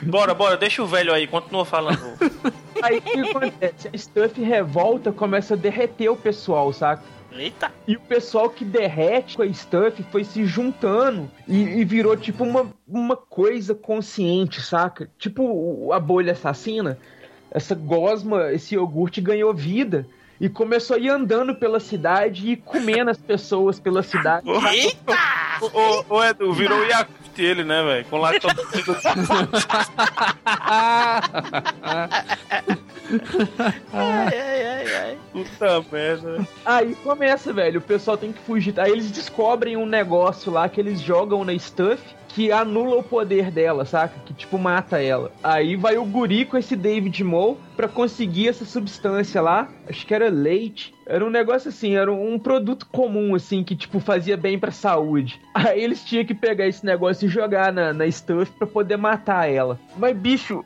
Bora, 0.02 0.32
bora, 0.32 0.56
deixa 0.56 0.82
o 0.82 0.86
velho 0.86 1.12
aí, 1.12 1.26
continua 1.26 1.66
falando. 1.66 2.00
Aí 2.82 2.96
o 2.96 3.02
que 3.02 3.20
acontece? 3.20 3.90
A 3.92 3.98
Stuff 3.98 4.40
revolta, 4.40 5.12
começa 5.12 5.52
a 5.52 5.56
derreter 5.58 6.08
o 6.08 6.16
pessoal, 6.16 6.72
saca? 6.72 7.02
Eita! 7.32 7.70
E 7.86 7.96
o 7.96 8.00
pessoal 8.00 8.48
que 8.48 8.64
derrete 8.64 9.36
com 9.36 9.42
a 9.42 9.52
Stuff 9.52 10.02
foi 10.10 10.24
se 10.24 10.46
juntando 10.46 11.30
e, 11.46 11.60
e 11.60 11.84
virou 11.84 12.16
tipo 12.16 12.44
uma, 12.44 12.72
uma 12.88 13.16
coisa 13.16 13.74
consciente, 13.74 14.62
saca? 14.62 15.10
Tipo 15.18 15.92
a 15.92 16.00
bolha 16.00 16.32
assassina. 16.32 16.98
Essa 17.50 17.74
gosma, 17.74 18.52
esse 18.52 18.74
iogurte 18.74 19.20
ganhou 19.20 19.52
vida 19.52 20.06
e 20.40 20.48
começou 20.48 20.96
a 20.96 20.98
ir 20.98 21.10
andando 21.10 21.54
pela 21.54 21.78
cidade 21.78 22.50
e 22.50 22.56
comendo 22.56 23.10
as 23.10 23.18
pessoas 23.18 23.78
pela 23.78 24.02
cidade. 24.02 24.48
Eita! 24.48 25.16
ô, 25.60 26.16
ô, 26.16 26.24
Edu, 26.24 26.52
virou 26.54 26.78
o 26.78 26.84
Yakult 26.84 27.20
ele, 27.38 27.64
né, 27.64 27.82
velho? 27.82 28.04
Com 28.06 28.18
lactose. 28.18 28.54
Ai, 33.92 34.38
ai, 34.38 34.66
ai, 34.66 34.94
ai. 34.94 35.18
Puta 35.32 35.84
merda. 35.90 36.46
Aí 36.64 36.94
começa, 36.96 37.52
velho, 37.52 37.78
o 37.78 37.82
pessoal 37.82 38.16
tem 38.16 38.32
que 38.32 38.40
fugir. 38.40 38.78
Aí 38.78 38.92
eles 38.92 39.10
descobrem 39.10 39.76
um 39.76 39.86
negócio 39.86 40.52
lá 40.52 40.68
que 40.68 40.80
eles 40.80 41.00
jogam 41.00 41.44
na 41.44 41.56
Stuff 41.58 42.02
que 42.28 42.52
anula 42.52 42.96
o 42.96 43.02
poder 43.02 43.50
dela, 43.50 43.84
saca? 43.84 44.14
Que 44.24 44.32
tipo 44.32 44.58
mata 44.58 45.02
ela. 45.02 45.32
Aí 45.42 45.76
vai 45.76 45.96
o 45.96 46.04
guri 46.04 46.44
com 46.44 46.56
esse 46.56 46.76
David 46.76 47.22
Moe 47.24 47.56
pra 47.80 47.88
conseguir 47.88 48.48
essa 48.48 48.66
substância 48.66 49.40
lá. 49.40 49.66
Acho 49.88 50.06
que 50.06 50.12
era 50.12 50.28
leite. 50.28 50.94
Era 51.06 51.24
um 51.24 51.30
negócio 51.30 51.70
assim, 51.70 51.96
era 51.96 52.12
um 52.12 52.38
produto 52.38 52.86
comum, 52.92 53.34
assim, 53.34 53.64
que 53.64 53.74
tipo 53.74 53.98
fazia 53.98 54.36
bem 54.36 54.58
pra 54.58 54.70
saúde. 54.70 55.40
Aí 55.54 55.82
eles 55.82 56.04
tinham 56.04 56.26
que 56.26 56.34
pegar 56.34 56.66
esse 56.68 56.84
negócio 56.84 57.24
e 57.24 57.28
jogar 57.30 57.72
na, 57.72 57.94
na 57.94 58.08
Stuff 58.10 58.52
pra 58.52 58.66
poder 58.66 58.98
matar 58.98 59.50
ela. 59.50 59.80
Mas, 59.96 60.14
bicho, 60.14 60.62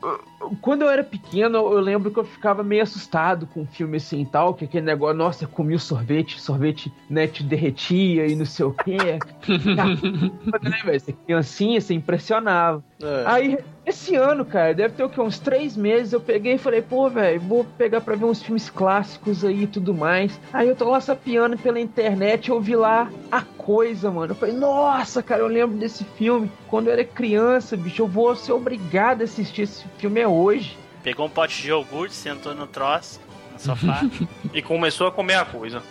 quando 0.61 0.83
eu 0.83 0.91
era 0.91 1.05
pequeno, 1.05 1.57
eu 1.59 1.79
lembro 1.79 2.11
que 2.11 2.19
eu 2.19 2.25
ficava 2.25 2.65
meio 2.65 2.83
assustado 2.83 3.47
com 3.47 3.63
o 3.63 3.67
filme 3.67 3.99
assim 3.99 4.23
e 4.23 4.27
tal, 4.27 4.53
que 4.53 4.65
aquele 4.65 4.85
negócio, 4.85 5.17
nossa, 5.17 5.45
eu 5.45 5.49
comi 5.49 5.77
o 5.77 5.79
sorvete, 5.79 6.41
sorvete, 6.41 6.93
né, 7.09 7.29
te 7.29 7.45
derretia 7.45 8.27
e 8.27 8.35
não 8.35 8.45
sei 8.45 8.67
o 8.67 8.73
quê. 8.73 8.97
né, 10.63 10.81
velho? 10.85 11.01
Você 11.01 11.13
criancinha, 11.13 11.81
você 11.81 11.95
impressionava. 11.95 12.83
Aí, 13.25 13.57
esse 13.87 14.15
ano, 14.17 14.45
cara, 14.45 14.73
deve 14.75 14.95
ter 14.95 15.05
o 15.05 15.09
quê? 15.09 15.21
Uns 15.21 15.39
três 15.39 15.77
meses, 15.77 16.13
eu 16.13 16.21
peguei 16.21 16.55
e 16.55 16.59
falei, 16.59 16.81
pô, 16.83 17.09
velho, 17.11 17.41
vou 17.41 17.65
pegar 17.77 18.01
pra 18.01 18.17
ver 18.17 18.25
uns 18.25 18.43
filmes 18.43 18.71
clássicos 18.71 19.45
aí 19.45 19.65
e 19.65 19.67
tudo 19.67 19.93
mais. 19.93 20.39
Aí 20.53 20.69
eu 20.69 20.75
tô 20.77 20.89
lá 20.91 21.01
sapiando 21.01 21.59
pela 21.59 21.79
internet, 21.79 22.49
eu 22.51 22.61
vi 22.61 22.75
lá 22.77 23.11
a 23.31 23.43
coisa, 23.43 24.11
mano. 24.11 24.33
Eu 24.33 24.37
falei, 24.37 24.55
nossa, 24.55 25.23
cara, 25.23 25.43
eu 25.43 25.49
lembro 25.49 25.77
desse 25.77 26.05
filme. 26.17 26.51
Quando 26.69 26.87
eu 26.87 26.93
era 26.95 27.05
criança, 27.05 27.77
bicho, 27.77 28.03
eu 28.03 28.09
vou 28.09 28.35
ser 28.35 28.53
obrigado 28.53 29.21
a 29.21 29.25
assistir 29.25 29.63
esse 29.63 29.85
filme 29.99 30.21
é 30.21 30.29
hoje. 30.29 30.77
Pegou 31.03 31.27
um 31.27 31.31
pote 31.31 31.61
de 31.61 31.69
iogurte, 31.69 32.15
sentou 32.15 32.55
no 32.55 32.67
troço, 32.67 33.21
no 33.53 33.59
sofá. 33.59 34.01
E 34.55 34.63
começou 34.63 35.09
a 35.09 35.13
comer 35.13 35.35
a 35.35 35.45
coisa. 35.45 35.83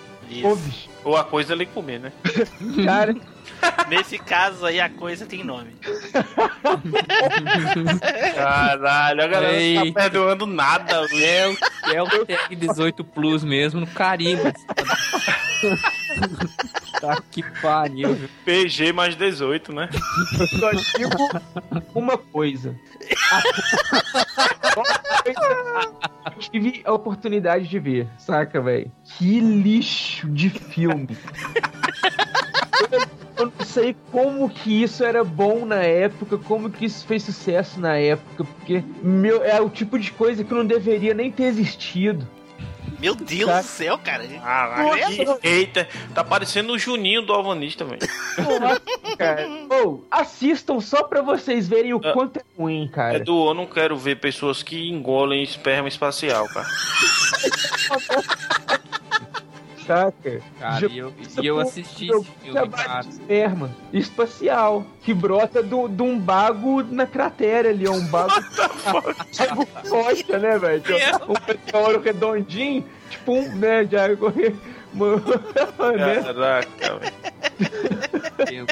Ô, 0.43 0.53
Isso. 0.53 0.55
bicho, 0.55 0.89
Ou 1.03 1.15
a 1.17 1.23
coisa 1.23 1.53
ele 1.53 1.65
comer, 1.67 1.99
né? 1.99 2.11
cara, 2.85 3.15
Nesse 3.89 4.17
caso 4.17 4.65
aí, 4.65 4.79
a 4.79 4.89
coisa 4.89 5.25
tem 5.25 5.43
nome. 5.43 5.75
Caralho, 8.35 9.23
a 9.23 9.27
galera 9.27 9.53
não 9.53 9.59
Eita. 9.59 9.85
tá 9.85 10.01
perdoando 10.01 10.45
nada, 10.45 11.07
velho. 11.07 11.57
É 11.91 12.01
o, 12.01 12.07
é 12.07 12.19
o 12.19 12.25
tag 12.25 12.55
18 12.55 13.03
Plus 13.03 13.43
mesmo, 13.43 13.79
no 13.79 13.87
carimbo. 13.87 14.43
tá 16.99 17.21
que 17.31 17.43
pariu? 17.61 18.29
PG 18.45 18.93
mais 18.93 19.15
18, 19.15 19.73
né? 19.73 19.89
só 20.59 20.71
digo 20.71 21.17
uma 21.93 22.17
coisa. 22.17 22.75
Eu 25.25 26.39
tive 26.39 26.81
a 26.85 26.93
oportunidade 26.93 27.67
de 27.67 27.79
ver, 27.79 28.07
saca, 28.17 28.61
velho? 28.61 28.91
Que 29.17 29.39
lixo 29.39 30.27
de 30.29 30.49
filme. 30.49 31.17
Eu 33.38 33.51
não 33.57 33.65
sei 33.65 33.95
como 34.11 34.49
que 34.49 34.84
isso 34.84 35.03
era 35.03 35.23
bom 35.23 35.65
na 35.65 35.81
época, 35.84 36.38
como 36.38 36.69
que 36.69 36.85
isso 36.85 37.05
fez 37.05 37.23
sucesso 37.23 37.80
na 37.80 37.97
época, 37.97 38.43
porque 38.43 38.84
meu, 39.01 39.43
é 39.43 39.60
o 39.60 39.69
tipo 39.69 39.97
de 39.97 40.11
coisa 40.11 40.43
que 40.43 40.53
não 40.53 40.65
deveria 40.65 41.14
nem 41.14 41.31
ter 41.31 41.45
existido. 41.45 42.27
Meu 42.99 43.15
Deus 43.15 43.49
Tá. 43.49 43.60
do 43.60 43.65
céu, 43.65 43.97
cara. 43.97 44.23
Caralho, 44.26 45.38
que- 45.39 45.47
eita, 45.47 45.88
tá 46.14 46.23
parecendo 46.23 46.73
o 46.73 46.80
Juninho 46.80 47.22
do 47.22 47.34
Alvanista, 47.34 47.84
velho. 47.84 47.99
Ou, 49.69 50.05
assistam 50.10 50.80
só 50.80 51.03
pra 51.03 51.22
vocês 51.22 51.68
verem 51.68 51.93
o 51.93 52.01
Ah. 52.03 52.14
quanto 52.14 52.39
é 52.39 52.43
ruim, 52.57 52.88
cara. 52.88 53.18
Edu, 53.18 53.49
eu 53.49 53.53
não 53.53 53.65
quero 53.65 53.97
ver 53.97 54.18
pessoas 54.19 54.64
que 54.64 54.89
engolem 54.89 55.43
esperma 55.43 55.88
espacial, 55.89 56.47
cara. 56.49 56.68
Saca? 59.85 60.41
Cara, 60.60 60.80
Já- 60.80 60.88
e 60.88 60.97
eu, 60.97 61.14
e 61.41 61.47
eu 61.47 61.60
assisti 61.60 62.10
esse 62.10 62.26
filme, 62.41 62.69
cara. 62.69 63.01
de 63.01 63.10
esperma 63.10 63.69
espacial 63.91 64.85
que 65.01 65.14
brota 65.14 65.61
do, 65.61 65.88
de 65.88 66.01
um 66.01 66.18
bago 66.19 66.81
na 66.84 67.05
cratera 67.05 67.69
ali, 67.69 67.85
é 67.85 67.89
um 67.91 68.05
bago. 68.07 68.34
rocha, 69.89 70.38
né, 70.39 70.57
velho? 70.57 70.84
É 70.95 71.15
Um 71.27 71.35
meteoro 71.47 72.01
redondinho, 72.01 72.85
tipo 73.10 73.34
um, 73.34 73.55
né, 73.55 73.84
de 73.84 73.95
água. 73.97 74.34
né? 74.35 76.23
Caraca, 76.23 76.99
velho. 76.99 78.68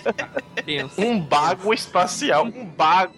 Um 0.97 1.19
bago 1.19 1.73
espacial, 1.73 2.45
um 2.45 2.65
bago. 2.65 3.13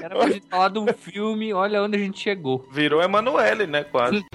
Era 0.00 0.14
pra 0.16 0.30
gente 0.30 0.46
falar 0.48 0.68
de 0.68 0.78
um 0.78 0.86
filme, 0.88 1.52
olha 1.52 1.82
onde 1.82 1.96
a 1.96 2.00
gente 2.00 2.20
chegou. 2.20 2.66
Virou 2.70 3.02
Emanuele, 3.02 3.66
né, 3.66 3.84
quase. 3.84 4.22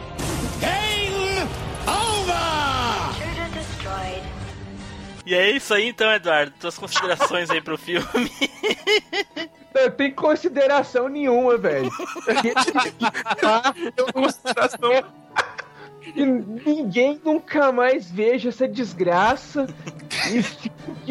E 5.28 5.36
é 5.36 5.52
isso 5.52 5.74
aí 5.74 5.90
então, 5.90 6.10
Eduardo. 6.10 6.54
Tuas 6.58 6.78
considerações 6.78 7.49
aí 7.49 7.60
pro 7.62 7.78
filme. 7.78 8.08
Não 9.76 9.91
tem 9.91 10.10
consideração 10.14 11.10
nenhuma, 11.10 11.58
velho. 11.58 11.91
Consideração. 14.14 15.04
E 16.16 16.26
ninguém 16.26 17.20
nunca 17.26 17.74
mais 17.74 18.10
veja 18.10 18.48
essa 18.48 18.66
desgraça. 18.70 19.68
Que 20.08 20.41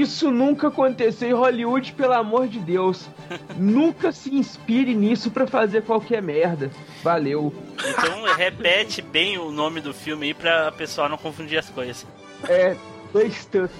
isso 0.00 0.30
nunca 0.30 0.68
aconteceu 0.68 1.28
em 1.28 1.34
Hollywood, 1.34 1.92
pelo 1.92 2.14
amor 2.14 2.48
de 2.48 2.58
Deus. 2.58 3.10
Nunca 3.54 4.12
se 4.12 4.34
inspire 4.34 4.94
nisso 4.94 5.30
pra 5.30 5.46
fazer 5.46 5.82
qualquer 5.82 6.22
merda. 6.22 6.70
Valeu. 7.02 7.54
Então 7.86 8.24
repete 8.34 9.02
bem 9.02 9.36
o 9.36 9.52
nome 9.52 9.82
do 9.82 9.92
filme 9.92 10.28
aí 10.28 10.34
pra 10.34 10.72
pessoal 10.72 11.06
não 11.06 11.18
confundir 11.18 11.58
as 11.58 11.68
coisas. 11.68 12.06
É, 12.48 12.74
dois 13.16 13.34
stuff. 13.34 13.74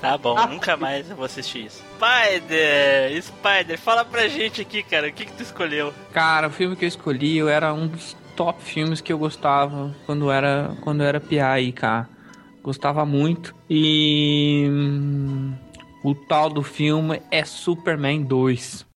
Tá 0.00 0.16
bom, 0.16 0.34
nunca 0.46 0.76
mais 0.78 1.10
eu 1.10 1.16
vou 1.16 1.26
assistir 1.26 1.66
isso. 1.66 1.82
Spider! 1.96 3.22
Spider, 3.22 3.78
fala 3.78 4.04
pra 4.04 4.28
gente 4.28 4.62
aqui, 4.62 4.82
cara, 4.82 5.08
o 5.08 5.12
que, 5.12 5.26
que 5.26 5.32
tu 5.32 5.42
escolheu? 5.42 5.92
Cara, 6.12 6.48
o 6.48 6.50
filme 6.50 6.74
que 6.74 6.84
eu 6.84 6.88
escolhi 6.88 7.36
eu 7.36 7.48
era 7.48 7.74
um 7.74 7.86
dos 7.86 8.16
top 8.34 8.62
filmes 8.62 9.02
que 9.02 9.12
eu 9.12 9.18
gostava 9.18 9.94
quando 10.06 10.30
era 10.30 10.74
quando 10.80 11.02
eu 11.02 11.06
era 11.06 11.20
piá 11.20 11.52
aí, 11.52 11.72
cara. 11.72 12.08
Gostava 12.62 13.04
muito. 13.04 13.54
E 13.68 14.66
hum, 14.70 15.54
o 16.02 16.14
tal 16.14 16.48
do 16.48 16.62
filme 16.62 17.20
é 17.30 17.44
Superman 17.44 18.22
2. 18.22 18.86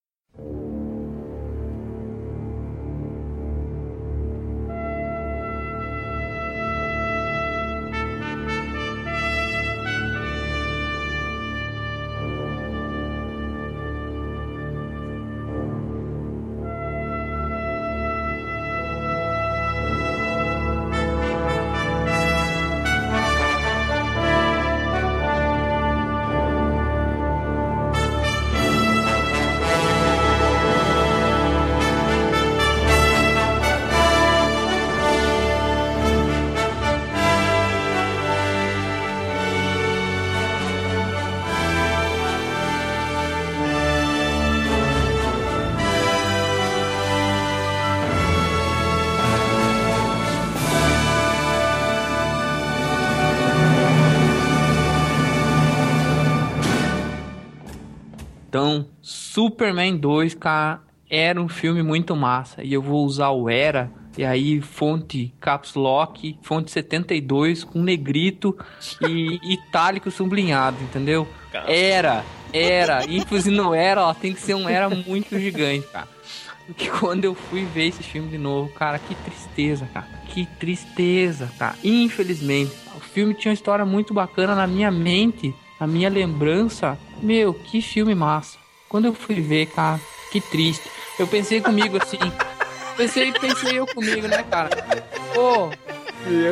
Superman 59.54 59.96
2, 59.96 60.34
cara, 60.34 60.80
era 61.08 61.40
um 61.40 61.48
filme 61.48 61.80
muito 61.80 62.16
massa. 62.16 62.60
E 62.64 62.72
eu 62.72 62.82
vou 62.82 63.04
usar 63.04 63.30
o 63.30 63.48
era, 63.48 63.88
e 64.18 64.24
aí 64.24 64.60
fonte 64.60 65.32
caps 65.40 65.74
lock, 65.74 66.36
fonte 66.42 66.72
72 66.72 67.62
com 67.62 67.80
negrito 67.80 68.56
e 69.00 69.38
itálico 69.54 70.10
sublinhado, 70.10 70.76
entendeu? 70.82 71.26
Era, 71.68 72.24
era, 72.52 73.04
ênfase 73.08 73.48
no 73.48 73.72
era, 73.72 74.00
ela 74.00 74.14
tem 74.14 74.34
que 74.34 74.40
ser 74.40 74.54
um 74.54 74.68
era 74.68 74.90
muito 74.90 75.38
gigante, 75.38 75.86
cara. 75.86 76.08
Porque 76.66 76.90
quando 76.90 77.24
eu 77.24 77.34
fui 77.36 77.64
ver 77.64 77.88
esse 77.88 78.02
filme 78.02 78.28
de 78.30 78.38
novo, 78.38 78.70
cara, 78.70 78.98
que 78.98 79.14
tristeza, 79.14 79.88
cara. 79.94 80.08
Que 80.30 80.46
tristeza, 80.58 81.48
cara. 81.56 81.76
Infelizmente, 81.84 82.72
o 82.96 83.00
filme 83.00 83.34
tinha 83.34 83.50
uma 83.50 83.54
história 83.54 83.84
muito 83.84 84.12
bacana 84.12 84.56
na 84.56 84.66
minha 84.66 84.90
mente, 84.90 85.54
na 85.78 85.86
minha 85.86 86.08
lembrança. 86.08 86.98
Meu, 87.22 87.54
que 87.54 87.80
filme 87.80 88.16
massa. 88.16 88.63
Quando 88.94 89.06
eu 89.06 89.12
fui 89.12 89.40
ver, 89.40 89.66
cara, 89.66 90.00
que 90.30 90.40
triste. 90.40 90.88
Eu 91.18 91.26
pensei 91.26 91.60
comigo 91.60 91.98
assim. 92.00 92.16
Pensei, 92.96 93.32
pensei 93.32 93.76
eu 93.76 93.86
comigo, 93.88 94.28
né, 94.28 94.44
cara? 94.44 94.70
Pô, 95.34 95.68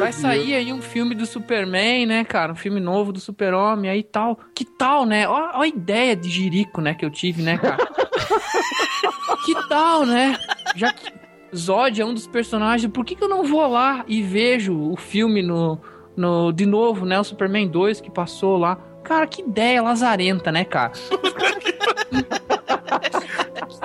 vai 0.01 0.13
sair 0.13 0.57
aí 0.57 0.73
um 0.73 0.83
filme 0.83 1.15
do 1.15 1.25
Superman, 1.25 2.05
né, 2.05 2.25
cara? 2.25 2.51
Um 2.51 2.57
filme 2.57 2.81
novo 2.81 3.13
do 3.13 3.21
Super-Homem 3.21 3.89
aí 3.89 4.03
tal. 4.03 4.41
Que 4.53 4.65
tal, 4.65 5.07
né? 5.07 5.29
Ó, 5.29 5.53
ó 5.55 5.63
a 5.63 5.69
ideia 5.69 6.17
de 6.17 6.29
jirico, 6.29 6.81
né, 6.81 6.95
que 6.95 7.05
eu 7.05 7.11
tive, 7.11 7.43
né, 7.43 7.59
cara? 7.59 7.77
que 9.47 9.69
tal, 9.69 10.05
né? 10.05 10.37
Já 10.75 10.93
que 10.93 11.13
Zod 11.55 12.01
é 12.01 12.05
um 12.05 12.13
dos 12.13 12.27
personagens, 12.27 12.91
por 12.93 13.05
que, 13.05 13.15
que 13.15 13.23
eu 13.23 13.29
não 13.29 13.45
vou 13.45 13.69
lá 13.69 14.05
e 14.09 14.21
vejo 14.21 14.77
o 14.77 14.97
filme 14.97 15.43
no, 15.43 15.81
no 16.17 16.51
de 16.51 16.67
novo, 16.67 17.07
né? 17.07 17.21
O 17.21 17.25
Superman 17.25 17.69
2 17.69 18.01
que 18.01 18.11
passou 18.11 18.57
lá. 18.57 18.75
Cara, 19.05 19.29
que 19.29 19.43
ideia 19.43 19.81
lazarenta, 19.81 20.51
né, 20.51 20.65
cara? 20.65 20.91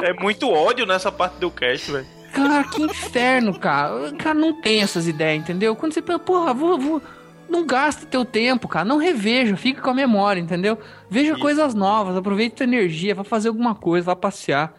É 0.02 0.14
muito 0.14 0.50
ódio 0.50 0.86
nessa 0.86 1.12
parte 1.12 1.36
do 1.40 1.50
cast, 1.50 1.92
velho. 1.92 2.06
Cara, 2.34 2.64
que 2.66 2.82
inferno, 2.84 3.58
cara. 3.58 4.12
Cara, 4.14 4.34
não 4.36 4.62
tem 4.62 4.82
essas 4.82 5.08
ideias, 5.08 5.42
entendeu? 5.42 5.76
Quando 5.76 5.94
você 5.94 6.02
pensa, 6.02 6.20
porra, 6.20 6.54
vou, 6.54 6.78
vou. 6.78 7.02
Não 7.50 7.66
gasta 7.66 8.06
teu 8.06 8.26
tempo, 8.26 8.68
cara. 8.68 8.86
Não 8.86 8.98
reveja, 8.98 9.56
fica 9.56 9.82
com 9.82 9.90
a 9.90 9.94
memória, 9.94 10.40
entendeu? 10.40 10.78
Veja 11.10 11.36
coisas 11.38 11.74
novas, 11.74 12.16
aproveita 12.16 12.58
tua 12.58 12.64
energia, 12.66 13.16
vá 13.16 13.24
fazer 13.24 13.48
alguma 13.48 13.74
coisa, 13.74 14.08
vá 14.08 14.16
passear. 14.16 14.74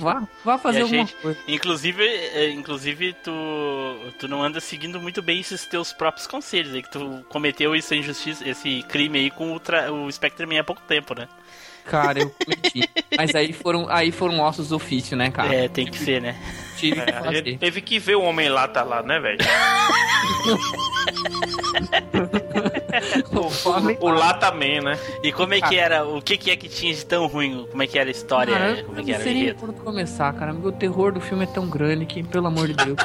Vá, 0.00 0.26
vá 0.44 0.58
fazer 0.58 0.80
alguma 0.80 1.06
gente- 1.06 1.14
coisa. 1.22 1.38
Inclusive, 1.46 2.02
é, 2.04 2.50
inclusive 2.50 3.12
tu, 3.22 3.30
tu 4.18 4.26
não 4.26 4.42
anda 4.42 4.60
seguindo 4.60 4.98
muito 5.00 5.22
bem 5.22 5.38
esses 5.38 5.64
teus 5.66 5.92
próprios 5.92 6.26
conselhos 6.26 6.74
aí, 6.74 6.82
que 6.82 6.90
tu 6.90 7.24
cometeu 7.28 7.72
essa 7.76 7.94
injustiça, 7.94 8.48
esse 8.48 8.82
crime 8.88 9.18
aí 9.20 9.30
com 9.30 9.54
o, 9.54 9.60
tra- 9.60 9.92
o 9.92 10.10
Spectreman 10.10 10.58
há 10.58 10.64
pouco 10.64 10.82
tempo, 10.88 11.14
né? 11.14 11.28
Cara, 11.88 12.20
eu 12.20 12.30
cometi. 12.30 12.88
Mas 13.16 13.34
aí 13.34 13.52
foram, 13.52 13.86
aí 13.88 14.12
foram 14.12 14.40
ossos 14.40 14.68
do 14.68 14.76
ofício, 14.76 15.16
né, 15.16 15.30
cara? 15.30 15.54
É, 15.54 15.68
tem 15.68 15.86
que 15.86 15.98
ser, 15.98 16.20
né? 16.20 16.36
Tive 16.76 17.00
que 17.02 17.10
É, 17.10 17.12
fazer. 17.14 17.58
teve 17.58 17.80
que 17.80 17.98
ver 17.98 18.16
o 18.16 18.22
homem 18.22 18.48
lá, 18.48 18.68
tá 18.68 18.82
lá, 18.84 19.02
né, 19.02 19.18
velho? 19.18 19.38
O 24.00 24.10
Lata 24.10 24.50
Man, 24.50 24.80
né? 24.82 24.98
E 25.22 25.32
como 25.32 25.54
é 25.54 25.60
que 25.60 25.76
era, 25.76 26.04
o 26.06 26.20
que 26.20 26.36
que 26.36 26.50
é 26.50 26.56
que 26.56 26.68
tinha 26.68 26.92
de 26.94 27.04
tão 27.04 27.26
ruim? 27.26 27.66
Como 27.70 27.82
é 27.82 27.86
que 27.86 27.98
era 27.98 28.08
a 28.08 28.10
história? 28.10 28.52
Cara, 28.54 28.82
como 28.84 28.98
eu 28.98 29.02
é 29.02 29.04
que 29.04 29.12
não 29.12 29.14
era 29.14 29.20
o 29.20 29.24
sei 29.24 29.56
onde 29.62 29.80
começar, 29.80 30.32
cara. 30.34 30.52
O 30.54 30.72
terror 30.72 31.12
do 31.12 31.20
filme 31.20 31.44
é 31.44 31.46
tão 31.46 31.68
grande 31.68 32.06
que, 32.06 32.22
pelo 32.22 32.46
amor 32.46 32.66
de 32.68 32.74
Deus. 32.74 32.98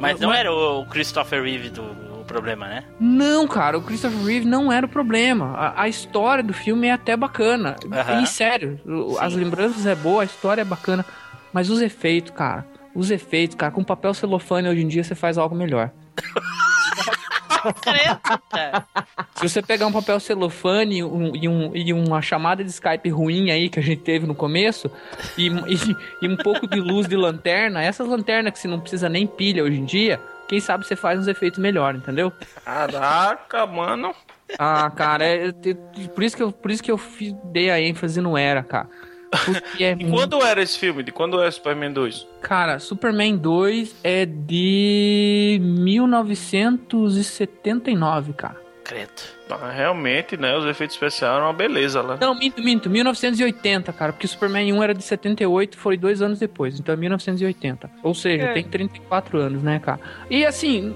Mas 0.00 0.18
não 0.20 0.32
era 0.32 0.52
o 0.52 0.86
Christopher 0.86 1.42
Reeve 1.42 1.70
do 1.70 1.82
o 2.22 2.24
problema, 2.24 2.66
né? 2.66 2.84
Não, 2.98 3.46
cara, 3.46 3.76
o 3.78 3.82
Christopher 3.82 4.24
Reeve 4.24 4.46
não 4.46 4.72
era 4.72 4.86
o 4.86 4.88
problema. 4.88 5.54
A, 5.56 5.82
a 5.82 5.88
história 5.88 6.42
do 6.42 6.52
filme 6.54 6.86
é 6.88 6.92
até 6.92 7.16
bacana. 7.16 7.76
Aham. 7.92 8.22
E 8.22 8.26
sério, 8.26 8.80
Sim. 8.84 9.16
as 9.20 9.34
lembranças 9.34 9.84
é 9.86 9.94
boa, 9.94 10.22
a 10.22 10.24
história 10.24 10.62
é 10.62 10.64
bacana. 10.64 11.04
Mas 11.52 11.68
os 11.70 11.82
efeitos, 11.82 12.32
cara. 12.32 12.66
Os 12.94 13.10
efeitos, 13.10 13.56
cara, 13.56 13.72
com 13.72 13.82
papel 13.84 14.12
celofane 14.14 14.68
hoje 14.68 14.82
em 14.82 14.88
dia 14.88 15.02
você 15.04 15.14
faz 15.14 15.36
algo 15.38 15.54
melhor. 15.54 15.90
Se 19.36 19.48
você 19.48 19.62
pegar 19.62 19.86
um 19.86 19.92
papel 19.92 20.18
celofane 20.20 20.98
e, 20.98 21.04
um- 21.04 21.32
e 21.36 21.48
um- 21.48 21.70
e 21.76 21.92
uma 21.92 22.20
chamada 22.20 22.62
de 22.64 22.70
Skype 22.70 23.08
ruim 23.08 23.50
aí 23.50 23.68
que 23.68 23.78
a 23.78 23.82
gente 23.82 24.02
teve 24.02 24.26
no 24.26 24.34
começo, 24.34 24.90
e, 25.38 25.46
e- 25.68 25.96
e 26.22 26.28
um 26.28 26.36
pouco 26.36 26.66
de 26.66 26.80
luz 26.80 27.06
de 27.06 27.16
lanterna, 27.16 27.82
essas 27.82 28.08
lanternas 28.08 28.52
que 28.52 28.58
você 28.58 28.68
não 28.68 28.80
precisa 28.80 29.08
nem 29.08 29.26
pilha 29.26 29.62
hoje 29.64 29.78
em 29.80 29.84
dia, 29.84 30.20
quem 30.52 30.60
sabe 30.60 30.86
você 30.86 30.94
faz 30.94 31.18
uns 31.18 31.26
efeitos 31.28 31.58
melhor, 31.58 31.94
entendeu? 31.94 32.30
Caraca, 32.62 33.64
mano. 33.66 34.14
Ah, 34.58 34.90
cara, 34.90 35.24
é- 35.24 35.46
é- 35.48 35.52
por, 36.14 36.22
isso 36.22 36.36
que 36.36 36.42
eu, 36.42 36.52
por 36.52 36.70
isso 36.70 36.82
que 36.82 36.92
eu 36.92 36.98
fiz- 36.98 37.34
dei 37.44 37.70
a 37.70 37.80
ênfase 37.80 38.20
no 38.20 38.36
era, 38.36 38.62
cara. 38.62 38.86
Porque 39.46 39.82
é 39.82 39.92
E 39.98 40.10
quando 40.10 40.42
era 40.44 40.62
esse 40.62 40.78
filme? 40.78 41.02
De 41.02 41.10
quando 41.10 41.42
é 41.42 41.50
Superman 41.50 41.90
2? 41.94 42.26
Cara, 42.42 42.78
Superman 42.78 43.34
2 43.38 43.96
é 44.04 44.26
de 44.26 45.58
1979, 45.62 48.34
cara. 48.34 48.60
Credo. 48.92 49.10
Ah, 49.50 49.70
realmente, 49.70 50.36
né? 50.36 50.56
Os 50.56 50.64
efeitos 50.64 50.96
especiais 50.96 51.34
eram 51.34 51.46
uma 51.46 51.52
beleza 51.52 52.00
lá. 52.00 52.16
Não, 52.18 52.34
minto, 52.34 52.62
minto, 52.62 52.88
1980, 52.88 53.92
cara, 53.92 54.12
porque 54.12 54.26
Superman 54.26 54.72
1 54.72 54.82
era 54.82 54.94
de 54.94 55.02
78, 55.02 55.76
foi 55.76 55.96
dois 55.96 56.22
anos 56.22 56.38
depois, 56.38 56.78
então 56.78 56.92
é 56.94 56.96
1980. 56.96 57.90
Ou 58.02 58.14
seja, 58.14 58.44
É. 58.44 58.52
tem 58.54 58.64
34 58.64 59.38
anos, 59.38 59.62
né, 59.62 59.78
cara? 59.78 60.00
E 60.30 60.44
assim, 60.46 60.94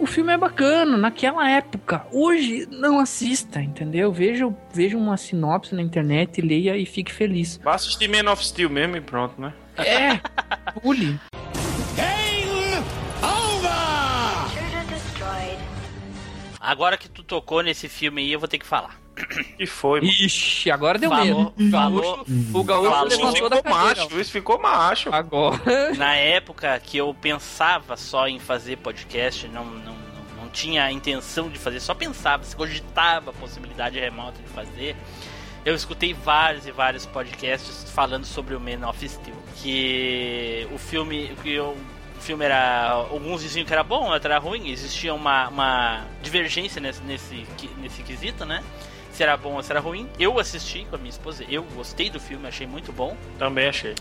o 0.00 0.06
filme 0.06 0.32
é 0.32 0.38
bacana 0.38 0.96
naquela 0.96 1.48
época. 1.50 2.06
Hoje, 2.12 2.66
não 2.70 2.98
assista, 2.98 3.60
entendeu? 3.60 4.10
Veja, 4.12 4.50
veja 4.72 4.96
uma 4.96 5.16
sinopse 5.16 5.74
na 5.74 5.82
internet, 5.82 6.40
leia 6.40 6.76
e 6.76 6.86
fique 6.86 7.12
feliz. 7.12 7.60
Vai 7.62 7.74
assistir 7.74 8.08
Man 8.08 8.30
of 8.32 8.44
Steel 8.44 8.70
mesmo 8.70 8.96
e 8.96 9.00
pronto, 9.00 9.38
né? 9.40 9.52
É, 9.76 10.20
pule. 10.80 11.18
Agora 16.60 16.96
que 16.98 17.08
tu 17.08 17.22
tocou 17.22 17.62
nesse 17.62 17.88
filme 17.88 18.20
aí, 18.22 18.32
eu 18.32 18.38
vou 18.38 18.48
ter 18.48 18.58
que 18.58 18.66
falar. 18.66 19.00
E 19.58 19.66
foi, 19.66 20.00
mano. 20.00 20.12
Ixi, 20.12 20.70
agora 20.70 20.98
deu 20.98 21.10
Falou, 21.10 21.52
medo. 21.58 21.70
falou. 21.70 22.26
O 22.54 22.64
gaúcho 22.64 22.90
Falou. 22.90 23.08
levantou 23.08 23.08
Isso 23.08 23.48
da 23.48 23.56
ficou 23.56 23.62
cadeira. 23.62 23.70
macho, 24.04 24.20
isso 24.20 24.30
ficou 24.32 24.58
macho. 24.60 25.14
Agora. 25.14 25.94
Na 25.96 26.14
época 26.16 26.78
que 26.80 26.96
eu 26.96 27.14
pensava 27.14 27.96
só 27.96 28.28
em 28.28 28.38
fazer 28.38 28.76
podcast, 28.78 29.46
não, 29.48 29.64
não, 29.64 29.94
não, 29.94 29.96
não 30.42 30.48
tinha 30.50 30.84
a 30.84 30.92
intenção 30.92 31.48
de 31.50 31.58
fazer, 31.58 31.80
só 31.80 31.94
pensava, 31.94 32.44
se 32.44 32.54
cogitava 32.56 33.30
a 33.30 33.34
possibilidade 33.34 33.98
remota 33.98 34.40
de 34.42 34.48
fazer. 34.48 34.96
Eu 35.64 35.74
escutei 35.74 36.14
vários 36.14 36.66
e 36.66 36.70
vários 36.72 37.04
podcasts 37.04 37.90
falando 37.90 38.24
sobre 38.24 38.54
o 38.54 38.60
Man 38.60 38.88
of 38.88 39.06
Steel. 39.06 39.36
Que 39.62 40.66
o 40.72 40.78
filme. 40.78 41.30
Que 41.42 41.52
eu, 41.52 41.76
o 42.20 42.22
filme 42.22 42.44
era. 42.44 42.90
Alguns 42.90 43.40
diziam 43.40 43.64
que 43.64 43.72
era 43.72 43.82
bom, 43.82 44.04
outros 44.10 44.26
era 44.26 44.38
ruim. 44.38 44.70
Existia 44.70 45.12
uma, 45.14 45.48
uma 45.48 46.04
divergência 46.22 46.80
nesse, 46.80 47.02
nesse, 47.02 47.46
nesse 47.78 48.02
quesito, 48.02 48.44
né? 48.44 48.62
Se 49.10 49.22
era 49.22 49.36
bom 49.36 49.54
ou 49.54 49.62
se 49.62 49.72
era 49.72 49.80
ruim. 49.80 50.08
Eu 50.18 50.38
assisti 50.38 50.84
com 50.88 50.96
a 50.96 50.98
minha 50.98 51.10
esposa, 51.10 51.44
eu 51.48 51.62
gostei 51.74 52.10
do 52.10 52.20
filme, 52.20 52.46
achei 52.46 52.66
muito 52.66 52.92
bom. 52.92 53.16
Também 53.38 53.68
achei. 53.68 53.94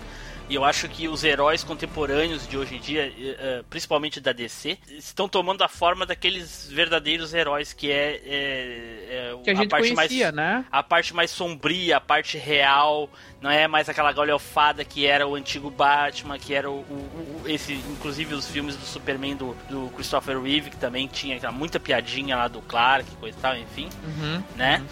E 0.49 0.55
eu 0.55 0.65
acho 0.65 0.89
que 0.89 1.07
os 1.07 1.23
heróis 1.23 1.63
contemporâneos 1.63 2.47
de 2.47 2.57
hoje 2.57 2.75
em 2.75 2.79
dia, 2.79 3.05
eh, 3.05 3.35
eh, 3.39 3.63
principalmente 3.69 4.19
da 4.19 4.31
DC, 4.33 4.79
estão 4.97 5.29
tomando 5.29 5.61
a 5.63 5.67
forma 5.67 6.07
daqueles 6.07 6.67
verdadeiros 6.71 7.35
heróis 7.35 7.71
que 7.71 7.91
é, 7.91 8.19
é- 8.25 9.31
é 9.35 9.43
Que 9.43 9.51
a 9.51 9.53
gente 9.53 9.69
parte 9.69 9.93
conhecia, 9.93 10.31
mais 10.31 10.35
né? 10.35 10.65
a 10.71 10.81
parte 10.81 11.13
mais 11.13 11.29
sombria, 11.29 11.97
a 11.97 12.01
parte 12.01 12.35
real, 12.39 13.07
não 13.41 13.49
é 13.49 13.67
mais 13.67 13.87
aquela 13.87 14.11
galhofada 14.11 14.83
que 14.83 15.05
era 15.05 15.25
o 15.27 15.35
antigo 15.35 15.69
Batman, 15.69 16.37
que 16.37 16.53
era 16.53 16.69
o, 16.69 16.73
o- 16.79 17.41
o- 17.45 17.49
esse, 17.49 17.73
inclusive 17.73 18.33
os 18.35 18.47
filmes 18.47 18.75
do 18.75 18.85
Superman 18.85 19.35
do, 19.35 19.55
do 19.69 19.89
Christopher 19.95 20.41
Reeve, 20.41 20.69
que 20.69 20.75
também 20.77 21.07
tinha 21.07 21.37
aquela 21.37 21.51
muita 21.53 21.79
piadinha 21.79 22.35
lá 22.35 22.47
do 22.47 22.61
Clark, 22.61 23.05
coisa 23.15 23.37
e 23.37 23.41
tal, 23.41 23.55
enfim, 23.57 23.87
Uhum. 24.03 24.43
né? 24.55 24.83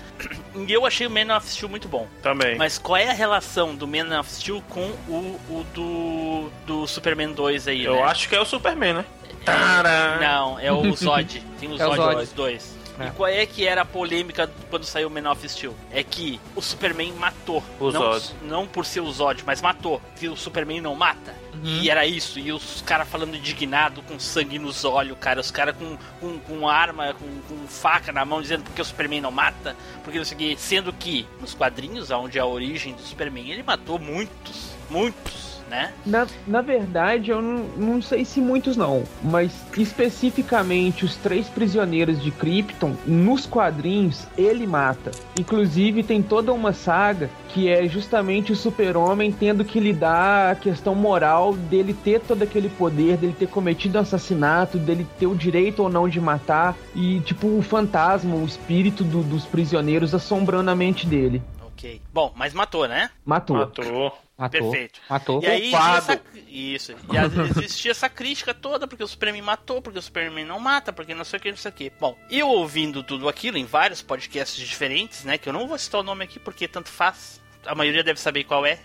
E 0.68 0.72
eu 0.72 0.86
achei 0.86 1.06
o 1.06 1.10
Man 1.11 1.36
of 1.36 1.48
Steel 1.49 1.68
muito 1.69 1.88
bom. 1.88 2.07
Também. 2.24 2.57
Mas 2.57 2.78
qual 2.78 2.98
é 2.98 3.10
a 3.10 3.14
relação 3.14 3.76
do 3.76 3.86
Man 3.88 4.18
of 4.19 4.32
Steel 4.32 4.64
com 4.69 4.88
o, 5.10 5.40
o 5.49 5.65
do, 5.74 6.49
do 6.65 6.88
Superman 6.88 7.34
2 7.34 7.68
aí, 7.68 7.84
Eu 7.84 7.95
né? 7.95 8.02
acho 8.03 8.30
que 8.30 8.36
é 8.36 8.40
o 8.40 8.45
Superman, 8.45 8.94
né? 8.94 9.06
Taran. 9.45 10.19
Não, 10.19 10.60
é 10.60 10.72
o 10.72 10.91
Zod. 10.95 11.41
Tem 11.60 11.69
o 11.69 11.74
É 11.82 11.88
o 11.88 11.95
Zod, 11.95 11.98
Zod. 11.98 12.24
os 12.24 12.32
dois. 12.34 12.78
É. 12.99 13.07
E 13.07 13.11
qual 13.11 13.28
é 13.28 13.45
que 13.45 13.65
era 13.65 13.82
a 13.82 13.86
polêmica 13.86 14.49
quando 14.69 14.84
saiu 14.84 15.07
o 15.07 15.11
Man 15.11 15.30
of 15.30 15.48
Steel? 15.48 15.76
É 15.91 16.03
que 16.03 16.40
o 16.56 16.61
Superman 16.61 17.14
matou. 17.14 17.64
O 17.80 17.91
não, 17.91 18.14
Zod. 18.14 18.36
não 18.41 18.68
por 18.68 18.86
ser 18.86 19.02
o 19.02 19.11
Zod, 19.11 19.44
mas 19.45 19.61
matou. 19.61 20.02
Que 20.18 20.28
o 20.28 20.36
Superman 20.36 20.82
não 20.82 20.95
mata. 20.95 21.36
Uhum. 21.53 21.80
E 21.82 21.90
era 21.90 22.06
isso. 22.06 22.40
E 22.40 22.52
os 22.52 22.82
caras 22.82 23.07
falando 23.07 23.36
indignado, 23.36 24.02
com 24.03 24.19
sangue 24.19 24.60
nos 24.60 24.86
olhos, 24.86 25.18
cara. 25.19 25.40
Os 25.40 25.52
caras 25.52 25.76
com, 25.76 25.98
com, 26.19 26.40
com 26.40 26.69
arma, 26.69 27.14
com, 27.14 27.41
com 27.48 27.68
faca 27.68 28.11
na 28.11 28.26
mão, 28.26 28.41
dizendo 28.41 28.64
porque 28.64 28.82
o 28.82 28.86
Superman 28.86 29.22
não 29.22 29.32
mata. 29.32 29.76
Porque 30.03 30.18
não 30.18 30.26
sei 30.26 30.36
o 30.36 30.40
quê. 30.40 30.56
Sendo 30.57 30.91
que 30.94 31.28
nos 31.40 31.53
quadrinhos, 31.53 32.11
onde 32.11 32.38
é 32.38 32.41
a 32.41 32.45
origem 32.45 32.94
do 32.94 33.02
Superman, 33.02 33.52
ele 33.52 33.64
matou 33.64 33.99
muitos, 33.99 34.72
muitos. 34.90 35.57
Né? 35.69 35.94
Na, 36.06 36.26
na 36.45 36.61
verdade, 36.61 37.31
eu 37.31 37.41
não, 37.41 37.64
não 37.77 38.02
sei 38.02 38.23
se 38.26 38.39
muitos 38.39 38.77
não, 38.77 39.03
mas 39.22 39.52
especificamente 39.77 41.03
os 41.06 41.15
três 41.18 41.48
prisioneiros 41.49 42.22
de 42.22 42.31
Krypton, 42.31 42.95
nos 43.06 43.45
quadrinhos, 43.45 44.26
ele 44.38 44.65
mata. 44.65 45.11
Inclusive, 45.39 46.03
tem 46.03 46.22
toda 46.22 46.53
uma 46.53 46.73
saga 46.73 47.30
que 47.49 47.69
é 47.69 47.88
justamente 47.88 48.52
o 48.52 48.56
super-homem 48.56 49.31
tendo 49.31 49.65
que 49.65 49.80
lidar 49.80 50.52
a 50.52 50.56
questão 50.56 50.95
moral 50.95 51.53
dele 51.53 51.94
ter 51.94 52.19
todo 52.22 52.41
aquele 52.44 52.69
poder, 52.69 53.18
dele 53.18 53.35
ter 53.38 53.48
cometido 53.48 53.98
um 53.98 54.02
assassinato, 54.02 54.77
dele 54.77 55.06
ter 55.19 55.27
o 55.27 55.35
direito 55.35 55.84
ou 55.84 55.89
não 55.89 56.07
de 56.07 56.19
matar, 56.22 56.76
e 56.95 57.19
tipo, 57.22 57.48
o 57.48 57.61
fantasma, 57.61 58.35
o 58.35 58.45
espírito 58.45 59.03
do- 59.03 59.23
dos 59.23 59.45
prisioneiros 59.45 60.14
assombrando 60.15 60.69
a 60.72 60.76
mente 60.76 61.06
dele. 61.06 61.41
Ok. 61.65 62.02
Bom, 62.14 62.31
mas 62.35 62.53
matou, 62.53 62.88
né? 62.88 63.10
Matou. 63.26 63.57
Matou. 63.57 64.18
Matou. 64.38 64.72
Perfeito. 64.72 64.99
Matou. 65.09 65.41
E 65.41 65.47
aí 65.47 65.73
essa... 65.73 66.22
Isso. 66.47 66.91
E 66.91 67.59
existia 67.59 67.91
essa 67.91 68.07
crítica 68.07 68.53
toda, 68.53 68.88
porque 68.88 69.03
o 69.03 69.07
Superman 69.07 69.41
matou, 69.41 69.81
porque 69.81 69.97
o 69.97 70.01
Superman 70.01 70.45
não 70.45 70.59
mata, 70.59 70.93
porque 70.93 71.15
não 71.15 71.26
sei 71.26 71.39
o 71.39 71.41
que, 71.41 71.49
não 71.49 71.57
sei 71.57 71.72
o 71.72 71.73
que. 71.73 71.91
Bom, 71.99 72.18
eu 72.30 72.47
ouvindo 72.47 73.01
tudo 73.01 73.27
aquilo 73.27 73.57
em 73.57 73.65
vários 73.65 74.01
podcasts 74.01 74.68
diferentes, 74.68 75.23
né? 75.23 75.38
Que 75.38 75.49
eu 75.49 75.53
não 75.53 75.68
vou 75.68 75.77
citar 75.77 76.01
o 76.01 76.03
nome 76.03 76.23
aqui 76.23 76.39
porque 76.39 76.68
tanto 76.68 76.89
faz. 76.89 77.41
A 77.65 77.73
maioria 77.73 78.03
deve 78.03 78.19
saber 78.19 78.43
qual 78.43 78.65
é. 78.65 78.80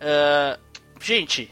Ah, 0.00 0.58
gente, 1.00 1.50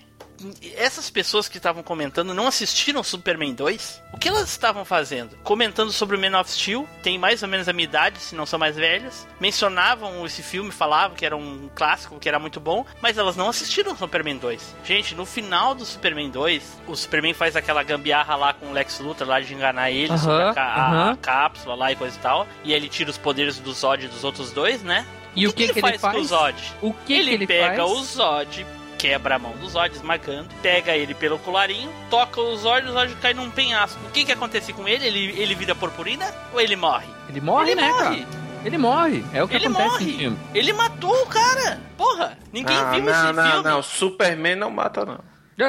essas 0.76 1.10
pessoas 1.10 1.48
que 1.48 1.56
estavam 1.56 1.82
comentando 1.82 2.34
não 2.34 2.46
assistiram 2.46 3.02
Superman 3.02 3.54
2? 3.54 4.02
O 4.12 4.18
que 4.18 4.28
elas 4.28 4.48
estavam 4.48 4.84
fazendo? 4.84 5.36
Comentando 5.42 5.92
sobre 5.92 6.16
o 6.16 6.20
Man 6.20 6.38
of 6.38 6.50
Steel, 6.50 6.88
tem 7.02 7.18
mais 7.18 7.42
ou 7.42 7.48
menos 7.48 7.68
a 7.68 7.72
minha 7.72 7.84
idade, 7.84 8.18
se 8.18 8.34
não 8.34 8.46
são 8.46 8.58
mais 8.58 8.76
velhas. 8.76 9.26
Mencionavam 9.40 10.24
esse 10.24 10.42
filme, 10.42 10.70
falavam 10.70 11.16
que 11.16 11.26
era 11.26 11.36
um 11.36 11.68
clássico, 11.74 12.18
que 12.18 12.28
era 12.28 12.38
muito 12.38 12.60
bom, 12.60 12.84
mas 13.00 13.18
elas 13.18 13.36
não 13.36 13.48
assistiram 13.48 13.96
Superman 13.96 14.38
2. 14.38 14.76
Gente, 14.84 15.14
no 15.14 15.26
final 15.26 15.74
do 15.74 15.84
Superman 15.84 16.30
2, 16.30 16.62
o 16.86 16.96
Superman 16.96 17.34
faz 17.34 17.56
aquela 17.56 17.82
gambiarra 17.82 18.36
lá 18.36 18.52
com 18.52 18.66
o 18.66 18.72
Lex 18.72 19.00
Luthor 19.00 19.26
lá 19.26 19.40
de 19.40 19.54
enganar 19.54 19.90
ele 19.90 20.16
sobre 20.18 20.42
a, 20.42 20.52
a 20.52 20.86
aham. 20.90 21.16
cápsula 21.16 21.74
lá 21.74 21.92
e 21.92 21.96
coisa 21.96 22.16
e 22.16 22.20
tal. 22.20 22.46
E 22.64 22.72
ele 22.72 22.88
tira 22.88 23.10
os 23.10 23.18
poderes 23.18 23.58
do 23.58 23.72
Zod 23.72 24.04
e 24.04 24.08
dos 24.08 24.24
outros 24.24 24.52
dois, 24.52 24.82
né? 24.82 25.06
E 25.34 25.46
o 25.46 25.52
que, 25.52 25.68
que 25.68 25.78
ele 25.78 25.98
com 25.98 26.08
o 26.08 26.12
faz? 26.12 26.26
Zod? 26.26 26.56
O 26.82 26.92
que 26.92 27.12
ele, 27.12 27.28
que 27.28 27.34
ele 27.34 27.46
pega 27.46 27.86
faz? 27.86 27.90
o 27.90 28.02
Zod, 28.02 28.66
quebra 28.98 29.36
a 29.36 29.38
mão 29.38 29.52
do 29.52 29.68
Zod, 29.68 29.94
esmagando, 29.94 30.48
pega 30.60 30.96
ele 30.96 31.14
pelo 31.14 31.38
colarinho, 31.38 31.90
toca 32.10 32.40
o 32.40 32.56
Zod 32.56 32.86
e 32.86 32.90
o 32.90 32.92
Zod 32.92 33.14
cai 33.16 33.32
num 33.32 33.50
penhasco. 33.50 33.98
O 34.06 34.10
que 34.10 34.24
que 34.24 34.32
acontece 34.32 34.72
com 34.72 34.86
ele? 34.88 35.06
Ele, 35.06 35.40
ele 35.40 35.54
vira 35.54 35.74
purpurina 35.74 36.26
ou 36.52 36.60
ele 36.60 36.76
morre? 36.76 37.06
Ele 37.28 37.40
morre, 37.40 37.70
ele 37.72 37.80
né, 37.80 37.88
morre. 37.88 38.24
cara? 38.24 38.48
Ele 38.64 38.78
morre. 38.78 39.24
É 39.32 39.42
o 39.42 39.48
que 39.48 39.54
Ele 39.54 39.66
acontece 39.68 39.88
morre. 39.90 40.04
no 40.12 40.18
filme. 40.18 40.38
Ele 40.52 40.72
matou 40.72 41.22
o 41.22 41.26
cara. 41.26 41.80
Porra, 41.96 42.36
ninguém 42.52 42.76
Ah, 42.76 42.90
viu 42.90 43.04
não, 43.04 43.12
esse 43.12 43.32
não, 43.32 43.50
filme. 43.52 43.68
não. 43.70 43.82
Superman 43.82 44.56
não 44.56 44.70
mata, 44.70 45.04
não. 45.06 45.20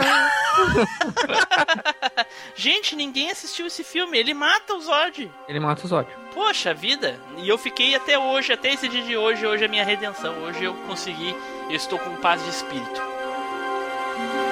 Gente, 2.55 2.95
ninguém 2.95 3.31
assistiu 3.31 3.67
esse 3.67 3.83
filme. 3.83 4.17
Ele 4.17 4.33
mata 4.33 4.73
o 4.73 4.81
Zod. 4.81 5.31
Ele 5.47 5.59
mata 5.59 5.85
os 5.85 5.91
ódios. 5.91 6.13
Poxa 6.33 6.73
vida, 6.73 7.19
e 7.37 7.47
eu 7.49 7.57
fiquei 7.57 7.95
até 7.95 8.17
hoje, 8.17 8.53
até 8.53 8.73
esse 8.73 8.87
dia 8.87 9.03
de 9.03 9.17
hoje, 9.17 9.45
hoje 9.45 9.65
é 9.65 9.67
minha 9.67 9.83
redenção, 9.83 10.33
hoje 10.43 10.63
eu 10.63 10.73
consegui, 10.87 11.35
eu 11.69 11.75
estou 11.75 11.97
com 11.99 12.15
paz 12.17 12.41
de 12.43 12.49
espírito. 12.49 13.01
thank 14.19 14.33
you 14.33 14.48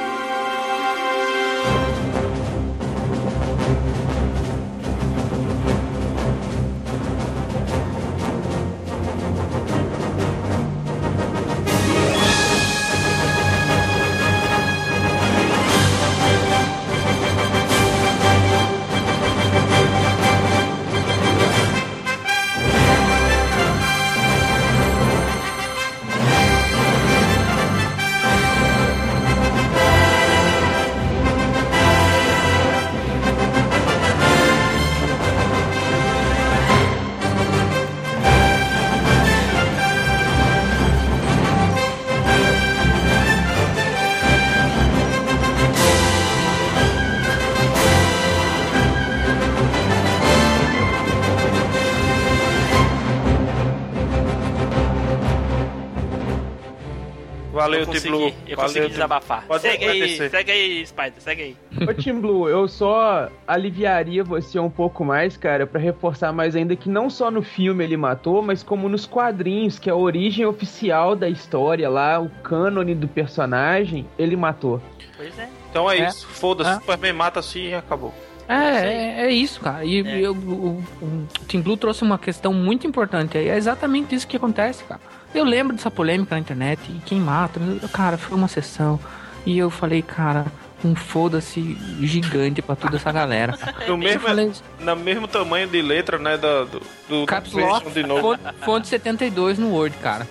Valeu, 57.68 57.80
eu 57.82 57.86
Tim 57.86 57.92
consegui, 57.94 58.10
Blue. 58.10 58.22
eu 58.48 58.56
Valeu, 58.56 58.56
consegui 58.58 58.88
desabafar. 58.90 59.46
Pode 59.48 59.62
segue 59.62 59.86
aí, 59.86 60.30
segue 60.30 60.52
aí, 60.52 60.86
Spider, 60.86 61.14
segue 61.20 61.42
aí. 61.44 61.58
Ô 61.88 61.94
Tim 61.94 62.20
Blue, 62.20 62.50
eu 62.50 62.68
só 62.68 63.30
aliviaria 63.48 64.24
você 64.24 64.60
um 64.60 64.70
pouco 64.70 65.04
mais, 65.06 65.38
cara, 65.38 65.66
pra 65.68 65.80
reforçar 65.80 66.32
mais 66.34 66.56
ainda 66.56 66.76
que 66.76 66.90
não 66.90 67.10
só 67.10 67.30
no 67.32 67.42
filme 67.42 67.84
ele 67.84 67.98
matou, 67.98 68.42
mas 68.42 68.64
como 68.64 68.88
nos 68.90 69.06
quadrinhos, 69.06 69.78
que 69.80 69.90
é 69.90 69.94
a 69.94 69.96
origem 69.96 70.46
oficial 70.46 71.16
da 71.16 71.30
história 71.30 71.90
lá, 71.90 72.20
o 72.20 72.30
cânone 72.44 72.94
do 72.96 73.08
personagem, 73.08 74.06
ele 74.18 74.36
matou. 74.36 74.82
Pois 75.16 75.38
é. 75.40 75.48
Então 75.70 75.90
é, 75.90 76.00
É. 76.00 76.08
isso. 76.08 76.28
Foda-se. 76.28 76.70
É. 76.70 76.74
Superman 76.76 77.14
mata 77.14 77.40
assim 77.40 77.70
e 77.70 77.74
acabou. 77.76 78.14
É, 78.50 78.54
é, 78.56 79.26
é 79.26 79.32
isso, 79.32 79.60
cara. 79.60 79.84
E 79.84 80.00
É. 80.08 80.20
eu- 80.22 80.32
o, 80.34 80.82
o 81.02 81.24
Tim 81.48 81.60
Blue 81.60 81.76
trouxe 81.76 82.04
uma 82.04 82.18
questão 82.18 82.54
muito 82.54 82.88
importante 82.88 83.38
aí. 83.38 83.50
É 83.50 83.58
exatamente 83.58 84.16
isso 84.16 84.26
que 84.28 84.38
acontece, 84.38 84.84
cara. 84.86 85.02
Eu 85.38 85.46
lembro 85.46 85.76
dessa 85.76 85.92
polêmica 85.92 86.36
na 86.36 86.40
internet 86.42 86.80
e 86.90 87.00
quem 87.06 87.20
mata, 87.20 87.60
eu- 87.60 87.88
cara, 87.90 88.18
foi 88.18 88.36
uma 88.38 88.48
sessão. 88.48 89.00
E 89.46 89.58
eu 89.58 89.70
falei, 89.70 90.02
cara, 90.02 90.46
um 90.84 90.94
foda-se 90.96 91.62
gigante 92.02 92.62
pra 92.62 92.76
toda 92.76 92.98
essa 92.98 93.12
galera. 93.12 93.58
No 93.82 93.94
Eu 93.94 93.98
mesmo, 93.98 94.22
falei, 94.22 94.52
no 94.80 94.96
mesmo 94.96 95.28
tamanho 95.28 95.68
de 95.68 95.82
letra, 95.82 96.18
né? 96.18 96.38
Do, 96.38 96.66
do, 96.66 96.82
do 97.10 97.26
Caps 97.26 97.54
Lock, 97.54 97.90
de 97.92 98.04
novo. 98.04 98.22
fonte, 98.22 98.44
fonte 98.66 98.88
72 98.88 99.58
no 99.58 99.70
Word, 99.74 99.96
cara. 99.98 100.28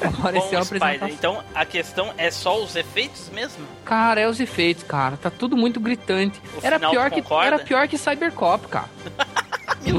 Apareceu 0.00 0.60
Bom, 0.64 0.84
a 0.84 1.08
então 1.10 1.42
a 1.54 1.64
questão 1.64 2.12
é 2.16 2.30
só 2.30 2.62
os 2.62 2.74
efeitos 2.76 3.30
mesmo? 3.30 3.64
Cara, 3.84 4.20
é 4.20 4.28
os 4.28 4.40
efeitos, 4.40 4.82
cara. 4.84 5.16
Tá 5.16 5.30
tudo 5.30 5.56
muito 5.56 5.78
gritante. 5.78 6.40
O 6.56 6.66
Era 6.66 6.76
final 6.78 6.90
pior, 6.92 7.10
que, 7.10 7.22
concorda? 7.22 7.46
era 7.46 7.58
pior 7.58 7.86
que 7.88 7.98
Cybercop, 7.98 8.68
cara. 8.68 8.88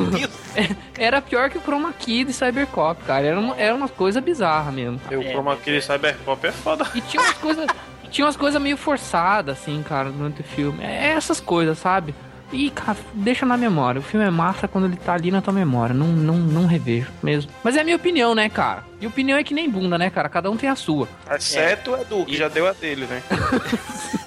Deus! 0.06 0.32
Era 0.98 1.22
pior 1.22 1.50
que 1.50 1.58
o 1.58 1.62
Chroma 1.62 1.92
Key 1.94 2.24
de 2.24 2.34
Cybercop, 2.34 3.04
cara. 3.04 3.26
Era 3.26 3.40
uma, 3.40 3.56
era 3.58 3.76
uma 3.76 3.90
coisa 3.90 4.22
bizarra 4.22 4.72
mesmo. 4.72 5.00
Eu, 5.12 5.22
É, 5.22 5.34
como 5.34 5.50
aquele 5.50 5.82
Cyberpop 5.82 6.48
é 6.48 6.52
foda. 6.52 6.86
E 6.96 7.02
tinha 7.02 7.22
umas 7.22 7.34
coisas. 7.38 7.68
Tinha 8.10 8.26
umas 8.26 8.38
coisas 8.38 8.62
meio 8.62 8.78
forçadas, 8.78 9.58
assim, 9.60 9.84
cara, 9.84 10.10
durante 10.10 10.40
o 10.40 10.44
filme. 10.44 10.82
É 10.82 11.08
essas 11.10 11.42
coisas, 11.42 11.78
sabe? 11.78 12.16
E, 12.54 12.70
cara, 12.70 12.96
deixa 13.14 13.46
na 13.46 13.58
memória. 13.58 14.00
O 14.00 14.02
filme 14.02 14.26
é 14.26 14.30
massa 14.30 14.66
quando 14.66 14.86
ele 14.86 14.96
tá 14.96 15.12
ali 15.14 15.30
na 15.30 15.42
tua 15.42 15.52
memória. 15.52 15.94
Não, 15.94 16.08
não, 16.08 16.36
não 16.38 16.66
revejo 16.66 17.12
mesmo. 17.22 17.52
Mas 17.62 17.76
é 17.76 17.82
a 17.82 17.84
minha 17.84 17.98
opinião, 17.98 18.34
né, 18.34 18.48
cara? 18.48 18.86
E 19.02 19.06
opinião 19.06 19.38
é 19.38 19.44
que 19.44 19.54
nem 19.54 19.70
bunda, 19.70 19.98
né, 19.98 20.10
cara? 20.10 20.30
Cada 20.30 20.50
um 20.50 20.56
tem 20.56 20.70
a 20.70 20.76
sua. 20.78 21.06
Exceto 21.30 21.92
o 21.92 22.02
Edu, 22.02 22.24
que 22.26 22.36
E- 22.36 22.38
já 22.38 22.48
deu 22.48 22.66
a 22.66 22.72
dele, 22.72 23.06
né? 23.08 23.22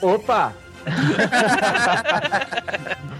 Opa! 0.02 0.52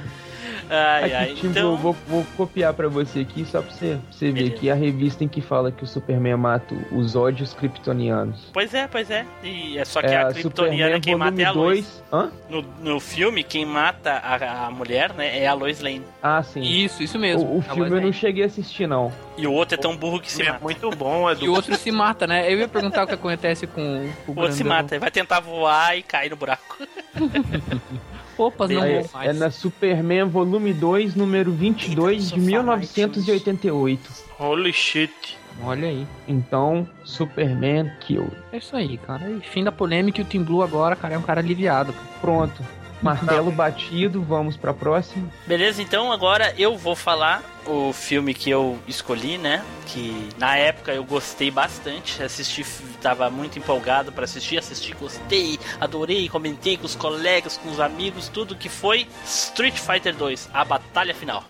Ai, 0.70 1.05
Aqui, 1.05 1.14
ai, 1.14 1.34
Tim 1.34 1.47
então... 1.48 1.70
Blue, 1.70 1.76
vou, 1.76 1.97
vou 2.06 2.26
copiar 2.36 2.72
pra 2.72 2.88
você 2.88 3.20
aqui, 3.20 3.44
só 3.44 3.60
pra 3.60 3.72
você, 3.72 3.86
pra 3.97 4.12
você 4.12 4.30
ver 4.30 4.52
aqui 4.52 4.70
a 4.70 4.74
revista 4.74 5.24
em 5.24 5.28
que 5.28 5.40
fala 5.40 5.72
que 5.72 5.82
o 5.82 5.86
Superman 5.86 6.36
mata 6.36 6.74
os 6.92 7.16
ódios 7.16 7.52
kryptonianos. 7.52 8.48
Pois 8.52 8.72
é, 8.72 8.86
pois 8.86 9.10
é. 9.10 9.26
E 9.42 9.76
é 9.76 9.84
só 9.84 10.01
que 10.01 10.06
é 10.06 10.22
a 10.22 10.32
Kryptoniana 10.32 10.97
Superman 10.97 11.01
quem 11.01 11.16
mata 11.16 11.42
é 11.42 11.44
a 11.44 11.51
Lois. 11.51 11.84
2. 11.84 12.05
Hã? 12.12 12.30
No, 12.48 12.64
no 12.80 13.01
filme, 13.01 13.42
quem 13.42 13.66
mata 13.66 14.12
a, 14.12 14.66
a 14.66 14.70
mulher, 14.70 15.12
né, 15.14 15.40
é 15.40 15.47
a 15.48 15.55
Lois 15.55 15.80
Lane. 15.80 16.05
Ah, 16.22 16.42
sim. 16.42 16.60
Isso, 16.60 17.02
isso 17.02 17.18
mesmo. 17.18 17.48
O, 17.48 17.59
o 17.59 17.62
filme 17.62 17.90
eu 17.90 18.01
não 18.01 18.12
cheguei 18.12 18.44
a 18.44 18.47
assistir, 18.47 18.86
não. 18.86 19.12
E 19.36 19.47
o 19.47 19.52
outro 19.52 19.74
é 19.74 19.78
tão 19.78 19.97
burro 19.97 20.20
que 20.20 20.30
se 20.30 20.42
é 20.42 20.52
mata. 20.52 20.62
muito 20.62 20.90
bom, 20.90 21.28
Edu. 21.32 21.44
E 21.44 21.48
o 21.48 21.52
outro 21.52 21.74
se 21.74 21.90
mata, 21.90 22.26
né? 22.26 22.52
Eu 22.52 22.59
ia 22.59 22.68
perguntar 22.68 23.05
o 23.05 23.06
que 23.06 23.14
acontece 23.14 23.66
com 23.66 24.09
o 24.28 24.32
O 24.32 24.38
outro 24.40 24.52
se 24.55 24.62
mata, 24.62 24.98
vai 25.01 25.10
tentar 25.10 25.40
voar 25.40 25.97
e 25.97 26.02
cair 26.02 26.30
no 26.30 26.36
buraco. 26.36 26.76
Opa, 28.40 28.66
não 28.66 28.82
É, 28.82 29.04
mais. 29.12 29.28
é 29.28 29.32
na 29.32 29.50
Superman 29.50 30.28
volume 30.28 30.72
2, 30.72 31.14
número 31.14 31.52
22 31.52 32.24
Eita, 32.24 32.24
de 32.24 32.30
só 32.40 32.46
1988. 32.46 34.10
Holy 34.38 34.72
shit. 34.72 35.38
Olha 35.62 35.88
aí. 35.88 36.06
Então, 36.26 36.88
Superman 37.04 37.90
Kill. 38.00 38.30
É 38.52 38.58
isso 38.58 38.74
aí, 38.74 38.96
cara. 38.96 39.28
E 39.30 39.40
fim 39.40 39.62
da 39.62 39.70
polêmica 39.72 40.20
e 40.20 40.24
o 40.24 40.26
Team 40.26 40.42
Blue 40.44 40.62
agora, 40.62 40.96
cara, 40.96 41.14
é 41.14 41.18
um 41.18 41.22
cara 41.22 41.40
aliviado. 41.40 41.92
Pronto. 42.20 42.62
Martelo 43.02 43.51
batido, 43.51 44.22
vamos 44.22 44.56
pra 44.56 44.74
próxima. 44.74 45.28
Beleza, 45.47 45.82
então 45.82 46.12
agora 46.12 46.55
eu 46.59 46.77
vou 46.77 46.94
falar 46.94 47.43
o 47.66 47.93
filme 47.93 48.35
que 48.35 48.51
eu 48.51 48.78
escolhi, 48.86 49.39
né? 49.39 49.64
Que 49.86 50.28
na 50.39 50.56
época 50.56 50.93
eu 50.93 51.05
gostei 51.05 51.51
bastante, 51.51 52.22
assisti, 52.22 52.64
tava 53.01 53.28
muito 53.31 53.59
empolgado 53.59 54.12
pra 54.12 54.24
assistir, 54.24 54.59
assisti, 54.59 54.93
gostei, 54.94 55.59
adorei, 55.81 56.28
comentei 56.28 56.77
com 56.77 56.86
os 56.86 56.94
colegas, 56.94 57.56
com 57.56 57.70
os 57.70 57.81
amigos, 57.81 58.28
tudo 58.28 58.56
que 58.56 58.68
foi 58.68 59.06
Street 59.24 59.78
Fighter 59.78 60.14
2, 60.14 60.51
a 60.52 60.64
batalha 60.64 61.14
final. 61.14 61.44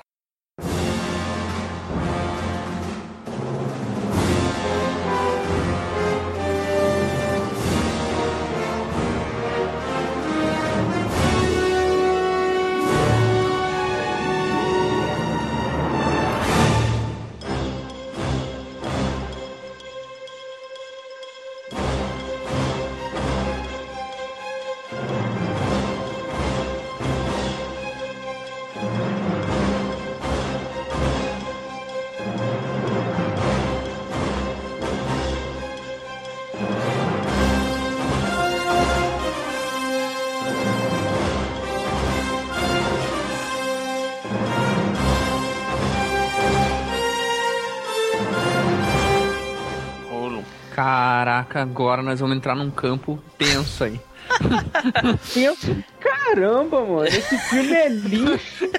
Caraca, 51.50 51.62
agora 51.62 52.00
nós 52.00 52.20
vamos 52.20 52.36
entrar 52.36 52.54
num 52.54 52.70
campo 52.70 53.20
tenso 53.36 53.82
aí. 53.82 54.00
Penso, 55.34 55.84
caramba, 55.98 56.80
mano, 56.80 57.06
esse 57.06 57.36
filme 57.36 57.72
é 57.72 57.88
lixo. 57.88 58.70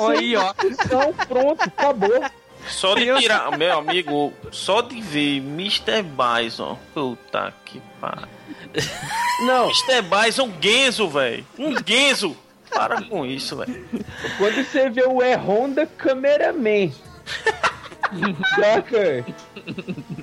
Olha 0.00 0.18
aí, 0.18 0.36
ó. 0.36 0.52
Então, 0.64 1.14
pronto, 1.28 1.62
acabou. 1.62 2.22
Só 2.66 2.94
de 2.94 3.14
tirar, 3.18 3.56
meu 3.56 3.78
amigo, 3.78 4.32
só 4.50 4.82
de 4.82 5.00
ver 5.00 5.38
Mr. 5.38 6.02
Bison. 6.02 6.76
Puta 6.92 7.54
que 7.64 7.80
pariu. 8.00 8.28
Não, 9.46 9.66
Mr. 9.66 10.02
Bison, 10.02 10.46
um 10.46 10.52
Genzo, 10.60 11.08
velho. 11.08 11.46
Um 11.58 11.74
Genzo. 11.86 12.36
Para 12.70 13.02
com 13.02 13.24
isso, 13.24 13.56
velho. 13.56 13.88
quando 14.36 14.64
você 14.64 14.90
vê 14.90 15.04
o 15.04 15.22
E 15.22 15.34
Honda 15.36 15.86
Cameraman. 15.86 16.92
Saca? 18.54 19.24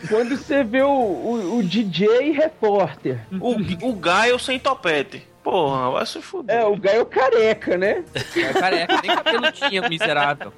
Quando 0.09 0.37
você 0.37 0.63
vê 0.63 0.81
o, 0.81 0.89
o, 0.89 1.57
o 1.59 1.63
DJ 1.63 2.31
Repórter. 2.31 3.19
O, 3.39 3.55
o 3.89 3.93
Gaio 3.93 4.37
sem 4.39 4.59
topete. 4.59 5.25
Porra, 5.43 5.91
vai 5.91 6.05
se 6.05 6.21
fuder. 6.21 6.57
É, 6.57 6.65
o 6.65 6.75
Gaio 6.75 7.05
Careca, 7.05 7.77
né? 7.77 8.03
É 8.35 8.53
careca, 8.53 8.99
nem 9.01 9.15
cabelo 9.15 9.51
tinha, 9.53 9.87
miserável. 9.87 10.51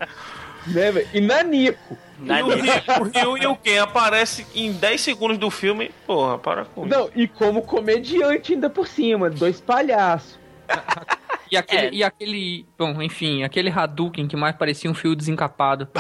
né 0.66 1.06
e 1.14 1.22
Nanico. 1.22 1.96
Na 2.20 2.40
E 2.40 2.44
o 2.44 2.48
Ryu- 2.50 3.38
e 3.38 3.48
o 3.48 3.56
Ken 3.56 3.80
aparece 3.80 4.46
em 4.56 4.74
10 4.74 5.00
segundos 5.00 5.38
do 5.38 5.50
filme. 5.52 5.92
Porra, 6.08 6.38
para 6.40 6.66
com 6.66 6.86
isso. 6.88 6.98
Não, 6.98 7.10
e 7.16 7.28
como 7.28 7.62
comediante 7.62 8.54
ainda 8.54 8.70
por 8.70 8.88
cima, 8.88 9.30
dois 9.30 9.62
palhaços. 9.62 10.40
E 11.52 11.58
aquele, 11.58 11.88
É. 11.88 11.94
e 11.94 12.04
aquele. 12.04 12.66
Bom, 12.78 13.02
enfim, 13.02 13.44
aquele 13.44 13.70
Hadouken 13.70 14.28
que 14.28 14.36
mais 14.36 14.56
parecia 14.56 14.90
um 14.90 14.94
fio 14.94 15.16
desencapado. 15.16 15.88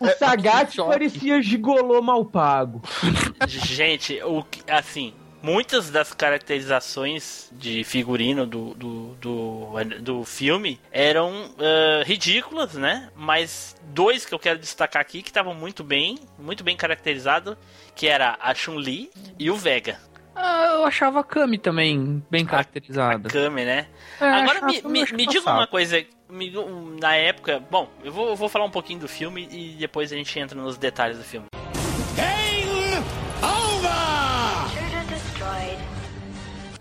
O 0.00 0.08
Sagat 0.18 0.76
parecia 0.76 1.40
gigolô 1.42 2.02
mal 2.02 2.24
pago. 2.24 2.82
Gente, 3.46 4.20
o 4.24 4.44
assim, 4.68 5.14
muitas 5.42 5.90
das 5.90 6.12
caracterizações 6.12 7.48
de 7.52 7.84
figurino 7.84 8.46
do, 8.46 8.74
do, 8.74 9.14
do, 9.20 9.66
do 10.00 10.24
filme 10.24 10.80
eram 10.90 11.50
ah, 11.58 12.02
ridículas, 12.04 12.74
né? 12.74 13.10
Mas 13.14 13.76
dois 13.84 14.24
que 14.24 14.34
eu 14.34 14.38
quero 14.38 14.58
destacar 14.58 15.02
aqui 15.02 15.22
que 15.22 15.30
estavam 15.30 15.54
muito 15.54 15.84
bem, 15.84 16.18
muito 16.38 16.64
bem 16.64 16.76
caracterizados, 16.76 17.56
que 17.94 18.08
era 18.08 18.36
a 18.40 18.54
Chun-Li 18.54 19.10
e 19.38 19.50
o 19.50 19.56
Vega. 19.56 19.98
Ah, 20.54 20.66
eu 20.74 20.84
achava 20.84 21.20
a 21.20 21.24
Kami 21.24 21.56
também 21.56 22.22
bem 22.30 22.44
caracterizada. 22.44 23.28
Kami, 23.30 23.64
né? 23.64 23.86
É, 24.20 24.24
Agora 24.24 24.60
me, 24.66 24.82
me, 24.82 25.04
me 25.12 25.26
diga 25.26 25.50
uma 25.50 25.66
coisa, 25.66 26.04
me- 26.28 26.52
na 27.00 27.14
época, 27.16 27.58
bom, 27.70 27.88
eu 28.04 28.12
vou, 28.12 28.28
eu 28.28 28.36
vou 28.36 28.48
falar 28.50 28.66
um 28.66 28.70
pouquinho 28.70 29.00
do 29.00 29.08
filme 29.08 29.48
e 29.50 29.76
depois 29.78 30.12
a 30.12 30.16
gente 30.16 30.38
entra 30.38 30.60
nos 30.60 30.76
detalhes 30.76 31.16
do 31.16 31.24
filme. 31.24 31.46
Game 32.14 33.02
over! 33.42 35.08
Destroyed. 35.08 35.78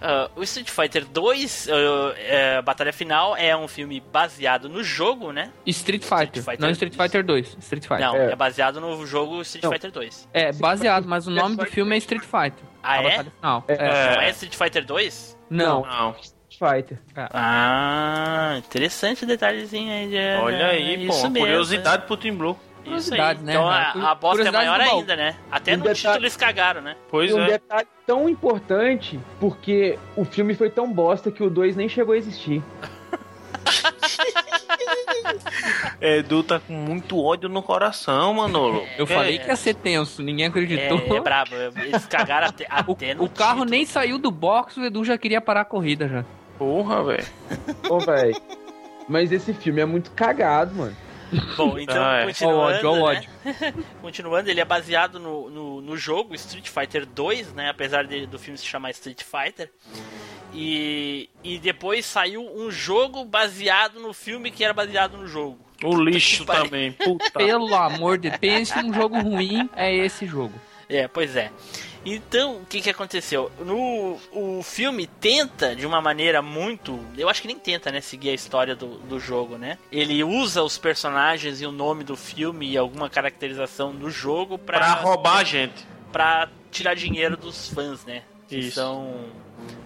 Ah, 0.02 0.30
o 0.36 0.44
Street 0.44 0.70
Fighter 0.70 1.06
2, 1.06 1.70
ah, 1.70 2.14
é, 2.18 2.62
Batalha 2.62 2.92
Final, 2.92 3.38
é 3.38 3.56
um 3.56 3.68
filme 3.70 4.02
baseado 4.12 4.68
no 4.68 4.84
jogo, 4.84 5.32
né? 5.32 5.52
Street 5.66 6.04
Fighter, 6.04 6.40
Street 6.40 6.46
Fighter 6.46 6.60
não 6.62 6.72
Street 6.72 6.94
Fighter 6.96 7.24
2. 7.24 7.58
Street 7.60 7.84
Fighter. 7.84 8.00
Não, 8.06 8.16
É. 8.18 8.32
é. 8.32 8.36
baseado 8.36 8.82
no 8.82 9.06
jogo 9.06 9.42
Street 9.44 9.64
Não. 9.64 9.72
Fighter 9.72 9.92
2. 9.92 10.28
É, 10.34 10.52
baseado, 10.52 11.06
mas 11.08 11.26
o 11.28 11.32
nome 11.32 11.56
do 11.56 11.66
filme 11.68 11.96
é 11.96 11.98
Street 12.00 12.24
Fighter. 12.24 12.71
Ah, 12.84 12.94
A 12.94 12.98
é? 12.98 13.04
batalha 13.04 13.32
final. 13.40 13.64
É. 13.68 13.74
É. 13.74 14.16
Não 14.16 14.22
é 14.22 14.30
Street 14.32 14.56
Fighter 14.56 14.86
2? 14.86 15.38
Não. 15.50 15.82
Não. 15.84 16.16
Fighter. 16.50 17.00
Ah, 17.34 18.56
interessante 18.58 19.24
o 19.24 19.28
detalhezinho 19.28 19.92
aí. 19.92 20.08
De, 20.10 20.42
Olha 20.44 20.68
aí, 20.68 21.08
pô. 21.08 21.14
mesmo, 21.14 21.34
curiosidade 21.40 22.06
pro 22.06 22.16
Team 22.18 22.36
Blue. 22.36 22.52
Isso 22.52 23.14
aí. 23.14 23.20
Curiosidade, 23.20 23.44
né, 23.44 23.54
Então 23.54 23.68
a, 23.70 24.12
a 24.12 24.16
bosta 24.16 24.48
é 24.48 24.52
maior 24.52 24.80
ainda, 24.80 25.16
né? 25.16 25.36
Até 25.52 25.74
Um 25.74 25.78
no 25.78 25.84
detalhe- 25.84 25.96
título 26.00 26.18
eles 26.18 26.36
cagaram, 26.38 26.82
né? 26.82 26.96
Pois 27.10 27.32
E 27.32 27.34
um 27.34 27.42
é. 27.44 27.48
detalhe 27.48 27.88
tão 28.06 28.28
importante, 28.30 29.20
porque 29.40 29.98
o 30.16 30.24
filme 30.26 30.54
foi 30.56 30.70
tão 30.70 30.92
bosta 30.92 31.32
que 31.32 31.42
o 31.44 31.50
2 31.50 31.76
nem 31.76 31.88
chegou 31.90 32.14
a 32.14 32.18
existir. 32.18 32.62
Edu 36.00 36.44
tá 36.44 36.60
com 36.60 36.74
muito 36.74 37.20
ódio 37.24 37.48
no 37.50 37.62
coração, 37.62 38.34
Manolo. 38.34 38.86
Eu 38.98 39.06
falei 39.08 39.36
é? 39.36 39.38
que 39.40 39.48
ia 39.48 39.56
ser 39.56 39.76
tenso, 39.76 40.22
ninguém 40.22 40.46
É, 40.46 40.50
acreditou. 40.50 41.18
é 41.18 41.20
brabo. 41.22 41.56
Eles 41.56 42.06
cagaram 42.06 42.48
até, 42.48 42.66
O, 42.88 42.92
até 42.94 43.14
no 43.14 43.24
o 43.26 43.30
carro 43.30 43.60
título. 43.60 43.70
nem 43.72 43.86
saiu 43.86 44.18
do 44.18 44.32
box, 44.32 44.78
o 44.78 44.84
Edu 44.86 45.04
já 45.06 45.18
queria 45.18 45.42
parar 45.42 45.62
a 45.62 45.66
corrida 45.66 46.08
já. 46.08 46.26
Porra, 46.58 47.04
velho. 47.04 47.26
Ô, 47.90 48.00
velho. 48.00 48.40
Mas 49.08 49.32
esse 49.32 49.54
filme 49.54 49.82
é 49.82 49.86
muito 49.86 50.12
cagado, 50.12 50.76
mano. 50.76 50.96
Bom, 51.56 51.80
então, 51.80 52.04
Ah, 52.04 52.18
é. 52.18 52.24
O 52.24 52.28
continuando, 52.28 52.60
ódio, 52.62 52.90
ó 52.90 52.92
o 52.92 52.96
né? 52.96 53.02
ódio. 53.02 53.30
Continuando, 54.02 54.50
ele 54.50 54.60
é 54.60 54.66
baseado 54.66 55.18
no, 55.18 55.50
no, 55.50 55.82
no 55.82 55.96
jogo 55.98 56.36
Street 56.36 56.68
Fighter 56.70 57.06
2, 57.06 57.54
né? 57.54 57.70
Apesar 57.70 58.06
de- 58.06 58.26
do 58.28 58.38
filme 58.38 58.58
se 58.58 58.66
chamar 58.66 58.92
Street 58.92 59.22
Fighter. 59.24 59.72
E, 60.54 61.30
e 61.44 61.58
depois 61.60 62.06
saiu 62.06 62.42
um 62.56 62.70
jogo 62.70 63.24
baseado 63.24 64.00
no 64.00 64.14
filme 64.14 64.52
que 64.52 64.64
era 64.64 64.74
baseado 64.74 65.18
no 65.18 65.28
jogo. 65.28 65.58
O 65.84 65.96
lixo 65.96 66.46
Que 66.46 66.52
também. 66.52 66.92
Puta. 66.92 67.32
Pelo 67.32 67.74
amor 67.76 68.18
de 68.18 68.30
pense 68.38 68.76
num 68.82 68.94
jogo 68.94 69.20
ruim, 69.20 69.70
é 69.76 69.96
esse 69.96 70.26
jogo. 70.26 70.54
É, 70.90 71.08
pois 71.08 71.36
é. 71.36 71.52
Então, 72.06 72.58
o 72.58 72.66
que 72.66 72.82
que 72.82 72.90
aconteceu? 72.90 73.52
No 73.60 74.18
o 74.32 74.62
filme 74.64 75.06
tenta 75.08 75.76
de 75.76 75.86
uma 75.86 76.02
maneira 76.02 76.42
muito, 76.42 77.00
eu 77.18 77.30
acho 77.30 77.42
que 77.42 77.48
nem 77.48 77.58
tenta, 77.58 77.92
né, 77.92 78.02
seguir 78.02 78.32
a 78.32 78.34
história 78.34 78.76
do, 78.76 78.98
do 79.00 79.20
jogo, 79.20 79.56
né? 79.58 79.78
Ele 79.92 80.24
usa 80.24 80.64
os 80.64 80.78
personagens 80.80 81.62
e 81.62 81.66
o 81.66 81.72
nome 81.72 82.04
do 82.04 82.18
filme 82.18 82.72
e 82.72 82.78
alguma 82.78 83.08
caracterização 83.10 83.96
do 83.96 84.10
jogo 84.10 84.58
pra, 84.58 84.80
Pra 84.80 84.94
roubar 84.96 85.38
a 85.38 85.44
gente. 85.44 85.86
pra 86.12 86.50
tirar 86.72 86.96
dinheiro 86.96 87.38
dos 87.38 87.70
fãs, 87.70 88.04
né? 88.04 88.24
Que 88.48 88.58
Isso. 88.58 88.76
são 88.76 89.14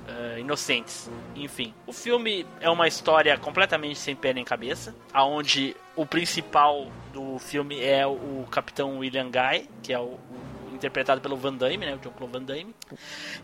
eh, 0.07 0.39
inocentes. 0.39 1.09
Enfim, 1.35 1.73
o 1.87 1.93
filme 1.93 2.45
é 2.59 2.69
uma 2.69 2.87
história 2.87 3.37
completamente 3.37 3.97
sem 3.99 4.15
pé 4.15 4.33
nem 4.33 4.43
cabeça, 4.43 4.95
aonde 5.13 5.75
o 5.95 6.05
principal 6.05 6.87
do 7.13 7.39
filme 7.39 7.81
é 7.81 8.05
o 8.05 8.45
Capitão 8.51 8.99
William 8.99 9.29
Guy, 9.29 9.69
que 9.81 9.93
é 9.93 9.99
o, 9.99 10.03
o- 10.03 10.19
interpretado 10.75 11.21
pelo 11.21 11.35
Van 11.37 11.53
Damme, 11.53 11.77
né, 11.77 11.95
o 11.95 11.97
John 11.97 12.11
Claude 12.11 12.33
Van 12.37 12.43
Damme. 12.43 12.75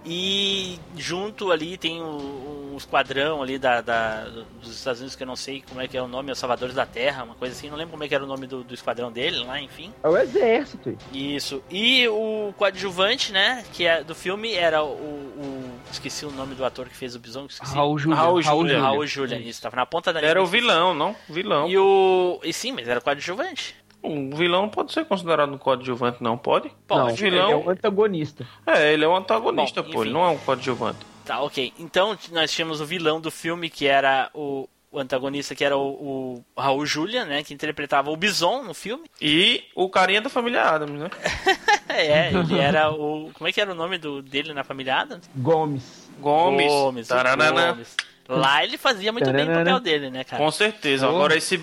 E 0.05 0.79
junto 0.97 1.51
ali 1.51 1.77
tem 1.77 2.01
o, 2.01 2.71
um 2.73 2.77
esquadrão 2.77 3.41
ali 3.41 3.57
da, 3.57 3.81
da- 3.81 4.25
dos 4.61 4.75
Estados 4.75 4.99
Unidos 5.01 5.15
que 5.15 5.23
eu 5.23 5.27
não 5.27 5.35
sei 5.35 5.63
como 5.67 5.81
é 5.81 5.87
que 5.87 5.97
é 5.97 6.01
o 6.01 6.07
nome, 6.07 6.31
os 6.31 6.37
Salvadores 6.39 6.75
da 6.75 6.85
Terra, 6.85 7.23
uma 7.23 7.35
coisa 7.35 7.55
assim, 7.55 7.69
não 7.69 7.77
lembro 7.77 7.91
como 7.91 8.03
é 8.03 8.07
que 8.07 8.15
era 8.15 8.23
o 8.23 8.27
nome 8.27 8.47
do, 8.47 8.63
do 8.63 8.73
esquadrão 8.73 9.11
dele 9.11 9.39
lá, 9.43 9.59
enfim. 9.61 9.93
É 10.03 10.07
o 10.09 10.17
exército. 10.17 10.97
Isso. 11.13 11.63
E 11.69 12.07
o 12.07 12.53
coadjuvante, 12.57 13.31
né? 13.31 13.63
Que 13.73 13.85
é 13.85 14.03
do 14.03 14.15
filme 14.15 14.53
era 14.53 14.83
o. 14.83 14.87
o- 14.93 15.71
esqueci 15.91 16.25
o 16.25 16.31
nome 16.31 16.55
do 16.55 16.63
ator 16.65 16.87
que 16.87 16.95
fez 16.95 17.15
o 17.15 17.19
Bison. 17.19 17.45
Esqueci. 17.45 17.73
Raul 17.75 17.97
Julia. 17.99 18.17
Raul 18.17 18.41
Julia. 18.41 18.81
Raul 18.81 19.05
Julia. 19.07 19.37
Isso, 19.37 19.61
tava 19.61 19.75
na 19.75 19.85
ponta 19.85 20.11
da 20.13 20.21
Era 20.21 20.41
o 20.41 20.45
vilão, 20.45 20.93
não? 20.93 21.15
Vilão. 21.29 21.67
E 21.67 21.77
o. 21.77 22.39
E 22.43 22.53
sim, 22.53 22.71
mas 22.71 22.87
era 22.87 22.99
o 22.99 23.03
coadjuvante. 23.03 23.75
O 24.03 24.35
vilão 24.35 24.63
não 24.63 24.69
pode 24.69 24.91
ser 24.91 25.05
considerado 25.05 25.53
um 25.53 25.57
coadjuvante, 25.57 26.23
não 26.23 26.37
pode? 26.37 26.71
Pode. 26.87 27.09
Não, 27.09 27.15
vilão- 27.15 27.43
ele 27.49 27.51
é 27.53 27.55
o 27.55 27.69
antagonista. 27.69 28.47
É, 28.65 28.93
ele 28.93 29.05
é 29.05 29.07
um 29.07 29.15
antagonista, 29.15 29.83
Bom, 29.83 29.91
pô. 29.91 30.03
Ele 30.03 30.11
não 30.13 30.23
é 30.23 30.29
um 30.29 30.37
coadjuvante. 30.39 30.99
Tá, 31.25 31.39
ok. 31.41 31.71
Então 31.77 32.17
nós 32.31 32.51
tínhamos 32.51 32.81
o 32.81 32.85
vilão 32.85 33.21
do 33.21 33.29
filme, 33.29 33.69
que 33.69 33.85
era 33.85 34.29
o, 34.33 34.67
o 34.91 34.99
antagonista, 34.99 35.53
que 35.53 35.63
era 35.63 35.77
o, 35.77 36.43
o 36.55 36.59
Raul 36.59 36.83
Julia, 36.85 37.25
né? 37.25 37.43
Que 37.43 37.53
interpretava 37.53 38.09
o 38.09 38.17
Bison 38.17 38.63
no 38.63 38.73
filme. 38.73 39.03
E 39.21 39.63
o 39.75 39.87
carinha 39.87 40.19
da 40.21 40.29
família 40.29 40.63
Adams, 40.63 40.99
né? 40.99 41.09
É, 41.93 42.29
ele 42.33 42.57
era 42.57 42.89
o. 42.89 43.29
Como 43.33 43.47
é 43.49 43.51
que 43.51 43.59
era 43.59 43.69
o 43.71 43.75
nome 43.75 43.97
do, 43.97 44.21
dele 44.21 44.53
na 44.53 44.63
família 44.63 44.95
Adams? 44.95 45.29
Gomes. 45.35 46.09
Gomes. 46.19 46.71
Gomes. 46.71 47.07
Taranana. 47.09 47.73
Gomes. 47.73 47.95
Lá 48.37 48.63
ele 48.65 48.77
fazia 48.77 49.11
muito 49.11 49.31
bem 49.31 49.49
o 49.49 49.53
papel 49.53 49.79
dele, 49.79 50.09
né, 50.09 50.23
cara? 50.23 50.41
Com 50.41 50.51
certeza. 50.51 51.07
Agora 51.07 51.35
esse 51.35 51.55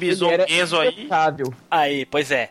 Enzo 0.49 0.79
aí. 0.79 0.89
impecável. 0.89 1.55
Aí, 1.71 2.07
pois 2.07 2.31
é. 2.31 2.51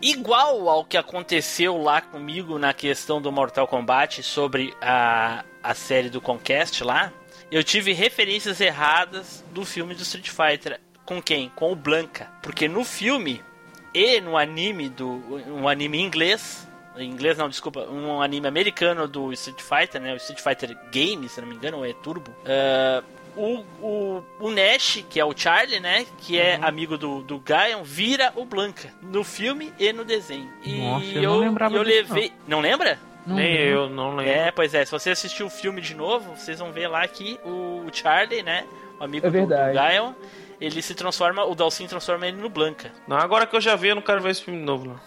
Igual 0.00 0.68
ao 0.68 0.84
que 0.84 0.96
aconteceu 0.96 1.76
lá 1.76 2.00
comigo 2.00 2.60
na 2.60 2.72
questão 2.72 3.20
do 3.20 3.32
Mortal 3.32 3.66
Kombat 3.66 4.22
sobre 4.22 4.72
a, 4.80 5.44
a 5.60 5.74
série 5.74 6.08
do 6.08 6.20
Conquest 6.20 6.80
lá, 6.82 7.12
eu 7.50 7.64
tive 7.64 7.92
referências 7.92 8.60
erradas 8.60 9.44
do 9.52 9.64
filme 9.64 9.94
do 9.94 10.02
Street 10.02 10.28
Fighter. 10.28 10.80
Com 11.04 11.20
quem? 11.20 11.50
Com 11.56 11.72
o 11.72 11.76
Blanca. 11.76 12.30
Porque 12.40 12.68
no 12.68 12.84
filme 12.84 13.42
e 13.92 14.20
no 14.20 14.36
anime 14.36 14.88
do. 14.88 15.22
um 15.48 15.68
anime 15.68 16.00
inglês. 16.00 16.65
Em 16.96 17.10
inglês 17.10 17.36
não, 17.38 17.48
desculpa, 17.48 17.80
um 17.90 18.20
anime 18.20 18.46
americano 18.46 19.06
do 19.06 19.32
Street 19.32 19.60
Fighter, 19.60 20.00
né? 20.00 20.12
O 20.12 20.16
Street 20.16 20.40
Fighter 20.40 20.76
Game, 20.90 21.28
se 21.28 21.40
não 21.40 21.48
me 21.48 21.54
engano, 21.54 21.78
ou 21.78 21.86
é 21.86 21.92
Turbo. 21.92 22.30
ah, 22.46 23.02
o, 23.36 23.62
o, 23.82 24.24
o 24.40 24.50
Nash, 24.50 25.04
que 25.10 25.20
é 25.20 25.24
o 25.24 25.36
Charlie, 25.36 25.78
né? 25.78 26.06
Que 26.18 26.38
é 26.40 26.58
amigo 26.62 26.96
do, 26.96 27.20
do 27.22 27.38
Gaon, 27.38 27.82
vira 27.82 28.32
o 28.34 28.46
Blanca 28.46 28.88
no 29.02 29.22
filme 29.22 29.72
e 29.78 29.92
no 29.92 30.06
desenho. 30.06 30.50
E 30.64 30.78
Nossa, 30.80 31.04
eu 31.04 31.22
não 31.32 31.38
lembrava 31.40 31.76
eu 31.76 31.84
disso, 31.84 32.14
levei. 32.14 32.32
Não 32.48 32.60
lembra? 32.60 32.98
Não 33.26 33.36
Nem 33.36 33.52
lembro. 33.52 33.68
eu, 33.68 33.90
não 33.90 34.16
lembro. 34.16 34.32
É, 34.32 34.50
pois 34.52 34.72
é. 34.72 34.84
Se 34.86 34.90
você 34.90 35.10
assistir 35.10 35.42
o 35.42 35.50
filme 35.50 35.82
de 35.82 35.94
novo, 35.94 36.34
vocês 36.34 36.58
vão 36.60 36.72
ver 36.72 36.88
lá 36.88 37.06
que 37.06 37.38
o 37.44 37.84
Charlie, 37.92 38.42
né? 38.42 38.64
O 38.98 39.04
amigo 39.04 39.26
É 39.26 39.30
do, 39.30 39.32
do 39.32 39.46
verdade. 39.46 39.74
Ele 40.60 40.80
se 40.80 40.94
transforma, 40.94 41.44
o 41.44 41.54
Dalsin 41.54 41.86
transforma 41.86 42.26
ele 42.26 42.40
no 42.40 42.48
Blanca. 42.48 42.90
Não, 43.06 43.16
agora 43.16 43.46
que 43.46 43.54
eu 43.54 43.60
já 43.60 43.76
vi, 43.76 43.88
eu 43.88 43.94
não 43.94 44.02
quero 44.02 44.22
ver 44.22 44.30
esse 44.30 44.42
filme 44.42 44.60
novo, 44.60 44.86
não. 44.86 45.00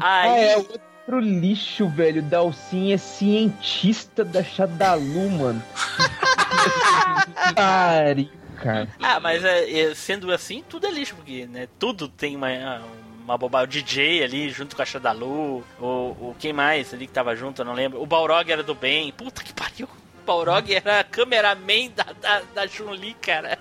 Ah, 0.00 0.20
Aí, 0.22 0.44
é 0.44 0.56
outro 0.56 1.18
lixo, 1.18 1.88
velho. 1.88 2.22
Dalsin 2.22 2.92
é 2.92 2.96
cientista 2.96 4.24
da 4.24 4.44
Shadalu, 4.44 5.30
mano. 5.30 5.62
Pariu, 7.54 8.30
cara. 8.62 8.88
Ah, 9.02 9.18
mas 9.18 9.44
é, 9.44 9.80
é, 9.80 9.94
sendo 9.94 10.32
assim, 10.32 10.62
tudo 10.68 10.86
é 10.86 10.90
lixo, 10.90 11.16
porque 11.16 11.46
né, 11.46 11.66
tudo 11.78 12.08
tem 12.08 12.36
uma, 12.36 12.82
uma 13.24 13.36
bobagem. 13.36 13.66
O 13.66 13.68
DJ 13.68 14.22
ali 14.22 14.50
junto 14.50 14.76
com 14.76 14.82
a 14.82 14.86
Shadalu, 14.86 15.64
o, 15.80 15.84
o 15.84 16.36
quem 16.38 16.52
mais 16.52 16.94
ali 16.94 17.06
que 17.06 17.12
tava 17.12 17.34
junto, 17.34 17.62
eu 17.62 17.66
não 17.66 17.72
lembro. 17.72 18.00
O 18.00 18.06
Balrog 18.06 18.50
era 18.50 18.62
do 18.62 18.74
bem. 18.74 19.10
Puta 19.12 19.42
que 19.42 19.52
pariu. 19.52 19.88
Balrog 20.20 20.72
era 20.72 21.02
cameraman 21.04 21.90
da, 21.94 22.04
da, 22.20 22.42
da 22.54 22.68
Chun-Li, 22.68 23.14
cara. 23.14 23.58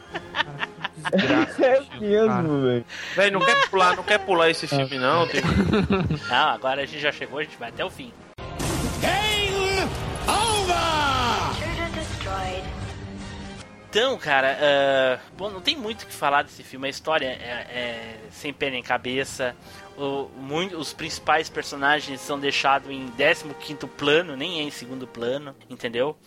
É 1.11 1.99
mesmo, 1.99 2.61
velho. 2.61 2.85
Véi, 3.15 3.31
não 3.31 3.39
quer 3.39 3.69
pular, 3.69 3.95
não 3.95 4.03
quer 4.03 4.19
pular 4.19 4.49
esse 4.49 4.67
filme, 4.67 4.97
não. 4.97 5.27
Tem... 5.27 5.41
Não, 6.29 6.49
agora 6.49 6.81
a 6.81 6.85
gente 6.85 6.99
já 6.99 7.11
chegou, 7.11 7.39
a 7.39 7.43
gente 7.43 7.57
vai 7.57 7.69
até 7.69 7.83
o 7.83 7.89
fim. 7.89 8.11
Game 8.99 9.89
over! 10.27 11.93
Destroyed. 11.93 12.63
Então, 13.89 14.17
cara, 14.17 14.57
ah, 14.61 15.19
bom, 15.35 15.49
não 15.49 15.61
tem 15.61 15.75
muito 15.75 16.03
o 16.03 16.05
que 16.05 16.13
falar 16.13 16.43
desse 16.43 16.63
filme. 16.63 16.87
A 16.87 16.89
história 16.89 17.27
é, 17.27 17.67
é 17.71 18.17
sem 18.29 18.53
pé 18.53 18.69
nem 18.69 18.83
cabeça. 18.83 19.55
O, 19.97 20.29
muito, 20.37 20.77
os 20.77 20.93
principais 20.93 21.49
personagens 21.49 22.21
são 22.21 22.39
deixados 22.39 22.89
em 22.89 23.09
15 23.09 23.87
plano, 23.97 24.35
nem 24.35 24.59
é 24.59 24.63
em 24.63 24.71
segundo 24.71 25.07
plano, 25.07 25.55
entendeu? 25.69 26.17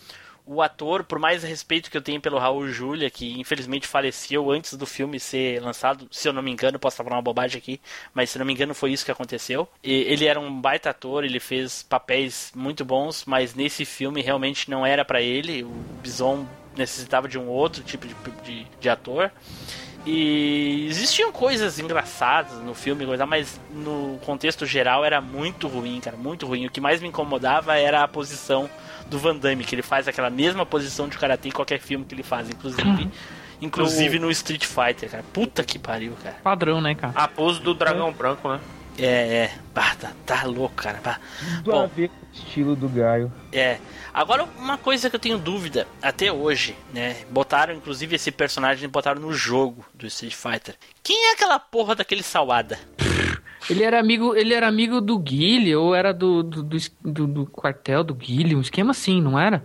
O 0.45 0.61
ator, 0.61 1.05
por 1.05 1.19
mais 1.19 1.41
respeito 1.41 1.89
que 1.89 1.95
eu 1.95 2.01
tenho 2.01 2.19
pelo 2.19 2.37
Raul 2.37 2.67
Julia, 2.67 3.09
que 3.09 3.39
infelizmente 3.39 3.87
faleceu 3.87 4.51
antes 4.51 4.73
do 4.73 4.85
filme 4.85 5.19
ser 5.19 5.61
lançado, 5.61 6.05
se 6.11 6.27
eu 6.27 6.33
não 6.33 6.41
me 6.41 6.51
engano, 6.51 6.77
posso 6.77 6.95
estar 6.95 7.03
falando 7.03 7.17
uma 7.17 7.23
bobagem 7.23 7.57
aqui, 7.57 7.79
mas 8.13 8.29
se 8.29 8.37
eu 8.37 8.39
não 8.39 8.45
me 8.45 8.53
engano 8.53 8.73
foi 8.73 8.91
isso 8.91 9.05
que 9.05 9.11
aconteceu. 9.11 9.67
E 9.81 9.91
ele 9.91 10.25
era 10.25 10.39
um 10.39 10.59
baita 10.59 10.89
ator, 10.89 11.23
ele 11.23 11.39
fez 11.39 11.83
papéis 11.83 12.51
muito 12.53 12.83
bons, 12.83 13.23
mas 13.25 13.55
nesse 13.55 13.85
filme 13.85 14.21
realmente 14.21 14.69
não 14.69 14.85
era 14.85 15.05
pra 15.05 15.21
ele. 15.21 15.63
O 15.63 15.71
Bison 16.01 16.45
necessitava 16.75 17.27
de 17.27 17.37
um 17.37 17.47
outro 17.47 17.81
tipo 17.83 18.05
de, 18.05 18.15
de, 18.43 18.67
de 18.79 18.89
ator. 18.89 19.31
E 20.05 20.85
existiam 20.89 21.31
coisas 21.31 21.79
engraçadas 21.79 22.57
no 22.59 22.73
filme, 22.73 23.05
mas 23.25 23.59
no 23.71 24.19
contexto 24.25 24.65
geral 24.65 25.05
era 25.05 25.21
muito 25.21 25.67
ruim, 25.69 26.01
cara, 26.01 26.17
muito 26.17 26.45
ruim. 26.45 26.65
O 26.65 26.69
que 26.69 26.81
mais 26.81 27.01
me 27.01 27.07
incomodava 27.07 27.77
era 27.77 28.03
a 28.03 28.07
posição 28.07 28.69
do 29.07 29.19
Van 29.19 29.35
Damme, 29.35 29.63
que 29.63 29.75
ele 29.75 29.81
faz 29.81 30.07
aquela 30.07 30.29
mesma 30.29 30.65
posição 30.65 31.07
de 31.07 31.17
karatê 31.17 31.49
em 31.49 31.51
qualquer 31.51 31.79
filme 31.79 32.05
que 32.05 32.15
ele 32.15 32.23
faz, 32.23 32.49
inclusive, 32.49 33.09
inclusive 33.61 34.19
no 34.19 34.31
Street 34.31 34.65
Fighter, 34.65 35.09
cara. 35.09 35.23
Puta 35.33 35.63
que 35.63 35.77
pariu, 35.77 36.13
cara. 36.23 36.35
Padrão, 36.43 36.81
né, 36.81 36.95
cara? 36.95 37.13
A 37.15 37.27
pose 37.27 37.61
do 37.61 37.73
dragão 37.73 38.11
branco, 38.11 38.49
né? 38.49 38.59
É, 38.97 39.05
é, 39.05 39.51
bah, 39.73 39.95
tá, 39.95 40.11
tá 40.25 40.43
louco, 40.43 40.75
cara. 40.75 40.99
bah. 41.03 41.19
Tudo 41.57 41.71
Bom. 41.71 41.83
a 41.83 41.87
ver 41.87 42.09
com 42.09 42.15
o 42.15 42.29
estilo 42.31 42.75
do 42.75 42.87
Gaio. 42.87 43.31
É. 43.51 43.79
Agora, 44.13 44.47
uma 44.57 44.77
coisa 44.77 45.09
que 45.09 45.15
eu 45.15 45.19
tenho 45.19 45.39
dúvida 45.39 45.87
até 46.01 46.31
hoje, 46.31 46.75
né? 46.93 47.17
Botaram, 47.31 47.73
inclusive, 47.73 48.15
esse 48.15 48.31
personagem 48.31 48.87
botaram 48.87 49.19
no 49.19 49.33
jogo 49.33 49.83
do 49.95 50.05
Street 50.05 50.35
Fighter. 50.35 50.75
Quem 51.01 51.29
é 51.29 51.33
aquela 51.33 51.57
porra 51.57 51.95
daquele 51.95 52.21
Sawada? 52.21 52.77
Ele 53.69 53.83
era 53.83 53.99
amigo, 53.99 54.35
ele 54.35 54.53
era 54.53 54.67
amigo 54.67 54.99
do 54.99 55.17
Guile, 55.17 55.75
ou 55.75 55.95
era 55.95 56.13
do, 56.13 56.43
do, 56.43 56.63
do, 56.63 56.77
do- 57.01 57.27
do 57.27 57.45
quartel 57.45 58.03
do 58.03 58.13
Guile, 58.13 58.55
um 58.55 58.61
esquema 58.61 58.91
assim, 58.91 59.21
não 59.21 59.39
era? 59.39 59.63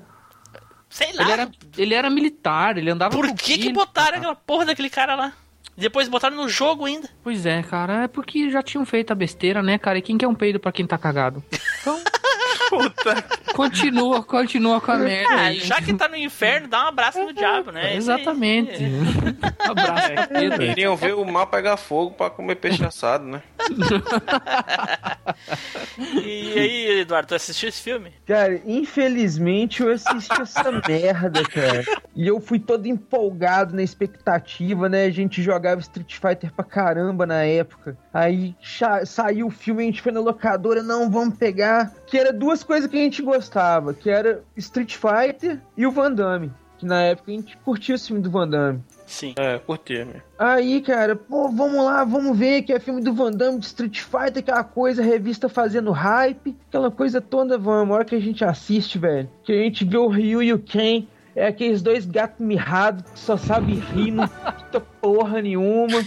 Sei 0.88 1.12
lá. 1.14 1.22
Ele 1.22 1.32
era, 1.32 1.50
ele 1.76 1.94
era 1.94 2.08
militar, 2.10 2.78
ele 2.78 2.90
andava 2.90 3.14
Por 3.16 3.26
que 3.28 3.34
que 3.34 3.56
Guile, 3.58 3.72
botaram 3.72 4.06
cara. 4.06 4.16
aquela 4.18 4.34
porra 4.36 4.64
daquele 4.66 4.88
cara 4.88 5.14
lá? 5.14 5.32
Depois 5.76 6.08
botaram 6.08 6.36
no 6.36 6.48
jogo 6.48 6.86
ainda. 6.86 7.08
Pois 7.22 7.44
é, 7.46 7.62
cara, 7.62 8.04
é 8.04 8.08
porque 8.08 8.50
já 8.50 8.62
tinham 8.62 8.84
feito 8.84 9.12
a 9.12 9.14
besteira, 9.14 9.62
né, 9.62 9.78
cara? 9.78 9.98
E 9.98 10.02
quem 10.02 10.16
quer 10.18 10.26
um 10.26 10.34
peido 10.34 10.58
pra 10.58 10.72
quem 10.72 10.86
tá 10.86 10.96
cagado? 10.98 11.42
Então, 11.80 12.00
Puta. 12.68 13.24
continua, 13.54 14.22
continua 14.22 14.80
com 14.80 14.92
a 14.92 14.96
merda 14.98 15.32
Ah, 15.34 15.40
aí. 15.46 15.60
já 15.60 15.80
que 15.80 15.92
tá 15.94 16.08
no 16.08 16.16
inferno, 16.16 16.68
dá 16.68 16.84
um 16.84 16.88
abraço 16.88 17.18
no 17.18 17.32
diabo, 17.32 17.70
né? 17.72 17.96
Isso 17.96 18.10
aí. 18.10 18.16
Exatamente. 18.20 18.84
Abraço, 19.58 20.14
capeta. 20.14 20.58
Queriam 20.58 20.96
ver 20.96 21.14
o 21.14 21.24
mal 21.24 21.46
pegar 21.46 21.76
fogo 21.76 22.12
pra 22.12 22.30
comer 22.30 22.56
peixe 22.56 22.84
assado, 22.84 23.24
né? 23.24 23.42
E 26.14 26.58
aí, 26.58 27.00
Eduardo, 27.00 27.28
tu 27.28 27.34
assistiu 27.34 27.68
esse 27.68 27.82
filme? 27.82 28.12
Cara, 28.26 28.60
infelizmente 28.64 29.82
eu 29.82 29.92
assisti 29.92 30.40
essa 30.40 30.70
merda, 30.88 31.42
cara. 31.42 31.84
E 32.14 32.26
eu 32.26 32.40
fui 32.40 32.58
todo 32.58 32.86
empolgado 32.86 33.74
na 33.74 33.82
expectativa, 33.82 34.88
né? 34.88 35.04
A 35.04 35.10
gente 35.10 35.42
jogava 35.42 35.80
Street 35.80 36.14
Fighter 36.14 36.52
pra 36.52 36.64
caramba 36.64 37.26
na 37.26 37.42
época. 37.44 37.96
Aí 38.12 38.54
saiu 39.04 39.48
o 39.48 39.50
filme, 39.50 39.82
a 39.82 39.86
gente 39.86 40.02
foi 40.02 40.12
na 40.12 40.20
locadora, 40.20 40.82
não, 40.82 41.10
vamos 41.10 41.36
pegar. 41.36 41.92
Que 42.06 42.16
era 42.18 42.32
duas 42.32 42.57
coisas 42.62 42.90
que 42.90 42.96
a 42.96 43.00
gente 43.00 43.22
gostava, 43.22 43.94
que 43.94 44.10
era 44.10 44.42
Street 44.56 44.96
Fighter 44.96 45.60
e 45.76 45.86
o 45.86 45.90
Van 45.90 46.12
Damme. 46.12 46.52
Que 46.78 46.86
na 46.86 47.02
época 47.02 47.32
a 47.32 47.34
gente 47.34 47.56
curtia 47.58 47.96
o 47.96 47.98
filme 47.98 48.22
do 48.22 48.30
Van 48.30 48.48
Damme. 48.48 48.82
Sim. 49.08 49.34
É, 49.36 49.58
curti, 49.58 50.04
meu. 50.04 50.22
Aí, 50.38 50.82
cara, 50.82 51.16
pô, 51.16 51.48
vamos 51.48 51.82
lá, 51.82 52.04
vamos 52.04 52.38
ver 52.38 52.62
que 52.62 52.72
é 52.72 52.78
filme 52.78 53.02
do 53.02 53.14
Van 53.14 53.32
Damme 53.32 53.58
de 53.58 53.66
Street 53.66 54.00
Fighter, 54.00 54.38
aquela 54.38 54.62
coisa, 54.62 55.02
revista 55.02 55.48
fazendo 55.48 55.90
hype, 55.90 56.54
aquela 56.68 56.90
coisa 56.90 57.20
toda, 57.20 57.56
vamos, 57.56 57.90
a 57.90 57.94
hora 57.96 58.04
que 58.04 58.14
a 58.14 58.20
gente 58.20 58.44
assiste, 58.44 58.98
velho, 58.98 59.28
que 59.42 59.52
a 59.52 59.56
gente 59.56 59.84
vê 59.84 59.96
o 59.96 60.08
Ryu 60.08 60.42
e 60.42 60.52
o 60.52 60.58
Ken, 60.58 61.08
é 61.34 61.46
aqueles 61.46 61.80
dois 61.80 62.04
gatos 62.04 62.44
mirrados 62.44 63.10
que 63.10 63.18
só 63.18 63.36
sabem 63.36 63.76
rir, 63.76 64.10
não 64.10 64.28
puta 64.28 64.80
porra 65.00 65.40
nenhuma. 65.40 66.04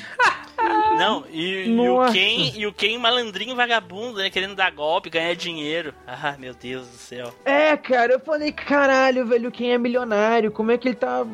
Não, 0.98 1.26
e, 1.32 1.68
e 1.68 1.90
o. 1.90 2.12
Ken, 2.12 2.52
e 2.56 2.68
o 2.68 2.74
Ken 2.74 2.98
malandrinho 2.98 3.56
vagabundo, 3.56 4.20
né? 4.20 4.30
Querendo 4.30 4.56
dar 4.56 4.72
golpe, 4.72 5.10
ganhar 5.10 5.34
dinheiro. 5.36 5.94
Ah, 6.06 6.36
meu 6.38 6.54
Deus 6.54 6.86
do 6.88 6.98
céu. 6.98 7.34
É, 7.46 7.76
cara, 7.78 8.14
eu 8.14 8.20
falei, 8.20 8.52
caralho, 8.52 9.26
velho, 9.26 9.50
o 9.50 9.52
Ken 9.52 9.72
é 9.74 9.78
milionário, 9.78 10.52
como 10.52 10.72
é 10.72 10.78
que 10.78 10.88
ele 10.90 10.96
tá... 10.96 11.26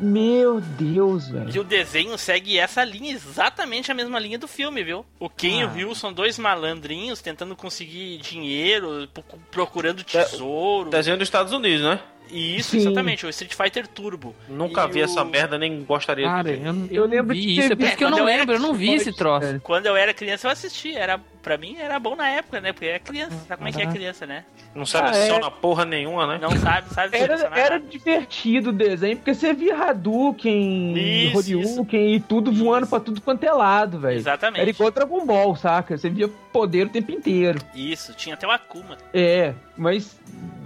Meu 0.00 0.60
Deus, 0.60 1.28
E 1.28 1.32
velho. 1.32 1.60
o 1.60 1.64
desenho 1.64 2.18
segue 2.18 2.58
essa 2.58 2.82
linha, 2.82 3.12
exatamente 3.12 3.92
a 3.92 3.94
mesma 3.94 4.18
linha 4.18 4.36
do 4.38 4.48
filme, 4.48 4.82
viu? 4.82 5.06
O 5.20 5.30
Ken 5.30 5.60
e 5.60 5.64
o 5.64 5.68
Ah. 5.68 5.70
Ryu 5.70 5.94
são 5.94 6.12
dois 6.12 6.36
malandrinhos 6.36 7.22
tentando 7.22 7.54
conseguir 7.54 8.18
dinheiro, 8.18 9.06
pro- 9.14 9.24
procurando 9.52 10.02
tesouro. 10.02 10.90
Desenho 10.90 11.16
dos 11.16 11.28
Estados 11.28 11.52
Unidos, 11.52 11.84
né? 11.84 12.00
E 12.30 12.56
isso, 12.56 12.70
Sim. 12.70 12.78
exatamente, 12.78 13.24
o 13.26 13.28
Street 13.28 13.54
Fighter 13.54 13.86
Turbo. 13.86 14.34
Nunca 14.48 14.84
E 14.84 14.88
vi 14.92 15.00
o- 15.00 15.04
essa 15.04 15.24
merda, 15.24 15.56
nem 15.58 15.84
gostaria 15.84 16.26
Cara, 16.26 16.42
de 16.52 16.56
ver. 16.56 16.66
eu, 16.66 17.02
eu, 17.02 17.06
lembro 17.06 17.34
vi 17.34 17.58
isso, 17.58 17.72
é 17.72 17.76
por 17.76 17.82
isso 17.82 17.86
visto 17.86 17.98
que 17.98 18.04
eu 18.04 18.10
não 18.10 18.26
era 18.28 18.38
lembro, 18.40 18.54
eu 18.56 18.60
não 18.60 18.74
vi 18.74 18.94
esse 18.94 19.12
troço. 19.12 19.46
cara. 19.46 19.60
Quando 19.62 19.86
eu 19.86 19.96
era 19.96 20.12
criança 20.14 20.46
eu 20.48 20.50
assisti, 20.52 20.94
era 20.96 21.20
pra 21.42 21.58
mim 21.58 21.76
era 21.78 21.98
bom 22.00 22.16
na 22.16 22.28
época, 22.30 22.60
né? 22.60 22.72
Porque 22.72 22.86
é 22.86 22.98
criança, 22.98 23.36
sabe 23.46 23.56
como 23.58 23.68
é 23.68 23.72
que 23.72 23.82
é 23.82 23.86
criança, 23.86 24.26
né? 24.26 24.44
Não 24.74 24.86
sabe 24.86 25.10
Ah, 25.12 25.16
é. 25.16 25.28
só 25.28 25.38
na 25.38 25.50
porra 25.50 25.84
nenhuma, 25.84 26.26
né? 26.26 26.38
Não 26.40 26.50
sabe, 26.56 26.92
sabe 26.92 27.16
Era, 27.16 27.34
era 27.54 27.78
divertido 27.78 28.70
o 28.70 28.72
desenho, 28.72 29.16
porque 29.18 29.34
você 29.34 29.52
via 29.52 29.76
Hadouken, 29.76 30.94
Isso, 31.28 31.36
Horyuken 31.38 32.14
e 32.14 32.20
tudo 32.20 32.50
voando 32.52 32.86
pra 32.86 32.98
tudo 33.00 33.20
quanto 33.20 33.44
é 33.44 33.52
lado, 33.52 33.98
velho. 34.00 34.16
Exatamente. 34.18 34.60
Era 34.62 34.70
igual 34.70 34.90
Dragon 34.90 35.24
Ball, 35.26 35.54
saca? 35.56 35.96
Você 35.96 36.08
via 36.08 36.28
poder 36.52 36.86
o 36.86 36.90
tempo 36.90 37.12
inteiro. 37.12 37.58
Isso, 37.74 38.14
tinha 38.14 38.34
até 38.34 38.46
o 38.46 38.50
Akuma. 38.50 38.96
É, 39.12 39.52
mas 39.76 40.18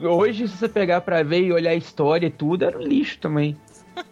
hoje, 0.03 0.49
se 0.49 0.57
você 0.57 0.69
pegar 0.69 1.01
pra 1.01 1.23
ver 1.23 1.43
e 1.43 1.53
olhar 1.53 1.71
a 1.71 1.75
história 1.75 2.27
e 2.27 2.31
tudo, 2.31 2.65
era 2.65 2.79
um 2.79 2.83
lixo 2.83 3.19
também. 3.19 3.57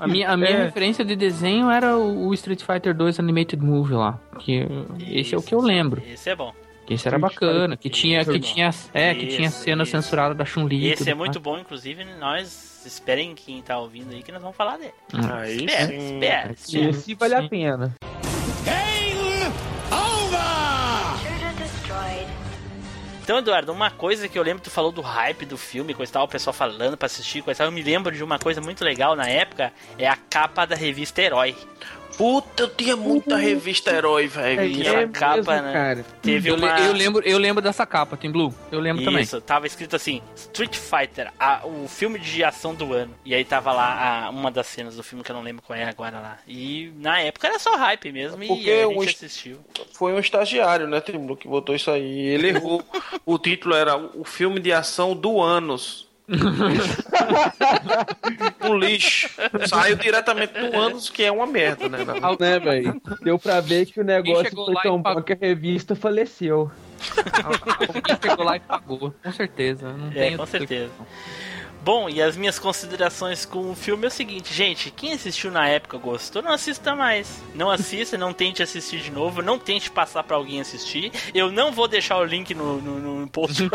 A 0.00 0.06
minha, 0.06 0.30
a 0.30 0.36
minha 0.38 0.50
É. 0.50 0.64
referência 0.64 1.04
de 1.04 1.14
desenho 1.14 1.70
era 1.70 1.98
o 1.98 2.32
Street 2.32 2.62
Fighter 2.62 2.94
2 2.94 3.20
Animated 3.20 3.62
Movie 3.62 3.94
lá. 3.94 4.18
Que, 4.38 4.66
esse 5.06 5.34
é 5.34 5.38
o 5.38 5.42
que 5.42 5.54
eu 5.54 5.60
lembro. 5.60 6.02
Esse 6.08 6.30
é 6.30 6.36
bom. 6.36 6.50
Que 6.86 6.94
esse 6.94 7.06
era 7.06 7.18
bacana, 7.18 7.76
que 7.76 7.90
tinha, 7.90 8.20
que 8.20 8.24
Turbo. 8.26 8.40
tinha, 8.40 8.70
é, 8.94 9.14
que 9.14 9.26
tinha 9.26 9.50
cena 9.50 9.82
isso. 9.82 9.92
censurada 9.92 10.34
da 10.34 10.46
Chun-Li. 10.46 10.86
Esse 10.86 10.98
tudo 10.98 11.08
é 11.10 11.14
muito 11.14 11.40
bom, 11.40 11.58
inclusive, 11.58 12.04
nós 12.18 12.82
esperem 12.86 13.34
quem 13.34 13.60
tá 13.60 13.78
ouvindo 13.78 14.12
aí 14.14 14.22
que 14.22 14.32
nós 14.32 14.40
vamos 14.40 14.56
falar 14.56 14.78
dele. 14.78 14.92
Aí 15.12 15.64
Espera, 15.66 15.94
espera. 15.94 16.54
Sim. 16.56 16.88
Esse 16.88 17.14
vale 17.14 17.34
a 17.34 17.42
sim. 17.42 17.48
pena. 17.48 17.94
Então, 23.24 23.38
Eduardo, 23.38 23.72
uma 23.72 23.90
coisa 23.90 24.28
que 24.28 24.38
eu 24.38 24.42
lembro, 24.42 24.62
tu 24.62 24.70
falou 24.70 24.92
do 24.92 25.00
hype 25.00 25.46
do 25.46 25.56
filme, 25.56 25.94
coisa 25.94 26.12
tal, 26.12 26.26
o 26.26 26.28
pessoal 26.28 26.52
falando 26.52 26.94
pra 26.94 27.06
assistir, 27.06 27.40
coisa 27.40 27.56
tal. 27.56 27.68
Eu 27.68 27.72
me 27.72 27.82
lembro 27.82 28.14
de 28.14 28.22
uma 28.22 28.38
coisa 28.38 28.60
muito 28.60 28.84
legal 28.84 29.16
na 29.16 29.26
época, 29.26 29.72
é 29.98 30.06
a 30.06 30.14
capa 30.14 30.66
da 30.66 30.76
revista 30.76 31.22
Herói. 31.22 31.56
Puta, 32.16 32.62
eu 32.64 32.68
tinha 32.68 32.96
muita 32.96 33.36
revista 33.36 33.90
herói, 33.90 34.26
velho. 34.28 34.60
É, 34.60 34.66
E 34.68 34.88
a 34.88 35.08
capa, 35.08 35.60
né? 35.60 35.72
cara. 35.72 36.04
Teve 36.22 36.48
Eu, 36.50 36.54
uma... 36.56 36.78
eu 36.80 36.92
lembro, 36.92 37.22
eu 37.26 37.38
lembro 37.38 37.60
dessa 37.62 37.84
capa, 37.84 38.16
Tem 38.16 38.30
Blue. 38.30 38.54
Eu 38.70 38.78
lembro 38.80 39.04
também. 39.04 39.22
Isso, 39.22 39.40
tava 39.40 39.66
escrito 39.66 39.96
assim, 39.96 40.22
Street 40.36 40.76
Fighter, 40.76 41.32
a- 41.38 41.62
o 41.66 41.88
filme 41.88 42.18
de 42.18 42.44
ação 42.44 42.74
do 42.74 42.92
ano. 42.92 43.14
E 43.24 43.34
aí 43.34 43.44
tava 43.44 43.72
lá 43.72 44.26
a- 44.26 44.30
uma 44.30 44.50
das 44.50 44.66
cenas 44.68 44.96
do 44.96 45.02
filme 45.02 45.24
que 45.24 45.30
eu 45.30 45.36
não 45.36 45.42
lembro 45.42 45.62
qual 45.62 45.76
é 45.78 45.84
agora 45.84 46.20
lá. 46.20 46.38
E 46.46 46.92
na 46.98 47.20
época 47.20 47.48
era 47.48 47.58
só 47.58 47.76
hype 47.76 48.12
mesmo 48.12 48.38
Porque 48.46 48.70
e 48.70 48.82
a 48.82 48.88
o 48.88 48.92
gente 48.92 49.08
est- 49.08 49.24
assistiu. 49.24 49.58
Foi 49.92 50.12
um 50.12 50.18
estagiário, 50.18 50.86
né, 50.86 51.00
Timbu, 51.00 51.36
que 51.36 51.48
botou 51.48 51.74
isso 51.74 51.90
aí. 51.90 52.26
Ele 52.26 52.48
errou. 52.48 52.82
o 53.26 53.38
título 53.38 53.74
era 53.74 53.96
O 53.96 54.24
Filme 54.24 54.60
de 54.60 54.72
Ação 54.72 55.14
do 55.16 55.40
Anos. 55.42 56.08
Um 58.62 58.76
lixo. 58.78 59.28
Saiu 59.68 59.96
diretamente 59.96 60.52
do 60.54 60.76
Anos, 60.76 61.10
que 61.10 61.22
é 61.22 61.30
uma 61.30 61.46
merda, 61.46 61.88
né? 61.88 61.98
Né, 62.38 62.58
velho? 62.58 63.00
Deu 63.22 63.38
pra 63.38 63.60
ver 63.60 63.86
que 63.86 64.00
o 64.00 64.04
negócio 64.04 64.50
foi 64.54 64.74
tão 64.82 65.00
bom 65.00 65.22
que 65.22 65.32
a 65.32 65.38
revista 65.40 65.94
faleceu. 65.94 66.70
Alguém 67.44 68.16
chegou 68.22 68.44
lá 68.44 68.56
e 68.56 68.60
pagou, 68.60 69.14
com 69.22 69.32
certeza. 69.32 69.92
Não 69.92 70.08
É, 70.08 70.28
tem 70.28 70.36
com 70.36 70.46
certeza. 70.46 70.90
Bom, 71.84 72.08
e 72.08 72.22
as 72.22 72.34
minhas 72.34 72.58
considerações 72.58 73.44
com 73.44 73.70
o 73.70 73.74
filme 73.74 74.04
é 74.04 74.08
o 74.08 74.10
seguinte, 74.10 74.54
gente, 74.54 74.90
quem 74.90 75.12
assistiu 75.12 75.50
na 75.50 75.68
época 75.68 75.98
gostou, 75.98 76.40
não 76.40 76.50
assista 76.52 76.94
mais. 76.94 77.42
Não 77.54 77.70
assista, 77.70 78.16
não 78.16 78.32
tente 78.32 78.62
assistir 78.62 79.00
de 79.00 79.10
novo, 79.10 79.42
não 79.42 79.58
tente 79.58 79.90
passar 79.90 80.22
pra 80.24 80.34
alguém 80.36 80.60
assistir. 80.62 81.12
Eu 81.34 81.52
não 81.52 81.72
vou 81.72 81.86
deixar 81.86 82.16
o 82.16 82.24
link 82.24 82.54
no, 82.54 82.80
no, 82.80 83.20
no 83.20 83.28
post. 83.28 83.68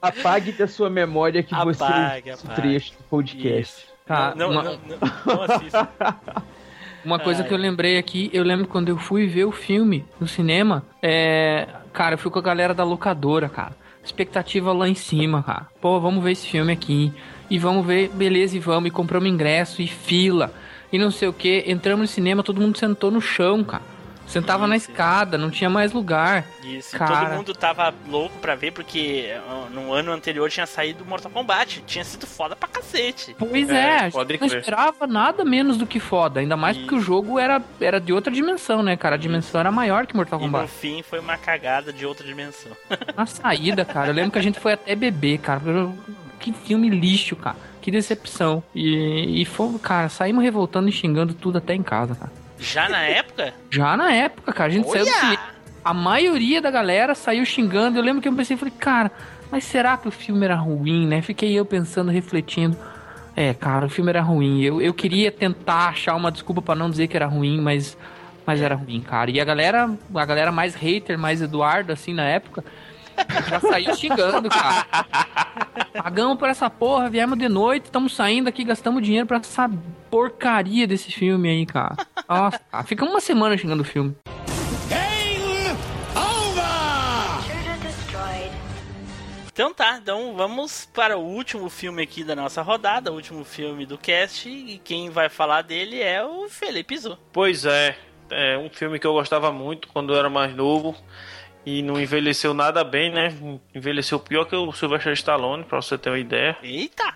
Apague 0.00 0.52
da 0.52 0.68
sua 0.68 0.90
memória 0.90 1.42
que 1.42 1.54
você 1.54 1.82
Apague, 1.82 2.30
o 2.30 2.34
apague. 2.34 2.54
trecho 2.60 2.92
do 2.92 3.02
podcast. 3.04 3.86
Tá, 4.06 4.34
não, 4.36 4.50
uma- 4.50 4.62
não, 4.62 4.72
não, 4.86 4.98
não 5.34 5.42
assista. 5.44 5.88
Uma 7.02 7.18
coisa 7.18 7.40
Ai. 7.40 7.48
que 7.48 7.54
eu 7.54 7.58
lembrei 7.58 7.96
aqui, 7.96 8.28
eu 8.30 8.44
lembro 8.44 8.66
quando 8.68 8.90
eu 8.90 8.98
fui 8.98 9.26
ver 9.26 9.46
o 9.46 9.52
filme 9.52 10.04
no 10.20 10.28
cinema, 10.28 10.84
é. 11.00 11.66
Cara, 11.94 12.12
eu 12.14 12.18
fui 12.18 12.30
com 12.30 12.38
a 12.38 12.42
galera 12.42 12.74
da 12.74 12.84
locadora, 12.84 13.48
cara. 13.48 13.72
Expectativa 14.02 14.72
lá 14.72 14.88
em 14.88 14.94
cima, 14.94 15.42
cara. 15.42 15.66
Pô, 15.80 16.00
vamos 16.00 16.22
ver 16.22 16.32
esse 16.32 16.46
filme 16.46 16.72
aqui. 16.72 17.12
E 17.50 17.58
vamos 17.58 17.84
ver, 17.86 18.08
beleza, 18.10 18.56
e 18.56 18.60
vamos. 18.60 18.88
E 18.88 18.90
compramos 18.90 19.28
ingresso 19.28 19.82
e 19.82 19.86
fila. 19.86 20.52
E 20.92 20.98
não 20.98 21.10
sei 21.10 21.28
o 21.28 21.32
que. 21.32 21.64
Entramos 21.66 22.02
no 22.02 22.06
cinema, 22.06 22.42
todo 22.42 22.60
mundo 22.60 22.78
sentou 22.78 23.10
no 23.10 23.20
chão, 23.20 23.62
cara. 23.62 23.82
Sentava 24.30 24.66
na 24.66 24.76
Isso. 24.76 24.90
escada, 24.90 25.36
não 25.36 25.50
tinha 25.50 25.68
mais 25.68 25.92
lugar. 25.92 26.44
Isso, 26.62 26.96
Cara. 26.96 27.26
todo 27.26 27.36
mundo 27.36 27.52
tava 27.54 27.92
louco 28.08 28.38
pra 28.38 28.54
ver, 28.54 28.70
porque 28.72 29.28
no 29.72 29.92
ano 29.92 30.12
anterior 30.12 30.48
tinha 30.48 30.66
saído 30.66 31.04
Mortal 31.04 31.30
Kombat. 31.32 31.82
Tinha 31.86 32.04
sido 32.04 32.26
foda 32.26 32.54
pra 32.54 32.68
cacete. 32.68 33.34
Pois 33.38 33.68
É, 33.68 33.74
é, 33.74 33.96
a 33.96 34.02
gente 34.04 34.12
pode 34.12 34.38
não 34.38 34.46
esperava 34.46 35.06
nada 35.06 35.44
menos 35.44 35.76
do 35.76 35.86
que 35.86 35.98
foda. 35.98 36.38
Ainda 36.40 36.56
mais 36.56 36.76
porque 36.78 36.94
o 36.94 37.00
jogo 37.00 37.38
era, 37.38 37.60
era 37.80 38.00
de 38.00 38.12
outra 38.12 38.32
dimensão, 38.32 38.82
né, 38.82 38.96
cara? 38.96 39.16
A 39.16 39.18
dimensão 39.18 39.60
era 39.60 39.72
maior 39.72 40.06
que 40.06 40.14
Mortal 40.14 40.38
E 40.38 40.42
no 40.44 40.48
Kombat. 40.52 40.70
fim 40.70 41.02
foi 41.02 41.18
uma 41.18 41.36
cagada 41.36 41.92
de 41.92 42.06
outra 42.06 42.24
dimensão. 42.24 42.72
Na 43.16 43.26
saída, 43.26 43.84
cara, 43.84 44.08
eu 44.08 44.14
lembro 44.14 44.30
que 44.30 44.38
a 44.38 44.42
gente 44.42 44.60
foi 44.60 44.74
até 44.74 44.94
beber, 44.94 45.38
cara. 45.38 45.60
Que 46.38 46.52
filme 46.52 46.88
lixo, 46.88 47.34
cara. 47.36 47.56
Que 47.82 47.90
decepção. 47.90 48.62
E, 48.74 49.42
e 49.42 49.44
foi, 49.44 49.76
cara, 49.78 50.08
saímos 50.08 50.42
revoltando 50.44 50.88
e 50.88 50.92
xingando 50.92 51.34
tudo 51.34 51.58
até 51.58 51.74
em 51.74 51.82
casa, 51.82 52.14
cara. 52.14 52.30
Já 52.60 52.88
na 52.88 53.00
época, 53.02 53.54
Já 53.70 53.96
na 53.96 54.12
época, 54.12 54.52
cara, 54.52 54.70
a 54.70 54.72
gente 54.72 54.88
saiu 54.88 55.04
do 55.04 55.10
olha! 55.10 55.20
cinema. 55.20 55.42
A 55.82 55.94
maioria 55.94 56.60
da 56.60 56.70
galera 56.70 57.14
saiu 57.14 57.44
xingando. 57.46 57.98
Eu 57.98 58.02
lembro 58.02 58.20
que 58.20 58.28
eu 58.28 58.34
pensei, 58.34 58.56
falei, 58.56 58.74
cara, 58.78 59.10
mas 59.50 59.64
será 59.64 59.96
que 59.96 60.06
o 60.06 60.10
filme 60.10 60.44
era 60.44 60.54
ruim, 60.54 61.06
né? 61.06 61.22
Fiquei 61.22 61.52
eu 61.58 61.64
pensando, 61.64 62.10
refletindo. 62.10 62.76
É, 63.34 63.54
cara, 63.54 63.86
o 63.86 63.88
filme 63.88 64.10
era 64.10 64.20
ruim. 64.20 64.60
Eu, 64.62 64.82
eu 64.82 64.92
queria 64.92 65.32
tentar 65.32 65.88
achar 65.88 66.14
uma 66.14 66.30
desculpa 66.30 66.60
pra 66.60 66.74
não 66.74 66.90
dizer 66.90 67.08
que 67.08 67.16
era 67.16 67.26
ruim, 67.26 67.60
mas, 67.60 67.96
mas 68.44 68.60
era 68.60 68.74
ruim, 68.74 69.00
cara. 69.00 69.30
E 69.30 69.40
a 69.40 69.44
galera, 69.44 69.90
a 70.14 70.24
galera 70.26 70.52
mais 70.52 70.74
hater, 70.74 71.18
mais 71.18 71.40
Eduardo, 71.40 71.92
assim, 71.92 72.12
na 72.12 72.24
época, 72.24 72.62
já 73.48 73.60
saiu 73.60 73.94
xingando, 73.94 74.48
cara. 74.48 74.86
Pagamos 76.02 76.38
por 76.38 76.48
essa 76.48 76.70
porra, 76.70 77.08
viemos 77.08 77.38
de 77.38 77.48
noite, 77.48 77.84
estamos 77.86 78.14
saindo 78.14 78.48
aqui, 78.48 78.64
gastamos 78.64 79.02
dinheiro 79.02 79.26
pra 79.26 79.38
essa 79.38 79.70
porcaria 80.10 80.86
desse 80.86 81.10
filme 81.10 81.48
aí, 81.48 81.66
cara. 81.66 81.96
Nossa, 82.28 82.58
cara, 82.58 82.84
fica 82.84 83.04
uma 83.04 83.20
semana 83.20 83.56
xingando 83.56 83.82
o 83.82 83.86
filme. 83.86 84.16
Então 89.52 89.74
tá, 89.74 89.98
então 90.00 90.34
vamos 90.34 90.86
para 90.86 91.18
o 91.18 91.20
último 91.20 91.68
filme 91.68 92.02
aqui 92.02 92.24
da 92.24 92.34
nossa 92.34 92.62
rodada, 92.62 93.12
o 93.12 93.14
último 93.14 93.44
filme 93.44 93.84
do 93.84 93.98
cast, 93.98 94.48
e 94.48 94.78
quem 94.78 95.10
vai 95.10 95.28
falar 95.28 95.60
dele 95.60 96.00
é 96.00 96.24
o 96.24 96.48
Felipe 96.48 96.96
Zu. 96.96 97.18
Pois 97.30 97.66
é, 97.66 97.94
é 98.30 98.56
um 98.56 98.70
filme 98.70 98.98
que 98.98 99.06
eu 99.06 99.12
gostava 99.12 99.52
muito 99.52 99.88
quando 99.88 100.14
eu 100.14 100.18
era 100.18 100.30
mais 100.30 100.56
novo 100.56 100.96
e 101.70 101.82
não 101.82 102.00
envelheceu 102.00 102.52
nada 102.52 102.82
bem, 102.82 103.12
né? 103.12 103.32
Envelheceu 103.74 104.18
pior 104.18 104.44
que 104.44 104.56
o 104.56 104.72
Sylvester 104.72 105.12
Stallone, 105.12 105.64
pra 105.64 105.80
você 105.80 105.96
ter 105.96 106.10
uma 106.10 106.18
ideia. 106.18 106.56
Eita! 106.62 107.14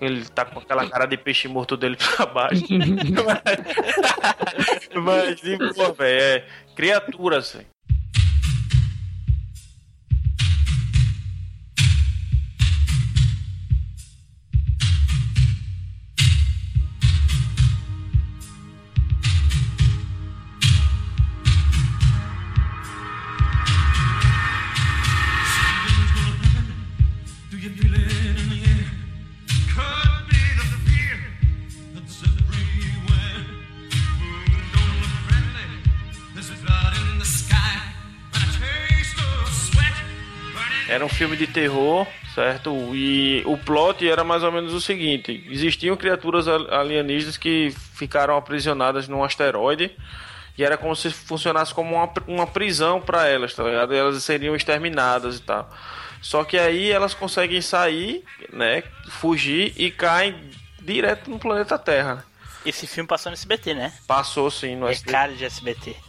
Ele 0.00 0.24
tá 0.24 0.44
com 0.44 0.58
aquela 0.58 0.88
cara 0.88 1.06
de 1.06 1.16
peixe 1.16 1.48
morto 1.48 1.76
dele 1.76 1.96
pra 1.96 2.26
baixo. 2.32 2.62
Mas, 4.94 5.40
de 5.40 5.56
boa, 5.56 5.92
velho, 5.92 6.22
é 6.22 6.44
criaturas, 6.74 7.52
velho. 7.52 7.66
Era 41.02 41.06
um 41.06 41.08
filme 41.16 41.36
de 41.36 41.48
terror, 41.48 42.06
certo? 42.32 42.70
E 42.94 43.42
o 43.44 43.58
plot 43.58 44.08
era 44.08 44.22
mais 44.22 44.44
ou 44.44 44.52
menos 44.52 44.72
o 44.72 44.80
seguinte: 44.80 45.44
existiam 45.50 45.96
criaturas 45.96 46.46
al- 46.46 46.72
alienígenas 46.72 47.36
que 47.36 47.74
ficaram 47.94 48.36
aprisionadas 48.36 49.08
num 49.08 49.24
asteroide. 49.24 49.90
E 50.56 50.62
era 50.62 50.76
como 50.76 50.94
se 50.94 51.10
funcionasse 51.10 51.74
como 51.74 51.96
uma, 51.96 52.08
uma 52.28 52.46
prisão 52.46 53.00
para 53.00 53.26
elas, 53.26 53.52
tá 53.52 53.64
ligado? 53.64 53.92
E 53.92 53.96
elas 53.96 54.22
seriam 54.22 54.54
exterminadas 54.54 55.38
e 55.38 55.42
tal. 55.42 55.68
Só 56.20 56.44
que 56.44 56.56
aí 56.56 56.92
elas 56.92 57.14
conseguem 57.14 57.60
sair, 57.60 58.22
né? 58.52 58.84
Fugir 59.08 59.72
e 59.76 59.90
caem 59.90 60.36
direto 60.80 61.28
no 61.28 61.38
planeta 61.40 61.76
Terra. 61.76 62.24
Esse 62.64 62.86
filme 62.86 63.08
passou 63.08 63.30
no 63.30 63.34
SBT, 63.34 63.74
né? 63.74 63.92
Passou 64.06 64.50
sim 64.50 64.76
no 64.76 64.86
É 64.88 64.92
SBT. 64.92 65.12
cara 65.12 65.32
de 65.34 65.44
SBT. 65.44 65.96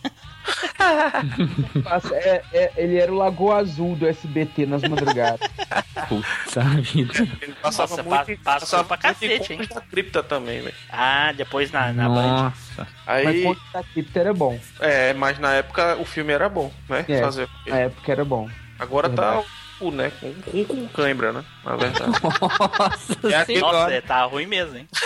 É- 2.13 2.43
é- 2.53 2.71
ele 2.75 2.97
era 2.97 3.11
o 3.11 3.15
Lagoa 3.15 3.57
Azul 3.59 3.95
do 3.95 4.05
SBT 4.07 4.65
nas 4.65 4.81
madrugadas. 4.81 5.39
Puta 6.09 6.61
vida. 6.81 7.13
Ele 7.41 7.53
passava 7.61 7.95
Nossa, 8.03 8.03
muito, 8.25 8.43
pa- 8.43 8.59
passou 8.59 8.83
pra 8.83 8.97
cacete, 8.97 9.55
da 9.67 9.79
cripta 9.81 10.21
também, 10.21 10.61
velho. 10.61 10.75
Ah, 10.89 11.31
depois 11.31 11.71
na, 11.71 11.93
na 11.93 12.09
Band. 12.09 12.27
Nossa. 12.27 12.87
Mas 13.05 13.27
Aí, 13.27 13.43
conta 13.43 13.61
da 13.73 13.83
cripta 13.83 14.19
era 14.19 14.33
bom. 14.33 14.59
é, 14.81 15.13
mas 15.13 15.39
na 15.39 15.53
época 15.53 15.95
o 15.97 16.05
filme 16.05 16.33
era 16.33 16.49
bom, 16.49 16.71
né? 16.89 17.05
É. 17.07 17.21
Fazer? 17.21 17.47
Na 17.65 17.77
época 17.77 18.11
era 18.11 18.25
bom. 18.25 18.49
Agora 18.77 19.07
Verdade. 19.07 19.43
tá 19.43 19.49
o 19.79 19.91
né? 19.91 20.11
Com, 20.19 20.33
com, 20.33 20.65
com 20.65 20.87
cãibra, 20.89 21.31
né? 21.33 21.43
Na 21.63 21.75
verdade. 21.75 22.11
Nossa 22.41 23.27
É 23.29 23.35
aquele- 23.35 23.59
Nossa, 23.61 23.91
é, 23.93 24.01
tá 24.01 24.23
ruim 24.23 24.45
mesmo, 24.45 24.77
hein? 24.77 24.87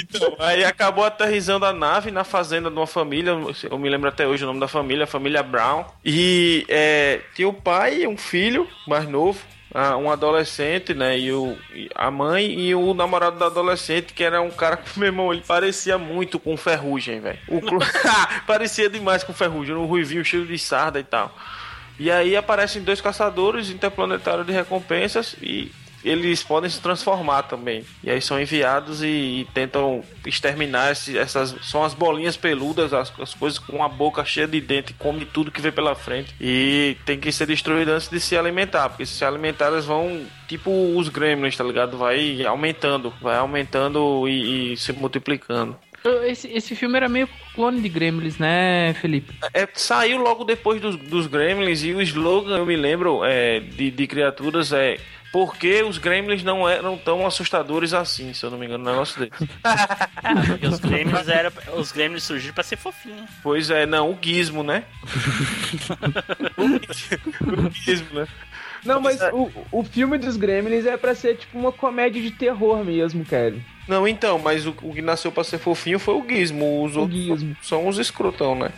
Então, 0.00 0.36
aí 0.38 0.64
acabou 0.64 1.04
aterrizando 1.04 1.64
a 1.66 1.72
nave 1.72 2.10
na 2.10 2.24
fazenda 2.24 2.70
de 2.70 2.76
uma 2.76 2.86
família, 2.86 3.32
eu 3.70 3.78
me 3.78 3.88
lembro 3.88 4.08
até 4.08 4.26
hoje 4.26 4.44
o 4.44 4.46
nome 4.46 4.60
da 4.60 4.68
família, 4.68 5.04
a 5.04 5.06
família 5.06 5.42
Brown. 5.42 5.84
E 6.04 6.64
é, 6.68 7.20
tinha 7.34 7.48
o 7.48 7.52
pai, 7.52 8.06
um 8.06 8.16
filho 8.16 8.66
mais 8.86 9.08
novo, 9.08 9.40
ah, 9.74 9.96
um 9.96 10.10
adolescente, 10.10 10.94
né? 10.94 11.18
E, 11.18 11.30
o, 11.32 11.56
e 11.74 11.88
a 11.94 12.10
mãe 12.10 12.46
e 12.58 12.74
o 12.74 12.94
namorado 12.94 13.38
do 13.38 13.44
adolescente, 13.44 14.12
que 14.14 14.24
era 14.24 14.40
um 14.40 14.50
cara 14.50 14.76
que, 14.76 14.88
meu 14.98 15.08
irmão, 15.08 15.32
ele 15.32 15.42
parecia 15.46 15.98
muito 15.98 16.38
com 16.38 16.56
ferrugem, 16.56 17.20
velho. 17.20 17.38
Clu- 17.66 17.80
parecia 18.46 18.88
demais 18.88 19.22
com 19.22 19.32
ferrugem, 19.32 19.74
um 19.74 19.84
ruivinho 19.86 20.24
cheio 20.24 20.46
de 20.46 20.58
sarda 20.58 20.98
e 20.98 21.04
tal. 21.04 21.34
E 21.98 22.10
aí 22.10 22.36
aparecem 22.36 22.82
dois 22.82 23.00
caçadores 23.00 23.70
interplanetários 23.70 24.46
de 24.46 24.52
recompensas 24.52 25.34
e 25.42 25.70
eles 26.04 26.44
podem 26.44 26.70
se 26.70 26.80
transformar 26.80 27.42
também. 27.42 27.84
E 28.04 28.10
aí 28.10 28.22
são 28.22 28.40
enviados 28.40 29.02
e, 29.02 29.06
e 29.06 29.48
tentam 29.52 30.02
exterminar 30.24 30.92
esse- 30.92 31.18
essas. 31.18 31.56
São 31.62 31.82
as 31.82 31.92
bolinhas 31.92 32.36
peludas, 32.36 32.92
as, 32.92 33.12
as 33.20 33.34
coisas 33.34 33.58
com 33.58 33.82
a 33.82 33.88
boca 33.88 34.24
cheia 34.24 34.46
de 34.46 34.60
dente, 34.60 34.92
come 34.94 35.24
tudo 35.24 35.50
que 35.50 35.60
vê 35.60 35.72
pela 35.72 35.96
frente. 35.96 36.32
E 36.40 36.96
tem 37.04 37.18
que 37.18 37.32
ser 37.32 37.46
destruído 37.46 37.90
antes 37.90 38.08
de 38.08 38.20
se 38.20 38.36
alimentar, 38.36 38.88
porque 38.90 39.04
se 39.04 39.14
se 39.14 39.24
alimentar 39.24 39.66
elas 39.66 39.84
vão. 39.84 40.24
Tipo 40.46 40.70
os 40.96 41.08
gremlins, 41.10 41.56
tá 41.56 41.64
ligado? 41.64 41.98
Vai 41.98 42.42
aumentando, 42.46 43.12
vai 43.20 43.36
aumentando 43.36 44.26
e, 44.28 44.72
e 44.72 44.76
se 44.78 44.92
multiplicando. 44.92 45.76
Esse, 46.24 46.48
esse 46.48 46.74
filme 46.74 46.96
era 46.96 47.08
meio 47.08 47.28
clone 47.54 47.80
de 47.80 47.88
Gremlins, 47.88 48.38
né, 48.38 48.94
Felipe? 49.00 49.34
É, 49.52 49.68
saiu 49.74 50.18
logo 50.18 50.44
depois 50.44 50.80
dos, 50.80 50.96
dos 50.96 51.26
Gremlins 51.26 51.82
e 51.82 51.92
o 51.92 52.00
slogan, 52.02 52.58
eu 52.58 52.66
me 52.66 52.76
lembro, 52.76 53.24
é, 53.24 53.60
de, 53.60 53.90
de 53.90 54.06
criaturas 54.06 54.72
é. 54.72 54.98
Porque 55.30 55.82
os 55.82 55.98
Gremlins 55.98 56.42
não 56.42 56.66
eram 56.66 56.96
tão 56.96 57.26
assustadores 57.26 57.92
assim, 57.92 58.32
se 58.32 58.44
eu 58.44 58.50
não 58.50 58.56
me 58.56 58.64
engano, 58.64 58.82
um 58.82 58.90
negócio. 58.90 59.28
Porque 60.48 60.66
os 60.66 60.78
Gremlins, 60.80 61.28
era, 61.28 61.52
os 61.76 61.92
Gremlins 61.92 62.22
surgiram 62.22 62.54
pra 62.54 62.64
ser 62.64 62.76
fofinho. 62.76 63.26
Pois 63.42 63.68
é, 63.68 63.84
não, 63.84 64.10
o 64.10 64.18
Gizmo, 64.20 64.62
né? 64.62 64.84
o 66.56 67.70
Gizmo, 67.70 68.20
né? 68.20 68.28
Não, 68.84 69.00
mas 69.00 69.20
o, 69.32 69.50
o 69.72 69.84
filme 69.84 70.18
dos 70.18 70.36
Gremlins 70.36 70.86
é 70.86 70.96
pra 70.96 71.14
ser 71.14 71.36
tipo 71.36 71.58
uma 71.58 71.72
comédia 71.72 72.20
de 72.22 72.30
terror 72.30 72.84
mesmo, 72.84 73.24
cara. 73.24 73.54
Não, 73.86 74.06
então, 74.06 74.38
mas 74.38 74.66
o, 74.66 74.74
o 74.82 74.94
que 74.94 75.00
nasceu 75.02 75.32
pra 75.32 75.42
ser 75.44 75.58
fofinho 75.58 75.98
foi 75.98 76.14
o 76.14 76.24
Gizmo. 76.28 76.84
Os 76.84 76.96
O 76.96 77.08
Gizmo. 77.08 77.56
são 77.62 77.88
os 77.88 77.98
escrotão, 77.98 78.54
né? 78.54 78.70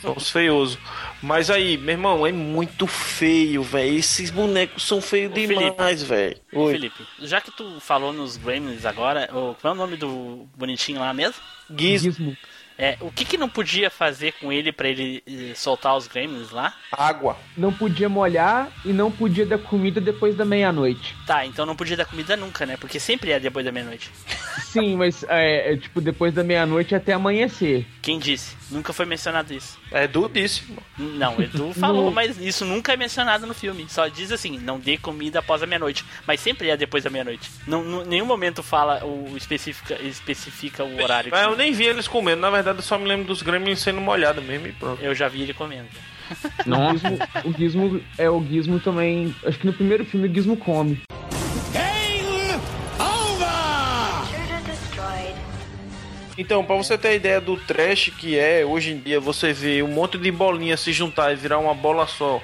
São 0.00 0.14
os 0.16 0.30
feiosos. 0.30 0.78
Mas 1.22 1.50
aí, 1.50 1.76
meu 1.76 1.94
irmão, 1.94 2.26
é 2.26 2.30
muito 2.30 2.86
feio, 2.86 3.62
velho. 3.62 3.96
Esses 3.96 4.30
bonecos 4.30 4.86
são 4.86 5.00
feios 5.00 5.32
Ô, 5.32 5.34
demais, 5.34 6.02
velho. 6.02 6.36
Ô, 6.52 6.64
Oi, 6.64 6.72
Felipe, 6.74 7.04
já 7.20 7.40
que 7.40 7.50
tu 7.50 7.80
falou 7.80 8.12
nos 8.12 8.36
Gremlins 8.36 8.84
agora, 8.84 9.28
qual 9.28 9.56
é 9.64 9.70
o 9.70 9.74
nome 9.74 9.96
do 9.96 10.46
bonitinho 10.56 11.00
lá 11.00 11.12
mesmo? 11.12 11.34
Gizmo, 11.76 12.12
Gizmo. 12.12 12.36
É, 12.78 12.96
o 13.00 13.10
que 13.10 13.24
que 13.24 13.36
não 13.38 13.48
podia 13.48 13.88
fazer 13.90 14.32
com 14.40 14.52
ele 14.52 14.72
pra 14.72 14.88
ele 14.88 15.22
eh, 15.26 15.52
soltar 15.54 15.96
os 15.96 16.06
Gremlins 16.08 16.50
lá? 16.50 16.74
água. 16.90 17.36
Não 17.56 17.72
podia 17.72 18.08
molhar 18.08 18.68
e 18.84 18.92
não 18.92 19.10
podia 19.10 19.46
dar 19.46 19.58
comida 19.58 20.00
depois 20.00 20.36
da 20.36 20.44
meia-noite. 20.44 21.14
Tá, 21.26 21.46
então 21.46 21.64
não 21.64 21.76
podia 21.76 21.96
dar 21.96 22.04
comida 22.04 22.36
nunca, 22.36 22.66
né? 22.66 22.76
Porque 22.76 22.98
sempre 22.98 23.30
é 23.30 23.38
depois 23.40 23.64
da 23.64 23.70
meia-noite. 23.72 24.10
Sim, 24.64 24.96
mas 24.96 25.24
é, 25.28 25.72
é, 25.72 25.76
tipo 25.76 26.00
depois 26.00 26.34
da 26.34 26.42
meia-noite 26.42 26.94
até 26.94 27.12
amanhecer. 27.12 27.86
Quem 28.02 28.18
disse? 28.18 28.56
Nunca 28.70 28.92
foi 28.92 29.06
mencionado 29.06 29.52
isso. 29.54 29.78
É 29.92 30.06
dudíssimo. 30.08 30.82
Não, 30.98 31.40
Edu 31.40 31.72
falou, 31.78 32.06
Não. 32.06 32.10
mas 32.10 32.38
isso 32.38 32.64
nunca 32.64 32.92
é 32.92 32.96
mencionado 32.96 33.46
no 33.46 33.54
filme. 33.54 33.86
Só 33.88 34.08
diz 34.08 34.32
assim, 34.32 34.58
não 34.58 34.78
dê 34.80 34.96
comida 34.98 35.38
após 35.38 35.62
a 35.62 35.66
meia-noite. 35.66 36.04
Mas 36.26 36.40
sempre 36.40 36.70
é 36.70 36.76
depois 36.76 37.04
da 37.04 37.10
meia-noite. 37.10 37.50
Não, 37.66 37.84
não- 37.84 38.04
nenhum 38.04 38.26
momento 38.26 38.62
fala 38.62 39.04
o 39.04 39.36
especifica, 39.36 39.94
especifica 40.02 40.82
o 40.84 41.00
horário. 41.02 41.30
Mas 41.30 41.44
eu 41.44 41.56
nem 41.56 41.72
vi 41.72 41.84
eles 41.84 42.08
comendo. 42.08 42.40
Na 42.40 42.50
verdade, 42.50 42.63
eu 42.66 42.82
só 42.82 42.98
me 42.98 43.06
lembro 43.06 43.26
dos 43.26 43.42
Gremlins 43.42 43.80
sendo 43.80 44.00
molhados 44.00 44.44
mesmo 44.44 44.66
e 44.66 44.72
pronto. 44.72 45.02
Eu 45.02 45.14
já 45.14 45.28
vi 45.28 45.42
ele 45.42 45.54
comendo. 45.54 45.88
O. 46.66 46.92
Gizmo, 46.92 47.18
o 47.44 47.52
Gizmo 47.52 48.00
é 48.16 48.30
o 48.30 48.42
Gizmo 48.42 48.80
também. 48.80 49.34
Acho 49.44 49.58
que 49.58 49.66
no 49.66 49.74
primeiro 49.74 50.06
filme 50.06 50.26
o 50.26 50.34
Gizmo 50.34 50.56
come. 50.56 51.02
Então, 56.36 56.64
pra 56.64 56.74
você 56.76 56.98
ter 56.98 57.08
a 57.08 57.14
ideia 57.14 57.40
do 57.40 57.56
trash 57.56 58.10
que 58.18 58.36
é 58.36 58.64
hoje 58.64 58.92
em 58.92 58.98
dia, 58.98 59.20
você 59.20 59.52
vê 59.52 59.82
um 59.82 59.88
monte 59.88 60.18
de 60.18 60.32
bolinha 60.32 60.76
se 60.76 60.92
juntar 60.92 61.32
e 61.32 61.36
virar 61.36 61.58
uma 61.58 61.74
bola 61.74 62.08
só, 62.08 62.42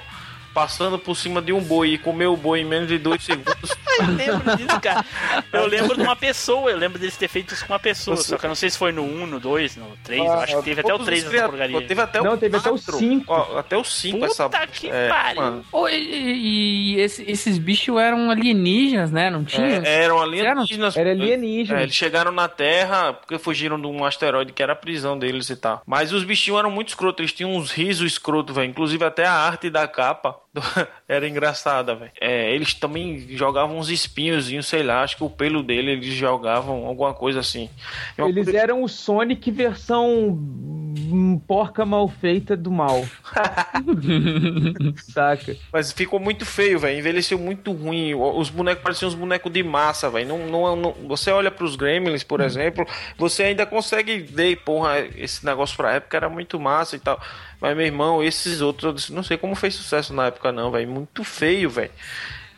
passando 0.53 0.97
por 0.99 1.15
cima 1.15 1.41
de 1.41 1.53
um 1.53 1.61
boi 1.61 1.89
e 1.93 1.97
comer 1.97 2.27
o 2.27 2.35
boi 2.37 2.59
em 2.61 2.65
menos 2.65 2.87
de 2.87 2.97
dois 2.97 3.23
segundos. 3.23 3.71
Eu 4.01 4.07
lembro 4.15 4.55
disso, 4.57 4.79
cara. 4.81 5.05
Eu 5.51 5.67
lembro 5.67 5.95
de 5.95 6.01
uma 6.01 6.15
pessoa, 6.15 6.71
eu 6.71 6.77
lembro 6.77 6.97
deles 6.97 7.15
ter 7.17 7.27
feito 7.27 7.53
isso 7.53 7.65
com 7.67 7.73
uma 7.73 7.77
pessoa. 7.79 8.15
Você- 8.15 8.29
Só 8.29 8.37
que 8.37 8.45
eu 8.45 8.47
não 8.47 8.55
sei 8.55 8.69
se 8.69 8.77
foi 8.77 8.91
no 8.91 9.03
1, 9.03 9.27
no 9.27 9.39
2, 9.39 9.75
no 9.75 9.85
3. 10.03 10.23
eu 10.25 10.31
acho 10.39 10.57
que 10.57 10.63
teve 10.63 10.79
até 10.81 10.89
o 10.89 10.97
Todos 10.97 11.05
3 11.05 11.25
os 11.25 11.31
nessa 11.31 11.49
porcaria. 11.49 11.81
Teve 11.87 12.01
até 12.01 12.21
Não, 12.21 12.33
o 12.33 12.37
teve 12.37 12.57
até 12.57 12.69
o 12.71 12.73
quatro. 12.79 12.97
cinco. 12.97 13.25
Ó, 13.33 13.59
até 13.59 13.77
o 13.77 13.83
5 13.83 14.17
Puta 14.19 14.31
essa 14.31 14.67
que 14.67 14.89
é, 14.89 15.07
pariu. 15.09 15.63
Ô, 15.71 15.87
e, 15.89 16.95
e 16.95 16.99
esse- 17.01 17.29
esses 17.29 17.57
bichos 17.59 17.95
eram 17.99 18.31
alienígenas, 18.31 19.11
né? 19.11 19.29
Não 19.29 19.43
tinha? 19.43 19.83
É, 19.85 20.03
eram 20.05 20.19
alienígenas. 20.21 20.95
Era 20.97 21.11
alienígena. 21.11 21.79
É, 21.81 21.83
eles 21.83 21.93
chegaram 21.93 22.31
na 22.31 22.47
Terra 22.47 23.13
porque 23.13 23.37
fugiram 23.37 23.79
de 23.79 23.85
um 23.87 24.03
asteroide 24.05 24.53
que 24.53 24.63
era 24.63 24.73
a 24.73 24.75
prisão 24.75 25.19
deles 25.19 25.49
e 25.49 25.55
tal. 25.55 25.81
Mas 25.85 26.11
os 26.13 26.23
bichinhos 26.23 26.57
eram 26.59 26.71
muito 26.71 26.87
escrotos, 26.89 27.19
eles 27.19 27.33
tinham 27.33 27.53
uns 27.53 27.71
risos 27.71 28.13
escrotos, 28.13 28.55
velho. 28.55 28.69
Inclusive 28.69 29.03
até 29.03 29.25
a 29.25 29.33
arte 29.33 29.69
da 29.69 29.87
capa 29.87 30.37
era 31.07 31.27
engraçada, 31.27 31.95
velho. 31.95 32.11
É, 32.19 32.53
eles 32.53 32.73
também 32.73 33.25
jogavam 33.37 33.77
uns 33.77 33.89
espinhozinhos, 33.89 34.65
sei 34.67 34.83
lá, 34.83 35.01
acho 35.03 35.15
que 35.17 35.23
o 35.23 35.29
pelo 35.29 35.63
dele 35.63 35.91
eles 35.91 36.13
jogavam 36.13 36.85
alguma 36.85 37.13
coisa 37.13 37.39
assim. 37.39 37.69
Uma 38.17 38.27
Eles 38.29 38.45
coisa- 38.45 38.59
eram 38.59 38.83
o 38.83 38.87
Sonic 38.89 39.49
versão 39.51 40.27
hum, 40.29 41.39
porca 41.47 41.85
mal 41.85 42.07
feita 42.09 42.55
do 42.57 42.69
mal. 42.71 43.05
Saca? 45.13 45.55
Mas 45.71 45.91
ficou 45.91 46.19
muito 46.19 46.45
feio, 46.45 46.79
velho. 46.79 46.99
Envelheceu 46.99 47.37
muito 47.39 47.71
ruim. 47.71 48.13
O- 48.13 48.37
Os 48.39 48.49
bonecos 48.49 48.83
pareciam 48.83 49.07
uns 49.09 49.15
bonecos 49.15 49.51
de 49.51 49.63
massa, 49.63 50.09
velho. 50.09 50.27
Não, 50.27 50.47
não, 50.47 50.75
não- 50.75 50.93
você 51.07 51.31
olha 51.31 51.51
pros 51.51 51.75
Gremlins, 51.75 52.23
por 52.23 52.41
exemplo, 52.41 52.85
você 53.17 53.43
ainda 53.43 53.65
consegue 53.65 54.17
ver, 54.19 54.57
porra, 54.57 54.99
esse 55.15 55.45
negócio 55.45 55.75
pra 55.77 55.93
época 55.93 56.17
era 56.17 56.29
muito 56.29 56.59
massa 56.59 56.95
e 56.95 56.99
tal. 56.99 57.21
Mas, 57.61 57.77
meu 57.77 57.85
irmão, 57.85 58.23
esses 58.23 58.59
outros, 58.59 59.09
não 59.11 59.21
sei 59.21 59.37
como 59.37 59.53
fez 59.55 59.75
sucesso 59.75 60.13
na 60.13 60.25
época, 60.27 60.51
não, 60.51 60.71
velho. 60.71 60.89
Muito 60.89 61.23
feio, 61.23 61.69
velho. 61.69 61.91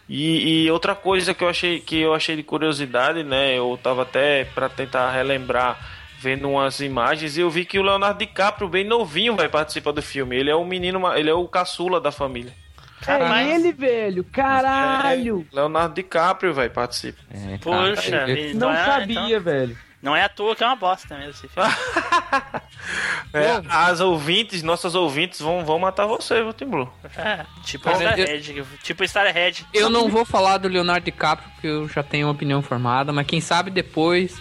E, 0.08 0.64
e 0.66 0.72
outra 0.72 0.96
coisa 0.96 1.34
que 1.34 1.44
eu 1.44 1.50
achei 1.50 1.80
que 1.80 2.00
eu 2.00 2.14
achei 2.14 2.36
de 2.38 2.44
curiosidade, 2.44 3.24
né? 3.24 3.58
Eu 3.58 3.78
tava 3.82 4.04
até 4.04 4.46
pra 4.46 4.70
tentar 4.70 5.12
relembrar 5.12 5.78
vendo 6.20 6.50
umas 6.50 6.80
imagens 6.80 7.36
e 7.36 7.42
eu 7.42 7.50
vi 7.50 7.66
que 7.66 7.78
o 7.78 7.84
Leonardo 7.84 8.18
DiCaprio, 8.20 8.70
bem 8.70 8.86
novinho, 8.86 9.36
vai 9.36 9.50
participar 9.50 9.92
do 9.92 10.02
filme. 10.02 10.38
Ele 10.38 10.50
é 10.50 10.56
o 10.56 10.64
menino, 10.64 11.02
ele 11.18 11.30
é 11.30 11.34
o 11.34 11.46
caçula 11.48 12.00
da 12.00 12.12
família. 12.12 12.54
Caralho. 13.02 13.34
É 13.50 13.56
ele, 13.56 13.74
velho! 13.74 14.24
Caralho! 14.24 15.46
É, 15.52 15.56
Leonardo 15.56 15.96
DiCaprio, 15.96 16.54
vai 16.54 16.70
participar. 16.70 17.22
É, 17.30 17.58
Poxa, 17.58 18.26
vida, 18.26 18.58
Não 18.58 18.72
é- 18.72 18.86
sabia, 18.86 19.20
então- 19.38 19.42
velho. 19.42 19.78
Não 20.04 20.16
é 20.16 20.24
à 20.24 20.30
toa 20.30 20.56
que 20.56 20.64
é 20.64 20.68
uma 20.68 20.76
bosta 20.76 21.18
mesmo 21.18 21.32
esse 21.32 21.48
filme. 21.48 21.70
É, 23.34 23.62
as 23.70 24.00
ouvintes, 24.00 24.62
nossas 24.62 24.94
ouvintes 24.94 25.40
vão, 25.40 25.66
vão 25.66 25.80
matar 25.80 26.06
você, 26.06 26.44
viu, 26.44 26.54
Tim 26.54 26.66
Blue? 26.66 26.88
É, 27.18 27.44
tipo 27.64 27.86
Cara, 27.86 27.98
Star 27.98 28.20
eu- 28.20 28.26
Red, 28.28 28.64
tipo 28.84 29.08
Star 29.08 29.34
Red. 29.34 29.54
Eu 29.74 29.90
não 29.90 30.08
vou 30.10 30.24
falar 30.24 30.58
do 30.60 30.68
Leonardo 30.68 31.04
DiCaprio, 31.06 31.50
porque 31.54 31.66
eu 31.68 31.88
já 31.90 32.04
tenho 32.04 32.28
uma 32.28 32.34
opinião 32.34 32.62
formada, 32.62 33.12
mas 33.12 33.26
quem 33.26 33.42
sabe 33.42 33.72
depois, 33.72 34.38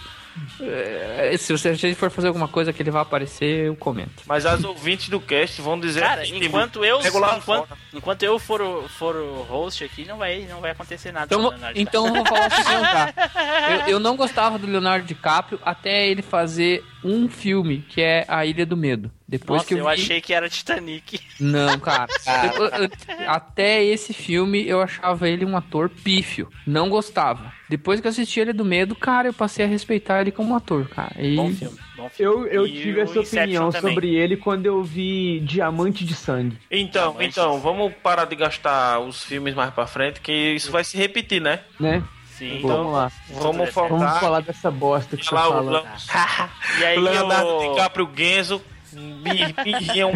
se 1.37 1.51
você- 1.53 1.57
se 1.57 1.85
a 1.85 1.89
gente 1.89 1.95
for 1.95 2.09
fazer 2.09 2.27
alguma 2.27 2.47
coisa 2.47 2.71
que 2.73 2.81
ele 2.81 2.91
vai 2.91 3.01
aparecer, 3.01 3.67
eu 3.67 3.75
comento. 3.75 4.23
Mas 4.25 4.45
as 4.45 4.63
ouvintes 4.63 5.09
do 5.09 5.19
cast 5.19 5.61
vão 5.61 5.79
dizer 5.79 6.01
Cara, 6.01 6.21
assim, 6.21 6.37
enquanto 6.43 6.83
eu, 6.83 6.99
enquanto, 7.01 7.67
enquanto 7.93 8.23
eu 8.23 8.39
for, 8.39 8.61
o- 8.61 8.87
for 8.89 9.15
o 9.15 9.41
host 9.43 9.83
aqui, 9.83 10.05
não 10.05 10.17
vai, 10.17 10.45
não 10.49 10.61
vai 10.61 10.71
acontecer 10.71 11.11
nada. 11.11 11.25
Então, 11.25 11.41
com 11.41 11.47
o 11.47 11.49
Leonardo 11.51 11.79
então 11.79 12.07
eu 12.07 12.13
vou 12.13 12.25
falar 12.25 12.47
o 12.47 12.51
seguinte, 12.51 13.13
tá? 13.13 13.71
Eu, 13.87 13.93
eu 13.93 13.99
não 13.99 14.15
gostava 14.15 14.57
do 14.57 14.67
Leonardo 14.67 15.05
DiCaprio 15.05 15.59
até 15.63 16.07
ele 16.07 16.21
fazer 16.21 16.83
um 17.03 17.27
filme, 17.27 17.85
que 17.89 18.01
é 18.01 18.25
A 18.27 18.45
Ilha 18.45 18.65
do 18.65 18.77
Medo. 18.77 19.11
Depois 19.27 19.57
Nossa, 19.61 19.67
que 19.67 19.73
eu, 19.73 19.77
eu 19.79 19.85
vi... 19.85 19.91
achei 19.91 20.21
que 20.21 20.33
era 20.33 20.49
Titanic. 20.49 21.19
Não, 21.39 21.79
cara. 21.79 22.07
Eu- 22.55 22.65
eu- 22.83 23.29
até 23.31 23.83
esse 23.83 24.13
filme 24.13 24.67
eu 24.67 24.79
achava 24.81 25.27
ele 25.27 25.43
um 25.43 25.57
ator 25.57 25.89
pífio. 25.89 26.49
Não 26.67 26.87
gostava. 26.89 27.51
Depois 27.75 27.99
que 27.99 28.05
eu 28.05 28.11
assisti 28.11 28.39
ele 28.39 28.53
do 28.53 28.63
medo, 28.63 28.93
cara, 28.95 29.27
eu 29.29 29.33
passei 29.33 29.65
a 29.65 29.67
respeitar 29.67 30.21
ele 30.21 30.31
como 30.31 30.55
ator, 30.55 30.87
cara. 30.89 31.15
E... 31.17 31.35
Bom 31.35 31.51
filme, 31.51 31.77
bom 31.97 32.07
filme. 32.09 32.45
Eu, 32.45 32.47
eu 32.47 32.67
E 32.67 32.71
tive 32.71 32.99
essa 33.01 33.17
Inception 33.19 33.41
opinião 33.41 33.71
também. 33.71 33.93
sobre 33.95 34.13
ele 34.15 34.37
quando 34.37 34.67
eu 34.67 34.83
vi 34.83 35.39
Diamante 35.39 36.05
de 36.05 36.13
Sangue. 36.13 36.55
Então, 36.69 37.15
Mas- 37.17 37.27
então, 37.29 37.59
vamos 37.59 37.91
parar 38.03 38.25
de 38.25 38.35
gastar 38.35 38.99
os 38.99 39.23
filmes 39.23 39.55
mais 39.55 39.73
pra 39.73 39.87
frente, 39.87 40.21
que 40.21 40.31
isso 40.31 40.71
vai 40.71 40.83
se 40.83 40.95
repetir, 40.97 41.41
né? 41.41 41.61
Né? 41.79 42.03
Sim. 42.37 42.59
Vamos 42.61 42.93
lá. 42.93 43.11
Vamos 43.29 43.43
Vamos 43.57 43.69
focar. 43.71 44.19
falar 44.19 44.41
dessa 44.41 44.69
bosta 44.69 45.17
que 45.17 45.25
você 45.25 45.33
lá 45.33 45.47
o, 45.49 45.51
fala. 45.53 45.71
Leonardo- 45.71 46.51
E 46.79 46.85
aí 46.85 46.99
Leonardo 47.01 47.47
o... 47.49 47.69
DiCaprio 47.71 48.09
Genzo, 48.15 48.61
birriam, 49.63 50.11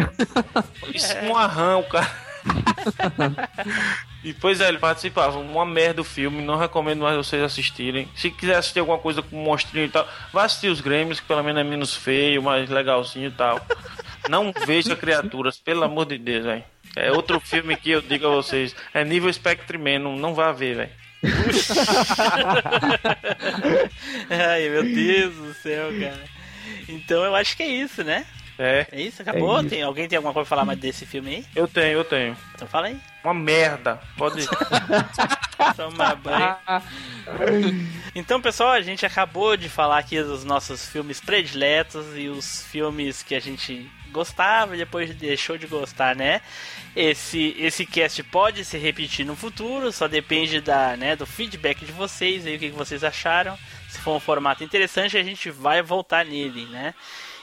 isso 0.94 1.12
um 1.24 1.36
arrão, 1.36 1.82
cara. 1.84 2.08
E 4.28 4.34
pois 4.34 4.60
é, 4.60 4.68
ele 4.68 4.76
participava. 4.76 5.38
Uma 5.38 5.64
merda 5.64 6.02
o 6.02 6.04
filme, 6.04 6.42
não 6.42 6.58
recomendo 6.58 7.00
mais 7.00 7.16
vocês 7.16 7.42
assistirem. 7.42 8.06
Se 8.14 8.30
quiser 8.30 8.56
assistir 8.56 8.78
alguma 8.78 8.98
coisa 8.98 9.22
com 9.22 9.42
monstrinho 9.42 9.86
e 9.86 9.88
tal, 9.88 10.06
vá 10.30 10.44
assistir 10.44 10.68
os 10.68 10.82
Grêmios, 10.82 11.18
que 11.18 11.26
pelo 11.26 11.42
menos 11.42 11.58
é 11.58 11.64
menos 11.64 11.96
feio, 11.96 12.42
mais 12.42 12.68
legalzinho 12.68 13.28
e 13.28 13.30
tal. 13.30 13.58
Não 14.28 14.52
veja 14.66 14.94
criaturas, 14.94 15.58
pelo 15.58 15.82
amor 15.82 16.04
de 16.04 16.18
Deus, 16.18 16.44
velho. 16.44 16.62
É 16.94 17.10
outro 17.10 17.40
filme 17.40 17.74
que 17.74 17.90
eu 17.90 18.02
digo 18.02 18.26
a 18.26 18.30
vocês. 18.30 18.76
É 18.92 19.02
nível 19.02 19.32
Spectre 19.32 19.78
Man, 19.78 20.00
não, 20.00 20.16
não 20.16 20.34
vá 20.34 20.52
ver, 20.52 20.76
velho. 20.76 20.90
Ai, 24.28 24.68
meu 24.68 24.82
Deus 24.82 25.34
do 25.34 25.54
céu, 25.54 25.88
cara. 25.98 26.24
Então 26.86 27.24
eu 27.24 27.34
acho 27.34 27.56
que 27.56 27.62
é 27.62 27.68
isso, 27.68 28.04
né? 28.04 28.26
É, 28.58 28.86
É 28.92 29.00
isso? 29.00 29.22
Acabou? 29.22 29.56
É 29.56 29.60
isso. 29.60 29.70
Tem, 29.70 29.82
alguém 29.82 30.06
tem 30.06 30.16
alguma 30.16 30.34
coisa 30.34 30.46
pra 30.46 30.56
falar 30.56 30.66
mais 30.66 30.78
desse 30.78 31.06
filme 31.06 31.36
aí? 31.36 31.44
eu 31.56 31.66
tenho, 31.66 31.98
eu 31.98 32.04
tenho. 32.04 32.36
Então 32.54 32.68
fala 32.68 32.88
aí. 32.88 33.00
Uma 33.22 33.34
merda. 33.34 34.00
Pode. 34.16 34.46
Toma 35.76 36.14
banho. 36.14 36.56
Então, 38.14 38.40
pessoal, 38.40 38.70
a 38.70 38.80
gente 38.80 39.04
acabou 39.04 39.56
de 39.56 39.68
falar 39.68 39.98
aqui 39.98 40.22
dos 40.22 40.44
nossos 40.44 40.86
filmes 40.88 41.20
prediletos 41.20 42.06
e 42.16 42.28
os 42.28 42.64
filmes 42.64 43.22
que 43.22 43.34
a 43.34 43.40
gente 43.40 43.90
gostava 44.10 44.74
e 44.74 44.78
depois 44.78 45.14
deixou 45.14 45.58
de 45.58 45.66
gostar, 45.66 46.16
né? 46.16 46.40
Esse, 46.96 47.54
esse 47.58 47.84
cast 47.84 48.22
pode 48.24 48.64
se 48.64 48.78
repetir 48.78 49.24
no 49.24 49.36
futuro, 49.36 49.92
só 49.92 50.08
depende 50.08 50.60
da, 50.60 50.96
né, 50.96 51.14
do 51.14 51.26
feedback 51.26 51.84
de 51.84 51.92
vocês 51.92 52.46
aí, 52.46 52.56
o 52.56 52.58
que 52.58 52.70
vocês 52.70 53.04
acharam. 53.04 53.58
Se 53.88 53.98
for 54.00 54.16
um 54.16 54.20
formato 54.20 54.64
interessante, 54.64 55.16
a 55.16 55.22
gente 55.22 55.50
vai 55.50 55.82
voltar 55.82 56.24
nele, 56.24 56.66
né? 56.66 56.94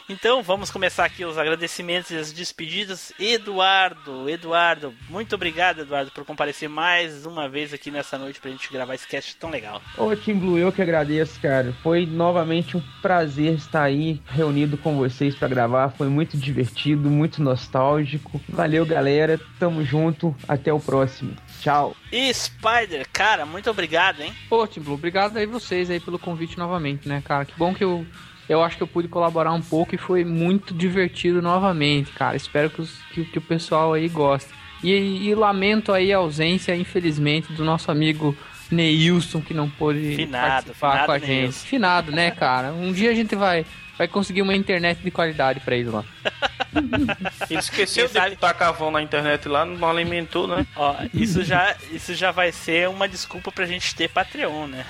Então 0.07 0.43
vamos 0.43 0.69
começar 0.69 1.03
aqui 1.03 1.25
os 1.25 1.37
agradecimentos 1.37 2.11
e 2.11 2.17
as 2.17 2.31
despedidas. 2.31 3.11
Eduardo, 3.19 4.29
Eduardo, 4.29 4.93
muito 5.09 5.33
obrigado, 5.33 5.81
Eduardo, 5.81 6.11
por 6.11 6.23
comparecer 6.23 6.69
mais 6.69 7.25
uma 7.25 7.49
vez 7.49 7.73
aqui 7.73 7.89
nessa 7.89 8.17
noite 8.17 8.39
pra 8.39 8.51
gente 8.51 8.71
gravar 8.71 8.93
esse 8.93 9.07
cast 9.07 9.35
tão 9.37 9.49
legal. 9.49 9.81
Ô, 9.97 10.15
Tim 10.15 10.35
Blue, 10.35 10.59
eu 10.59 10.71
que 10.71 10.81
agradeço, 10.81 11.39
cara. 11.39 11.73
Foi 11.81 12.05
novamente 12.05 12.77
um 12.77 12.83
prazer 13.01 13.55
estar 13.55 13.81
aí 13.83 14.21
reunido 14.27 14.77
com 14.77 14.95
vocês 14.95 15.33
pra 15.33 15.47
gravar. 15.47 15.89
Foi 15.89 16.07
muito 16.07 16.37
divertido, 16.37 17.09
muito 17.09 17.41
nostálgico. 17.41 18.39
Valeu, 18.47 18.85
galera. 18.85 19.39
Tamo 19.59 19.83
junto. 19.83 20.35
Até 20.47 20.71
o 20.71 20.79
próximo. 20.79 21.35
Tchau. 21.61 21.95
E 22.11 22.31
Spider, 22.31 23.07
cara, 23.11 23.45
muito 23.45 23.69
obrigado, 23.71 24.21
hein? 24.21 24.31
Pô, 24.47 24.67
Tim 24.67 24.81
Blue, 24.81 24.93
obrigado 24.93 25.37
aí 25.37 25.47
vocês 25.47 25.89
aí 25.89 25.99
pelo 25.99 26.19
convite 26.19 26.57
novamente, 26.57 27.09
né, 27.09 27.23
cara? 27.25 27.43
Que 27.43 27.57
bom 27.57 27.73
que 27.73 27.83
eu, 27.83 28.05
eu 28.47 28.63
acho 28.63 28.77
que 28.77 28.83
eu 28.83 28.87
pude 28.87 29.07
colaborar 29.07 29.51
um 29.53 29.61
pouco 29.61 29.95
e 29.95 29.97
foi 29.97 30.23
muito 30.23 30.73
divertido 30.73 31.41
novamente, 31.41 32.11
cara. 32.11 32.35
Espero 32.35 32.69
que, 32.69 32.81
os- 32.81 32.99
que- 33.13 33.25
que 33.25 33.37
o 33.37 33.41
pessoal 33.41 33.93
aí 33.93 34.07
goste. 34.07 34.49
E, 34.83 34.91
e 35.29 35.33
lamento 35.35 35.91
aí 35.91 36.13
a 36.13 36.17
ausência, 36.17 36.75
infelizmente, 36.75 37.51
do 37.53 37.63
nosso 37.65 37.89
amigo 37.89 38.37
Neilson, 38.69 39.41
que 39.41 39.53
não 39.53 39.69
pôde 39.69 40.15
Finado, 40.15 40.47
participar 40.73 40.91
finado 40.91 41.05
com 41.07 41.11
a 41.11 41.19
gente. 41.19 41.29
Neilson. 41.29 41.65
Finado, 41.67 42.11
né, 42.11 42.31
cara? 42.31 42.71
Um 42.73 42.91
dia 42.91 43.09
a 43.09 43.13
gente 43.15 43.35
vai, 43.35 43.65
vai 43.97 44.07
conseguir 44.07 44.41
uma 44.43 44.55
internet 44.55 44.99
de 45.01 45.09
qualidade 45.11 45.59
pra 45.61 45.75
ele 45.75 45.89
lá. 45.89 46.03
Ele 47.49 47.59
esqueceu 47.59 48.07
de 48.07 48.19
botar 48.19 48.53
cavão 48.53 48.91
na 48.91 49.01
internet 49.01 49.47
lá, 49.47 49.63
não 49.65 49.89
alimentou, 49.89 50.45
né? 50.45 50.65
Ó, 50.75 50.93
isso 51.13 51.41
já, 51.43 51.73
isso 51.89 52.13
já 52.13 52.31
vai 52.31 52.51
ser 52.51 52.89
uma 52.89 53.07
desculpa 53.07 53.49
pra 53.51 53.65
gente 53.65 53.95
ter 53.95 54.09
Patreon, 54.09 54.67
né? 54.67 54.85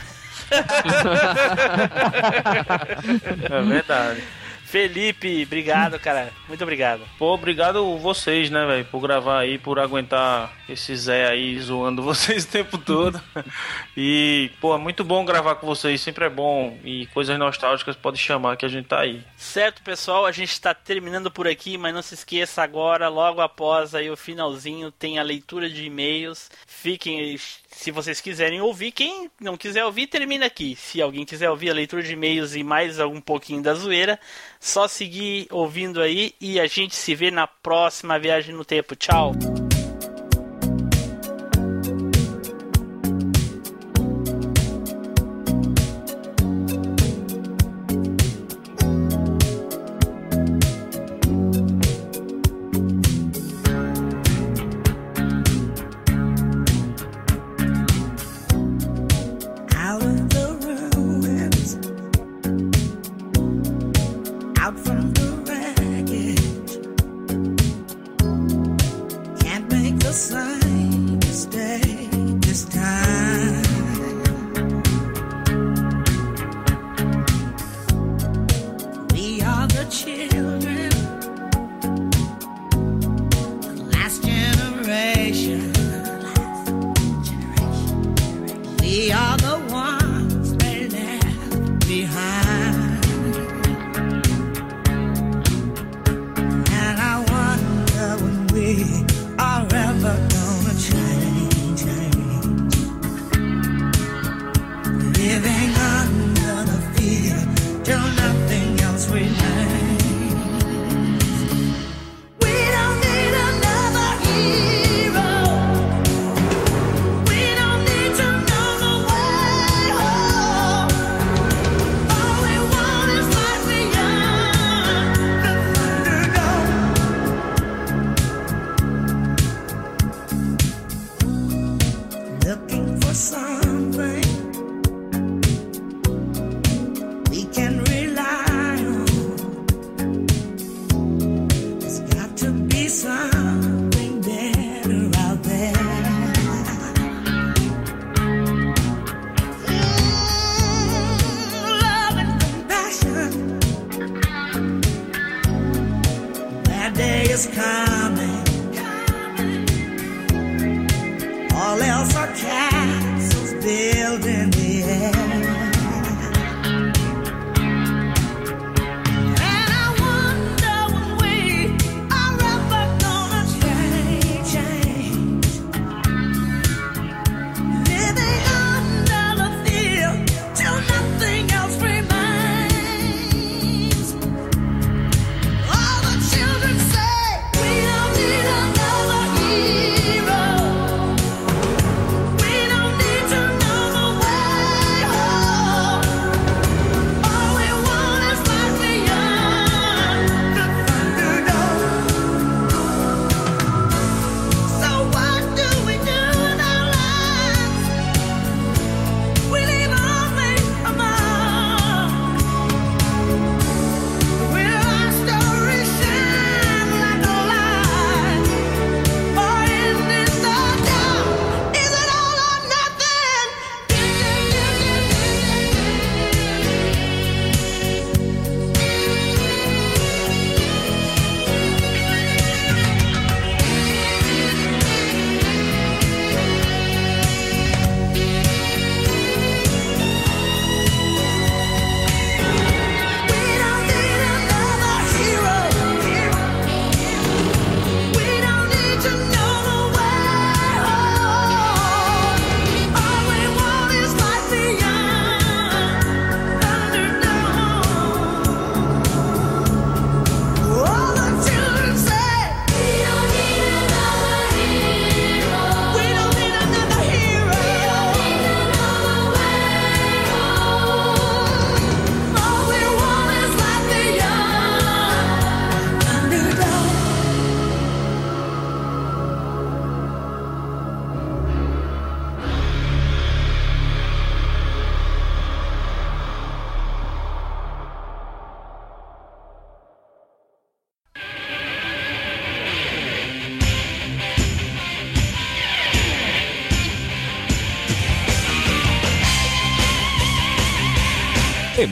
É 3.49 3.61
verdade. 3.61 4.23
Felipe, 4.75 5.43
obrigado, 5.43 5.97
cara. 5.97 6.33
Muito 6.49 6.61
obrigado. 6.61 7.01
Pô, 7.17 7.33
obrigado 7.33 7.97
vocês, 7.97 8.49
né, 8.49 8.65
velho, 8.65 8.83
por 8.83 8.99
gravar 8.99 9.39
aí, 9.39 9.57
por 9.57 9.79
aguentar 9.79 10.51
esse 10.67 10.93
Zé 10.97 11.29
aí 11.29 11.57
zoando 11.61 12.03
vocês 12.03 12.43
o 12.43 12.47
tempo 12.49 12.77
todo. 12.77 13.21
E, 13.95 14.51
pô, 14.59 14.75
é 14.75 14.77
muito 14.77 15.05
bom 15.05 15.23
gravar 15.23 15.55
com 15.55 15.65
vocês, 15.65 16.01
sempre 16.01 16.25
é 16.25 16.29
bom. 16.29 16.77
E 16.83 17.05
coisas 17.13 17.39
nostálgicas 17.39 17.95
pode 17.95 18.17
chamar 18.17 18.57
que 18.57 18.65
a 18.65 18.69
gente 18.69 18.89
tá 18.89 18.99
aí. 18.99 19.23
Certo, 19.37 19.81
pessoal, 19.81 20.25
a 20.25 20.31
gente 20.33 20.51
está 20.51 20.73
terminando 20.73 21.31
por 21.31 21.47
aqui, 21.47 21.77
mas 21.77 21.93
não 21.93 22.01
se 22.01 22.13
esqueça 22.13 22.61
agora, 22.61 23.07
logo 23.07 23.39
após 23.39 23.95
aí 23.95 24.11
o 24.11 24.17
finalzinho, 24.17 24.91
tem 24.91 25.17
a 25.17 25.23
leitura 25.23 25.69
de 25.69 25.85
e-mails. 25.85 26.51
Fiquem, 26.67 27.37
se 27.71 27.91
vocês 27.91 28.19
quiserem 28.19 28.59
ouvir, 28.59 28.91
quem 28.91 29.31
não 29.39 29.55
quiser 29.55 29.85
ouvir, 29.85 30.07
termina 30.07 30.45
aqui. 30.45 30.75
Se 30.75 31.01
alguém 31.01 31.23
quiser 31.23 31.49
ouvir 31.49 31.69
a 31.69 31.73
leitura 31.73 32.03
de 32.03 32.11
e-mails 32.11 32.55
e 32.55 32.63
mais 32.63 32.99
um 32.99 33.21
pouquinho 33.21 33.61
da 33.61 33.73
zoeira, 33.73 34.19
só 34.65 34.87
seguir 34.87 35.47
ouvindo 35.51 36.01
aí 36.01 36.33
e 36.41 36.59
a 36.59 36.65
gente 36.65 36.95
se 36.95 37.13
vê 37.13 37.29
na 37.29 37.45
próxima 37.45 38.17
viagem 38.17 38.55
no 38.55 38.65
tempo. 38.65 38.95
Tchau. 38.95 39.33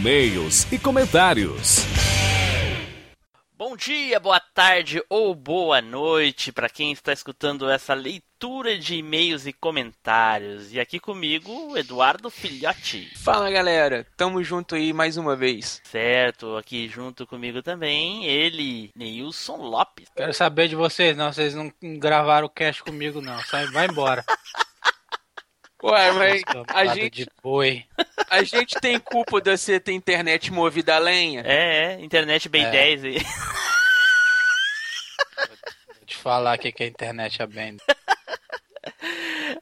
E-mails 0.04 0.70
e 0.70 0.78
comentários. 0.78 1.86
Bom 3.58 3.78
dia, 3.78 4.20
boa 4.20 4.38
tarde 4.38 5.02
ou 5.10 5.34
boa 5.34 5.82
noite 5.82 6.52
para 6.52 6.68
quem 6.68 6.92
está 6.92 7.14
escutando 7.14 7.70
essa 7.70 7.94
leitura 7.94 8.78
de 8.78 8.96
e-mails 8.96 9.48
e 9.48 9.54
comentários. 9.54 10.74
E 10.74 10.80
aqui 10.82 11.00
comigo, 11.00 11.72
o 11.72 11.78
Eduardo 11.78 12.30
Filhote. 12.30 13.14
Fala 13.16 13.50
galera, 13.50 14.06
tamo 14.18 14.44
junto 14.44 14.76
aí 14.76 14.92
mais 14.92 15.16
uma 15.16 15.38
vez. 15.38 15.82
Certo, 15.86 16.58
aqui 16.58 16.90
junto 16.90 17.26
comigo 17.26 17.64
também, 17.64 18.26
ele, 18.26 18.92
Neilson 18.98 19.56
Lopes. 19.56 20.10
Quero 20.14 20.34
saber 20.34 20.68
de 20.68 20.76
vocês, 20.76 21.16
não. 21.16 21.32
Vocês 21.32 21.56
não 21.56 21.72
gravaram 21.82 22.48
o 22.48 22.50
cast 22.50 22.84
comigo, 22.84 23.22
não. 23.22 23.40
Sai, 23.44 23.68
vai 23.68 23.88
embora. 23.88 24.26
Ué, 25.84 26.12
mas 26.14 26.42
a 26.42 26.46
Campada 26.46 26.96
gente, 26.96 27.26
de 27.26 27.28
boi. 27.44 27.86
a 28.30 28.42
gente 28.44 28.80
tem 28.80 28.98
culpa 28.98 29.42
de 29.42 29.56
você 29.58 29.80
ter 29.82 29.92
internet 29.92 30.52
movida 30.52 30.96
a 30.96 31.00
lenha? 31.00 31.44
É, 31.46 31.94
é, 31.96 32.02
internet 32.02 32.48
bem 32.48 32.64
É. 32.66 32.72
10 32.72 33.04
aí. 33.04 33.18
Vou 35.88 36.06
te 36.06 36.16
falar 36.16 36.58
o 36.58 36.62
que 36.62 36.72
que 36.72 36.84
a 36.84 36.88
internet 36.88 37.42
é 37.42 37.48
bem. 37.48 37.78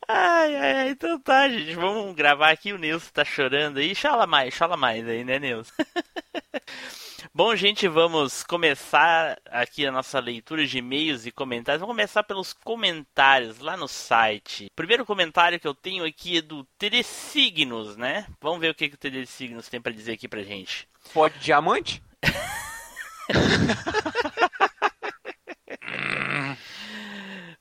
Ai, 0.08 0.56
ai, 0.56 0.74
ai, 0.74 0.90
então 0.90 1.20
tá, 1.20 1.50
gente. 1.50 1.74
Vamos 1.74 2.16
gravar 2.16 2.52
aqui. 2.52 2.72
O 2.74 2.78
Nilson 2.78 3.10
tá 3.14 3.24
chorando 3.26 3.78
aí. 3.80 3.96
Chala 3.96 4.28
mais, 4.28 4.54
chala 4.54 4.78
mais 4.78 5.08
aí, 5.08 5.24
né, 5.24 5.40
Nilson? 5.40 5.72
Bom, 7.34 7.56
gente, 7.56 7.88
vamos 7.88 8.44
começar 8.44 9.40
aqui 9.46 9.86
a 9.86 9.92
nossa 9.92 10.20
leitura 10.20 10.66
de 10.66 10.80
e-mails 10.80 11.26
e 11.26 11.32
comentários. 11.32 11.80
Vamos 11.80 11.94
começar 11.94 12.24
pelos 12.24 12.54
comentários 12.54 13.60
lá 13.60 13.78
no 13.78 13.88
site. 13.88 14.72
Primeiro 14.76 15.06
comentário 15.06 15.60
que 15.60 15.68
eu 15.68 15.76
tenho 15.76 16.04
aqui 16.04 16.38
é 16.38 16.42
do 16.42 16.64
Telesignos, 16.78 17.96
né? 17.96 18.26
Vamos 18.42 18.60
ver 18.60 18.72
o 18.72 18.76
que, 18.76 18.90
que 18.90 18.96
o 18.96 18.98
Telesignos 18.98 19.70
tem 19.70 19.80
pra 19.80 19.92
dizer 19.92 20.14
aqui 20.14 20.28
pra 20.28 20.42
gente. 20.42 20.88
Pode 21.14 21.38
diamante? 21.40 22.02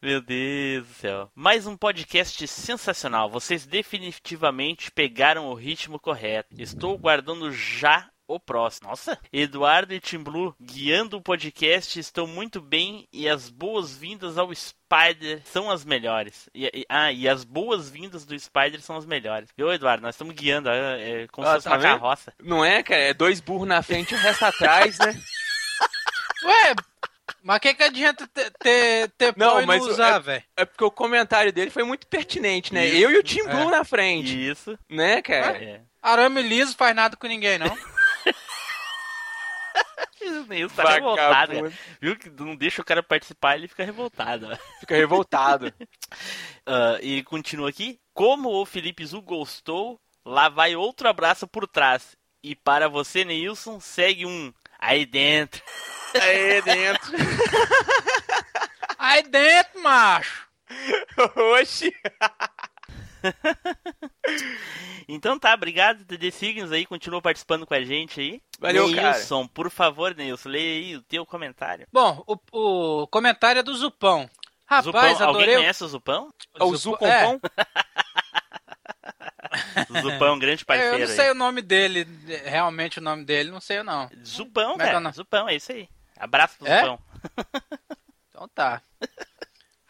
Meu 0.02 0.22
Deus 0.22 0.86
do 0.86 0.94
céu. 0.94 1.30
Mais 1.34 1.66
um 1.66 1.76
podcast 1.76 2.48
sensacional. 2.48 3.28
Vocês 3.28 3.66
definitivamente 3.66 4.90
pegaram 4.90 5.48
o 5.48 5.54
ritmo 5.54 6.00
correto. 6.00 6.54
Estou 6.58 6.96
guardando 6.96 7.52
já 7.52 8.08
o 8.34 8.40
próximo. 8.40 8.88
Nossa! 8.88 9.18
Eduardo 9.32 9.92
e 9.94 10.00
Tim 10.00 10.18
Blue 10.18 10.54
guiando 10.60 11.16
o 11.16 11.22
podcast 11.22 11.98
estão 11.98 12.26
muito 12.26 12.60
bem 12.60 13.08
e 13.12 13.28
as 13.28 13.48
boas-vindas 13.48 14.36
ao 14.38 14.50
Spider 14.54 15.40
são 15.44 15.70
as 15.70 15.84
melhores. 15.84 16.48
E, 16.54 16.66
e- 16.66 16.86
ah, 16.88 17.12
e 17.12 17.28
as 17.28 17.44
boas-vindas 17.44 18.24
do 18.24 18.38
Spider 18.38 18.80
são 18.80 18.96
as 18.96 19.06
melhores. 19.06 19.48
Viu, 19.56 19.72
Eduardo? 19.72 20.02
Nós 20.02 20.14
estamos 20.14 20.34
guiando, 20.34 20.68
é, 20.68 21.22
é 21.22 21.28
como 21.28 21.46
se 21.46 21.50
Ah, 21.52 21.54
fosse 21.56 21.64
tá 21.68 21.70
uma 21.74 21.78
vendo? 21.78 22.00
carroça. 22.00 22.32
Não 22.42 22.64
é, 22.64 22.82
cara? 22.82 23.00
É 23.00 23.14
dois 23.14 23.40
burros 23.40 23.68
na 23.68 23.82
frente 23.82 24.12
e 24.12 24.16
o 24.16 24.20
resto 24.20 24.44
atrás, 24.44 24.98
né? 24.98 25.14
Ué, 26.44 26.74
mas 27.42 27.56
o 27.56 27.60
que, 27.60 27.74
que 27.74 27.82
adianta 27.82 28.26
ter, 28.28 28.50
ter, 28.58 29.08
ter 29.10 29.34
Não, 29.36 29.50
pão 29.52 29.62
e 29.62 29.66
mas 29.66 29.80
não 29.82 29.88
o- 29.88 29.90
usar, 29.92 30.18
velho? 30.18 30.42
É 30.56 30.64
porque 30.64 30.84
o 30.84 30.90
comentário 30.90 31.52
dele 31.52 31.70
foi 31.70 31.84
muito 31.84 32.06
pertinente, 32.06 32.72
né? 32.72 32.86
Isso. 32.86 32.96
Eu 32.96 33.10
e 33.10 33.18
o 33.18 33.22
Tim 33.22 33.44
Blue 33.44 33.68
É. 33.68 33.78
na 33.78 33.84
frente, 33.84 34.34
Isso. 34.50 34.78
né, 34.88 35.20
cara? 35.22 35.56
É. 35.62 35.80
Arame 36.02 36.40
liso 36.42 36.74
faz 36.76 36.94
nada 36.96 37.16
com 37.16 37.26
ninguém, 37.26 37.58
não. 37.58 37.66
O 40.22 40.44
Neilson 40.44 40.76
tá 40.76 40.92
revoltado, 40.92 41.30
cara. 41.32 41.46
Vagabundo. 41.46 41.74
Viu 42.00 42.16
que 42.16 42.30
não 42.30 42.54
deixa 42.54 42.82
o 42.82 42.84
cara 42.84 43.02
participar, 43.02 43.56
ele 43.56 43.68
fica 43.68 43.84
revoltado. 43.84 44.48
Fica 44.80 44.96
revoltado. 44.96 45.72
Ah, 46.66 46.98
e 47.00 47.24
continua 47.24 47.70
aqui. 47.70 47.98
Como 48.12 48.50
o 48.50 48.66
Felipe 48.66 49.04
Zu 49.04 49.22
gostou, 49.22 49.98
lá 50.24 50.48
vai 50.48 50.76
outro 50.76 51.08
abraço 51.08 51.48
por 51.48 51.66
trás. 51.66 52.14
E 52.44 52.54
para 52.54 52.86
você, 52.86 53.24
Neilson, 53.24 53.80
segue 53.80 54.26
um 54.26 54.52
aí 54.78 55.04
dentro. 55.06 55.62
Aí 56.14 56.62
dentro. 56.62 57.12
Aí 58.98 59.22
dentro, 59.22 59.82
macho. 59.82 60.46
Oxi. 61.58 61.92
Então 65.08 65.36
tá, 65.38 65.52
obrigado, 65.54 66.04
TD 66.04 66.30
Signos 66.30 66.70
aí, 66.70 66.86
continua 66.86 67.20
participando 67.20 67.66
com 67.66 67.74
a 67.74 67.82
gente 67.82 68.20
aí. 68.20 68.40
Valeu, 68.60 68.94
cara. 68.94 69.10
Neilson, 69.12 69.44
por 69.48 69.68
favor, 69.68 70.14
Neilson, 70.14 70.48
leia 70.48 70.72
aí 70.84 70.96
o 70.96 71.02
teu 71.02 71.26
comentário. 71.26 71.86
Bom, 71.92 72.22
o, 72.28 72.36
o 73.02 73.06
comentário 73.08 73.58
é 73.58 73.62
do 73.62 73.74
Zupão. 73.74 74.30
Rapaz, 74.66 74.84
Zupão, 74.84 75.00
alguém 75.00 75.42
adorei. 75.42 75.54
o- 75.56 75.58
conhece 75.58 75.82
o 75.84 75.88
Zupão? 75.88 76.32
O 76.60 76.76
Zu 76.76 76.92
com 76.96 77.08
pão? 77.08 77.40
O 79.88 79.98
Zupão, 80.00 80.28
é 80.28 80.32
um 80.32 80.38
grande 80.38 80.62
É, 80.62 80.64
parceiro 80.64 80.94
eu 80.94 80.98
não 81.00 81.06
sei 81.08 81.24
aí. 81.24 81.30
o 81.32 81.34
nome 81.34 81.60
dele, 81.60 82.06
realmente 82.44 83.00
o 83.00 83.02
nome 83.02 83.24
dele, 83.24 83.50
não 83.50 83.60
sei 83.60 83.82
não. 83.82 84.08
Zupão, 84.24 84.72
Como 84.72 84.82
é 84.82 84.84
é 84.84 84.88
o 84.90 84.90
cara, 84.90 85.00
nome? 85.00 85.14
Zupão, 85.16 85.48
é 85.48 85.56
isso 85.56 85.72
aí. 85.72 85.88
Abraço 86.20 86.56
do 86.60 86.68
É? 86.68 86.82
Zupão. 86.82 86.98
tá. 88.54 88.80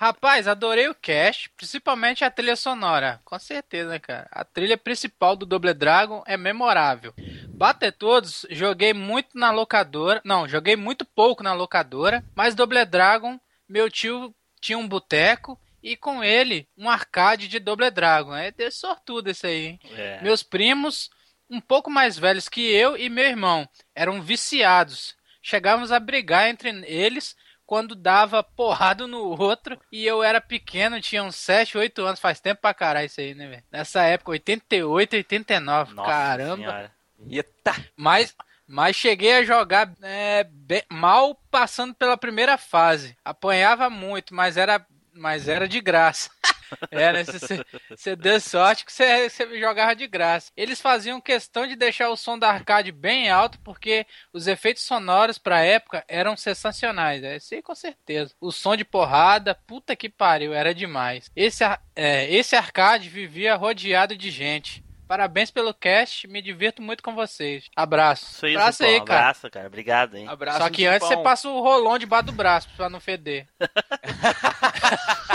Rapaz, 0.01 0.49
adorei 0.49 0.89
o 0.89 0.95
cast, 0.95 1.51
principalmente 1.51 2.25
a 2.25 2.31
trilha 2.31 2.57
sonora. 2.57 3.21
Com 3.23 3.39
certeza, 3.39 4.01
cara. 4.01 4.27
A 4.33 4.43
trilha 4.43 4.79
principal 4.79 5.37
do 5.37 5.45
Double 5.45 5.75
Dragon 5.75 6.25
é 6.27 6.39
memorável. 6.39 7.13
Bater 7.49 7.93
todos, 7.93 8.47
joguei 8.49 8.95
muito 8.95 9.37
na 9.37 9.51
locadora. 9.51 10.23
Não, 10.25 10.49
joguei 10.49 10.75
muito 10.75 11.05
pouco 11.05 11.43
na 11.43 11.53
locadora. 11.53 12.25
Mas 12.35 12.55
Double 12.55 12.83
Dragon, 12.87 13.39
meu 13.69 13.91
tio 13.91 14.35
tinha 14.59 14.79
um 14.79 14.89
boteco 14.89 15.61
e 15.83 15.99
com 15.99 16.25
ele 16.25 16.67
um 16.79 16.89
arcade 16.89 17.47
de 17.47 17.59
Double 17.59 17.91
Dragon. 17.91 18.35
É 18.35 18.51
de 18.51 18.71
sortudo 18.71 19.29
esse 19.29 19.47
aí. 19.47 19.67
hein? 19.67 19.81
É. 19.99 20.23
Meus 20.23 20.43
primos, 20.43 21.11
um 21.51 21.61
pouco 21.61 21.91
mais 21.91 22.19
velhos 22.19 22.49
que 22.49 22.63
eu 22.63 22.97
e 22.97 23.11
meu 23.11 23.27
irmão, 23.27 23.69
eram 23.95 24.23
viciados. 24.23 25.15
Chegávamos 25.43 25.93
a 25.93 26.01
brigar 26.01 26.49
entre 26.49 26.71
eles 26.87 27.37
quando 27.71 27.95
dava 27.95 28.43
porrada 28.43 29.07
no 29.07 29.41
outro 29.41 29.79
e 29.93 30.05
eu 30.05 30.25
era 30.25 30.41
pequeno, 30.41 31.01
tinha 31.01 31.23
uns 31.23 31.37
7, 31.37 31.79
8 31.79 32.05
anos, 32.05 32.19
faz 32.19 32.41
tempo 32.41 32.61
pra 32.61 32.75
caralho 32.75 33.07
isso 33.07 33.21
aí, 33.21 33.33
né, 33.33 33.47
velho? 33.47 33.63
Nessa 33.71 34.03
época, 34.03 34.33
88, 34.33 35.15
89, 35.15 35.95
Nossa 35.95 36.11
caramba. 36.11 36.57
Senhora. 36.57 36.93
Eita! 37.31 37.77
Mas, 37.97 38.35
mas 38.67 38.97
cheguei 38.97 39.35
a 39.35 39.45
jogar 39.45 39.89
é, 40.03 40.43
be- 40.43 40.85
mal 40.91 41.37
passando 41.49 41.95
pela 41.95 42.17
primeira 42.17 42.59
fase. 42.59 43.17
Apanhava 43.25 43.89
muito, 43.89 44.35
mas 44.35 44.57
era, 44.57 44.85
mas 45.15 45.47
era 45.47 45.69
de 45.69 45.81
graça. 45.81 46.29
Era, 46.91 47.25
você, 47.25 47.65
você 47.89 48.17
deu 48.17 48.41
sorte 48.41 48.85
que 48.85 48.93
você, 48.93 49.29
jogava 49.59 49.95
de 49.95 50.07
graça. 50.07 50.53
Eles 50.57 50.81
faziam 50.81 51.21
questão 51.21 51.67
de 51.67 51.77
deixar 51.77 52.11
o 52.11 52.17
som 52.17 52.39
da 52.39 52.49
arcade 52.49 52.93
bem 52.93 53.31
alto, 53.31 53.59
porque 53.61 54.07
os 54.33 54.47
efeitos 54.47 54.83
sonoros 54.83 55.39
pra 55.39 55.65
época 55.65 56.05
eram 56.09 56.37
sensacionais. 56.37 57.23
É, 57.23 57.37
isso 57.37 57.55
aí 57.55 57.63
com 57.63 57.75
certeza. 57.75 58.35
O 58.41 58.51
som 58.53 58.77
de 58.77 58.85
porrada, 58.85 59.55
puta 59.55 59.97
que 59.97 60.09
pariu, 60.09 60.53
era 60.53 60.75
demais. 60.75 61.31
Esse, 61.35 61.65
é, 61.95 62.33
esse 62.33 62.57
arcade 62.57 63.09
vivia 63.09 63.57
rodeado 63.57 64.17
de 64.17 64.31
gente. 64.31 64.85
Parabéns 65.11 65.51
pelo 65.51 65.75
cast, 65.75 66.29
me 66.29 66.41
divirto 66.41 66.81
muito 66.81 67.03
com 67.03 67.17
vocês. 67.17 67.69
Abraço. 67.75 68.47
Isso 68.47 68.57
Abraço 68.57 68.85
aí, 68.85 69.05
cara. 69.05 69.21
Abraço, 69.21 69.51
cara. 69.51 69.67
Obrigado, 69.67 70.17
hein? 70.17 70.29
Abraço, 70.29 70.59
Só 70.59 70.71
que 70.71 70.87
antes 70.87 71.09
você 71.09 71.17
passa 71.17 71.49
o 71.49 71.61
rolão 71.61 71.99
debaixo 71.99 72.27
do 72.27 72.33
braço 72.33 72.69
pra 72.77 72.89
não 72.89 73.01
feder. 73.01 73.49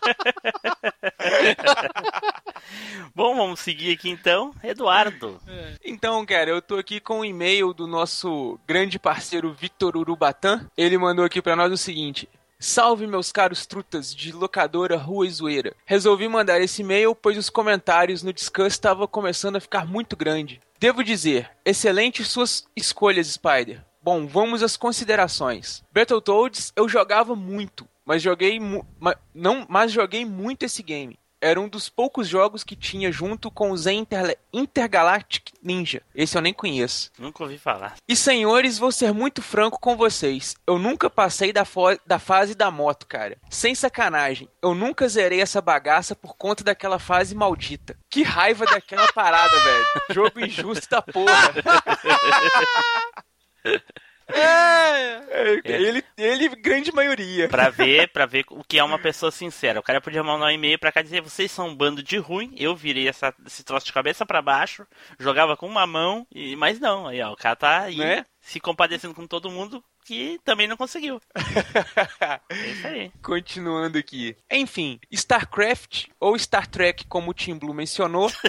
Bom, 3.14 3.36
vamos 3.36 3.60
seguir 3.60 3.92
aqui 3.92 4.10
então. 4.10 4.52
Eduardo. 4.62 5.40
Então, 5.84 6.24
cara, 6.24 6.50
eu 6.50 6.62
tô 6.62 6.76
aqui 6.76 7.00
com 7.00 7.20
o 7.20 7.24
e-mail 7.24 7.72
do 7.72 7.86
nosso 7.86 8.58
grande 8.66 8.98
parceiro 8.98 9.52
Victor 9.52 9.96
Urubatã. 9.96 10.66
Ele 10.76 10.98
mandou 10.98 11.24
aqui 11.24 11.42
pra 11.42 11.56
nós 11.56 11.72
o 11.72 11.76
seguinte: 11.76 12.28
Salve, 12.58 13.06
meus 13.06 13.30
caros 13.32 13.64
trutas 13.64 14.14
de 14.14 14.32
locadora 14.32 14.96
Rua 14.96 15.26
e 15.26 15.30
Zoeira. 15.30 15.74
Resolvi 15.86 16.28
mandar 16.28 16.60
esse 16.60 16.82
e-mail 16.82 17.14
pois 17.14 17.38
os 17.38 17.48
comentários 17.48 18.22
no 18.22 18.34
Discuss 18.34 18.74
estavam 18.74 19.06
começando 19.06 19.56
a 19.56 19.60
ficar 19.60 19.86
muito 19.86 20.14
grande. 20.14 20.60
Devo 20.78 21.02
dizer, 21.02 21.50
excelentes 21.64 22.28
suas 22.28 22.66
escolhas, 22.76 23.28
Spider. 23.28 23.82
Bom, 24.02 24.26
vamos 24.26 24.62
às 24.62 24.76
considerações. 24.76 25.82
Battletoads 25.92 26.70
eu 26.74 26.88
jogava 26.88 27.36
muito, 27.36 27.86
mas 28.10 28.20
joguei 28.20 28.58
ma 28.58 29.14
não, 29.32 29.64
mas 29.68 29.92
joguei 29.92 30.24
muito 30.24 30.64
esse 30.64 30.82
game. 30.82 31.16
Era 31.40 31.60
um 31.60 31.68
dos 31.68 31.88
poucos 31.88 32.26
jogos 32.26 32.64
que 32.64 32.74
tinha 32.74 33.12
junto 33.12 33.52
com 33.52 33.70
o 33.70 33.76
Zen 33.76 34.00
Interle- 34.00 34.36
Intergalactic 34.52 35.50
Ninja. 35.62 36.02
Esse 36.12 36.36
eu 36.36 36.42
nem 36.42 36.52
conheço. 36.52 37.12
Nunca 37.16 37.44
ouvi 37.44 37.56
falar. 37.56 37.94
E 38.08 38.16
senhores, 38.16 38.78
vou 38.78 38.90
ser 38.90 39.14
muito 39.14 39.40
franco 39.40 39.78
com 39.80 39.96
vocês. 39.96 40.56
Eu 40.66 40.76
nunca 40.76 41.08
passei 41.08 41.52
da, 41.52 41.64
da 42.04 42.18
fase 42.18 42.54
da 42.56 42.68
moto, 42.70 43.06
cara. 43.06 43.38
Sem 43.48 43.76
sacanagem. 43.76 44.48
Eu 44.60 44.74
nunca 44.74 45.08
zerei 45.08 45.40
essa 45.40 45.60
bagaça 45.62 46.16
por 46.16 46.36
conta 46.36 46.64
daquela 46.64 46.98
fase 46.98 47.32
maldita. 47.34 47.96
Que 48.10 48.24
raiva 48.24 48.66
daquela 48.66 49.10
parada, 49.12 49.56
velho. 49.60 49.86
Jogo 50.10 50.40
injusto 50.40 50.88
da 50.90 51.00
porra. 51.00 51.54
É, 54.32 55.60
ele, 55.64 56.04
ele, 56.16 56.48
grande 56.56 56.92
maioria. 56.92 57.48
Pra 57.48 57.70
ver, 57.70 58.08
pra 58.08 58.26
ver 58.26 58.44
o 58.50 58.64
que 58.64 58.78
é 58.78 58.84
uma 58.84 58.98
pessoa 58.98 59.30
sincera. 59.30 59.80
O 59.80 59.82
cara 59.82 60.00
podia 60.00 60.22
mandar 60.22 60.46
um 60.46 60.50
e-mail 60.50 60.78
pra 60.78 60.92
cá 60.92 61.00
e 61.00 61.04
dizer, 61.04 61.20
vocês 61.22 61.50
são 61.50 61.68
um 61.68 61.74
bando 61.76 62.02
de 62.02 62.16
ruim, 62.18 62.54
eu 62.56 62.74
virei 62.74 63.08
essa, 63.08 63.34
esse 63.46 63.62
troço 63.64 63.86
de 63.86 63.92
cabeça 63.92 64.24
pra 64.26 64.42
baixo, 64.42 64.86
jogava 65.18 65.56
com 65.56 65.66
uma 65.66 65.86
mão, 65.86 66.26
e 66.32 66.56
mas 66.56 66.78
não, 66.80 67.06
aí 67.06 67.20
ó, 67.22 67.32
o 67.32 67.36
cara 67.36 67.56
tá 67.56 67.80
aí 67.82 67.96
Né? 67.96 68.24
se 68.40 68.58
compadecendo 68.60 69.14
com 69.14 69.26
todo 69.26 69.50
mundo 69.50 69.82
que 70.04 70.40
também 70.44 70.66
não 70.66 70.76
conseguiu. 70.76 71.20
É 72.50 72.66
isso 72.68 72.86
aí. 72.86 73.12
Continuando 73.22 73.98
aqui. 73.98 74.36
Enfim, 74.50 74.98
StarCraft, 75.10 76.06
ou 76.18 76.38
Star 76.38 76.66
Trek, 76.66 77.06
como 77.06 77.30
o 77.30 77.34
Tim 77.34 77.56
Blue 77.56 77.74
mencionou. 77.74 78.30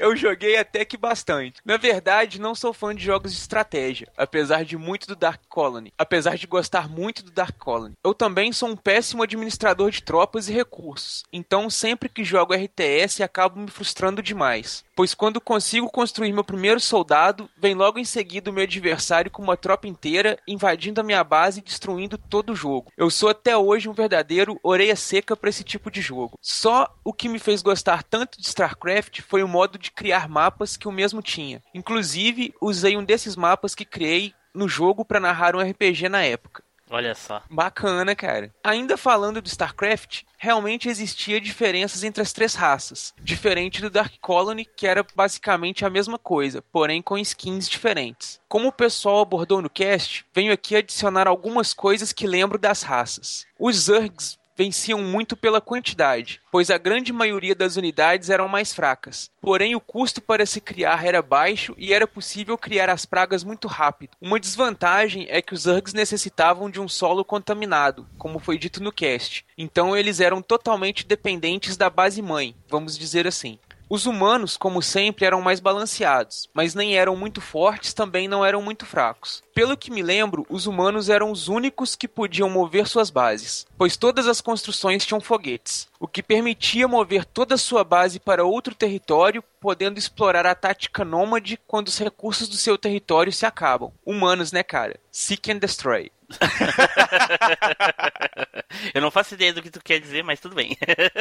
Eu 0.00 0.16
joguei 0.16 0.56
até 0.56 0.82
que 0.82 0.96
bastante. 0.96 1.60
Na 1.62 1.76
verdade, 1.76 2.40
não 2.40 2.54
sou 2.54 2.72
fã 2.72 2.94
de 2.94 3.04
jogos 3.04 3.32
de 3.32 3.38
estratégia, 3.38 4.08
apesar 4.16 4.64
de 4.64 4.78
muito 4.78 5.06
do 5.06 5.14
Dark 5.14 5.42
Colony. 5.46 5.92
Apesar 5.98 6.36
de 6.36 6.46
gostar 6.46 6.88
muito 6.88 7.22
do 7.22 7.30
Dark 7.30 7.58
Colony. 7.58 7.94
Eu 8.02 8.14
também 8.14 8.50
sou 8.50 8.70
um 8.70 8.76
péssimo 8.76 9.22
administrador 9.22 9.90
de 9.90 10.02
tropas 10.02 10.48
e 10.48 10.52
recursos, 10.54 11.24
então 11.30 11.68
sempre 11.68 12.08
que 12.08 12.24
jogo 12.24 12.54
RTS 12.54 13.22
acabo 13.22 13.60
me 13.60 13.70
frustrando 13.70 14.22
demais. 14.22 14.84
Pois 14.94 15.14
quando 15.14 15.40
consigo 15.40 15.90
construir 15.90 16.32
meu 16.32 16.44
primeiro 16.44 16.78
soldado, 16.78 17.48
vem 17.58 17.74
logo 17.74 17.98
em 17.98 18.04
seguida 18.04 18.50
o 18.50 18.52
meu 18.52 18.64
adversário 18.64 19.30
com 19.30 19.42
uma 19.42 19.56
tropa 19.56 19.86
inteira 19.86 20.38
invadindo 20.46 21.00
a 21.00 21.04
minha 21.04 21.24
base 21.24 21.60
e 21.60 21.62
destruindo 21.62 22.18
todo 22.18 22.52
o 22.52 22.56
jogo. 22.56 22.92
Eu 22.96 23.10
sou 23.10 23.28
até 23.28 23.56
hoje 23.56 23.88
um 23.88 23.94
verdadeiro 23.94 24.58
orelha 24.62 24.96
seca 24.96 25.36
para 25.36 25.48
esse 25.48 25.64
tipo 25.64 25.90
de 25.90 26.00
jogo. 26.00 26.38
Só 26.40 26.94
o 27.04 27.12
que 27.12 27.28
me 27.28 27.38
fez 27.38 27.62
gostar 27.62 28.02
tanto 28.02 28.38
de 28.38 28.46
StarCraft 28.46 28.99
foi 29.22 29.42
o 29.42 29.48
modo 29.48 29.78
de 29.78 29.90
criar 29.90 30.28
mapas 30.28 30.76
que 30.76 30.88
o 30.88 30.92
mesmo 30.92 31.22
tinha. 31.22 31.62
Inclusive, 31.74 32.54
usei 32.60 32.96
um 32.96 33.04
desses 33.04 33.36
mapas 33.36 33.74
que 33.74 33.84
criei 33.84 34.34
no 34.54 34.68
jogo 34.68 35.04
para 35.04 35.20
narrar 35.20 35.54
um 35.54 35.60
RPG 35.60 36.08
na 36.08 36.22
época. 36.22 36.62
Olha 36.92 37.14
só. 37.14 37.40
Bacana, 37.48 38.16
cara. 38.16 38.52
Ainda 38.64 38.96
falando 38.96 39.40
do 39.40 39.46
StarCraft, 39.46 40.22
realmente 40.36 40.88
existia 40.88 41.40
diferenças 41.40 42.02
entre 42.02 42.20
as 42.20 42.32
três 42.32 42.56
raças, 42.56 43.14
diferente 43.22 43.80
do 43.80 43.88
Dark 43.88 44.12
Colony, 44.20 44.64
que 44.64 44.88
era 44.88 45.06
basicamente 45.14 45.84
a 45.84 45.90
mesma 45.90 46.18
coisa, 46.18 46.60
porém 46.72 47.00
com 47.00 47.16
skins 47.16 47.68
diferentes. 47.68 48.40
Como 48.48 48.66
o 48.66 48.72
pessoal 48.72 49.20
abordou 49.20 49.62
no 49.62 49.70
cast, 49.70 50.26
venho 50.34 50.52
aqui 50.52 50.74
adicionar 50.74 51.28
algumas 51.28 51.72
coisas 51.72 52.12
que 52.12 52.26
lembro 52.26 52.58
das 52.58 52.82
raças. 52.82 53.46
Os 53.56 53.76
Zergs 53.76 54.39
venciam 54.60 55.00
muito 55.00 55.38
pela 55.38 55.58
quantidade, 55.58 56.38
pois 56.52 56.68
a 56.68 56.76
grande 56.76 57.14
maioria 57.14 57.54
das 57.54 57.76
unidades 57.76 58.28
eram 58.28 58.46
mais 58.46 58.74
fracas. 58.74 59.30
Porém, 59.40 59.74
o 59.74 59.80
custo 59.80 60.20
para 60.20 60.44
se 60.44 60.60
criar 60.60 61.02
era 61.02 61.22
baixo 61.22 61.74
e 61.78 61.94
era 61.94 62.06
possível 62.06 62.58
criar 62.58 62.90
as 62.90 63.06
pragas 63.06 63.42
muito 63.42 63.66
rápido. 63.66 64.18
Uma 64.20 64.38
desvantagem 64.38 65.26
é 65.30 65.40
que 65.40 65.54
os 65.54 65.62
Zergs 65.62 65.94
necessitavam 65.94 66.68
de 66.68 66.78
um 66.78 66.88
solo 66.88 67.24
contaminado, 67.24 68.06
como 68.18 68.38
foi 68.38 68.58
dito 68.58 68.82
no 68.82 68.92
cast. 68.92 69.46
Então 69.56 69.96
eles 69.96 70.20
eram 70.20 70.42
totalmente 70.42 71.06
dependentes 71.06 71.78
da 71.78 71.88
base 71.88 72.20
mãe, 72.20 72.54
vamos 72.68 72.98
dizer 72.98 73.26
assim. 73.26 73.58
Os 73.92 74.06
humanos, 74.06 74.56
como 74.56 74.80
sempre, 74.80 75.24
eram 75.24 75.42
mais 75.42 75.58
balanceados, 75.58 76.48
mas 76.54 76.76
nem 76.76 76.96
eram 76.96 77.16
muito 77.16 77.40
fortes, 77.40 77.92
também 77.92 78.28
não 78.28 78.44
eram 78.46 78.62
muito 78.62 78.86
fracos. 78.86 79.42
Pelo 79.52 79.76
que 79.76 79.90
me 79.90 80.00
lembro, 80.00 80.46
os 80.48 80.68
humanos 80.68 81.08
eram 81.08 81.32
os 81.32 81.48
únicos 81.48 81.96
que 81.96 82.06
podiam 82.06 82.48
mover 82.48 82.86
suas 82.86 83.10
bases, 83.10 83.66
pois 83.76 83.96
todas 83.96 84.28
as 84.28 84.40
construções 84.40 85.04
tinham 85.04 85.20
foguetes, 85.20 85.88
o 85.98 86.06
que 86.06 86.22
permitia 86.22 86.86
mover 86.86 87.24
toda 87.24 87.56
a 87.56 87.58
sua 87.58 87.82
base 87.82 88.20
para 88.20 88.44
outro 88.44 88.76
território, 88.76 89.42
podendo 89.60 89.98
explorar 89.98 90.46
a 90.46 90.54
tática 90.54 91.04
nômade 91.04 91.58
quando 91.66 91.88
os 91.88 91.98
recursos 91.98 92.48
do 92.48 92.54
seu 92.54 92.78
território 92.78 93.32
se 93.32 93.44
acabam. 93.44 93.90
Humanos, 94.06 94.52
né, 94.52 94.62
cara? 94.62 95.00
Seek 95.10 95.50
and 95.50 95.58
destroy. 95.58 96.12
Eu 98.94 99.02
não 99.02 99.10
faço 99.10 99.34
ideia 99.34 99.52
do 99.52 99.62
que 99.62 99.70
tu 99.70 99.80
quer 99.82 100.00
dizer, 100.00 100.22
mas 100.22 100.40
tudo 100.40 100.54
bem. 100.54 100.76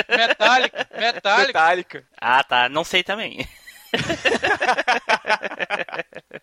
Metálica, 0.10 0.88
metálica. 0.98 1.48
Metallica. 1.48 2.04
ah, 2.20 2.44
tá. 2.44 2.70
Não 2.70 2.84
sei 2.84 3.04
também. 3.04 3.48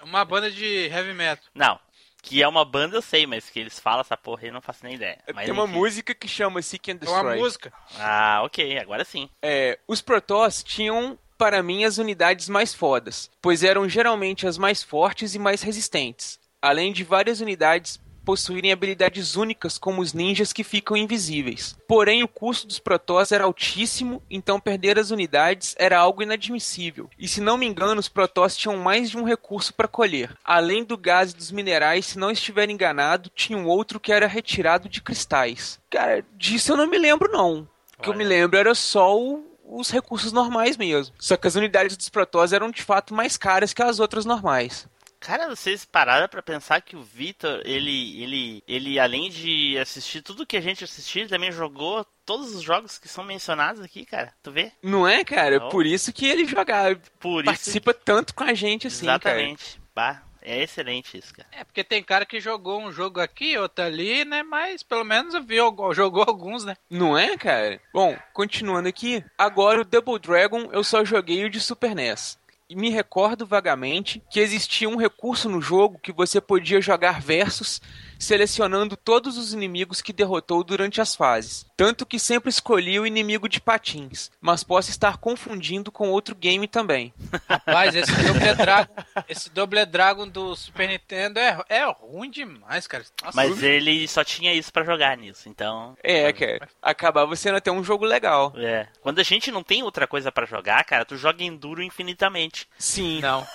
Uma 0.02 0.24
banda 0.24 0.51
de 0.51 0.86
heavy 0.86 1.12
metal. 1.14 1.44
Não. 1.55 1.78
Que 2.22 2.43
é 2.43 2.48
uma 2.48 2.64
banda 2.64 2.97
eu 2.97 3.02
sei, 3.02 3.24
mas 3.26 3.48
que 3.48 3.60
eles 3.60 3.78
falam 3.78 4.01
essa 4.01 4.16
porra 4.16 4.40
aí 4.43 4.48
eu 4.48 4.52
não 4.52 4.60
faço 4.60 4.84
nem 4.84 4.94
ideia. 4.97 5.18
Mas, 5.32 5.44
Tem 5.44 5.52
uma 5.55 5.64
enfim. 5.64 5.74
música 5.74 6.14
que 6.14 6.26
chama 6.26 6.60
Seek 6.60 6.90
and 6.90 6.98
É 7.02 7.09
uma 7.09 7.22
Destroy. 7.22 7.38
música. 7.38 7.72
Ah, 7.98 8.40
ok. 8.44 8.78
Agora 8.78 9.05
sim. 9.05 9.30
É, 9.40 9.78
os 9.86 10.02
Protoss 10.02 10.64
tinham, 10.64 11.16
para 11.38 11.62
mim, 11.62 11.84
as 11.84 11.98
unidades 11.98 12.48
mais 12.48 12.74
fodas, 12.74 13.30
pois 13.40 13.62
eram 13.62 13.88
geralmente 13.88 14.44
as 14.47 14.59
mais 14.59 14.82
fortes 14.82 15.36
e 15.36 15.38
mais 15.38 15.62
resistentes, 15.62 16.40
além 16.60 16.93
de 16.93 17.05
várias 17.05 17.40
unidades 17.40 18.01
possuírem 18.27 18.73
habilidades 18.73 19.36
únicas 19.36 19.78
como 19.78 20.03
os 20.03 20.12
ninjas 20.12 20.53
que 20.53 20.65
ficam 20.65 20.97
invisíveis. 20.97 21.77
Porém, 21.86 22.24
o 22.24 22.28
custo 22.28 22.66
dos 22.66 22.81
Protoss 22.81 23.31
era 23.31 23.44
altíssimo, 23.44 24.20
então 24.28 24.59
perder 24.59 24.98
as 24.98 25.11
unidades 25.12 25.77
era 25.78 25.97
algo 25.97 26.23
inadmissível. 26.24 27.09
E 27.16 27.28
se 27.28 27.40
não 27.40 27.57
me 27.57 27.65
engano, 27.66 28.01
os 28.01 28.09
Protoss 28.09 28.57
tinham 28.57 28.77
mais 28.77 29.11
de 29.11 29.16
um 29.16 29.23
recurso 29.24 29.73
para 29.73 29.86
colher. 29.86 30.36
Além 30.44 30.82
do 30.82 30.98
gás 30.98 31.31
e 31.31 31.36
dos 31.36 31.53
minerais, 31.53 32.07
se 32.07 32.19
não 32.19 32.31
estiver 32.32 32.69
enganado, 32.69 33.31
tinha 33.35 33.57
um 33.57 33.66
outro 33.66 34.01
que 34.01 34.11
era 34.12 34.27
retirado 34.27 34.89
de 34.89 35.01
cristais. 35.01 35.78
Cara, 35.89 36.24
disso 36.36 36.73
eu 36.73 36.77
não 36.77 36.89
me 36.89 36.98
lembro 36.98 37.31
não. 37.31 37.69
O 37.97 38.03
que 38.03 38.09
eu 38.11 38.15
me 38.15 38.24
lembro 38.24 38.59
era 38.59 38.74
só 38.74 39.16
o- 39.16 39.47
os 39.65 39.90
recursos 39.90 40.32
normais 40.32 40.77
mesmo. 40.77 41.15
Só 41.19 41.36
que 41.36 41.47
as 41.47 41.55
unidades 41.55 41.97
dos 41.97 42.09
Protoss 42.09 42.53
eram 42.53 42.70
de 42.70 42.82
fato 42.82 43.15
mais 43.15 43.36
caras 43.36 43.73
que 43.73 43.82
as 43.82 43.98
outras 44.01 44.24
normais. 44.24 44.89
Cara, 45.20 45.48
vocês 45.48 45.84
pararam 45.84 46.28
pra 46.28 46.43
pensar 46.43 46.80
que 46.80 46.97
o 46.97 47.02
Vitor, 47.02 47.60
ele, 47.64 48.22
ele, 48.22 48.62
ele, 48.66 48.98
além 48.98 49.30
de 49.30 49.76
assistir 49.78 50.22
tudo 50.22 50.47
que 50.47 50.56
a 50.56 50.60
gente 50.60 50.84
assistiu, 50.84 51.22
ele 51.22 51.30
também 51.30 51.51
jogou 51.51 52.06
todos 52.24 52.55
os 52.55 52.62
jogos 52.62 52.98
que 52.98 53.09
são 53.09 53.24
mencionados 53.24 53.80
aqui, 53.82 54.05
cara. 54.05 54.32
Tu 54.43 54.51
vê? 54.51 54.72
Não 54.82 55.06
é, 55.06 55.24
cara? 55.24 55.59
Não. 55.59 55.68
Por 55.68 55.86
isso 55.86 56.12
que 56.12 56.26
ele 56.26 56.44
joga, 56.44 57.01
Por 57.20 57.40
isso. 57.40 57.47
participa 57.47 57.94
tanto 57.94 58.34
com 58.34 58.44
a 58.44 58.55
gente 58.55 58.86
assim, 58.86 59.06
cara. 59.06 59.16
Exatamente. 59.16 59.80
Bah, 59.94 60.22
é 60.43 60.62
excelente 60.62 61.18
isso, 61.18 61.34
cara. 61.34 61.48
É, 61.51 61.64
porque 61.64 61.82
tem 61.82 62.02
cara 62.02 62.24
que 62.24 62.40
jogou 62.40 62.80
um 62.80 62.93
jogo 62.93 63.20
aqui, 63.20 63.59
outro 63.59 63.84
ali, 63.84 64.24
né? 64.24 64.44
Mas 64.44 64.82
pelo 64.82 65.05
menos 65.05 65.34
viu, 65.44 65.74
jogou 65.93 66.22
alguns, 66.22 66.64
né? 66.64 66.76
Não 66.88 67.18
é, 67.18 67.36
cara? 67.36 67.80
Bom, 67.93 68.16
continuando 68.32 68.88
aqui, 68.88 69.24
agora 69.36 69.80
o 69.80 69.84
Double 69.84 70.20
Dragon 70.20 70.68
eu 70.72 70.84
só 70.84 71.05
joguei 71.05 71.44
o 71.44 71.51
de 71.51 71.59
Super 71.59 71.94
NES. 71.94 72.38
E 72.68 72.74
me 72.74 72.90
recordo 72.90 73.47
vagamente 73.47 74.22
que 74.30 74.40
existia 74.40 74.88
um 74.88 74.97
recurso 74.97 75.48
no 75.48 75.60
jogo 75.60 75.98
que 76.01 76.12
você 76.12 76.40
podia 76.40 76.80
jogar 76.80 77.20
versus 77.20 77.80
selecionando 78.18 78.97
todos 78.97 79.36
os 79.36 79.52
inimigos 79.52 80.01
que 80.01 80.12
derrotou 80.12 80.64
durante 80.64 81.01
as 81.01 81.14
fases 81.14 81.65
tanto 81.77 82.07
que 82.07 82.19
sempre 82.19 82.48
escolhi 82.48 82.98
o 82.98 83.07
inimigo 83.07 83.48
de 83.48 83.61
patins, 83.61 84.31
mas 84.40 84.65
posso 84.65 84.90
estar 84.90 85.19
confundindo 85.19 85.93
com 85.93 86.11
outro 86.11 86.35
game 86.35 86.66
também. 86.66 87.12
Rapaz, 87.48 87.94
esse 87.94 88.12
Double 88.12 88.55
Dragon, 88.55 88.94
esse 89.28 89.51
Double 89.51 89.86
Dragon 89.86 90.28
do 90.28 90.57
Super 90.57 90.89
Nintendo 90.89 91.39
é, 91.39 91.62
é 91.69 91.85
ruim 91.85 92.31
demais, 92.31 92.86
cara. 92.86 93.05
Nossa, 93.23 93.36
mas 93.36 93.51
ruim. 93.61 93.69
ele 93.69 94.09
só 94.09 94.24
tinha 94.24 94.55
isso 94.55 94.73
para 94.73 94.85
jogar 94.85 95.16
nisso, 95.16 95.48
então. 95.48 95.97
É, 96.03 96.23
é 96.23 96.32
cara. 96.32 96.69
Acabava 96.81 97.36
sendo 97.36 97.57
até 97.57 97.70
um 97.70 97.85
jogo 97.85 98.05
legal. 98.05 98.55
É. 98.57 98.89
Quando 99.01 99.19
a 99.19 99.24
gente 99.24 99.51
não 99.51 99.62
tem 99.62 99.82
outra 99.82 100.07
coisa 100.07 100.32
para 100.32 100.47
jogar, 100.47 100.82
cara, 100.85 101.05
tu 101.05 101.16
joga 101.16 101.44
enduro 101.44 101.82
infinitamente. 101.82 102.66
Sim. 102.78 103.20
Não. 103.20 103.47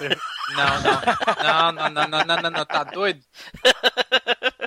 Não, 0.51 0.81
não. 0.81 1.01
Não, 1.43 1.71
não, 1.71 1.89
não, 1.89 2.07
não, 2.07 2.25
não, 2.25 2.41
não, 2.41 2.51
não. 2.51 2.65
tá 2.65 2.83
doido? 2.83 3.21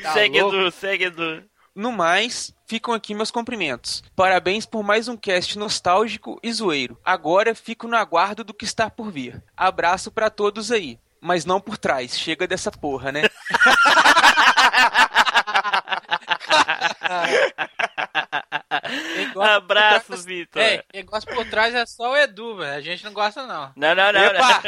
Tá 0.00 0.12
segue, 0.12 0.40
louco? 0.40 0.56
Edu, 0.56 0.70
segue, 0.70 1.04
Edu. 1.06 1.44
No 1.74 1.90
mais, 1.90 2.54
ficam 2.66 2.92
aqui 2.92 3.14
meus 3.14 3.30
cumprimentos. 3.30 4.04
Parabéns 4.14 4.66
por 4.66 4.82
mais 4.82 5.08
um 5.08 5.16
cast 5.16 5.58
nostálgico 5.58 6.38
e 6.42 6.52
zoeiro. 6.52 6.98
Agora 7.02 7.54
fico 7.54 7.88
no 7.88 7.96
aguardo 7.96 8.44
do 8.44 8.52
que 8.52 8.66
está 8.66 8.90
por 8.90 9.10
vir. 9.10 9.42
Abraço 9.56 10.10
pra 10.10 10.28
todos 10.28 10.70
aí. 10.70 10.98
Mas 11.18 11.46
não 11.46 11.60
por 11.60 11.78
trás, 11.78 12.18
chega 12.18 12.46
dessa 12.46 12.70
porra, 12.70 13.10
né? 13.10 13.22
Gosta 19.32 19.54
Abraços, 19.54 20.24
Vitor. 20.24 20.60
É, 20.60 20.82
quem 20.90 21.04
gosta 21.04 21.32
por 21.34 21.48
trás 21.48 21.74
é 21.74 21.86
só 21.86 22.12
o 22.12 22.16
Edu, 22.16 22.56
velho. 22.56 22.76
A 22.76 22.80
gente 22.80 23.04
não 23.04 23.12
gosta, 23.12 23.46
não. 23.46 23.72
Não, 23.74 23.94
não, 23.94 24.12
não. 24.12 24.14
não. 24.20 24.20
Epa! 24.20 24.62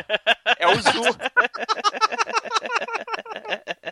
É 0.59 0.69
o 0.69 0.81
Zu. 0.81 0.91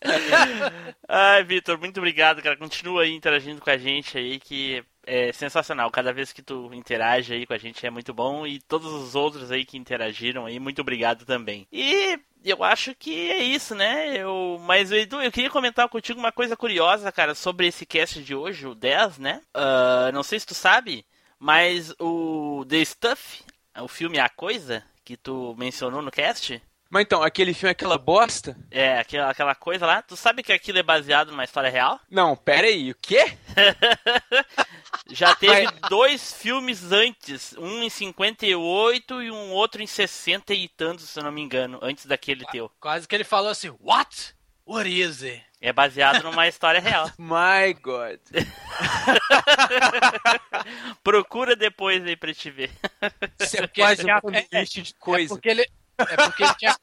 Ai, 1.08 1.42
Vitor, 1.44 1.78
muito 1.78 1.98
obrigado, 1.98 2.42
cara. 2.42 2.56
Continua 2.56 3.02
aí 3.02 3.14
interagindo 3.14 3.60
com 3.60 3.70
a 3.70 3.76
gente 3.76 4.16
aí, 4.16 4.38
que 4.38 4.84
é 5.04 5.32
sensacional. 5.32 5.90
Cada 5.90 6.12
vez 6.12 6.32
que 6.32 6.42
tu 6.42 6.70
interage 6.72 7.32
aí 7.32 7.46
com 7.46 7.52
a 7.52 7.58
gente 7.58 7.84
é 7.86 7.90
muito 7.90 8.12
bom. 8.14 8.46
E 8.46 8.60
todos 8.60 8.92
os 8.92 9.14
outros 9.14 9.50
aí 9.50 9.64
que 9.64 9.78
interagiram 9.78 10.46
aí, 10.46 10.60
muito 10.60 10.80
obrigado 10.80 11.24
também. 11.24 11.66
E 11.72 12.18
eu 12.44 12.62
acho 12.62 12.94
que 12.94 13.30
é 13.30 13.42
isso, 13.42 13.74
né? 13.74 14.16
Eu... 14.16 14.58
Mas, 14.60 14.92
Edu, 14.92 15.20
eu 15.20 15.32
queria 15.32 15.50
comentar 15.50 15.88
contigo 15.88 16.20
uma 16.20 16.32
coisa 16.32 16.56
curiosa, 16.56 17.10
cara, 17.10 17.34
sobre 17.34 17.66
esse 17.66 17.84
cast 17.84 18.22
de 18.22 18.34
hoje, 18.34 18.66
o 18.66 18.74
10, 18.74 19.18
né? 19.18 19.42
Ah, 19.54 20.10
não 20.12 20.22
sei 20.22 20.38
se 20.38 20.46
tu 20.46 20.54
sabe, 20.54 21.04
mas 21.38 21.94
o 21.98 22.64
The 22.68 22.84
Stuff, 22.84 23.42
o 23.80 23.88
filme 23.88 24.18
A 24.18 24.28
Coisa, 24.28 24.84
que 25.04 25.16
tu 25.16 25.54
mencionou 25.58 26.02
no 26.02 26.10
cast... 26.10 26.62
Mas 26.90 27.02
então, 27.02 27.22
aquele 27.22 27.52
filme, 27.52 27.70
aquela 27.70 27.98
bosta? 27.98 28.56
É, 28.70 28.98
aquela, 28.98 29.30
aquela 29.30 29.54
coisa 29.54 29.84
lá. 29.84 30.00
Tu 30.00 30.16
sabe 30.16 30.42
que 30.42 30.52
aquilo 30.52 30.78
é 30.78 30.82
baseado 30.82 31.30
numa 31.30 31.44
história 31.44 31.68
real? 31.68 32.00
Não, 32.10 32.34
pera 32.34 32.66
aí, 32.66 32.92
o 32.92 32.94
quê? 32.94 33.36
Já 35.10 35.34
teve 35.34 35.66
dois 35.90 36.32
filmes 36.32 36.90
antes, 36.90 37.54
um 37.58 37.82
em 37.82 37.90
58 37.90 39.22
e 39.22 39.30
um 39.30 39.50
outro 39.52 39.82
em 39.82 39.86
60 39.86 40.54
e 40.54 40.66
tantos, 40.68 41.10
se 41.10 41.18
eu 41.18 41.24
não 41.24 41.32
me 41.32 41.42
engano, 41.42 41.78
antes 41.82 42.06
daquele 42.06 42.46
teu. 42.46 42.70
Quase 42.80 43.06
que 43.06 43.14
ele 43.14 43.24
falou 43.24 43.50
assim, 43.50 43.74
what? 43.80 44.34
What 44.66 44.88
is 44.88 45.22
it? 45.22 45.42
É 45.60 45.72
baseado 45.72 46.22
numa 46.22 46.46
história 46.46 46.80
real. 46.80 47.10
My 47.18 47.72
God. 47.82 48.20
Procura 51.02 51.56
depois 51.56 52.04
aí 52.04 52.16
pra 52.16 52.32
te 52.34 52.50
ver. 52.50 52.70
Isso 53.40 53.56
é 53.56 53.66
quase 53.66 54.02
um 54.02 54.04
tinha- 54.04 54.20
sanduíche 54.20 54.82
de 54.82 54.92
É 54.92 54.98
coisa. 54.98 55.28
porque 55.34 55.48
ele, 55.48 55.66
é 55.98 56.16
porque 56.16 56.42
ele 56.42 56.54
tinha... 56.54 56.76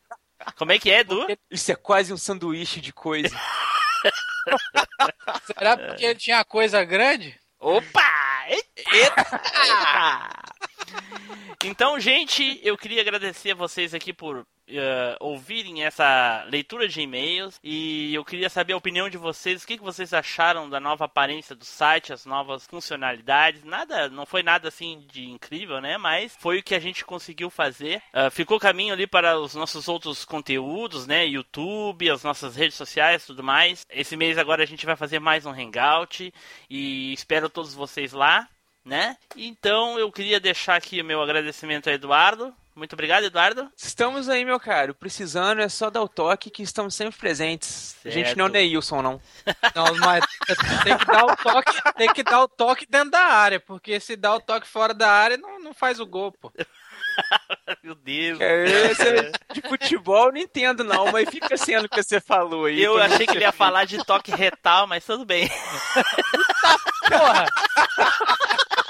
Como 0.57 0.71
é 0.71 0.79
que 0.79 0.91
é, 0.91 0.99
Edu? 0.99 1.25
Isso 1.49 1.71
é 1.71 1.75
quase 1.75 2.13
um 2.13 2.17
sanduíche 2.17 2.81
de 2.81 2.93
coisa. 2.93 3.29
Será 5.45 5.77
porque 5.77 6.05
ele 6.05 6.15
tinha 6.15 6.43
coisa 6.45 6.83
grande? 6.83 7.39
Opa! 7.59 8.45
Eita! 8.47 9.25
Então, 11.63 11.99
gente, 11.99 12.59
eu 12.63 12.77
queria 12.77 13.01
agradecer 13.01 13.51
a 13.51 13.55
vocês 13.55 13.93
aqui 13.93 14.13
por 14.13 14.45
eh, 14.67 15.15
ouvirem 15.19 15.83
essa 15.83 16.45
leitura 16.49 16.87
de 16.87 17.01
e-mails 17.01 17.59
e 17.63 18.13
eu 18.13 18.25
queria 18.25 18.49
saber 18.49 18.73
a 18.73 18.77
opinião 18.77 19.09
de 19.09 19.17
vocês, 19.17 19.63
o 19.63 19.67
que, 19.67 19.77
que 19.77 19.83
vocês 19.83 20.13
acharam 20.13 20.69
da 20.69 20.79
nova 20.79 21.05
aparência 21.05 21.55
do 21.55 21.65
site, 21.65 22.13
as 22.13 22.25
novas 22.25 22.65
funcionalidades. 22.65 23.63
Nada, 23.63 24.09
não 24.09 24.25
foi 24.25 24.43
nada 24.43 24.67
assim 24.67 25.05
de 25.11 25.29
incrível, 25.29 25.79
né? 25.81 25.97
Mas 25.97 26.35
foi 26.39 26.59
o 26.59 26.63
que 26.63 26.75
a 26.75 26.79
gente 26.79 27.05
conseguiu 27.05 27.49
fazer. 27.49 28.01
Ah, 28.13 28.29
ficou 28.29 28.59
caminho 28.59 28.93
ali 28.93 29.07
para 29.07 29.39
os 29.39 29.53
nossos 29.55 29.87
outros 29.87 30.25
conteúdos, 30.25 31.05
né? 31.07 31.25
YouTube, 31.25 32.09
as 32.09 32.23
nossas 32.23 32.55
redes 32.55 32.75
sociais, 32.75 33.25
tudo 33.25 33.43
mais. 33.43 33.85
Esse 33.89 34.17
mês 34.17 34.37
agora 34.37 34.63
a 34.63 34.67
gente 34.67 34.85
vai 34.85 34.95
fazer 34.95 35.19
mais 35.19 35.45
um 35.45 35.51
hangout 35.51 36.33
e 36.69 37.13
espero 37.13 37.49
todos 37.49 37.73
vocês 37.73 38.13
lá 38.13 38.47
né? 38.85 39.17
Então 39.35 39.97
eu 39.97 40.11
queria 40.11 40.39
deixar 40.39 40.75
aqui 40.75 41.01
o 41.01 41.05
meu 41.05 41.19
agradecimento 41.19 41.89
a 41.89 41.93
Eduardo. 41.93 42.53
Muito 42.75 42.91
obrigado, 42.91 43.23
Eduardo. 43.23 43.71
Estamos 43.77 44.27
aí, 44.27 44.43
meu 44.43 44.59
caro. 44.59 44.93
Precisando 44.93 45.61
é 45.61 45.69
só 45.69 45.89
dar 45.89 46.01
o 46.01 46.09
toque 46.09 46.49
que 46.49 46.61
estamos 46.61 46.93
sempre 46.93 47.17
presentes. 47.17 47.95
A 48.03 48.09
gente 48.09 48.25
Certo. 48.25 48.37
não 48.37 48.47
é 48.47 48.49
Neilson, 48.49 49.01
não. 49.01 49.21
Não, 49.73 49.95
mas 49.99 50.25
tem 50.83 50.97
que 50.97 51.05
dar 51.05 51.25
o 51.25 51.35
toque, 51.35 51.93
tem 51.95 52.13
que 52.13 52.23
dar 52.23 52.41
o 52.41 52.47
toque 52.47 52.85
dentro 52.89 53.11
da 53.11 53.23
área, 53.23 53.59
porque 53.59 53.99
se 53.99 54.15
dá 54.15 54.35
o 54.35 54.39
toque 54.39 54.67
fora 54.67 54.93
da 54.93 55.09
área, 55.09 55.37
não, 55.37 55.59
não 55.59 55.73
faz 55.73 55.99
o 55.99 56.05
gol, 56.05 56.31
pô. 56.31 56.51
Meu 57.83 57.95
Deus. 57.95 58.39
É, 58.41 58.65
esse 58.91 59.07
é 59.07 59.31
de 59.53 59.61
futebol 59.61 60.27
eu 60.27 60.31
não 60.33 60.39
entendo, 60.39 60.83
não, 60.83 61.11
mas 61.11 61.29
fica 61.29 61.55
sendo 61.57 61.85
o 61.85 61.89
que 61.89 62.01
você 62.03 62.19
falou 62.19 62.65
aí. 62.65 62.81
Eu 62.81 63.01
achei 63.01 63.25
que 63.25 63.33
ele 63.33 63.45
ia 63.45 63.51
falar 63.51 63.85
de 63.85 64.03
toque 64.03 64.31
retal, 64.31 64.85
mas 64.87 65.05
tudo 65.05 65.25
bem. 65.25 65.49
Porra! 67.07 67.45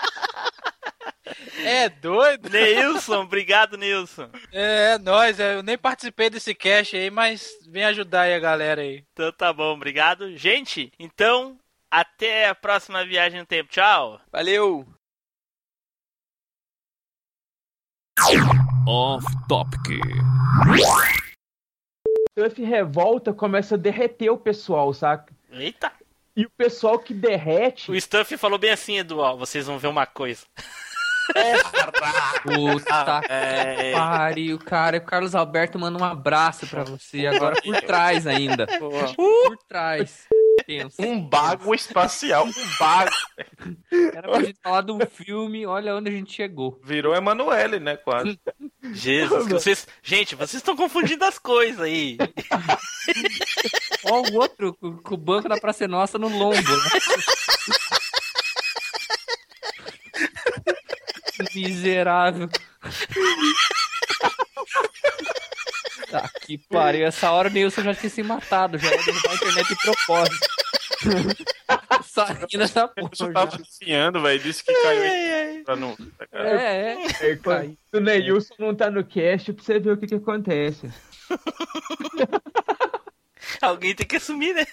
É 1.60 1.90
doido? 1.90 2.50
Neilson, 2.50 3.22
obrigado, 3.22 3.78
Nilson. 3.78 4.30
É, 4.52 4.98
nós, 5.00 5.40
eu 5.40 5.64
nem 5.64 5.78
participei 5.78 6.30
desse 6.30 6.54
cast 6.54 6.96
aí, 6.96 7.10
mas 7.10 7.50
vem 7.68 7.84
ajudar 7.86 8.22
aí 8.22 8.34
a 8.34 8.40
galera 8.40 8.82
aí. 8.82 9.04
Então 9.14 9.32
tá 9.32 9.52
bom, 9.52 9.74
obrigado. 9.74 10.36
Gente, 10.38 10.92
então 11.00 11.58
até 11.90 12.50
a 12.50 12.56
próxima 12.56 13.06
viagem 13.06 13.40
no 13.40 13.46
tempo. 13.46 13.70
Tchau. 13.70 14.20
Valeu! 14.32 14.86
Off 18.88 19.26
Topic. 19.48 20.00
Stuff 22.38 22.64
revolta, 22.64 23.34
começa 23.34 23.76
a 23.76 23.78
derreter 23.78 24.30
o 24.30 24.38
pessoal, 24.38 24.94
saca? 24.94 25.34
Eita. 25.50 25.92
E 26.36 26.46
o 26.46 26.50
pessoal 26.50 27.00
que 27.00 27.14
derrete. 27.14 27.90
O 27.90 28.00
Stuff 28.00 28.38
falou 28.38 28.60
bem 28.60 28.72
assim, 28.72 28.98
Edu, 28.98 29.20
ó, 29.20 29.38
vocês 29.38 29.66
vão 29.68 29.80
ver 29.80 29.88
uma 29.88 30.06
coisa. 30.06 30.46
Puta 32.44 33.22
É, 33.30 33.76
que 33.76 33.92
pariu, 33.94 34.60
cara. 34.60 34.98
O 34.98 35.02
Carlos 35.02 35.36
Alberto 35.36 35.80
manda 35.80 36.00
um 36.00 36.06
abraço 36.06 36.68
pra 36.68 36.84
você. 36.84 37.28
Agora 37.28 37.62
por 37.62 37.82
trás 37.82 38.28
ainda. 38.28 38.68
Por 39.16 39.58
trás. 39.68 40.28
Pensa. 40.66 41.02
Um 41.02 41.22
bago 41.22 41.76
espacial. 41.76 42.46
Um 42.46 42.52
bago. 42.80 43.12
Era 44.14 44.28
pra 44.30 44.44
gente 44.44 44.60
falar 44.62 44.82
de 44.82 44.92
um 44.92 45.00
filme, 45.00 45.66
olha 45.66 45.96
onde 45.96 46.10
a 46.10 46.14
gente 46.14 46.34
chegou. 46.34 46.80
Virou 46.84 47.16
Emanuele, 47.16 47.80
né? 47.80 47.98
Quase. 47.98 48.40
Jesus, 48.94 49.48
que 49.48 49.54
vocês. 49.54 49.88
Gente, 50.02 50.36
vocês 50.36 50.56
estão 50.56 50.76
confundindo 50.76 51.24
as 51.26 51.38
coisas 51.38 51.82
aí. 51.82 52.18
Ó, 54.06 54.22
o 54.22 54.36
outro 54.36 54.74
com, 54.76 55.14
o 55.14 55.18
banco 55.18 55.50
da 55.50 55.60
Praça 55.60 55.86
é 55.86 55.88
Nossa 55.88 56.18
no 56.18 56.28
lombo. 56.28 56.56
Né? 56.56 57.00
Miserável. 61.54 62.50
Tá 66.10 66.30
que 66.42 66.58
pariu. 66.58 67.06
Essa 67.06 67.32
hora 67.32 67.50
o 67.50 67.52
Nilson 67.52 67.82
já 67.82 67.94
tinha 67.94 68.10
se 68.10 68.24
matado, 68.24 68.78
já 68.78 68.90
ia 68.90 69.04
derrubar 69.04 69.32
a 69.32 69.36
internet 69.36 69.68
de 69.68 69.76
propósito. 69.76 70.48
Saindo 72.04 72.48
dessa 72.58 72.88
porra. 72.88 73.10
Você 73.14 73.32
tava 73.32 73.58
enfiando, 73.60 74.22
velho. 74.22 74.40
Disse 74.42 74.64
que 74.64 74.74
caiu 74.74 75.04
aí 75.04 75.64
pra 75.66 75.76
não. 75.76 75.98
É, 76.32 76.48
é. 76.48 76.98
É, 77.32 77.36
quando 77.36 77.78
o 77.94 78.00
Neilson 78.00 78.54
não 78.60 78.74
tá 78.76 78.90
no 78.90 79.04
cast, 79.04 79.52
pra 79.52 79.64
você 79.64 79.80
ver 79.80 79.92
o 79.92 79.98
que 79.98 80.08
que 80.08 80.16
acontece. 80.16 80.90
Alguém 83.62 83.96
tem 83.96 84.06
que 84.06 84.16
assumir, 84.16 84.54
né? 84.54 84.66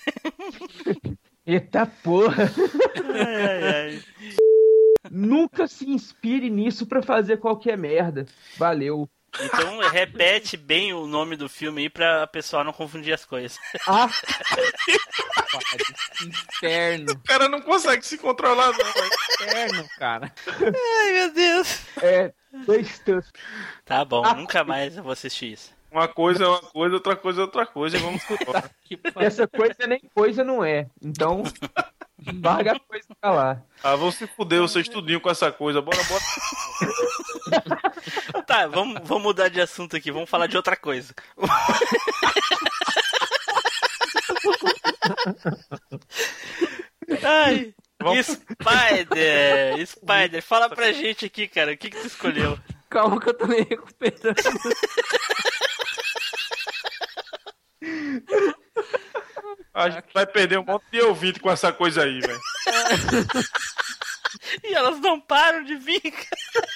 Eita 1.46 1.86
porra! 1.86 2.50
Ai, 3.14 3.46
ai, 3.46 3.64
ai. 3.64 4.02
Nunca 5.14 5.68
se 5.68 5.88
inspire 5.90 6.48
nisso 6.48 6.86
pra 6.86 7.02
fazer 7.02 7.36
qualquer 7.36 7.76
merda. 7.76 8.24
Valeu. 8.56 9.06
Então 9.40 9.78
repete 9.90 10.56
bem 10.56 10.92
o 10.94 11.06
nome 11.06 11.36
do 11.36 11.48
filme 11.50 11.82
aí 11.82 11.90
pra 11.90 12.26
pessoa 12.26 12.64
não 12.64 12.72
confundir 12.72 13.12
as 13.12 13.24
coisas. 13.24 13.58
Ah, 13.86 14.08
Inferno. 16.26 17.12
O 17.12 17.18
cara 17.24 17.48
não 17.48 17.60
consegue 17.60 18.04
se 18.06 18.16
controlar, 18.18 18.72
não. 18.72 19.46
Inferno, 19.46 19.88
cara. 19.98 20.32
Ai, 20.48 21.12
meu 21.12 21.32
Deus. 21.34 21.80
é. 22.02 22.32
Dois 22.66 22.98
tantos. 22.98 23.32
Tá 23.84 24.04
bom, 24.04 24.22
nunca 24.34 24.62
mais 24.64 24.96
eu 24.96 25.02
vou 25.02 25.12
assistir 25.12 25.52
isso. 25.52 25.72
Uma 25.90 26.06
coisa 26.08 26.44
é 26.44 26.48
uma 26.48 26.60
coisa, 26.60 26.94
outra 26.94 27.16
coisa 27.16 27.40
é 27.40 27.44
outra 27.44 27.66
coisa. 27.66 27.96
E 27.96 28.00
vamos. 28.00 28.22
Essa 29.16 29.46
coisa 29.46 29.86
nem 29.86 30.00
coisa 30.14 30.44
não 30.44 30.62
é. 30.64 30.86
Então, 31.02 31.42
larga 32.42 32.72
a 32.72 32.80
coisa 32.80 33.06
pra 33.20 33.30
lá. 33.30 33.62
Ah, 33.82 33.96
vão 33.96 34.10
se 34.10 34.26
fuder 34.26 34.60
vocês 34.60 34.88
tudinho 34.88 35.20
com 35.20 35.30
essa 35.30 35.50
coisa. 35.52 35.80
Bora, 35.80 36.02
bora. 36.04 36.22
Tá, 38.46 38.66
vamos, 38.66 39.00
vamos 39.04 39.22
mudar 39.22 39.48
de 39.48 39.60
assunto 39.60 39.96
aqui, 39.96 40.10
vamos 40.10 40.28
falar 40.28 40.46
de 40.46 40.56
outra 40.56 40.76
coisa. 40.76 41.14
Ai, 47.22 47.74
Spider! 48.22 49.86
Spider, 49.86 50.42
fala 50.42 50.68
pra 50.68 50.92
gente 50.92 51.26
aqui, 51.26 51.46
cara, 51.46 51.72
o 51.72 51.76
que, 51.76 51.90
que 51.90 52.00
tu 52.00 52.06
escolheu? 52.06 52.58
Calma 52.90 53.20
que 53.20 53.28
eu 53.28 53.34
tô 53.34 53.46
me 53.46 53.60
recuperando. 53.62 54.34
A 59.74 59.88
gente 59.88 60.12
vai 60.12 60.26
perder 60.26 60.58
um 60.58 60.64
monte 60.64 60.84
de 60.90 61.00
ouvinte 61.00 61.40
com 61.40 61.50
essa 61.50 61.72
coisa 61.72 62.04
aí, 62.04 62.20
velho. 62.20 62.40
E 64.64 64.74
elas 64.74 64.98
não 65.00 65.20
param 65.20 65.62
de 65.62 65.76
vir, 65.76 66.00
cara. 66.00 66.68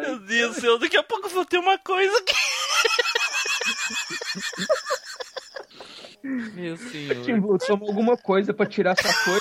Meu 0.00 0.18
Deus 0.20 0.54
do 0.56 0.60
céu, 0.60 0.78
daqui 0.78 0.96
a 0.96 1.02
pouco 1.02 1.26
eu 1.26 1.30
vou 1.30 1.44
ter 1.44 1.58
uma 1.58 1.76
coisa 1.78 2.16
aqui. 2.18 2.34
Meu 6.22 6.76
senhor. 6.76 7.24
Timbu, 7.24 7.58
toma 7.58 7.86
alguma 7.86 8.16
coisa 8.16 8.54
pra 8.54 8.66
tirar 8.66 8.92
essa 8.98 9.12
coisa. 9.24 9.40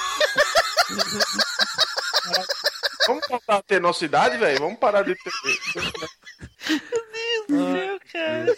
Vamos 3.08 3.28
voltar 3.28 3.58
a 3.58 3.64
ter 3.64 3.82
nossa 3.82 4.06
idade, 4.06 4.38
velho? 4.38 4.60
Vamos 4.60 4.80
parar 4.80 5.04
de 5.04 5.16
ter. 5.16 5.32
Meu 7.50 8.00
cara. 8.12 8.58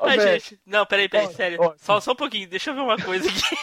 Ô, 0.00 0.04
Ai, 0.06 0.20
gente. 0.20 0.60
Não, 0.66 0.86
peraí, 0.86 1.08
peraí, 1.08 1.26
Ó, 1.26 1.30
sério. 1.30 1.58
ó. 1.60 1.74
Só, 1.76 2.00
só 2.00 2.12
um 2.12 2.16
pouquinho, 2.16 2.48
deixa 2.48 2.70
eu 2.70 2.74
ver 2.74 2.80
uma 2.80 2.96
coisa 2.98 3.28
aqui. 3.28 3.56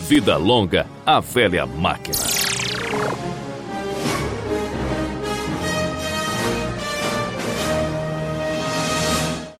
Vida 0.00 0.36
longa, 0.36 0.86
a 1.04 1.20
velha 1.20 1.66
máquina. 1.66 2.16